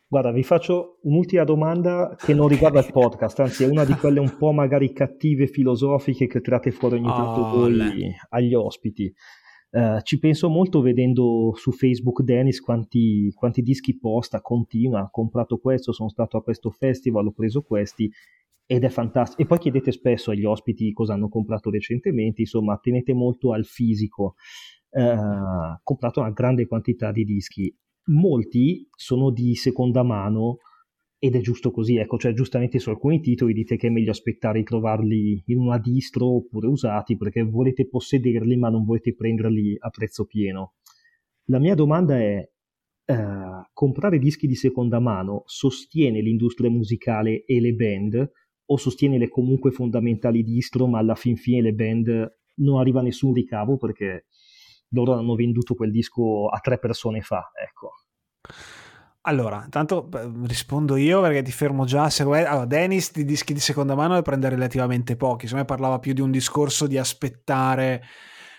Guarda, 0.08 0.32
vi 0.32 0.44
faccio 0.44 1.00
un'ultima 1.02 1.44
domanda 1.44 2.16
che 2.16 2.36
non 2.36 2.48
riguarda 2.48 2.80
il 2.80 2.92
podcast, 2.92 3.40
anzi 3.40 3.64
è 3.64 3.68
una 3.68 3.84
di 3.84 3.94
quelle 3.94 4.20
un 4.20 4.38
po' 4.38 4.52
magari 4.52 4.94
cattive 4.94 5.48
filosofiche 5.48 6.28
che 6.28 6.42
tirate 6.42 6.70
fuori 6.70 6.98
ogni 6.98 7.08
tanto 7.08 7.42
oh, 7.42 7.56
voi 7.56 8.14
agli 8.30 8.54
ospiti. 8.54 9.12
Uh, 9.76 10.00
ci 10.04 10.20
penso 10.20 10.48
molto 10.48 10.80
vedendo 10.80 11.52
su 11.56 11.74
Facebook 11.74 12.22
Dennis 12.22 12.62
quanti, 12.62 13.30
quanti 13.36 13.62
dischi 13.62 13.98
posta, 13.98 14.40
continua, 14.40 15.02
ho 15.02 15.10
comprato 15.12 15.58
questo, 15.58 15.92
sono 15.92 16.08
stato 16.08 16.38
a 16.38 16.44
questo 16.44 16.70
festival, 16.70 17.28
ho 17.28 17.34
preso 17.34 17.62
questi. 17.62 18.10
ed 18.66 18.84
è 18.84 18.90
fantastico. 18.90 19.42
E 19.42 19.46
poi 19.46 19.60
chiedete 19.60 19.92
spesso 19.92 20.32
agli 20.32 20.46
ospiti 20.46 20.92
cosa 20.92 21.14
hanno 21.14 21.30
comprato 21.30 21.70
recentemente, 21.70 22.42
insomma, 22.42 22.78
tenete 22.78 23.14
molto 23.14 23.54
al 23.54 23.66
fisico. 23.66 24.36
Uh, 24.90 25.78
comprato 25.84 26.22
una 26.22 26.32
grande 26.32 26.68
quantità 26.68 27.12
di 27.12 27.26
dischi. 27.26 27.76
Molti 28.08 28.88
sono 28.96 29.32
di 29.32 29.56
seconda 29.56 30.04
mano 30.04 30.58
ed 31.26 31.36
è 31.36 31.42
giusto 31.42 31.72
così, 31.72 31.98
ecco, 31.98 32.20
cioè 32.20 32.34
giustamente 32.34 32.78
su 32.78 32.92
alcuni 32.92 33.20
titoli 33.20 33.52
dite 33.52 33.78
che 33.78 33.88
è 33.88 33.90
meglio 33.90 34.12
aspettare 34.12 34.60
di 34.60 34.64
trovarli 34.64 35.42
in 35.48 35.58
una 35.58 35.80
distro 35.80 36.36
oppure 36.36 36.68
usati 36.68 37.18
perché 37.18 37.42
volete 37.42 37.88
possederli 37.88 38.56
ma 38.58 38.70
non 38.70 38.86
volete 38.86 39.16
prenderli 39.16 39.76
a 39.80 39.90
prezzo 39.90 40.26
pieno. 40.26 40.76
La 41.46 41.58
mia 41.58 41.74
domanda 41.74 42.20
è, 42.20 42.48
uh, 43.08 43.68
comprare 43.74 44.20
dischi 44.20 44.46
di 44.46 44.54
seconda 44.54 45.00
mano 45.00 45.42
sostiene 45.46 46.22
l'industria 46.22 46.70
musicale 46.70 47.44
e 47.44 47.60
le 47.60 47.74
band 47.74 48.32
o 48.64 48.78
sostiene 48.78 49.18
le 49.18 49.28
comunque 49.28 49.72
fondamentali 49.72 50.44
distro 50.44 50.86
ma 50.86 51.00
alla 51.00 51.16
fin 51.16 51.38
fine 51.38 51.62
le 51.62 51.74
band 51.74 52.38
non 52.58 52.78
arriva 52.78 53.02
nessun 53.02 53.34
ricavo 53.34 53.78
perché 53.78 54.28
loro 54.90 55.14
hanno 55.14 55.34
venduto 55.34 55.74
quel 55.74 55.90
disco 55.90 56.50
a 56.50 56.60
tre 56.60 56.78
persone 56.78 57.22
fa, 57.22 57.50
ecco. 57.60 57.90
Allora, 59.28 59.64
intanto 59.64 60.08
rispondo 60.44 60.96
io 60.98 61.20
perché 61.20 61.42
ti 61.42 61.52
fermo 61.52 61.86
già. 61.86 62.10
Allora, 62.20 62.66
Dennis 62.66 63.12
di 63.12 63.26
dischi 63.26 63.54
di 63.54 63.60
seconda 63.60 63.96
mano 63.96 64.14
ne 64.14 64.22
prende 64.22 64.50
relativamente 64.50 65.16
pochi. 65.16 65.48
Secondo 65.48 65.68
me 65.68 65.76
parlava 65.76 65.98
più 65.98 66.14
di 66.14 66.22
un 66.22 66.30
discorso 66.30 66.86
di 66.86 67.00
aspettare 67.00 68.04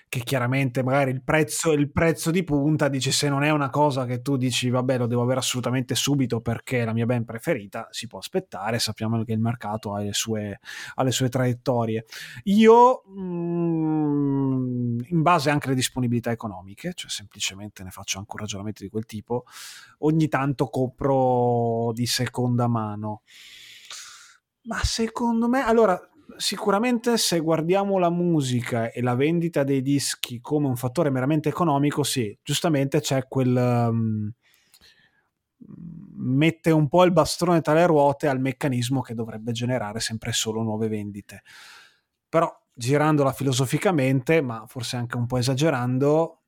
che 0.09 0.21
chiaramente 0.21 0.83
magari 0.83 1.11
il 1.11 1.23
prezzo, 1.23 1.73
il 1.73 1.91
prezzo 1.91 2.31
di 2.31 2.45
punta 2.45 2.89
dice 2.89 3.11
se 3.11 3.29
non 3.29 3.43
è 3.43 3.51
una 3.51 3.71
cosa 3.71 4.05
che 4.05 4.23
tu 4.23 4.37
dici 4.37 4.71
vabbè 4.71 4.99
lo 4.99 5.07
devo 5.07 5.23
avere 5.23 5.41
assolutamente 5.41 5.95
subito 5.95 6.41
perché 6.41 6.83
è 6.83 6.85
la 6.85 6.93
mia 6.93 7.07
band 7.07 7.25
preferita 7.25 7.89
si 7.91 8.07
può 8.07 8.19
aspettare 8.19 8.79
sappiamo 8.79 9.23
che 9.25 9.33
il 9.33 9.41
mercato 9.41 9.95
ha 9.95 10.01
le 10.01 10.13
sue, 10.13 10.61
ha 10.95 11.03
le 11.03 11.11
sue 11.11 11.29
traiettorie 11.29 12.05
io 12.45 13.03
mh, 13.05 13.21
mm, 13.21 14.99
in 15.09 15.23
base 15.23 15.51
anche 15.51 15.67
alle 15.67 15.75
disponibilità 15.75 16.31
economiche 16.31 16.93
cioè 16.95 17.11
semplicemente 17.11 17.83
ne 17.83 17.91
faccio 17.91 18.19
anche 18.19 18.31
un 18.33 18.39
ragionamento 18.39 18.83
di 18.83 18.89
quel 18.89 19.07
tipo 19.07 19.45
ogni 19.99 20.29
tanto 20.29 20.67
compro 20.67 21.93
di 21.93 22.07
seconda 22.07 22.67
mano. 22.67 23.23
Ma 24.63 24.81
secondo 24.83 25.49
me 25.49 25.65
allora 25.65 25.99
sicuramente 26.37 27.17
se 27.17 27.41
guardiamo 27.41 27.99
la 27.99 28.11
musica 28.11 28.91
e 28.91 29.01
la 29.03 29.15
vendita 29.15 29.65
dei 29.65 29.83
dischi 29.83 30.41
come 30.41 30.67
un 30.67 30.77
fattore 30.77 31.11
meramente 31.11 31.49
economico, 31.49 32.03
sì, 32.03 32.37
giustamente 32.43 33.01
c'è 33.01 33.27
quel... 33.29 33.57
Um, 33.57 34.33
mette 36.19 36.71
un 36.71 36.89
po' 36.89 37.05
il 37.05 37.13
bastone 37.13 37.61
tra 37.61 37.75
le 37.75 37.87
ruote 37.87 38.29
al 38.29 38.41
meccanismo 38.41 39.01
che 39.01 39.15
dovrebbe 39.15 39.53
generare 39.53 40.01
sempre 40.01 40.33
solo 40.33 40.63
nuove 40.63 40.89
vendite. 40.89 41.43
Però 42.29 42.51
girandola 42.73 43.33
filosoficamente, 43.33 44.41
ma 44.43 44.65
forse 44.67 44.97
anche 44.97 45.17
un 45.17 45.27
po' 45.27 45.39
esagerando, 45.39 46.43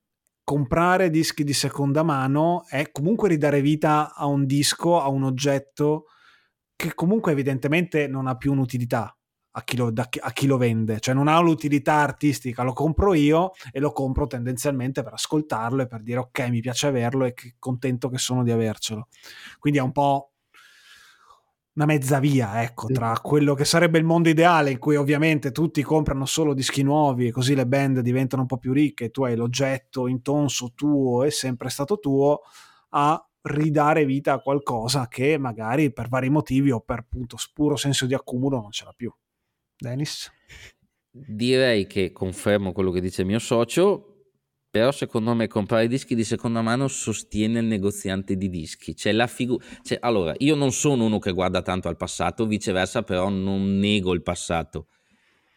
comprare 0.45 1.11
dischi 1.11 1.45
di 1.45 1.53
seconda 1.53 2.03
mano 2.03 2.65
è 2.69 2.91
comunque 2.91 3.29
ridare 3.29 3.61
vita 3.61 4.15
a 4.15 4.27
un 4.27 4.47
disco, 4.47 5.01
a 5.01 5.09
un 5.09 5.25
oggetto 5.25 6.07
che 6.77 6.95
comunque 6.95 7.33
evidentemente 7.33 8.07
non 8.07 8.27
ha 8.27 8.37
più 8.37 8.53
un'utilità 8.53 9.18
a 9.59 9.63
chi, 9.63 9.77
lo, 9.77 9.91
da, 9.91 10.09
a 10.21 10.33
chi 10.33 10.47
lo 10.47 10.57
vende, 10.57 11.01
cioè 11.01 11.15
non 11.15 11.29
ha 11.29 11.39
l'utilità 11.41 11.95
artistica, 11.95 12.63
lo 12.63 12.73
compro 12.73 13.13
io 13.15 13.53
e 13.73 13.81
lo 13.81 13.93
compro 13.93 14.27
tendenzialmente 14.27 15.03
per 15.03 15.15
ascoltarlo 15.15 15.83
e 15.83 15.87
per 15.87 16.03
dire 16.03 16.21
ok 16.21 16.49
mi 16.49 16.61
piace 16.61 16.87
averlo 16.87 17.25
e 17.25 17.35
che 17.35 17.55
contento 17.59 18.09
che 18.09 18.19
sono 18.19 18.43
di 18.45 18.53
avercelo. 18.53 19.09
Quindi 19.59 19.81
è 19.81 19.83
un 19.83 19.93
po' 19.93 20.33
una 21.75 21.87
mezza 21.87 22.19
via, 22.19 22.63
ecco, 22.63 22.87
tra 22.89 23.17
quello 23.23 23.55
che 23.55 23.65
sarebbe 23.65 23.99
il 23.99 24.05
mondo 24.05 24.29
ideale 24.29 24.73
in 24.73 24.79
cui 24.79 24.97
ovviamente 24.97 25.53
tutti 25.53 25.81
comprano 25.83 26.27
solo 26.27 26.53
dischi 26.53 26.83
nuovi 26.83 27.29
e 27.29 27.31
così 27.31 27.55
le 27.55 27.67
band 27.67 28.01
diventano 28.01 28.43
un 28.43 28.49
po' 28.49 28.59
più 28.59 28.73
ricche 28.73 29.11
tu 29.11 29.23
hai 29.23 29.37
l'oggetto 29.37 30.09
intonso 30.09 30.73
tuo 30.75 31.23
e 31.23 31.31
sempre 31.31 31.69
stato 31.69 32.01
tuo, 32.01 32.41
a 32.91 33.23
ridare 33.43 34.05
vita 34.05 34.33
a 34.33 34.41
qualcosa 34.41 35.07
che 35.09 35.39
magari 35.39 35.93
per 35.93 36.09
vari 36.09 36.29
motivi 36.31 36.71
o 36.71 36.81
per 36.81 37.01
appunto 37.01 37.37
puro 37.55 37.77
senso 37.77 38.07
di 38.07 38.15
accumulo 38.15 38.61
non 38.61 38.73
ce 38.73 38.85
l'ha 38.85 38.95
più. 38.97 39.13
Dennis? 39.79 40.31
Direi 41.11 41.87
che 41.87 42.13
confermo 42.13 42.73
quello 42.73 42.91
che 42.91 43.01
dice 43.01 43.23
il 43.23 43.29
mio 43.29 43.39
socio, 43.39 44.09
però 44.71 44.93
secondo 44.93 45.35
me 45.35 45.47
comprare 45.47 45.89
dischi 45.89 46.15
di 46.15 46.25
seconda 46.25 46.61
mano 46.63 46.89
sostiene 46.89 47.61
il 47.61 47.67
negoziante 47.67 48.37
di 48.37 48.49
dischi. 48.49 48.95
C'è 48.95 49.13
la 49.13 49.27
figura... 49.27 49.65
Cioè, 49.83 49.99
allora, 50.01 50.35
io 50.39 50.55
non 50.55 50.73
sono 50.73 51.05
uno 51.05 51.19
che 51.19 51.33
guarda 51.33 51.63
tanto 51.63 51.89
al 51.89 51.97
passato, 51.97 52.47
viceversa 52.47 53.03
però 53.03 53.29
non 53.29 53.79
nego 53.79 54.13
il 54.13 54.23
passato. 54.23 54.89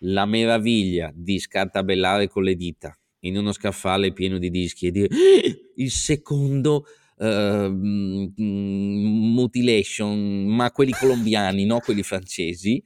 La 0.04 0.26
meraviglia 0.26 1.12
di 1.14 1.38
scartabellare 1.40 2.28
con 2.28 2.44
le 2.44 2.56
dita 2.56 2.96
in 3.24 3.38
uno 3.38 3.52
scaffale 3.52 4.14
pieno 4.14 4.38
di 4.40 4.50
dischi 4.50 4.88
e 4.88 4.92
dire 4.92 5.08
eh, 5.10 5.74
il 5.76 5.92
secondo 5.92 6.86
uh, 7.18 7.70
mutilation, 9.28 10.46
ma 10.46 10.72
quelli 10.72 10.92
colombiani, 10.92 11.66
no 11.66 11.80
quelli 11.80 12.02
francesi, 12.02 12.84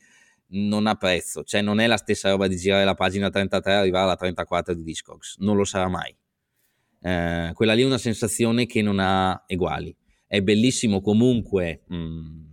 non 0.56 0.88
ha 0.88 0.96
prezzo, 0.96 1.44
cioè 1.44 1.62
non 1.62 1.80
è 1.80 1.88
la 1.88 1.98
stessa 1.98 2.30
roba 2.30 2.48
di 2.48 2.56
girare 2.56 2.86
la 2.86 2.94
pagina 2.94 3.30
33 3.30 3.72
e 3.72 3.76
arrivare 3.76 4.06
alla 4.06 4.16
34 4.16 4.74
di 4.74 4.84
Discogs, 4.84 5.38
non 5.40 5.56
lo 5.58 5.66
sarà 5.66 5.88
mai. 5.88 6.16
Eh, 7.02 7.52
quella 7.54 7.74
lì 7.74 7.82
è 7.82 7.86
una 7.86 7.98
sensazione 7.98 8.66
che 8.66 8.82
non 8.82 9.00
ha 9.00 9.44
eguali. 9.48 9.96
È 10.28 10.42
bellissimo 10.42 11.02
comunque 11.02 11.84
mh, 11.88 11.96
mm, 11.96 12.46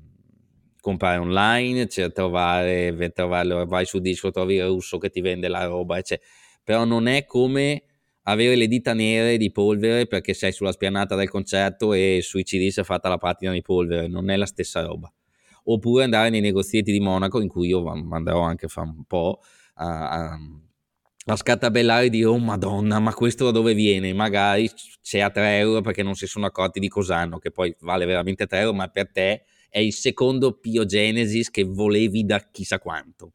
comprare 0.81 1.19
online, 1.19 1.89
cioè 1.89 2.13
trovare, 2.13 3.13
trovarlo, 3.15 3.65
vai 3.67 3.87
su 3.87 3.99
Disco, 3.99 4.31
trovi 4.31 4.57
il 4.57 4.67
russo 4.67 4.99
che 4.99 5.09
ti 5.09 5.21
vende 5.21 5.49
la 5.49 5.65
roba, 5.65 5.99
eccetera. 5.99 6.29
però 6.65 6.85
non 6.85 7.07
è 7.07 7.25
come 7.25 7.85
avere 8.25 8.57
le 8.57 8.69
dita 8.69 8.95
nere 8.95 9.37
di 9.37 9.51
polvere 9.51 10.07
perché 10.07 10.35
sei 10.35 10.53
sulla 10.53 10.73
spianata 10.73 11.17
del 11.17 11.29
concerto 11.29 11.93
e 11.93 12.21
sui 12.23 12.45
CD 12.45 12.69
si 12.69 12.81
è 12.81 12.85
fatta 12.85 13.09
la 13.09 13.19
patina 13.19 13.53
di 13.53 13.63
polvere, 13.63 14.07
non 14.09 14.31
è 14.31 14.37
la 14.37 14.47
stessa 14.47 14.83
roba 14.83 15.13
oppure 15.65 16.05
andare 16.05 16.31
nei 16.31 16.41
negozietti 16.41 16.93
di 16.93 17.01
Monaco 17.01 17.41
in 17.41 17.49
cui 17.49 17.69
io 17.69 17.87
andrò 17.87 18.41
anche 18.41 18.69
fra 18.69 18.83
un 18.83 19.05
po' 19.05 19.41
a, 19.75 20.09
a, 20.11 20.39
a 21.27 21.37
scatabellare 21.37 22.07
e 22.07 22.11
dire 22.11 22.27
oh 22.27 22.39
madonna 22.39 22.99
ma 22.99 23.15
questo 23.15 23.45
da 23.45 23.51
dove 23.51 23.75
viene? 23.75 24.13
Magari 24.13 24.71
c'è 25.01 25.21
a 25.21 25.31
3 25.31 25.59
euro 25.59 25.81
perché 25.81 26.03
non 26.03 26.15
si 26.15 26.27
sono 26.27 26.47
accorti 26.47 26.81
di 26.81 26.89
cos'hanno 26.89 27.39
che 27.39 27.51
poi 27.51 27.75
vale 27.81 28.05
veramente 28.05 28.47
3 28.47 28.61
euro 28.61 28.75
ma 28.75 28.89
per 28.89 29.11
te 29.11 29.45
è 29.69 29.79
il 29.79 29.93
secondo 29.93 30.59
Pio 30.59 30.85
Genesis 30.85 31.51
che 31.51 31.65
volevi 31.65 32.25
da 32.25 32.47
chissà 32.51 32.79
quanto. 32.79 33.33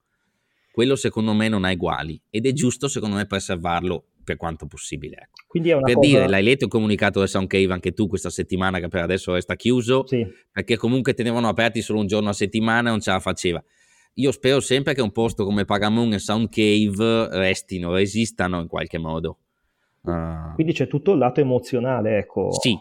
Quello 0.72 0.95
secondo 0.95 1.34
me 1.34 1.48
non 1.48 1.66
ha 1.66 1.72
uguali 1.72 2.22
ed 2.30 2.45
è 2.45 2.54
giusto 2.54 2.88
secondo 2.88 3.16
me 3.16 3.26
preservarlo 3.26 4.06
per 4.28 4.36
quanto 4.36 4.68
possibile. 4.68 5.16
Ecco. 5.16 5.45
Quindi 5.48 5.70
è 5.70 5.74
una 5.74 5.86
per 5.86 5.94
cosa... 5.94 6.08
dire, 6.10 6.28
l'hai 6.28 6.44
letto 6.44 6.66
il 6.66 6.70
comunicato 6.70 7.20
del 7.20 7.30
Sound 7.30 7.48
Cave 7.48 7.72
anche 7.72 7.94
tu 7.94 8.08
questa 8.08 8.30
settimana 8.30 8.80
che 8.80 8.90
per 8.90 9.02
adesso 9.02 9.32
resta 9.32 9.56
chiuso, 9.56 10.06
sì. 10.06 10.28
perché 10.52 10.76
comunque 10.76 11.14
tenevano 11.14 11.48
aperti 11.48 11.82
solo 11.82 11.99
un 11.99 12.08
giorno 12.08 12.28
a 12.28 12.34
settimana 12.34 12.90
e 12.90 12.91
non 12.91 12.99
ce 12.99 13.12
la 13.12 13.22
faceva. 13.22 13.64
Io 14.16 14.32
spero 14.34 14.60
sempre 14.60 14.94
che 14.94 15.02
un 15.02 15.14
posto 15.14 15.45
come 15.45 15.64
Pagamon 15.64 16.12
e 16.12 16.20
Sound 16.20 16.49
Cave 16.49 17.30
restino, 17.38 17.94
resistano 17.94 18.60
in 18.60 18.68
qualche 18.68 18.98
modo. 18.98 19.38
Uh... 20.02 20.54
Quindi 20.56 20.74
c'è 20.74 20.88
tutto 20.88 21.14
il 21.14 21.20
lato 21.20 21.40
emozionale, 21.40 22.18
ecco. 22.18 22.52
Sì, 22.52 22.78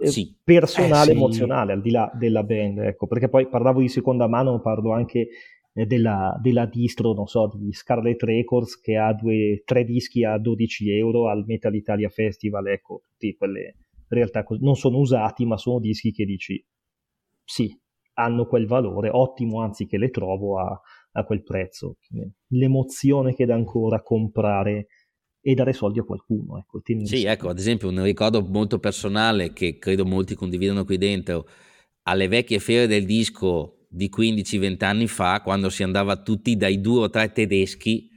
eh, 0.00 0.08
sì. 0.08 0.34
personale, 0.42 1.12
eh, 1.12 1.12
sì. 1.14 1.18
emozionale, 1.18 1.72
al 1.74 1.80
di 1.80 1.92
là 1.92 2.10
della 2.12 2.42
band, 2.42 2.78
ecco, 2.78 3.06
perché 3.06 3.28
poi 3.28 3.46
parlavo 3.46 3.80
di 3.80 3.88
seconda 3.88 4.26
mano, 4.26 4.60
parlo 4.60 4.92
anche 4.92 5.28
della, 5.86 6.38
della, 6.40 6.66
distro, 6.66 7.12
non 7.12 7.26
so, 7.26 7.50
di 7.54 7.72
Scarlet 7.72 8.22
Records 8.22 8.80
che 8.80 8.96
ha 8.96 9.12
due, 9.12 9.62
tre 9.64 9.84
dischi 9.84 10.24
a 10.24 10.38
12 10.38 10.90
euro 10.90 11.28
al 11.28 11.44
Metal 11.46 11.74
Italia 11.74 12.08
Festival, 12.08 12.66
ecco, 12.68 13.02
tutti 13.10 13.34
quelle 13.36 13.76
realtà 14.08 14.44
non 14.60 14.74
sono 14.74 14.98
usati, 14.98 15.44
ma 15.44 15.56
sono 15.56 15.78
dischi 15.80 16.12
che 16.12 16.24
dici 16.24 16.64
sì, 17.44 17.74
hanno 18.14 18.46
quel 18.46 18.66
valore, 18.66 19.10
ottimo 19.10 19.60
anzi 19.60 19.86
che 19.86 19.96
le 19.96 20.10
trovo 20.10 20.58
a, 20.58 20.80
a 21.12 21.24
quel 21.24 21.42
prezzo. 21.42 21.96
L'emozione 22.48 23.34
che 23.34 23.46
dà 23.46 23.54
ancora 23.54 24.02
comprare 24.02 24.88
e 25.40 25.54
dare 25.54 25.72
soldi 25.72 25.98
a 26.00 26.04
qualcuno. 26.04 26.58
Ecco, 26.58 26.80
sì, 27.04 27.24
ecco, 27.24 27.48
ad 27.48 27.58
esempio 27.58 27.88
un 27.88 28.02
ricordo 28.02 28.42
molto 28.42 28.78
personale 28.78 29.52
che 29.52 29.78
credo 29.78 30.04
molti 30.04 30.34
condividono 30.34 30.84
qui 30.84 30.98
dentro, 30.98 31.46
alle 32.02 32.28
vecchie 32.28 32.58
fiere 32.58 32.86
del 32.86 33.04
disco 33.04 33.77
di 33.88 34.10
15-20 34.14 34.84
anni 34.84 35.08
fa, 35.08 35.40
quando 35.40 35.70
si 35.70 35.82
andava 35.82 36.16
tutti 36.16 36.56
dai 36.56 36.80
due 36.80 37.04
o 37.04 37.10
tre 37.10 37.32
tedeschi 37.32 38.10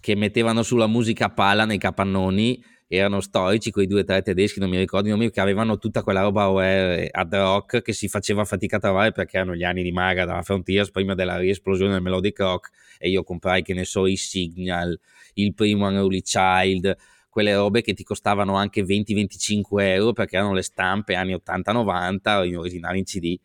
che 0.00 0.16
mettevano 0.16 0.62
sulla 0.62 0.88
musica 0.88 1.30
pala 1.30 1.64
nei 1.64 1.78
capannoni, 1.78 2.62
erano 2.88 3.20
storici 3.20 3.70
quei 3.70 3.86
due 3.86 4.00
o 4.00 4.04
tre 4.04 4.20
tedeschi, 4.20 4.58
non 4.58 4.68
mi 4.68 4.76
ricordo 4.76 5.06
i 5.06 5.10
nomi, 5.12 5.30
che 5.30 5.40
avevano 5.40 5.78
tutta 5.78 6.02
quella 6.02 6.22
roba 6.22 6.44
ad 6.44 7.34
rock 7.34 7.82
che 7.82 7.92
si 7.92 8.08
faceva 8.08 8.44
fatica 8.44 8.76
a 8.76 8.80
trovare 8.80 9.12
perché 9.12 9.36
erano 9.36 9.54
gli 9.54 9.62
anni 9.62 9.82
di 9.82 9.92
Maga 9.92 10.24
dalla 10.24 10.42
Frontiers 10.42 10.90
prima 10.90 11.14
della 11.14 11.38
riesplosione 11.38 11.92
del 11.92 12.02
melodic 12.02 12.38
rock 12.40 12.70
e 12.98 13.08
io 13.08 13.22
comprai, 13.22 13.62
che 13.62 13.74
ne 13.74 13.84
so, 13.84 14.06
i 14.06 14.16
Signal, 14.16 14.98
il 15.34 15.54
primo 15.54 15.86
Unruly 15.86 16.20
Child, 16.20 16.96
quelle 17.30 17.54
robe 17.54 17.80
che 17.80 17.94
ti 17.94 18.02
costavano 18.02 18.56
anche 18.56 18.82
20-25 18.82 19.62
euro 19.80 20.12
perché 20.12 20.36
erano 20.36 20.52
le 20.52 20.62
stampe 20.62 21.14
anni 21.14 21.32
80-90, 21.34 22.44
in 22.46 22.58
originali 22.58 22.98
in 22.98 23.04
CD 23.04 23.38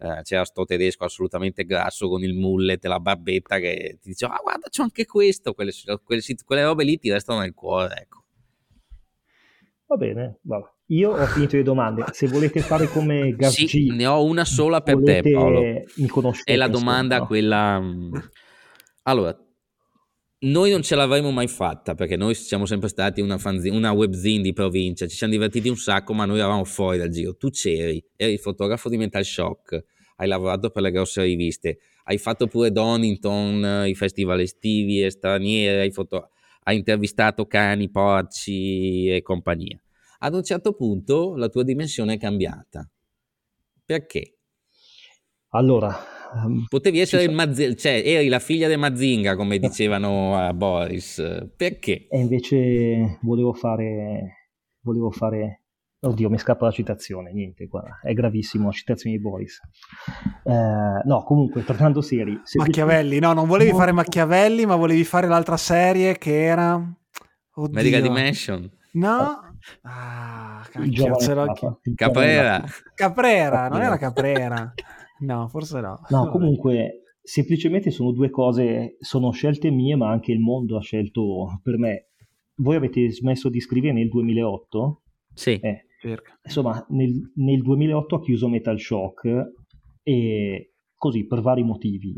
eh, 0.00 0.22
c'era 0.22 0.44
sto 0.44 0.64
tedesco 0.64 1.04
assolutamente 1.04 1.64
grasso 1.64 2.08
con 2.08 2.22
il 2.22 2.34
mullet 2.34 2.82
e 2.84 2.88
la 2.88 3.00
barbetta 3.00 3.58
che 3.58 3.98
ti 4.00 4.08
diceva 4.08 4.34
ah 4.34 4.40
guarda 4.42 4.68
c'ho 4.68 4.82
anche 4.82 5.04
questo, 5.04 5.52
quelle, 5.52 5.72
quelle, 6.02 6.22
quelle 6.44 6.64
robe 6.64 6.84
lì 6.84 6.98
ti 6.98 7.10
restano 7.10 7.40
nel 7.40 7.54
cuore, 7.54 7.94
ecco. 8.00 8.24
Va 9.86 9.96
bene, 9.96 10.38
vabbè. 10.42 10.68
Io 10.86 11.10
ho 11.10 11.26
finito 11.26 11.56
le 11.56 11.62
domande. 11.62 12.04
Se 12.12 12.28
volete 12.28 12.60
fare 12.60 12.86
come 12.86 13.34
Gargi, 13.34 13.66
sì, 13.68 13.90
ne 13.90 14.06
ho 14.06 14.24
una 14.24 14.44
sola 14.44 14.80
per 14.80 15.02
te, 15.02 15.20
Paolo. 15.20 15.60
Mi 15.96 16.06
conoscete. 16.06 16.52
È 16.52 16.56
la 16.56 16.68
domanda 16.68 17.14
insomma. 17.16 17.26
quella. 17.26 17.80
Mm, 17.80 18.14
allora, 19.02 19.36
noi 20.42 20.70
non 20.70 20.82
ce 20.82 20.94
l'avremmo 20.94 21.30
mai 21.30 21.48
fatta 21.48 21.94
perché 21.94 22.16
noi 22.16 22.34
siamo 22.34 22.64
sempre 22.64 22.88
stati 22.88 23.20
una, 23.20 23.36
fanzine, 23.36 23.76
una 23.76 23.92
webzine 23.92 24.42
di 24.42 24.52
provincia, 24.52 25.06
ci 25.06 25.16
siamo 25.16 25.32
divertiti 25.32 25.68
un 25.68 25.76
sacco, 25.76 26.14
ma 26.14 26.24
noi 26.24 26.38
eravamo 26.38 26.64
fuori 26.64 26.96
dal 26.98 27.10
giro. 27.10 27.36
Tu 27.36 27.50
c'eri, 27.50 28.02
eri 28.16 28.38
fotografo 28.38 28.88
di 28.88 28.96
Metal 28.96 29.24
Shock, 29.24 29.84
hai 30.16 30.28
lavorato 30.28 30.70
per 30.70 30.82
le 30.82 30.90
grosse 30.90 31.22
riviste, 31.22 31.78
hai 32.04 32.16
fatto 32.18 32.46
pure 32.46 32.72
Donington, 32.72 33.84
i 33.86 33.94
festival 33.94 34.40
estivi 34.40 35.02
e 35.02 35.10
stranieri, 35.10 35.80
hai, 35.80 35.90
foto- 35.90 36.30
hai 36.64 36.76
intervistato 36.76 37.46
cani, 37.46 37.90
porci 37.90 39.08
e 39.08 39.22
compagnia. 39.22 39.80
Ad 40.20 40.34
un 40.34 40.42
certo 40.42 40.72
punto 40.72 41.36
la 41.36 41.48
tua 41.48 41.64
dimensione 41.64 42.14
è 42.14 42.18
cambiata. 42.18 42.88
Perché? 43.84 44.36
Allora, 45.48 45.98
Potevi 46.68 47.00
essere 47.00 47.24
il 47.24 47.32
Mazinga, 47.32 47.74
cioè 47.74 48.02
eri 48.04 48.28
la 48.28 48.38
figlia 48.38 48.68
del 48.68 48.78
Mazinga, 48.78 49.36
come 49.36 49.58
dicevano 49.58 50.36
a 50.36 50.52
Boris. 50.52 51.48
Perché? 51.56 52.06
E 52.08 52.18
invece 52.18 53.18
volevo 53.22 53.52
fare. 53.52 54.48
Volevo 54.80 55.10
fare. 55.10 55.62
Oddio, 56.02 56.30
mi 56.30 56.38
scappa 56.38 56.64
la 56.64 56.70
citazione, 56.70 57.30
niente, 57.30 57.66
guarda, 57.66 58.00
è 58.02 58.14
gravissimo, 58.14 58.72
citazione 58.72 59.16
di 59.16 59.22
Boris. 59.22 59.60
Eh, 60.44 61.02
no, 61.04 61.22
comunque, 61.24 61.62
tornando 61.62 62.00
seri... 62.00 62.40
Machiavelli, 62.54 63.18
no, 63.18 63.34
non 63.34 63.46
volevi 63.46 63.72
no. 63.72 63.76
fare 63.76 63.92
Machiavelli, 63.92 64.64
ma 64.64 64.76
volevi 64.76 65.04
fare 65.04 65.28
l'altra 65.28 65.58
serie 65.58 66.16
che 66.16 66.44
era... 66.44 66.74
Oddio. 67.52 67.74
Medical 67.74 68.00
Dimension. 68.00 68.70
No, 68.92 69.50
Ah, 69.82 70.66
cacchio, 70.70 71.16
Caprera. 71.94 72.64
Caprera, 72.94 73.68
non 73.68 73.82
era 73.82 73.96
Caprera. 73.98 74.72
No, 75.20 75.48
forse 75.48 75.80
no. 75.80 76.00
No, 76.08 76.28
comunque, 76.30 77.02
semplicemente 77.22 77.90
sono 77.90 78.12
due 78.12 78.30
cose, 78.30 78.96
sono 79.00 79.30
scelte 79.30 79.70
mie, 79.70 79.96
ma 79.96 80.10
anche 80.10 80.32
il 80.32 80.40
mondo 80.40 80.76
ha 80.76 80.82
scelto 80.82 81.60
per 81.62 81.78
me. 81.78 82.08
Voi 82.56 82.76
avete 82.76 83.10
smesso 83.10 83.48
di 83.48 83.60
scrivere 83.60 83.94
nel 83.94 84.08
2008? 84.08 85.02
Sì. 85.34 85.58
Eh, 85.60 85.86
insomma, 86.42 86.84
nel, 86.90 87.32
nel 87.36 87.62
2008 87.62 88.16
ha 88.16 88.20
chiuso 88.20 88.48
Metal 88.48 88.78
Shock 88.78 89.52
e 90.02 90.72
così 90.94 91.26
per 91.26 91.40
vari 91.40 91.62
motivi 91.62 92.14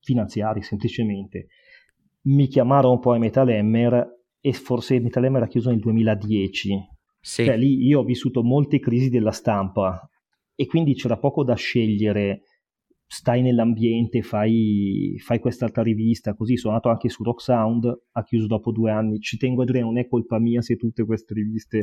finanziari 0.00 0.62
semplicemente. 0.62 1.46
Mi 2.22 2.46
chiamarono 2.46 2.98
poi 2.98 3.18
Metal 3.18 3.48
Hammer 3.48 4.18
e 4.40 4.52
forse 4.52 5.00
Metal 5.00 5.24
Hammer 5.24 5.42
ha 5.42 5.48
chiuso 5.48 5.70
nel 5.70 5.80
2010. 5.80 6.88
Sì. 7.20 7.44
Cioè, 7.44 7.56
lì 7.56 7.86
io 7.86 8.00
ho 8.00 8.04
vissuto 8.04 8.42
molte 8.42 8.78
crisi 8.78 9.08
della 9.08 9.32
stampa 9.32 10.06
e 10.54 10.66
quindi 10.66 10.94
c'era 10.94 11.18
poco 11.18 11.44
da 11.44 11.54
scegliere 11.54 12.42
stai 13.12 13.42
nell'ambiente, 13.42 14.22
fai, 14.22 15.16
fai 15.18 15.40
quest'altra 15.40 15.82
rivista, 15.82 16.34
così 16.34 16.56
sono 16.56 16.74
andato 16.74 16.90
anche 16.90 17.08
su 17.08 17.24
Rock 17.24 17.42
Sound, 17.42 17.92
ha 18.12 18.22
chiuso 18.22 18.46
dopo 18.46 18.70
due 18.70 18.92
anni, 18.92 19.18
ci 19.18 19.36
tengo 19.36 19.62
a 19.62 19.64
dire 19.64 19.80
non 19.80 19.98
è 19.98 20.06
colpa 20.06 20.38
mia 20.38 20.62
se 20.62 20.76
tutte 20.76 21.04
queste 21.04 21.34
riviste 21.34 21.80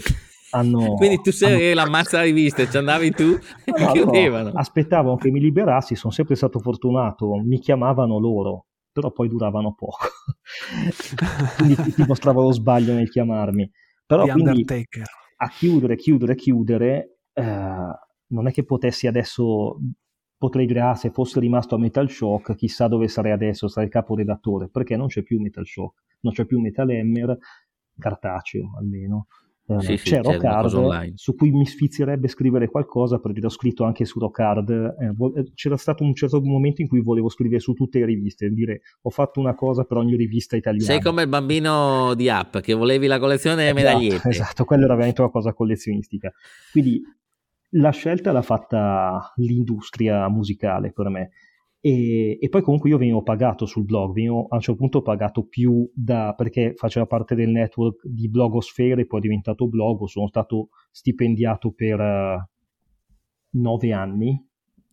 hanno... 0.52 0.94
Quindi 0.96 1.20
tu 1.20 1.32
sei 1.32 1.74
hanno... 1.74 1.84
la 1.84 1.90
mazza 1.90 2.22
riviste, 2.22 2.70
ci 2.70 2.78
andavi 2.78 3.12
tu 3.12 3.26
e 3.66 3.72
no, 3.78 3.92
chiudevano. 3.92 4.52
No, 4.52 4.58
aspettavo 4.58 5.18
che 5.18 5.30
mi 5.30 5.42
liberassi, 5.42 5.96
sono 5.96 6.14
sempre 6.14 6.36
stato 6.36 6.60
fortunato, 6.60 7.36
mi 7.44 7.60
chiamavano 7.60 8.20
loro, 8.20 8.68
però 8.90 9.12
poi 9.12 9.28
duravano 9.28 9.76
poco, 9.76 10.08
quindi 11.58 11.76
ti 11.92 12.06
mostrava 12.08 12.42
lo 12.42 12.54
sbaglio 12.54 12.94
nel 12.94 13.10
chiamarmi. 13.10 13.70
Però 14.06 14.24
The 14.24 14.32
quindi 14.32 14.50
Undertaker. 14.52 15.06
a 15.36 15.50
chiudere, 15.50 15.98
chiudere, 15.98 16.36
chiudere... 16.36 17.18
Eh, 17.34 18.06
non 18.28 18.48
è 18.48 18.52
che 18.52 18.64
potessi 18.64 19.08
adesso 19.08 19.80
potrei 20.38 20.68
dire 20.68 20.82
ah 20.82 20.96
se 20.96 21.10
fosse 21.10 21.40
rimasto 21.40 21.76
a 21.76 21.80
Metal 21.80 22.10
Shock 22.10 22.56
chissà 22.56 22.88
dove 22.88 23.08
sarei 23.08 23.32
adesso 23.32 23.68
sarei 23.68 23.90
caporedattore. 23.90 24.70
Perché 24.70 24.96
non 24.96 25.08
c'è 25.08 25.24
più 25.24 25.40
Metal 25.40 25.66
Shock 25.66 26.06
non 26.22 26.34
c'è 26.34 26.46
più 26.46 26.60
Metal 26.60 26.90
Hammer 26.90 27.38
cartaceo 27.98 28.72
almeno. 28.78 29.28
Eh, 29.70 29.82
sì, 29.82 29.96
c'è 29.96 30.22
sì, 30.24 30.32
Rockard 30.32 31.12
su 31.16 31.36
cui 31.36 31.52
mi 31.52 31.66
sfizierebbe 31.66 32.30
scrivere 32.30 32.70
qualcosa 32.70 33.20
perché 33.20 33.46
ho 33.46 33.50
scritto 33.50 33.84
anche 33.84 34.06
su 34.06 34.18
Rockard 34.18 34.70
eh, 34.70 35.40
eh, 35.40 35.52
c'era 35.56 35.76
stato 35.76 36.06
un 36.06 36.16
certo 36.16 36.40
momento 36.40 36.82
in 36.82 36.88
cui 36.88 37.02
volevo 37.02 37.28
scrivere 37.28 37.60
su 37.60 37.74
tutte 37.74 38.00
le 38.00 38.06
riviste 38.06 38.50
dire 38.50 38.80
ho 39.02 39.10
fatto 39.10 39.42
una 39.42 39.56
cosa 39.56 39.84
per 39.84 39.98
ogni 39.98 40.16
rivista 40.16 40.56
italiana. 40.56 40.86
Sei 40.86 41.02
come 41.02 41.24
il 41.24 41.28
bambino 41.28 42.14
di 42.14 42.30
App 42.30 42.60
che 42.60 42.74
volevi 42.74 43.08
la 43.08 43.20
collezione 43.20 43.64
esatto, 43.64 43.76
medagliette. 43.76 44.30
esatto, 44.30 44.64
quello 44.64 44.86
era 44.86 44.94
veramente 44.94 45.20
una 45.20 45.32
cosa 45.32 45.52
collezionistica. 45.52 46.32
Quindi 46.72 47.02
la 47.72 47.92
scelta 47.92 48.32
l'ha 48.32 48.42
fatta 48.42 49.34
l'industria 49.36 50.28
musicale 50.30 50.92
per 50.92 51.10
me. 51.10 51.30
E, 51.80 52.38
e, 52.42 52.50
poi 52.50 52.62
comunque 52.62 52.90
io 52.90 52.98
venivo 52.98 53.22
pagato 53.22 53.66
sul 53.66 53.86
blog, 53.86 54.14
venivo 54.14 54.48
a 54.50 54.56
un 54.56 54.62
certo 54.62 54.80
punto 54.80 55.02
pagato 55.02 55.46
più 55.46 55.90
da, 55.94 56.34
perché 56.36 56.74
faceva 56.76 57.06
parte 57.06 57.36
del 57.36 57.50
network 57.50 58.06
di 58.06 58.30
blogosfere, 58.30 59.06
poi 59.06 59.20
è 59.20 59.22
diventato 59.22 59.68
blog, 59.68 60.06
sono 60.06 60.28
stato 60.28 60.70
stipendiato 60.92 61.72
per 61.72 62.00
uh, 62.00 63.60
nove 63.60 63.94
anni, 63.94 64.44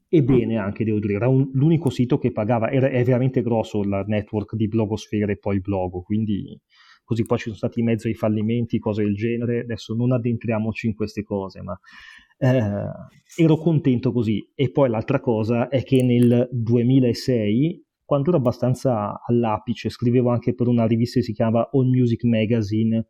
e 0.08 0.22
bene 0.22 0.58
anche 0.58 0.84
devo 0.84 1.00
dire, 1.00 1.14
era 1.14 1.26
un, 1.26 1.50
l'unico 1.54 1.90
sito 1.90 2.18
che 2.18 2.30
pagava, 2.30 2.70
era, 2.70 2.88
è 2.88 3.02
veramente 3.02 3.42
grosso 3.42 3.80
il 3.80 4.04
network 4.06 4.54
di 4.54 4.68
blogosfere 4.68 5.32
e 5.32 5.38
poi 5.38 5.60
blog, 5.60 6.02
quindi 6.02 6.56
così 7.02 7.24
poi 7.24 7.38
ci 7.38 7.44
sono 7.44 7.56
stati 7.56 7.80
in 7.80 7.86
mezzo 7.86 8.06
ai 8.06 8.14
fallimenti, 8.14 8.78
cose 8.78 9.02
del 9.02 9.14
genere, 9.14 9.60
adesso 9.60 9.94
non 9.94 10.12
addentriamoci 10.12 10.86
in 10.86 10.94
queste 10.94 11.24
cose, 11.24 11.62
ma 11.62 11.76
eh, 12.52 13.42
ero 13.42 13.56
contento 13.56 14.12
così. 14.12 14.50
E 14.54 14.70
poi 14.70 14.88
l'altra 14.88 15.20
cosa 15.20 15.68
è 15.68 15.82
che 15.82 16.02
nel 16.02 16.48
2006, 16.50 17.84
quando 18.04 18.28
ero 18.28 18.38
abbastanza 18.38 19.20
all'apice, 19.24 19.88
scrivevo 19.88 20.30
anche 20.30 20.54
per 20.54 20.68
una 20.68 20.86
rivista 20.86 21.20
che 21.20 21.24
si 21.24 21.32
chiama 21.32 21.68
All 21.72 21.88
Music 21.88 22.24
Magazine, 22.24 23.06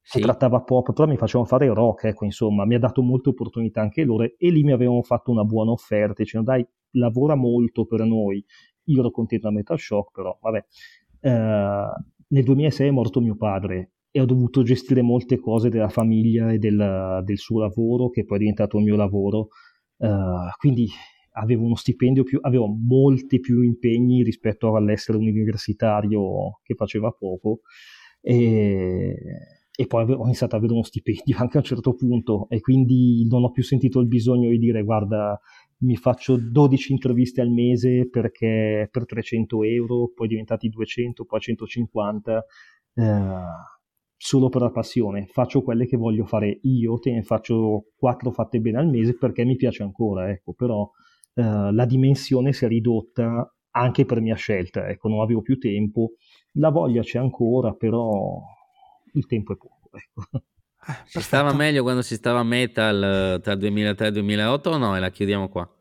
che 0.00 0.18
sì. 0.18 0.20
trattava 0.20 0.62
pop, 0.62 0.92
però 0.94 1.06
mi 1.06 1.18
facevano 1.18 1.46
fare 1.46 1.66
rock, 1.68 2.04
ecco, 2.04 2.24
insomma, 2.24 2.64
mi 2.64 2.74
ha 2.74 2.78
dato 2.78 3.02
molte 3.02 3.28
opportunità 3.28 3.82
anche 3.82 4.04
loro 4.04 4.24
e 4.24 4.50
lì 4.50 4.62
mi 4.62 4.72
avevano 4.72 5.02
fatto 5.02 5.30
una 5.30 5.44
buona 5.44 5.70
offerta, 5.72 6.22
dicendo 6.22 6.50
dai, 6.50 6.66
lavora 6.92 7.34
molto 7.34 7.84
per 7.84 8.04
noi. 8.04 8.42
Io 8.84 9.00
ero 9.00 9.10
contento 9.10 9.48
a 9.48 9.50
Metal 9.50 9.78
Shock, 9.78 10.12
però 10.12 10.38
vabbè. 10.40 10.64
Eh, 11.20 11.86
nel 12.30 12.44
2006 12.44 12.88
è 12.88 12.90
morto 12.90 13.20
mio 13.20 13.36
padre 13.36 13.92
e 14.10 14.20
ho 14.20 14.24
dovuto 14.24 14.62
gestire 14.62 15.02
molte 15.02 15.38
cose 15.38 15.68
della 15.68 15.88
famiglia 15.88 16.50
e 16.50 16.58
del, 16.58 17.20
del 17.24 17.38
suo 17.38 17.60
lavoro, 17.60 18.10
che 18.10 18.24
poi 18.24 18.36
è 18.36 18.40
diventato 18.40 18.78
il 18.78 18.84
mio 18.84 18.96
lavoro. 18.96 19.48
Uh, 19.96 20.48
quindi 20.58 20.88
avevo 21.32 21.64
uno 21.64 21.74
stipendio 21.74 22.22
più, 22.22 22.38
avevo 22.42 22.66
molti 22.66 23.40
più 23.40 23.62
impegni 23.62 24.22
rispetto 24.22 24.74
all'essere 24.74 25.18
un 25.18 25.26
universitario 25.26 26.60
che 26.62 26.74
faceva 26.74 27.10
poco. 27.10 27.60
E, 28.20 29.14
e 29.80 29.86
poi 29.86 30.10
ho 30.10 30.24
iniziato 30.24 30.56
ad 30.56 30.62
avere 30.62 30.72
uno 30.74 30.82
stipendio 30.82 31.36
anche 31.38 31.56
a 31.56 31.60
un 31.60 31.66
certo 31.66 31.94
punto 31.94 32.48
e 32.48 32.60
quindi 32.60 33.24
non 33.28 33.44
ho 33.44 33.52
più 33.52 33.62
sentito 33.62 34.00
il 34.00 34.08
bisogno 34.08 34.48
di 34.48 34.58
dire 34.58 34.82
guarda 34.82 35.40
mi 35.80 35.94
faccio 35.94 36.36
12 36.36 36.92
interviste 36.92 37.40
al 37.40 37.50
mese 37.50 38.08
perché 38.08 38.88
per 38.90 39.06
300 39.06 39.62
euro, 39.62 40.10
poi 40.12 40.26
diventati 40.26 40.68
200, 40.68 41.24
poi 41.24 41.40
150. 41.40 42.44
Eh, 42.94 43.04
solo 44.18 44.48
per 44.48 44.60
la 44.60 44.70
passione, 44.70 45.26
faccio 45.26 45.62
quelle 45.62 45.86
che 45.86 45.96
voglio 45.96 46.26
fare 46.26 46.58
io, 46.62 46.98
te 46.98 47.12
ne 47.12 47.22
faccio 47.22 47.92
quattro 47.96 48.32
fatte 48.32 48.58
bene 48.58 48.78
al 48.78 48.88
mese 48.88 49.16
perché 49.16 49.44
mi 49.44 49.56
piace 49.56 49.84
ancora, 49.84 50.28
ecco, 50.28 50.52
però 50.52 50.90
eh, 51.34 51.72
la 51.72 51.86
dimensione 51.86 52.52
si 52.52 52.64
è 52.64 52.68
ridotta 52.68 53.50
anche 53.70 54.04
per 54.04 54.20
mia 54.20 54.34
scelta, 54.34 54.88
ecco, 54.88 55.08
non 55.08 55.20
avevo 55.20 55.40
più 55.40 55.56
tempo, 55.56 56.14
la 56.54 56.70
voglia 56.70 57.02
c'è 57.02 57.18
ancora, 57.18 57.72
però 57.72 58.40
il 59.14 59.26
tempo 59.26 59.52
è 59.52 59.56
poco, 59.56 59.90
ecco. 59.92 60.44
Si 61.04 61.20
stava 61.20 61.52
meglio 61.52 61.82
quando 61.82 62.02
si 62.02 62.14
stava 62.14 62.40
a 62.40 62.44
metal 62.44 63.40
tra 63.42 63.52
il 63.52 63.58
2003 63.58 64.06
e 64.06 64.08
il 64.08 64.14
2008 64.14 64.70
o 64.70 64.78
no? 64.78 64.96
E 64.96 65.00
la 65.00 65.10
chiudiamo 65.10 65.48
qua. 65.48 65.77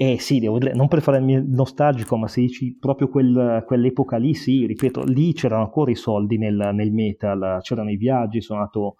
Eh 0.00 0.20
sì, 0.20 0.38
devo 0.38 0.58
dire, 0.58 0.74
non 0.74 0.86
per 0.86 1.02
fare 1.02 1.18
il 1.18 1.44
nostalgico, 1.48 2.16
ma 2.16 2.28
se 2.28 2.42
dici 2.42 2.76
proprio 2.78 3.08
quel, 3.08 3.64
quell'epoca 3.66 4.16
lì, 4.16 4.32
sì, 4.32 4.64
ripeto, 4.64 5.02
lì 5.02 5.32
c'erano 5.32 5.64
ancora 5.64 5.90
i 5.90 5.96
soldi 5.96 6.38
nel, 6.38 6.70
nel 6.72 6.92
metal, 6.92 7.58
c'erano 7.62 7.90
i 7.90 7.96
viaggi, 7.96 8.40
sono 8.40 8.60
andato 8.60 8.94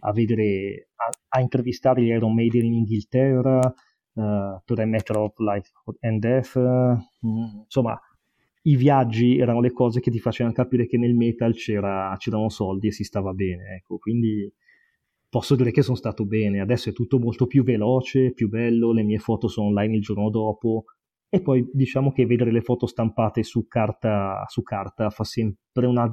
a 0.00 0.12
vedere, 0.12 0.90
a, 0.96 1.38
a 1.38 1.40
intervistare 1.40 2.02
gli 2.02 2.08
Iron 2.08 2.34
Maiden 2.34 2.66
in 2.66 2.74
Inghilterra, 2.74 3.56
uh, 3.58 4.60
per 4.62 4.84
Matter 4.84 5.16
of 5.16 5.32
Life 5.38 5.70
and 6.00 6.20
Death, 6.20 6.54
uh, 6.56 6.98
insomma, 7.62 7.98
i 8.64 8.76
viaggi 8.76 9.38
erano 9.38 9.60
le 9.62 9.72
cose 9.72 10.00
che 10.00 10.10
ti 10.10 10.18
facevano 10.18 10.54
capire 10.54 10.86
che 10.86 10.98
nel 10.98 11.14
metal 11.14 11.54
c'era, 11.54 12.14
c'erano 12.18 12.50
soldi 12.50 12.88
e 12.88 12.92
si 12.92 13.04
stava 13.04 13.32
bene, 13.32 13.76
ecco, 13.76 13.96
quindi 13.96 14.52
posso 15.34 15.56
dire 15.56 15.72
che 15.72 15.82
sono 15.82 15.96
stato 15.96 16.24
bene. 16.24 16.60
Adesso 16.60 16.90
è 16.90 16.92
tutto 16.92 17.18
molto 17.18 17.48
più 17.48 17.64
veloce, 17.64 18.30
più 18.32 18.48
bello, 18.48 18.92
le 18.92 19.02
mie 19.02 19.18
foto 19.18 19.48
sono 19.48 19.66
online 19.66 19.96
il 19.96 20.00
giorno 20.00 20.30
dopo. 20.30 20.84
E 21.28 21.42
poi 21.42 21.68
diciamo 21.72 22.12
che 22.12 22.24
vedere 22.24 22.52
le 22.52 22.60
foto 22.60 22.86
stampate 22.86 23.42
su 23.42 23.66
carta, 23.66 24.44
su 24.46 24.62
carta 24.62 25.10
fa 25.10 25.24
sempre 25.24 25.86
una 25.86 26.08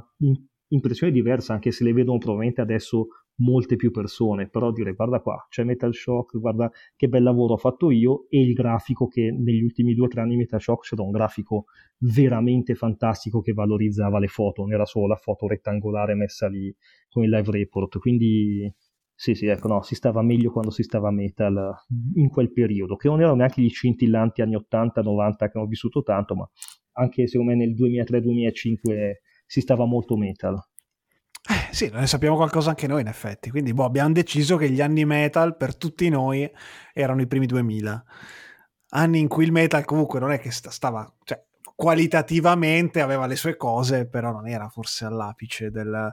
impressione 0.69 1.14
diversa, 1.14 1.53
anche 1.53 1.69
se 1.69 1.84
le 1.84 1.93
vedono 1.93 2.18
probabilmente 2.18 2.61
adesso 2.61 3.10
molte 3.41 3.76
più 3.76 3.91
persone, 3.91 4.49
però 4.49 4.72
dire 4.72 4.93
guarda 4.93 5.19
qua, 5.19 5.45
c'è 5.49 5.64
Metal 5.64 5.93
Shock, 5.93 6.39
guarda 6.39 6.72
che 6.95 7.07
bel 7.07 7.22
lavoro 7.22 7.53
ho 7.53 7.57
fatto 7.57 7.91
io 7.91 8.26
e 8.27 8.41
il 8.41 8.53
grafico 8.53 9.07
che 9.07 9.31
negli 9.31 9.61
ultimi 9.61 9.93
due 9.93 10.06
o 10.06 10.10
tre 10.10 10.22
anni 10.22 10.35
Metal 10.35 10.60
Shock 10.60 10.88
c'era 10.88 11.03
un 11.03 11.11
grafico 11.11 11.65
veramente 11.99 12.73
fantastico 12.73 13.41
che 13.41 13.53
valorizzava 13.53 14.18
le 14.18 14.27
foto, 14.27 14.64
non 14.64 14.73
era 14.73 14.85
solo 14.85 15.06
la 15.06 15.15
foto 15.15 15.48
rettangolare 15.48 16.15
messa 16.15 16.48
lì 16.48 16.76
con 17.07 17.23
il 17.23 17.30
live 17.30 17.52
report, 17.52 17.99
quindi 17.99 18.72
sì, 19.22 19.35
sì, 19.35 19.45
ecco, 19.45 19.68
no, 19.68 19.84
si 19.84 19.93
stava 19.93 20.23
meglio 20.23 20.52
quando 20.52 20.72
si 20.72 20.81
stava 20.81 21.11
metal 21.11 21.76
in 22.15 22.27
quel 22.30 22.52
periodo, 22.52 22.95
che 22.95 23.07
non 23.07 23.19
erano 23.19 23.35
neanche 23.35 23.61
gli 23.61 23.69
scintillanti 23.69 24.41
anni 24.41 24.56
80-90 24.56 25.48
che 25.48 25.60
hanno 25.60 25.68
vissuto 25.68 26.02
tanto, 26.02 26.34
ma 26.34 26.49
anche 26.93 27.27
secondo 27.27 27.52
me 27.52 27.57
nel 27.57 27.76
2003-2005 27.76 29.11
si 29.45 29.61
stava 29.61 29.85
molto 29.85 30.18
metal. 30.18 30.60
Eh, 31.48 31.72
sì, 31.72 31.91
ne 31.93 32.07
sappiamo 32.07 32.35
qualcosa 32.35 32.69
anche 32.69 32.88
noi 32.88 33.02
in 33.02 33.07
effetti, 33.07 33.52
quindi 33.52 33.76
boh, 33.76 33.84
abbiamo 33.84 34.11
deciso 34.11 34.57
che 34.57 34.72
gli 34.72 34.81
anni 34.81 35.06
metal 35.06 35.56
per 35.56 35.77
tutti 35.77 36.10
noi 36.10 36.49
erano 36.91 37.22
i 37.22 37.27
primi 37.27 37.45
2000, 37.45 38.03
anni 38.89 39.19
in 39.19 39.27
cui 39.27 39.43
il 39.43 39.52
metal 39.52 39.85
comunque 39.85 40.19
non 40.19 40.31
è 40.31 40.39
che 40.39 40.49
stava, 40.49 41.07
cioè 41.26 41.39
qualitativamente 41.76 43.02
aveva 43.02 43.27
le 43.27 43.35
sue 43.35 43.56
cose, 43.56 44.07
però 44.07 44.31
non 44.31 44.48
era 44.48 44.68
forse 44.69 45.06
all'apice 45.06 45.69
del, 45.69 46.11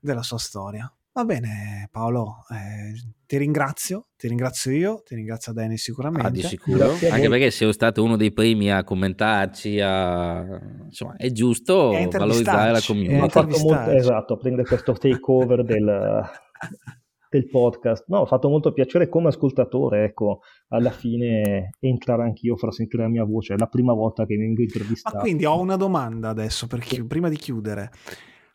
della 0.00 0.22
sua 0.22 0.38
storia. 0.38 0.88
Va 1.16 1.24
bene 1.24 1.88
Paolo, 1.92 2.38
eh, 2.50 2.92
ti 3.24 3.36
ringrazio, 3.36 4.08
ti 4.16 4.26
ringrazio 4.26 4.72
io, 4.72 5.00
ti 5.04 5.14
ringrazio 5.14 5.52
Dennis 5.52 5.80
sicuramente. 5.80 6.26
Ah, 6.26 6.30
di 6.30 6.42
sicuro, 6.42 6.90
anche 6.90 7.28
perché 7.28 7.52
sei 7.52 7.72
stato 7.72 8.02
uno 8.02 8.16
dei 8.16 8.32
primi 8.32 8.72
a 8.72 8.82
commentarci, 8.82 9.78
a... 9.78 10.44
insomma 10.86 11.14
è 11.14 11.30
giusto 11.30 11.92
valorizzare 12.10 12.72
la 12.72 12.80
community. 12.84 13.20
Ha 13.20 13.28
fatto 13.28 13.58
molto, 13.60 13.90
esatto, 13.90 14.36
prendere 14.38 14.66
questo 14.66 14.92
takeover 14.94 15.62
del, 15.62 16.22
del 17.30 17.48
podcast. 17.48 18.06
No, 18.08 18.18
ho 18.18 18.26
fatto 18.26 18.48
molto 18.48 18.72
piacere 18.72 19.08
come 19.08 19.28
ascoltatore, 19.28 20.06
ecco, 20.06 20.40
alla 20.70 20.90
fine 20.90 21.76
entrare 21.78 22.24
anch'io, 22.24 22.56
far 22.56 22.72
sentire 22.72 23.04
la 23.04 23.08
mia 23.08 23.24
voce, 23.24 23.54
è 23.54 23.56
la 23.56 23.68
prima 23.68 23.92
volta 23.92 24.26
che 24.26 24.36
vengo 24.36 24.62
intervistato. 24.62 25.18
Ma 25.18 25.22
quindi 25.22 25.44
ho 25.44 25.60
una 25.60 25.76
domanda 25.76 26.30
adesso, 26.30 26.66
perché, 26.66 27.04
prima 27.04 27.28
di 27.28 27.36
chiudere. 27.36 27.92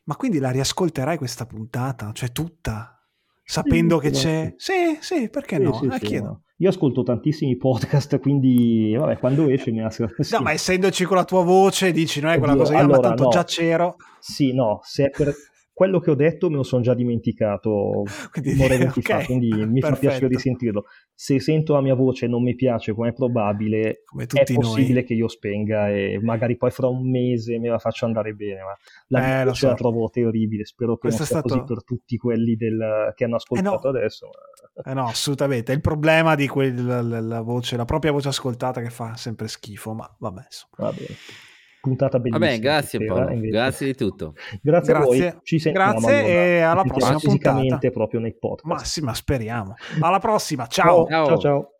Ma 0.09 0.15
quindi 0.15 0.39
la 0.39 0.49
riascolterai 0.49 1.17
questa 1.17 1.45
puntata? 1.45 2.09
Cioè 2.13 2.31
tutta? 2.31 2.99
Sapendo 3.43 3.99
sì, 3.99 4.01
che 4.01 4.11
c'è... 4.11 4.53
Sì, 4.57 4.97
sì, 4.99 5.29
perché 5.29 5.57
sì, 5.57 5.61
no? 5.61 5.73
Sì, 5.73 5.85
eh, 5.85 5.99
chiedo. 5.99 6.41
Io 6.57 6.69
ascolto 6.69 7.03
tantissimi 7.03 7.55
podcast, 7.57 8.17
quindi 8.17 8.95
vabbè, 8.97 9.19
quando 9.19 9.47
esce 9.47 9.69
mi 9.69 9.83
ascolto. 9.83 10.15
No, 10.31 10.41
ma 10.41 10.51
essendoci 10.51 11.05
con 11.05 11.15
la 11.15 11.25
tua 11.25 11.43
voce, 11.43 11.91
dici, 11.91 12.21
non 12.21 12.31
è 12.31 12.39
quella 12.39 12.53
Oddio, 12.53 12.63
cosa, 12.63 12.77
allora, 12.79 12.97
ma 12.97 13.07
tanto 13.07 13.23
no. 13.25 13.29
già 13.29 13.43
c'ero. 13.43 13.97
Sì, 14.19 14.51
no, 14.51 14.79
se 14.81 15.05
è 15.05 15.09
per 15.11 15.31
quello 15.79 15.99
che 15.99 16.11
ho 16.11 16.15
detto 16.15 16.49
me 16.49 16.57
lo 16.57 16.63
sono 16.63 16.81
già 16.81 16.93
dimenticato 16.93 18.03
quindi, 18.33 18.51
okay, 18.61 19.01
fa, 19.01 19.23
quindi 19.23 19.47
mi 19.47 19.79
perfetto. 19.79 19.87
fa 19.87 19.95
piacere 19.95 20.27
di 20.27 20.37
sentirlo. 20.37 20.83
Se 21.13 21.39
sento 21.39 21.71
la 21.71 21.79
mia 21.79 21.95
voce 21.95 22.25
e 22.25 22.27
non 22.27 22.43
mi 22.43 22.53
piace, 22.53 22.91
come 22.91 23.09
è 23.09 23.13
probabile, 23.13 24.01
come 24.03 24.25
è 24.25 24.43
possibile 24.53 24.93
noi. 24.95 25.03
che 25.05 25.13
io 25.13 25.29
spenga 25.29 25.89
e 25.89 26.19
magari 26.21 26.57
poi 26.57 26.69
fra 26.71 26.87
un 26.87 27.09
mese 27.09 27.59
me 27.59 27.69
la 27.69 27.79
faccio 27.79 28.03
andare 28.03 28.33
bene. 28.33 28.59
Ma 28.59 28.77
la 29.07 29.41
eh, 29.41 29.45
voce 29.45 29.55
so. 29.55 29.67
la 29.67 29.75
trovo 29.75 30.09
terribile. 30.09 30.65
Spero 30.65 30.95
che 30.95 31.07
Questo 31.07 31.19
non 31.19 31.27
sia 31.27 31.39
stato... 31.39 31.53
così 31.53 31.73
per 31.73 31.83
tutti 31.85 32.17
quelli 32.17 32.57
del... 32.57 33.13
che 33.15 33.23
hanno 33.23 33.37
ascoltato 33.37 33.87
eh 33.87 33.91
no. 33.91 33.97
adesso. 33.97 34.29
Eh 34.81 34.93
no, 34.93 35.07
assolutamente. 35.07 35.73
È 35.73 35.75
il 35.75 35.81
problema 35.81 36.35
di 36.35 36.47
quella, 36.47 37.01
la, 37.01 37.19
la, 37.19 37.41
voce, 37.41 37.75
la 37.75 37.83
propria 37.83 38.13
voce 38.13 38.29
ascoltata 38.29 38.81
che 38.81 38.89
fa 38.89 39.17
sempre 39.17 39.49
schifo, 39.49 39.93
ma 39.93 40.09
vabbè. 40.19 40.41
Insomma. 40.45 40.89
Va 40.89 40.91
bene 40.91 41.15
puntata 41.81 42.19
bellissima. 42.19 42.45
Vabbè, 42.45 42.59
grazie 42.59 42.99
sera, 42.99 43.13
Paolo, 43.25 43.39
grazie 43.41 43.85
di 43.85 43.95
tutto. 43.95 44.33
Grazie, 44.61 44.93
grazie. 44.93 45.27
a 45.27 45.31
voi, 45.31 45.39
ci 45.43 45.59
sentiamo 45.59 45.91
grazie 45.99 46.19
allora. 46.19 46.27
e 46.33 46.59
alla 46.59 46.83
prossima 46.83 47.19
fisicamente 47.19 47.69
puntata. 47.69 47.91
proprio 47.91 48.19
nei 48.19 48.35
podcast. 48.37 48.65
Ma 48.65 48.83
sì, 48.83 49.01
ma 49.01 49.13
speriamo. 49.13 49.75
Alla 49.99 50.19
prossima, 50.19 50.67
ciao. 50.67 51.07
ciao. 51.07 51.25
ciao. 51.25 51.37
ciao. 51.37 51.73